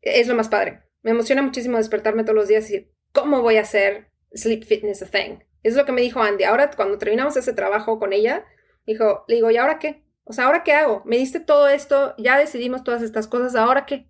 es 0.00 0.26
lo 0.26 0.34
más 0.34 0.48
padre. 0.48 0.80
Me 1.02 1.10
emociona 1.10 1.42
muchísimo 1.42 1.78
despertarme 1.78 2.24
todos 2.24 2.36
los 2.36 2.48
días 2.48 2.70
y 2.70 2.90
¿cómo 3.12 3.42
voy 3.42 3.56
a 3.56 3.62
hacer 3.62 4.10
sleep 4.34 4.64
fitness 4.64 5.02
a 5.02 5.06
thing? 5.06 5.38
Es 5.62 5.76
lo 5.76 5.84
que 5.84 5.92
me 5.92 6.00
dijo 6.00 6.20
Andy. 6.20 6.44
Ahora, 6.44 6.70
cuando 6.70 6.98
terminamos 6.98 7.36
ese 7.36 7.52
trabajo 7.52 7.98
con 7.98 8.12
ella, 8.12 8.44
dijo, 8.86 9.24
le 9.28 9.36
digo, 9.36 9.50
¿y 9.50 9.56
ahora 9.56 9.78
qué? 9.78 10.04
O 10.24 10.32
sea, 10.32 10.46
¿ahora 10.46 10.62
qué 10.62 10.72
hago? 10.72 11.02
Me 11.04 11.16
diste 11.16 11.40
todo 11.40 11.68
esto, 11.68 12.14
ya 12.18 12.38
decidimos 12.38 12.84
todas 12.84 13.02
estas 13.02 13.26
cosas, 13.26 13.54
¿ahora 13.54 13.86
qué? 13.86 14.08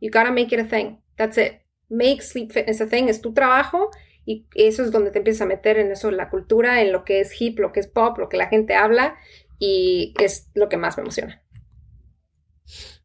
You 0.00 0.10
gotta 0.12 0.30
make 0.30 0.54
it 0.54 0.60
a 0.60 0.68
thing. 0.68 0.98
That's 1.16 1.36
it. 1.38 1.62
Make 1.88 2.22
sleep 2.22 2.52
fitness 2.52 2.80
a 2.80 2.86
thing. 2.86 3.08
Es 3.08 3.20
tu 3.20 3.32
trabajo 3.32 3.90
y 4.24 4.46
eso 4.54 4.84
es 4.84 4.92
donde 4.92 5.10
te 5.10 5.18
empiezas 5.18 5.42
a 5.42 5.46
meter 5.46 5.78
en 5.78 5.90
eso, 5.90 6.10
la 6.10 6.30
cultura, 6.30 6.82
en 6.82 6.92
lo 6.92 7.04
que 7.04 7.20
es 7.20 7.40
hip, 7.40 7.58
lo 7.58 7.72
que 7.72 7.80
es 7.80 7.88
pop, 7.88 8.18
lo 8.18 8.28
que 8.28 8.36
la 8.36 8.48
gente 8.48 8.74
habla 8.74 9.16
y 9.58 10.14
es 10.22 10.50
lo 10.54 10.68
que 10.68 10.76
más 10.76 10.96
me 10.96 11.02
emociona. 11.02 11.42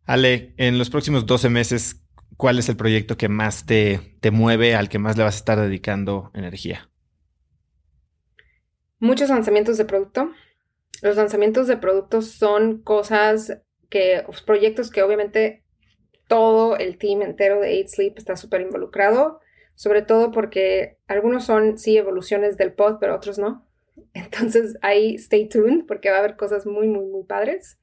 Ale, 0.06 0.54
en 0.58 0.78
los 0.78 0.90
próximos 0.90 1.26
12 1.26 1.50
meses, 1.50 2.04
¿cuál 2.36 2.60
es 2.60 2.68
el 2.68 2.76
proyecto 2.76 3.18
que 3.18 3.30
más 3.30 3.66
te, 3.66 4.18
te 4.20 4.32
mueve, 4.32 4.76
al 4.76 4.90
que 4.90 5.00
más 5.00 5.18
le 5.18 5.24
vas 5.24 5.36
a 5.36 5.38
estar 5.38 5.60
dedicando 5.60 6.30
energía? 6.34 6.92
Muchos 9.04 9.30
lanzamientos 9.30 9.78
de 9.78 9.86
producto. 9.86 10.32
Los 11.02 11.18
lanzamientos 11.18 11.68
de 11.68 11.78
productos 11.78 12.32
son 12.32 12.82
cosas 12.82 13.62
que, 13.90 14.24
pues, 14.26 14.42
proyectos 14.42 14.90
que 14.90 15.04
obviamente 15.04 15.64
todo 16.30 16.78
el 16.78 16.98
team 16.98 17.22
entero 17.22 17.60
de 17.60 17.82
8 17.82 17.90
Sleep 17.90 18.18
está 18.18 18.38
súper 18.38 18.62
involucrado, 18.62 19.42
sobre 19.76 20.04
todo 20.04 20.32
porque 20.32 20.98
algunos 21.06 21.46
son, 21.46 21.78
sí, 21.78 21.98
evoluciones 21.98 22.56
del 22.56 22.74
pod, 22.74 22.98
pero 23.00 23.16
otros 23.16 23.38
no. 23.38 23.68
Entonces 24.14 24.78
ahí 24.82 25.16
stay 25.16 25.50
tuned 25.50 25.86
porque 25.86 26.10
va 26.10 26.16
a 26.16 26.20
haber 26.20 26.38
cosas 26.38 26.66
muy, 26.66 26.88
muy, 26.88 27.06
muy 27.06 27.26
padres. 27.26 27.80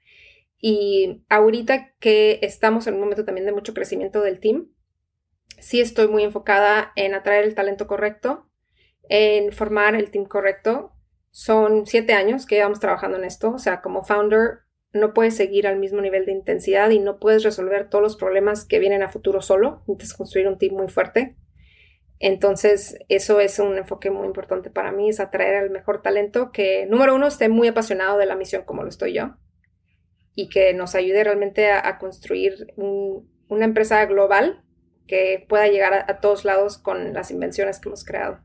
Y 0.59 1.23
ahorita 1.29 1.93
que 1.99 2.39
estamos 2.43 2.87
en 2.87 2.95
un 2.95 3.01
momento 3.01 3.27
también 3.27 3.47
de 3.47 3.53
mucho 3.53 3.75
crecimiento 3.75 4.23
del 4.23 4.41
team, 4.41 4.69
sí 5.59 5.81
estoy 5.83 6.09
muy 6.09 6.23
enfocada 6.23 6.93
en 6.97 7.15
atraer 7.15 7.45
el 7.45 7.55
talento 7.55 7.87
correcto, 7.87 8.47
en 9.11 9.53
formar 9.53 9.95
el 9.95 10.11
team 10.11 10.25
correcto, 10.25 10.95
son 11.31 11.87
siete 11.87 12.13
años 12.13 12.47
que 12.47 12.57
llevamos 12.57 12.81
trabajando 12.81 13.17
en 13.19 13.25
esto. 13.25 13.53
O 13.53 13.59
sea, 13.59 13.81
como 13.81 14.05
founder 14.05 14.61
no 14.93 15.15
puedes 15.15 15.37
seguir 15.37 15.67
al 15.67 15.79
mismo 15.79 16.01
nivel 16.01 16.27
de 16.27 16.33
intensidad 16.33 16.91
y 16.91 16.99
no 16.99 17.19
puedes 17.19 17.45
resolver 17.45 17.89
todos 17.89 18.03
los 18.03 18.17
problemas 18.17 18.65
que 18.65 18.79
vienen 18.79 19.03
a 19.03 19.09
futuro 19.09 19.41
solo. 19.41 19.83
Necesitas 19.87 20.17
construir 20.17 20.49
un 20.49 20.59
team 20.59 20.75
muy 20.75 20.89
fuerte. 20.89 21.37
Entonces, 22.19 22.99
eso 23.09 23.41
es 23.41 23.59
un 23.59 23.79
enfoque 23.79 24.11
muy 24.11 24.27
importante 24.27 24.71
para 24.71 24.93
mí, 24.93 25.09
es 25.09 25.21
atraer 25.21 25.57
al 25.57 25.71
mejor 25.71 26.03
talento 26.03 26.53
que, 26.53 26.85
número 26.85 27.15
uno, 27.15 27.27
esté 27.27 27.49
muy 27.49 27.69
apasionado 27.69 28.19
de 28.19 28.27
la 28.27 28.37
misión 28.37 28.65
como 28.65 28.83
lo 28.83 28.91
estoy 28.91 29.15
yo 29.15 29.37
y 30.35 30.51
que 30.51 30.75
nos 30.75 30.95
ayude 30.95 31.25
realmente 31.25 31.71
a, 31.71 31.99
construir 31.99 32.75
una 32.77 33.65
empresa 33.65 34.05
global 34.05 34.63
que 35.07 35.45
pueda 35.49 35.67
llegar 35.69 36.05
a 36.09 36.21
todos 36.21 36.45
lados 36.45 36.79
con 36.79 37.15
las 37.15 37.31
invenciones 37.31 37.81
que 37.81 37.89
hemos 37.89 38.05
creado. 38.05 38.41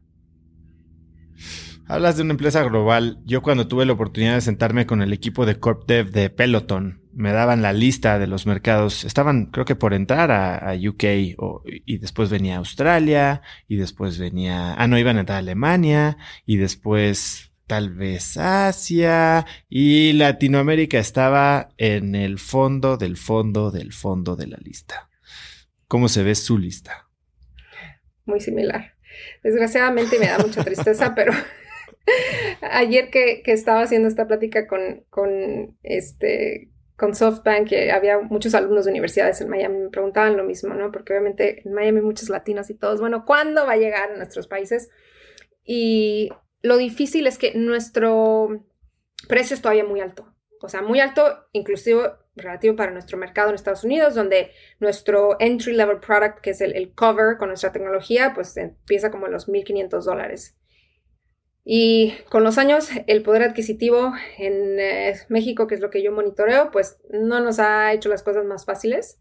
Hablas 1.88 2.18
de 2.18 2.24
una 2.24 2.32
empresa 2.32 2.64
global. 2.64 3.20
Yo 3.26 3.44
cuando 3.44 3.68
tuve 3.68 3.86
la 3.86 3.94
oportunidad 3.94 4.36
de 4.36 4.42
sentarme 4.42 4.88
con 4.88 5.04
el 5.04 5.14
equipo 5.14 5.46
de 5.46 5.60
Corp 5.60 5.88
Dev 5.88 6.10
de 6.10 6.32
Peloton, 6.32 7.02
me 7.14 7.32
daban 7.32 7.62
la 7.62 7.74
lista 7.74 8.18
de 8.18 8.26
los 8.26 8.48
mercados. 8.48 9.04
Estaban, 9.04 9.46
creo 9.46 9.66
que 9.66 9.76
por 9.76 9.94
entrar 9.94 10.32
a, 10.32 10.74
UK 10.74 11.04
y 11.86 11.98
después 11.98 12.30
venía 12.30 12.58
Australia 12.58 13.42
y 13.68 13.78
después 13.78 14.18
venía, 14.18 14.74
ah, 14.74 14.88
no, 14.88 14.98
iban 14.98 15.18
a 15.18 15.22
entrar 15.22 15.38
a 15.38 15.40
Alemania 15.40 16.18
y 16.46 16.58
después 16.58 17.52
tal 17.68 17.94
vez 17.94 18.38
Asia 18.38 19.46
y 19.70 20.14
Latinoamérica 20.14 21.00
estaba 21.00 21.70
en 21.78 22.16
el 22.16 22.40
fondo 22.40 22.98
del 22.98 23.16
fondo 23.16 23.72
del 23.72 23.94
fondo 23.94 24.36
de 24.36 24.48
la 24.48 24.58
lista. 24.58 25.10
¿Cómo 25.88 26.10
se 26.10 26.24
ve 26.24 26.34
su 26.34 26.58
lista? 26.58 27.08
Muy 28.26 28.40
similar. 28.40 28.96
Desgraciadamente 29.44 30.20
me 30.20 30.28
da 30.28 30.40
mucha 30.40 30.64
tristeza, 30.64 31.14
pero 31.16 31.32
Ayer 32.62 33.10
que, 33.10 33.42
estaba 33.46 33.82
haciendo 33.82 34.08
esta 34.08 34.28
plática 34.28 34.68
con, 34.68 35.78
este, 35.84 36.70
con 36.96 37.16
SoftBank, 37.16 37.68
que 37.68 37.92
había 37.92 38.20
muchos 38.20 38.54
alumnos 38.56 38.86
de 38.86 38.92
universidades 38.92 39.42
en 39.42 39.50
Miami, 39.50 39.78
me 39.78 39.90
preguntaban 39.90 40.38
lo 40.38 40.44
mismo, 40.44 40.74
¿no? 40.74 40.92
Porque 40.92 41.14
obviamente 41.14 41.62
en 41.66 41.74
Miami 41.74 42.02
muchos 42.02 42.30
latinos 42.30 42.70
y 42.70 42.76
todos, 42.76 43.00
bueno, 43.00 43.26
¿cuándo 43.26 43.66
va 43.66 43.74
a 43.74 43.78
llegar 43.78 44.12
a 44.12 44.18
nuestros 44.18 44.48
países? 44.48 44.90
Y 45.64 46.30
lo 46.62 46.78
difícil 46.78 47.28
es 47.28 47.38
que 47.38 47.54
nuestro 47.56 48.66
precio 49.28 49.56
es 49.56 49.62
todavía 49.62 49.84
muy 49.84 50.00
alto. 50.00 50.32
O 50.62 50.70
sea, 50.70 50.82
muy 50.82 51.00
alto, 51.00 51.48
inclusive 51.52 52.12
relativo 52.36 52.76
para 52.76 52.92
nuestro 52.92 53.18
mercado 53.18 53.50
en 53.50 53.56
Estados 53.56 53.84
Unidos, 53.84 54.16
donde 54.16 54.52
nuestro 54.80 55.38
entry 55.40 55.74
level 55.74 56.00
product, 56.00 56.40
que 56.40 56.52
es 56.52 56.62
el, 56.62 56.76
el 56.76 56.94
cover 56.94 57.38
con 57.38 57.50
nuestra 57.50 57.72
tecnología, 57.72 58.34
pues 58.34 58.56
empieza 58.58 59.12
como 59.12 59.28
en 59.28 59.34
los 59.34 59.48
1.500 59.48 60.04
dólares 60.04 60.58
Y 61.68 62.14
con 62.30 62.44
los 62.44 62.60
años, 62.60 62.90
el 63.08 63.24
poder 63.24 63.42
adquisitivo 63.42 64.14
en 64.38 64.80
eh, 64.80 65.16
México, 65.30 65.66
que 65.66 65.74
es 65.74 65.82
lo 65.82 65.90
que 65.90 66.04
yo 66.04 66.12
monitoreo, 66.12 66.70
pues 66.70 67.00
no 67.10 67.40
nos 67.40 67.58
ha 67.58 67.92
hecho 67.92 68.08
las 68.08 68.22
cosas 68.22 68.46
más 68.46 68.66
fáciles. 68.66 69.20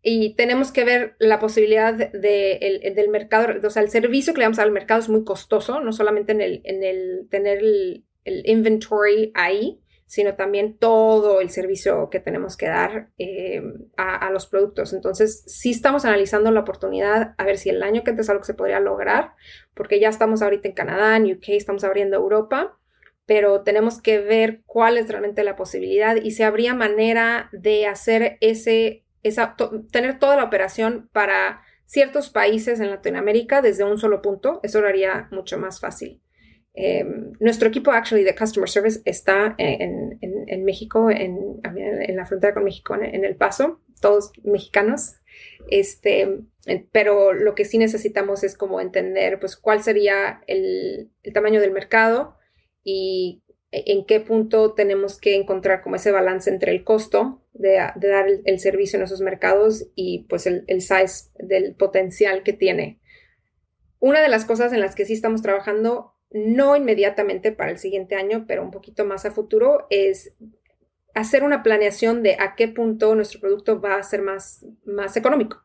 Y 0.00 0.34
tenemos 0.36 0.72
que 0.72 0.84
ver 0.84 1.16
la 1.18 1.38
posibilidad 1.38 1.92
de, 1.92 2.92
del 2.96 3.08
mercado, 3.10 3.48
o 3.62 3.70
sea, 3.70 3.82
el 3.82 3.90
servicio 3.90 4.32
que 4.32 4.38
le 4.38 4.44
damos 4.44 4.58
al 4.58 4.72
mercado 4.72 5.00
es 5.00 5.08
muy 5.10 5.24
costoso, 5.24 5.80
no 5.80 5.92
solamente 5.92 6.32
en 6.32 6.40
el, 6.40 6.60
en 6.64 6.82
el 6.82 7.28
tener 7.28 7.58
el, 7.58 8.04
el 8.24 8.48
inventory 8.48 9.32
ahí, 9.34 9.80
sino 10.06 10.34
también 10.34 10.78
todo 10.78 11.40
el 11.40 11.50
servicio 11.50 12.10
que 12.10 12.20
tenemos 12.20 12.56
que 12.56 12.66
dar 12.66 13.10
eh, 13.18 13.60
a, 13.96 14.30
los 14.30 14.46
productos. 14.46 14.92
Entonces, 14.92 15.42
sí 15.46 15.70
estamos 15.70 16.04
analizando 16.04 16.50
la 16.52 16.60
oportunidad 16.60 17.34
a 17.36 17.44
ver 17.44 17.58
si 17.58 17.70
el 17.70 17.82
año 17.82 18.04
que 18.04 18.10
antes 18.10 18.26
es 18.26 18.30
algo 18.30 18.42
que 18.42 18.46
se 18.46 18.54
podría 18.54 18.78
lograr, 18.78 19.32
porque 19.74 19.98
ya 19.98 20.08
estamos 20.08 20.42
ahorita 20.42 20.68
en 20.68 20.74
Canadá, 20.74 21.16
en 21.16 21.32
UK, 21.32 21.48
estamos 21.50 21.82
abriendo 21.82 22.16
Europa, 22.16 22.78
pero 23.26 23.62
tenemos 23.62 24.00
que 24.00 24.20
ver 24.20 24.62
cuál 24.64 24.96
es 24.96 25.08
realmente 25.08 25.42
la 25.42 25.56
posibilidad 25.56 26.14
y 26.16 26.30
si 26.30 26.44
habría 26.44 26.74
manera 26.74 27.48
de 27.50 27.86
hacer 27.86 28.38
ese, 28.40 29.04
esa, 29.24 29.56
tener 29.90 30.20
toda 30.20 30.36
la 30.36 30.44
operación 30.44 31.10
para 31.12 31.62
ciertos 31.84 32.30
países 32.30 32.78
en 32.78 32.90
Latinoamérica 32.90 33.60
desde 33.60 33.82
un 33.82 33.98
solo 33.98 34.22
punto, 34.22 34.60
eso 34.62 34.80
lo 34.80 34.86
haría 34.86 35.26
mucho 35.32 35.58
más 35.58 35.80
fácil. 35.80 36.20
Em, 36.78 37.32
nuestro 37.40 37.68
equipo 37.68 37.90
actually 37.90 38.22
de 38.22 38.34
Customer 38.34 38.68
Service 38.68 39.00
está 39.06 39.54
en, 39.56 40.64
México, 40.64 41.10
en, 41.10 41.62
la 42.14 42.26
frontera 42.26 42.52
con 42.52 42.64
México, 42.64 42.94
en, 42.94 43.24
El 43.24 43.34
Paso, 43.34 43.80
todos 44.02 44.30
mexicanos. 44.44 45.14
Este, 45.70 46.40
pero 46.92 47.32
lo 47.32 47.54
que 47.54 47.64
sí 47.64 47.78
necesitamos 47.78 48.44
es 48.44 48.56
como 48.56 48.80
entender 48.80 49.40
pues 49.40 49.56
cuál 49.56 49.82
sería 49.82 50.42
el, 50.46 51.10
tamaño 51.32 51.62
del 51.62 51.72
mercado 51.72 52.36
y 52.84 53.42
en 53.70 54.04
qué 54.04 54.20
punto 54.20 54.74
tenemos 54.74 55.18
que 55.18 55.34
encontrar 55.34 55.82
como 55.82 55.96
ese 55.96 56.10
balance 56.10 56.50
entre 56.50 56.72
el 56.72 56.84
costo 56.84 57.42
de, 57.54 57.76
dar 57.96 58.26
el, 58.44 58.58
servicio 58.58 58.98
en 58.98 59.04
esos 59.04 59.22
mercados 59.22 59.88
y 59.94 60.26
pues 60.28 60.46
el, 60.46 60.64
el 60.66 60.82
size 60.82 61.30
del 61.38 61.74
potencial 61.74 62.42
que 62.42 62.52
tiene. 62.52 63.00
Una 63.98 64.20
de 64.20 64.28
las 64.28 64.44
cosas 64.44 64.74
en 64.74 64.80
las 64.80 64.94
que 64.94 65.06
sí 65.06 65.14
estamos 65.14 65.40
trabajando 65.40 66.15
no 66.30 66.76
inmediatamente 66.76 67.52
para 67.52 67.70
el 67.70 67.78
siguiente 67.78 68.14
año, 68.14 68.44
pero 68.46 68.62
un 68.62 68.70
poquito 68.70 69.04
más 69.04 69.24
a 69.24 69.30
futuro, 69.30 69.86
es 69.90 70.34
hacer 71.14 71.44
una 71.44 71.62
planeación 71.62 72.22
de 72.22 72.36
a 72.38 72.54
qué 72.56 72.68
punto 72.68 73.14
nuestro 73.14 73.40
producto 73.40 73.80
va 73.80 73.96
a 73.96 74.02
ser 74.02 74.22
más, 74.22 74.66
más 74.84 75.16
económico. 75.16 75.62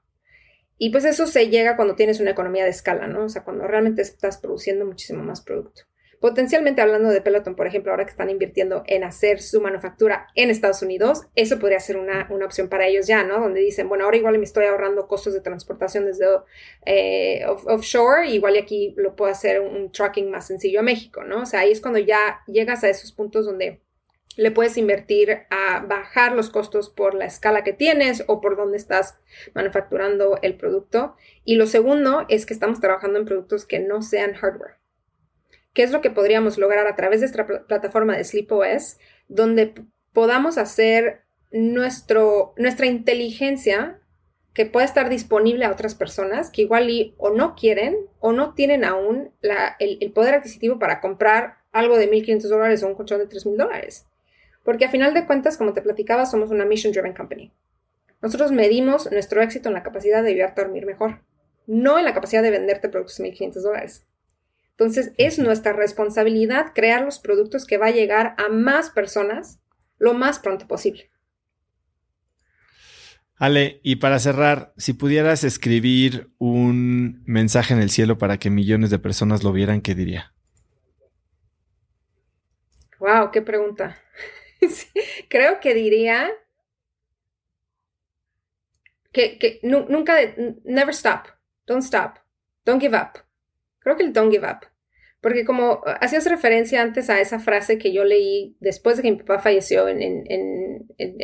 Y 0.78 0.90
pues 0.90 1.06
eso 1.06 1.28
se 1.28 1.50
llega 1.50 1.76
cuando 1.76 1.96
tienes 1.96 2.20
una 2.20 2.32
economía 2.32 2.64
de 2.64 2.72
escala, 2.72 3.06
¿no? 3.06 3.26
O 3.26 3.30
sea, 3.30 3.44
cuando 3.44 3.68
realmente 3.68 4.02
estás 4.02 4.38
produciendo 4.38 4.86
muchísimo 4.86 5.22
más 5.24 5.42
producto. 5.42 5.84
Potencialmente 6.22 6.84
hablando 6.84 7.10
de 7.10 7.20
Peloton, 7.20 7.56
por 7.56 7.66
ejemplo, 7.66 7.92
ahora 7.92 8.06
que 8.06 8.12
están 8.12 8.30
invirtiendo 8.30 8.84
en 8.86 9.04
hacer 9.04 9.42
su 9.42 9.60
manufactura 9.60 10.28
en 10.36 10.52
Estados 10.52 10.84
Unidos, 10.84 11.24
eso 11.34 11.58
podría 11.58 11.80
ser 11.80 11.98
una, 11.98 12.30
opción 12.46 12.70
para 12.70 12.86
ellos 12.86 13.08
ya, 13.08 13.24
¿no? 13.24 13.40
Donde 13.40 13.60
dicen, 13.60 13.90
bueno, 13.90 14.04
ahora 14.06 14.18
igual 14.18 14.38
me 14.38 14.44
estoy 14.44 14.66
ahorrando 14.66 15.08
costos 15.08 15.34
de 15.34 15.42
transportación 15.42 16.06
desde 16.06 16.28
eh, 16.86 17.44
offshore, 17.48 18.30
igual 18.30 18.56
aquí 18.56 18.94
lo 18.98 19.16
puedo 19.16 19.32
hacer 19.32 19.62
un 19.62 19.92
tracking 19.92 20.30
más 20.30 20.46
sencillo 20.46 20.82
a 20.82 20.84
México, 20.84 21.24
¿no? 21.24 21.42
O 21.42 21.46
sea, 21.48 21.62
ahí 21.62 21.72
es 21.72 21.82
cuando 21.82 21.98
ya 21.98 22.42
llegas 22.46 22.84
a 22.84 22.90
esos 22.90 23.12
puntos 23.14 23.48
donde 23.48 23.82
le 24.38 24.52
puedes 24.52 24.78
invertir 24.78 25.40
a 25.50 25.84
bajar 25.88 26.34
los 26.34 26.52
costos 26.52 26.92
por 26.92 27.16
la 27.16 27.26
escala 27.26 27.64
que 27.64 27.74
tienes 27.74 28.24
o 28.28 28.42
por 28.42 28.58
dónde 28.58 28.78
estás 28.78 29.18
manufacturando 29.56 30.38
el 30.44 30.56
producto. 30.56 31.16
Y 31.46 31.56
lo 31.56 31.66
segundo 31.66 32.28
es 32.30 32.46
que 32.46 32.54
estamos 32.54 32.80
trabajando 32.80 33.18
en 33.18 33.26
productos 33.26 33.66
que 33.66 33.80
no 33.80 34.04
sean 34.04 34.36
hardware. 34.36 34.81
¿Qué 35.74 35.84
es 35.84 35.92
lo 35.92 36.02
que 36.02 36.10
podríamos 36.10 36.58
lograr 36.58 36.88
a 36.88 36.96
través 36.96 37.22
de 37.22 37.28
esta 37.28 37.46
plataforma 37.46 38.18
de 38.18 38.24
SleepOS, 38.24 38.98
donde 39.28 39.74
podamos 40.12 40.58
hacer 40.58 41.24
nuestro, 41.52 42.54
nuestra 42.58 42.86
inteligencia 42.86 44.02
que 44.54 44.66
pueda 44.66 44.86
estar 44.86 45.10
disponible 45.10 45.66
a 45.66 45.72
otras 45.72 45.96
personas 45.96 46.50
que 46.50 46.64
igual 46.64 46.90
y 46.90 47.16
o 47.18 47.30
no 47.30 47.56
quieren 47.56 47.96
o 48.20 48.34
no 48.34 48.54
tienen 48.54 48.84
aún 48.84 49.32
el, 49.80 50.12
poder 50.12 50.36
adquisitivo 50.36 50.78
para 50.78 51.00
comprar 51.00 51.60
algo 51.72 51.98
de 51.98 52.12
1.500 52.12 52.42
dólares 52.50 52.84
o 52.84 52.88
un 52.88 52.96
colchón 52.96 53.20
de 53.20 53.30
3.000 53.30 53.56
dólares. 53.56 54.08
Porque 54.64 54.86
a 54.86 54.90
final 54.90 55.14
de 55.14 55.26
cuentas, 55.26 55.58
como 55.58 55.74
te 55.74 55.82
platicaba, 55.82 56.26
somos 56.26 56.52
una 56.52 56.66
mission 56.66 56.92
driven 56.92 57.14
company. 57.14 57.52
Nosotros 58.22 58.52
medimos 58.52 59.10
nuestro 59.12 59.42
éxito 59.42 59.70
en 59.70 59.76
la 59.76 59.84
capacidad 59.84 60.22
de 60.22 60.32
ayudarte 60.32 60.62
a 60.62 60.66
dormir 60.66 60.86
mejor, 60.86 61.22
no 61.66 61.98
en 61.98 62.06
la 62.06 62.14
capacidad 62.14 62.44
de 62.44 62.52
venderte 62.52 62.90
productos 62.90 63.18
de 63.18 63.32
1.500 63.32 63.62
dólares. 63.62 64.06
Entonces, 64.82 65.14
es 65.20 65.38
nuestra 65.38 65.74
responsabilidad 65.74 66.72
crear 66.74 67.04
los 67.04 67.20
productos 67.20 67.68
que 67.68 67.78
va 67.78 67.86
a 67.86 67.92
llegar 67.92 68.34
a 68.40 68.50
más 68.50 68.90
personas 68.90 69.60
lo 70.00 70.16
más 70.16 70.40
pronto 70.40 70.68
posible. 70.68 71.12
Ale, 73.36 73.80
y 73.84 73.98
para 73.98 74.18
cerrar, 74.18 74.74
si 74.78 74.94
pudieras 74.94 75.44
escribir 75.44 76.32
un 76.40 77.22
mensaje 77.28 77.76
en 77.76 77.80
el 77.80 77.92
cielo 77.92 78.18
para 78.18 78.40
que 78.40 78.50
millones 78.50 78.90
de 78.90 78.98
personas 78.98 79.44
lo 79.44 79.52
vieran, 79.52 79.82
¿qué 79.82 79.94
diría? 79.94 80.34
Wow, 82.98 83.30
qué 83.32 83.44
pregunta. 83.44 84.00
Creo 85.30 85.60
que 85.60 85.76
diría 85.76 86.32
que, 89.12 89.38
que 89.38 89.60
nunca, 89.62 90.16
never 90.64 90.96
stop, 90.96 91.28
don't 91.68 91.84
stop, 91.84 92.18
don't 92.66 92.82
give 92.82 92.98
up. 92.98 93.20
Creo 93.78 93.96
que 93.96 94.04
el 94.06 94.12
don't 94.12 94.32
give 94.32 94.48
up. 94.48 94.71
Porque 95.22 95.46
como 95.46 95.82
hacías 95.86 96.26
referencia 96.26 96.82
antes 96.82 97.12
a 97.12 97.22
esa 97.22 97.40
frase 97.40 97.78
que 97.78 97.94
yo 97.94 98.04
leí 98.04 98.56
después 98.60 98.98
de 98.98 99.04
que 99.04 99.12
mi 99.12 99.18
papá 99.18 99.38
falleció 99.38 99.88
en, 99.88 100.26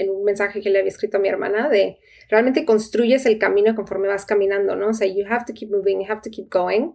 un 0.09 0.23
mensaje 0.23 0.61
que 0.61 0.69
le 0.69 0.79
había 0.79 0.89
escrito 0.89 1.17
a 1.17 1.19
mi 1.19 1.27
hermana, 1.27 1.67
de 1.67 1.97
realmente 2.29 2.63
construyes 2.63 3.25
el 3.25 3.39
camino 3.39 3.75
conforme 3.75 4.07
vas 4.07 4.25
caminando, 4.25 4.75
¿no? 4.75 4.89
O 4.89 4.93
sea, 4.93 5.07
you 5.07 5.25
have 5.27 5.45
to 5.47 5.53
keep 5.53 5.71
moving, 5.71 5.99
you 5.99 6.11
have 6.11 6.21
to 6.21 6.29
keep 6.29 6.47
going. 6.51 6.91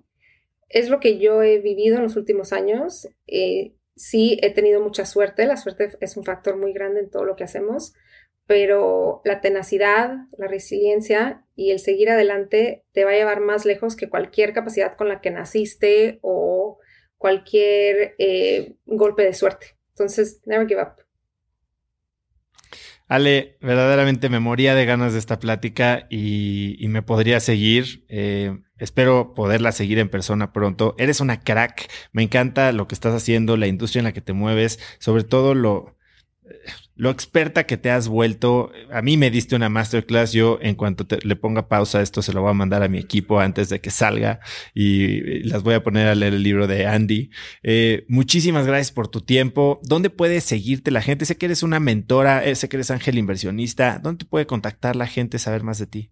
Es 0.68 0.88
lo 0.88 1.00
que 1.00 1.18
yo 1.18 1.42
he 1.42 1.58
vivido 1.58 1.96
en 1.96 2.04
los 2.04 2.14
últimos 2.14 2.52
años. 2.52 3.08
Eh, 3.26 3.74
sí, 3.96 4.38
he 4.40 4.54
tenido 4.54 4.80
mucha 4.80 5.04
suerte, 5.04 5.44
la 5.46 5.56
suerte 5.56 5.90
es 6.00 6.16
un 6.16 6.24
factor 6.24 6.56
muy 6.56 6.72
grande 6.72 7.00
en 7.00 7.10
todo 7.10 7.24
lo 7.24 7.34
que 7.34 7.44
hacemos, 7.44 7.94
pero 8.46 9.22
la 9.24 9.40
tenacidad, 9.40 10.18
la 10.38 10.46
resiliencia 10.46 11.44
y 11.56 11.72
el 11.72 11.80
seguir 11.80 12.10
adelante 12.10 12.84
te 12.92 13.04
va 13.04 13.10
a 13.10 13.14
llevar 13.14 13.40
más 13.40 13.64
lejos 13.64 13.96
que 13.96 14.08
cualquier 14.08 14.52
capacidad 14.52 14.96
con 14.96 15.08
la 15.08 15.20
que 15.20 15.32
naciste 15.32 16.20
o 16.22 16.78
cualquier 17.22 18.16
eh, 18.18 18.74
golpe 18.84 19.22
de 19.22 19.32
suerte. 19.32 19.78
Entonces, 19.90 20.40
never 20.44 20.66
give 20.66 20.82
up. 20.82 20.96
Ale, 23.06 23.58
verdaderamente 23.60 24.28
me 24.28 24.40
moría 24.40 24.74
de 24.74 24.86
ganas 24.86 25.12
de 25.12 25.20
esta 25.20 25.38
plática 25.38 26.08
y, 26.10 26.84
me 26.88 27.02
podría 27.02 27.38
seguir. 27.38 28.04
Eh, 28.08 28.58
espero 28.76 29.34
poderla 29.34 29.70
seguir 29.70 30.00
en 30.00 30.08
persona 30.08 30.52
pronto. 30.52 30.96
Eres 30.98 31.20
una 31.20 31.40
crack. 31.40 31.88
Me 32.10 32.24
encanta 32.24 32.72
lo 32.72 32.88
que 32.88 32.94
estás 32.94 33.14
haciendo, 33.14 33.56
la 33.56 33.68
industria 33.68 34.00
en 34.00 34.04
la 34.06 34.12
que 34.12 34.20
te 34.20 34.32
mueves, 34.32 34.80
sobre 34.98 35.22
todo 35.22 35.54
lo, 35.54 35.96
lo 36.94 37.10
experta 37.10 37.64
que 37.64 37.76
te 37.76 37.90
has 37.90 38.08
vuelto. 38.08 38.70
A 38.90 39.02
mí 39.02 39.16
me 39.16 39.30
diste 39.30 39.56
una 39.56 39.68
masterclass. 39.68 40.32
Yo, 40.32 40.58
en 40.62 40.74
cuanto 40.74 41.06
le 41.22 41.36
ponga 41.36 41.68
pausa 41.68 42.02
esto, 42.02 42.22
se 42.22 42.32
lo 42.32 42.42
voy 42.42 42.50
a 42.50 42.54
mandar 42.54 42.82
a 42.82 42.88
mi 42.88 42.98
equipo 42.98 43.40
antes 43.40 43.68
de 43.68 43.80
que 43.80 43.90
salga 43.90 44.40
y 44.74 45.42
las 45.44 45.62
voy 45.62 45.74
a 45.74 45.82
poner 45.82 46.08
a 46.08 46.14
leer 46.14 46.34
el 46.34 46.42
libro 46.42 46.66
de 46.66 46.86
Andy. 46.86 47.30
Eh, 47.62 48.04
muchísimas 48.08 48.66
gracias 48.66 48.92
por 48.92 49.08
tu 49.08 49.20
tiempo. 49.20 49.80
¿Dónde 49.82 50.10
puede 50.10 50.40
seguirte 50.40 50.90
la 50.90 51.02
gente? 51.02 51.24
Sé 51.24 51.36
que 51.36 51.46
eres 51.46 51.62
una 51.62 51.80
mentora, 51.80 52.44
eh, 52.44 52.54
sé 52.54 52.68
que 52.68 52.76
eres 52.76 52.90
ángel 52.90 53.18
inversionista. 53.18 53.98
¿Dónde 54.02 54.24
puede 54.24 54.46
contactar 54.46 54.96
la 54.96 55.06
gente, 55.06 55.38
saber 55.38 55.62
más 55.62 55.78
de 55.78 55.86
ti? 55.86 56.10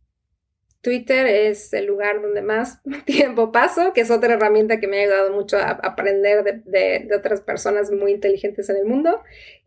Twitter 0.82 1.26
es 1.26 1.72
el 1.74 1.86
lugar 1.86 2.22
donde 2.22 2.40
más 2.42 2.80
tiempo 3.04 3.52
paso, 3.52 3.92
que 3.92 4.00
es 4.00 4.10
otra 4.10 4.34
herramienta 4.34 4.80
que 4.80 4.86
me 4.86 4.98
ha 4.98 5.02
ayudado 5.02 5.32
mucho 5.32 5.58
a 5.58 5.70
aprender 5.70 6.62
de, 6.64 7.08
otras 7.16 7.42
personas 7.42 7.90
muy 7.90 8.12
inteligentes 8.12 8.68
en 8.70 8.76
el 8.76 8.86
mundo. 8.86 9.20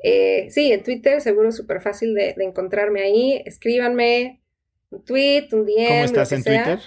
Eh, 0.04 0.48
sí, 0.50 0.72
en 0.72 0.84
Twitter 0.84 1.22
seguro 1.22 1.52
súper 1.52 1.82
fácil 1.82 2.16
de, 2.16 2.36
encontrarme 2.40 3.02
ahí. 3.02 3.42
Escríbanme 3.46 4.42
un 4.90 5.06
tweet, 5.06 5.50
un 5.52 5.66
DM. 5.66 5.88
¿Cómo 5.88 6.04
estás 6.06 6.32
en 6.32 6.44
Twitter? 6.44 6.80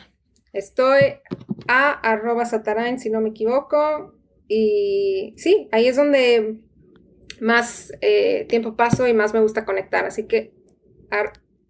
Estoy 0.53 1.20
a 1.69 1.93
arroba 1.93 2.47
satarain, 2.47 2.98
si 2.98 3.11
no 3.11 3.20
me 3.20 3.31
equivoco. 3.31 4.15
Y 4.48 5.35
sí, 5.36 5.69
ahí 5.73 5.86
es 5.86 5.97
donde 5.97 6.57
más 7.40 7.93
eh, 8.01 8.47
tiempo 8.48 8.77
paso 8.77 9.07
y 9.07 9.15
más 9.15 9.35
me 9.35 9.40
gusta 9.40 9.65
conectar. 9.65 10.05
Así 10.05 10.27
que, 10.27 10.53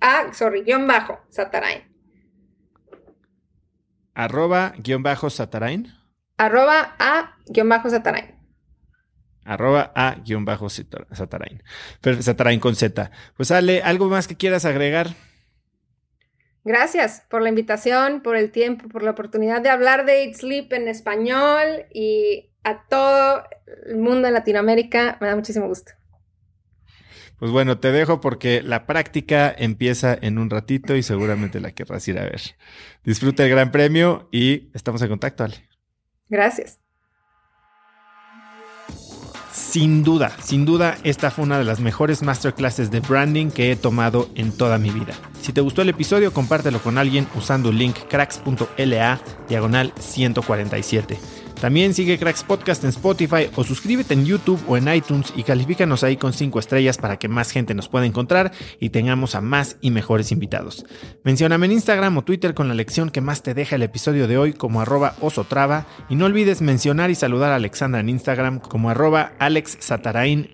a, 0.00 0.32
sorry, 0.32 0.62
guion 0.62 0.86
bajo, 0.86 1.18
satarain 1.28 1.85
arroba 4.16 4.72
guion 4.78 5.02
bajo 5.02 5.30
satarain. 5.30 5.92
Arroba 6.38 6.96
a 6.98 7.36
guion 7.46 7.68
bajo 7.68 7.88
satarain. 7.90 8.34
Arroba 9.44 9.92
a 9.94 10.16
guion 10.24 10.44
bajo 10.44 10.68
satarain. 10.68 11.62
Satarain 12.20 12.58
con 12.58 12.74
Z. 12.74 13.10
Pues 13.36 13.50
Ale, 13.50 13.82
¿algo 13.82 14.08
más 14.08 14.26
que 14.26 14.36
quieras 14.36 14.64
agregar? 14.64 15.08
Gracias 16.64 17.22
por 17.28 17.42
la 17.42 17.50
invitación, 17.50 18.22
por 18.22 18.34
el 18.34 18.50
tiempo, 18.50 18.88
por 18.88 19.04
la 19.04 19.12
oportunidad 19.12 19.60
de 19.60 19.68
hablar 19.68 20.04
de 20.04 20.24
Eat 20.24 20.34
Sleep 20.34 20.72
en 20.72 20.88
español 20.88 21.86
y 21.92 22.50
a 22.64 22.86
todo 22.88 23.44
el 23.86 23.98
mundo 23.98 24.26
en 24.26 24.34
Latinoamérica. 24.34 25.18
Me 25.20 25.28
da 25.28 25.36
muchísimo 25.36 25.68
gusto. 25.68 25.92
Pues 27.38 27.50
bueno, 27.50 27.78
te 27.78 27.92
dejo 27.92 28.20
porque 28.20 28.62
la 28.62 28.86
práctica 28.86 29.54
empieza 29.56 30.16
en 30.20 30.38
un 30.38 30.50
ratito 30.50 30.96
y 30.96 31.02
seguramente 31.02 31.60
la 31.60 31.72
querrás 31.72 32.06
ir 32.08 32.18
a 32.18 32.24
ver. 32.24 32.40
Disfruta 33.04 33.44
el 33.44 33.50
gran 33.50 33.70
premio 33.70 34.28
y 34.32 34.70
estamos 34.74 35.02
en 35.02 35.08
contacto, 35.08 35.44
Ale. 35.44 35.56
Gracias. 36.28 36.80
Sin 39.52 40.04
duda, 40.04 40.30
sin 40.42 40.64
duda, 40.64 40.96
esta 41.02 41.30
fue 41.30 41.44
una 41.44 41.58
de 41.58 41.64
las 41.64 41.80
mejores 41.80 42.22
masterclasses 42.22 42.90
de 42.90 43.00
branding 43.00 43.50
que 43.50 43.72
he 43.72 43.76
tomado 43.76 44.28
en 44.34 44.52
toda 44.52 44.78
mi 44.78 44.90
vida. 44.90 45.14
Si 45.40 45.52
te 45.52 45.60
gustó 45.60 45.82
el 45.82 45.88
episodio, 45.88 46.32
compártelo 46.32 46.78
con 46.80 46.98
alguien 46.98 47.26
usando 47.34 47.70
el 47.70 47.78
link 47.78 47.96
cracks.la 48.08 49.20
diagonal 49.48 49.92
147. 49.98 51.18
También 51.60 51.94
sigue 51.94 52.18
Cracks 52.18 52.44
Podcast 52.44 52.84
en 52.84 52.90
Spotify 52.90 53.48
o 53.56 53.64
suscríbete 53.64 54.12
en 54.12 54.26
YouTube 54.26 54.62
o 54.68 54.76
en 54.76 54.92
iTunes 54.92 55.32
y 55.34 55.42
califícanos 55.42 56.04
ahí 56.04 56.16
con 56.16 56.32
5 56.32 56.58
estrellas 56.58 56.98
para 56.98 57.18
que 57.18 57.28
más 57.28 57.50
gente 57.50 57.74
nos 57.74 57.88
pueda 57.88 58.04
encontrar 58.04 58.52
y 58.78 58.90
tengamos 58.90 59.34
a 59.34 59.40
más 59.40 59.78
y 59.80 59.90
mejores 59.90 60.32
invitados. 60.32 60.84
Mencióname 61.24 61.66
en 61.66 61.72
Instagram 61.72 62.18
o 62.18 62.24
Twitter 62.24 62.54
con 62.54 62.68
la 62.68 62.74
lección 62.74 63.10
que 63.10 63.22
más 63.22 63.42
te 63.42 63.54
deja 63.54 63.76
el 63.76 63.82
episodio 63.82 64.28
de 64.28 64.36
hoy 64.36 64.52
como 64.52 64.80
arroba 64.80 65.14
osotrava 65.20 65.86
y 66.10 66.14
no 66.14 66.26
olvides 66.26 66.60
mencionar 66.60 67.10
y 67.10 67.14
saludar 67.14 67.52
a 67.52 67.56
Alexandra 67.56 68.00
en 68.00 68.10
Instagram 68.10 68.60
como 68.60 68.90
arroba 68.90 69.32
alexsatarainj. 69.38 70.46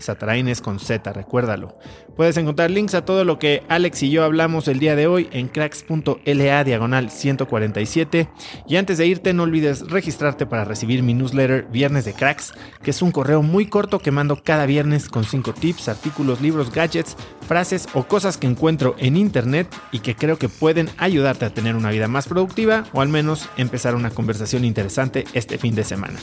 Satarain 0.00 0.48
es 0.48 0.60
con 0.60 0.78
Z, 0.78 1.12
recuérdalo. 1.12 1.78
Puedes 2.16 2.36
encontrar 2.36 2.70
links 2.70 2.94
a 2.94 3.04
todo 3.04 3.24
lo 3.24 3.38
que 3.38 3.62
Alex 3.68 4.02
y 4.02 4.10
yo 4.10 4.24
hablamos 4.24 4.68
el 4.68 4.78
día 4.78 4.96
de 4.96 5.06
hoy 5.06 5.28
en 5.32 5.48
cracks.la 5.48 6.64
diagonal 6.64 7.10
147. 7.10 8.28
Y 8.68 8.76
antes 8.76 8.98
de 8.98 9.06
irte, 9.06 9.32
no 9.32 9.44
olvides 9.44 9.88
registrarte 9.88 10.44
para 10.44 10.64
recibir 10.64 11.02
mi 11.02 11.14
newsletter 11.14 11.66
Viernes 11.70 12.04
de 12.04 12.12
Cracks, 12.12 12.52
que 12.82 12.90
es 12.90 13.00
un 13.00 13.10
correo 13.10 13.42
muy 13.42 13.66
corto 13.66 14.00
que 14.00 14.10
mando 14.10 14.42
cada 14.42 14.66
viernes 14.66 15.08
con 15.08 15.24
5 15.24 15.54
tips, 15.54 15.88
artículos, 15.88 16.40
libros, 16.40 16.72
gadgets, 16.72 17.16
frases 17.46 17.88
o 17.94 18.04
cosas 18.04 18.36
que 18.36 18.46
encuentro 18.46 18.94
en 18.98 19.16
internet 19.16 19.74
y 19.92 20.00
que 20.00 20.14
creo 20.14 20.38
que 20.38 20.48
pueden 20.48 20.90
ayudarte 20.98 21.44
a 21.44 21.54
tener 21.54 21.74
una 21.74 21.90
vida 21.90 22.08
más 22.08 22.28
productiva 22.28 22.84
o 22.92 23.00
al 23.00 23.08
menos 23.08 23.48
empezar 23.56 23.94
una 23.94 24.10
conversación 24.10 24.64
interesante 24.64 25.24
este 25.32 25.58
fin 25.58 25.74
de 25.74 25.84
semana. 25.84 26.18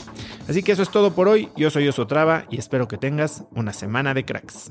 Así 0.48 0.62
que 0.62 0.72
eso 0.72 0.82
es 0.82 0.90
todo 0.90 1.14
por 1.14 1.28
hoy. 1.28 1.48
Yo 1.56 1.70
soy 1.70 1.88
Osotrava 1.88 2.44
y 2.50 2.58
espero 2.58 2.88
que 2.88 2.98
tengas 2.98 3.44
una 3.52 3.72
semana 3.72 4.14
de 4.14 4.24
cracks. 4.24 4.70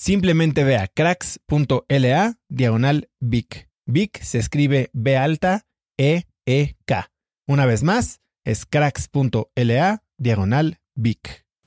Simplemente 0.00 0.62
ve 0.62 0.76
a 0.76 0.86
cracks.la 0.86 2.38
diagonal 2.48 3.10
Vic. 3.18 3.68
Vic 3.84 4.22
se 4.22 4.38
escribe 4.38 4.90
B 4.92 5.16
alta 5.16 5.66
E 5.98 6.22
E 6.46 6.76
K. 6.86 7.10
Una 7.48 7.66
vez 7.66 7.82
más, 7.82 8.20
es 8.44 8.64
cracks.la 8.64 10.04
diagonal 10.16 10.80
Vic. 10.94 11.47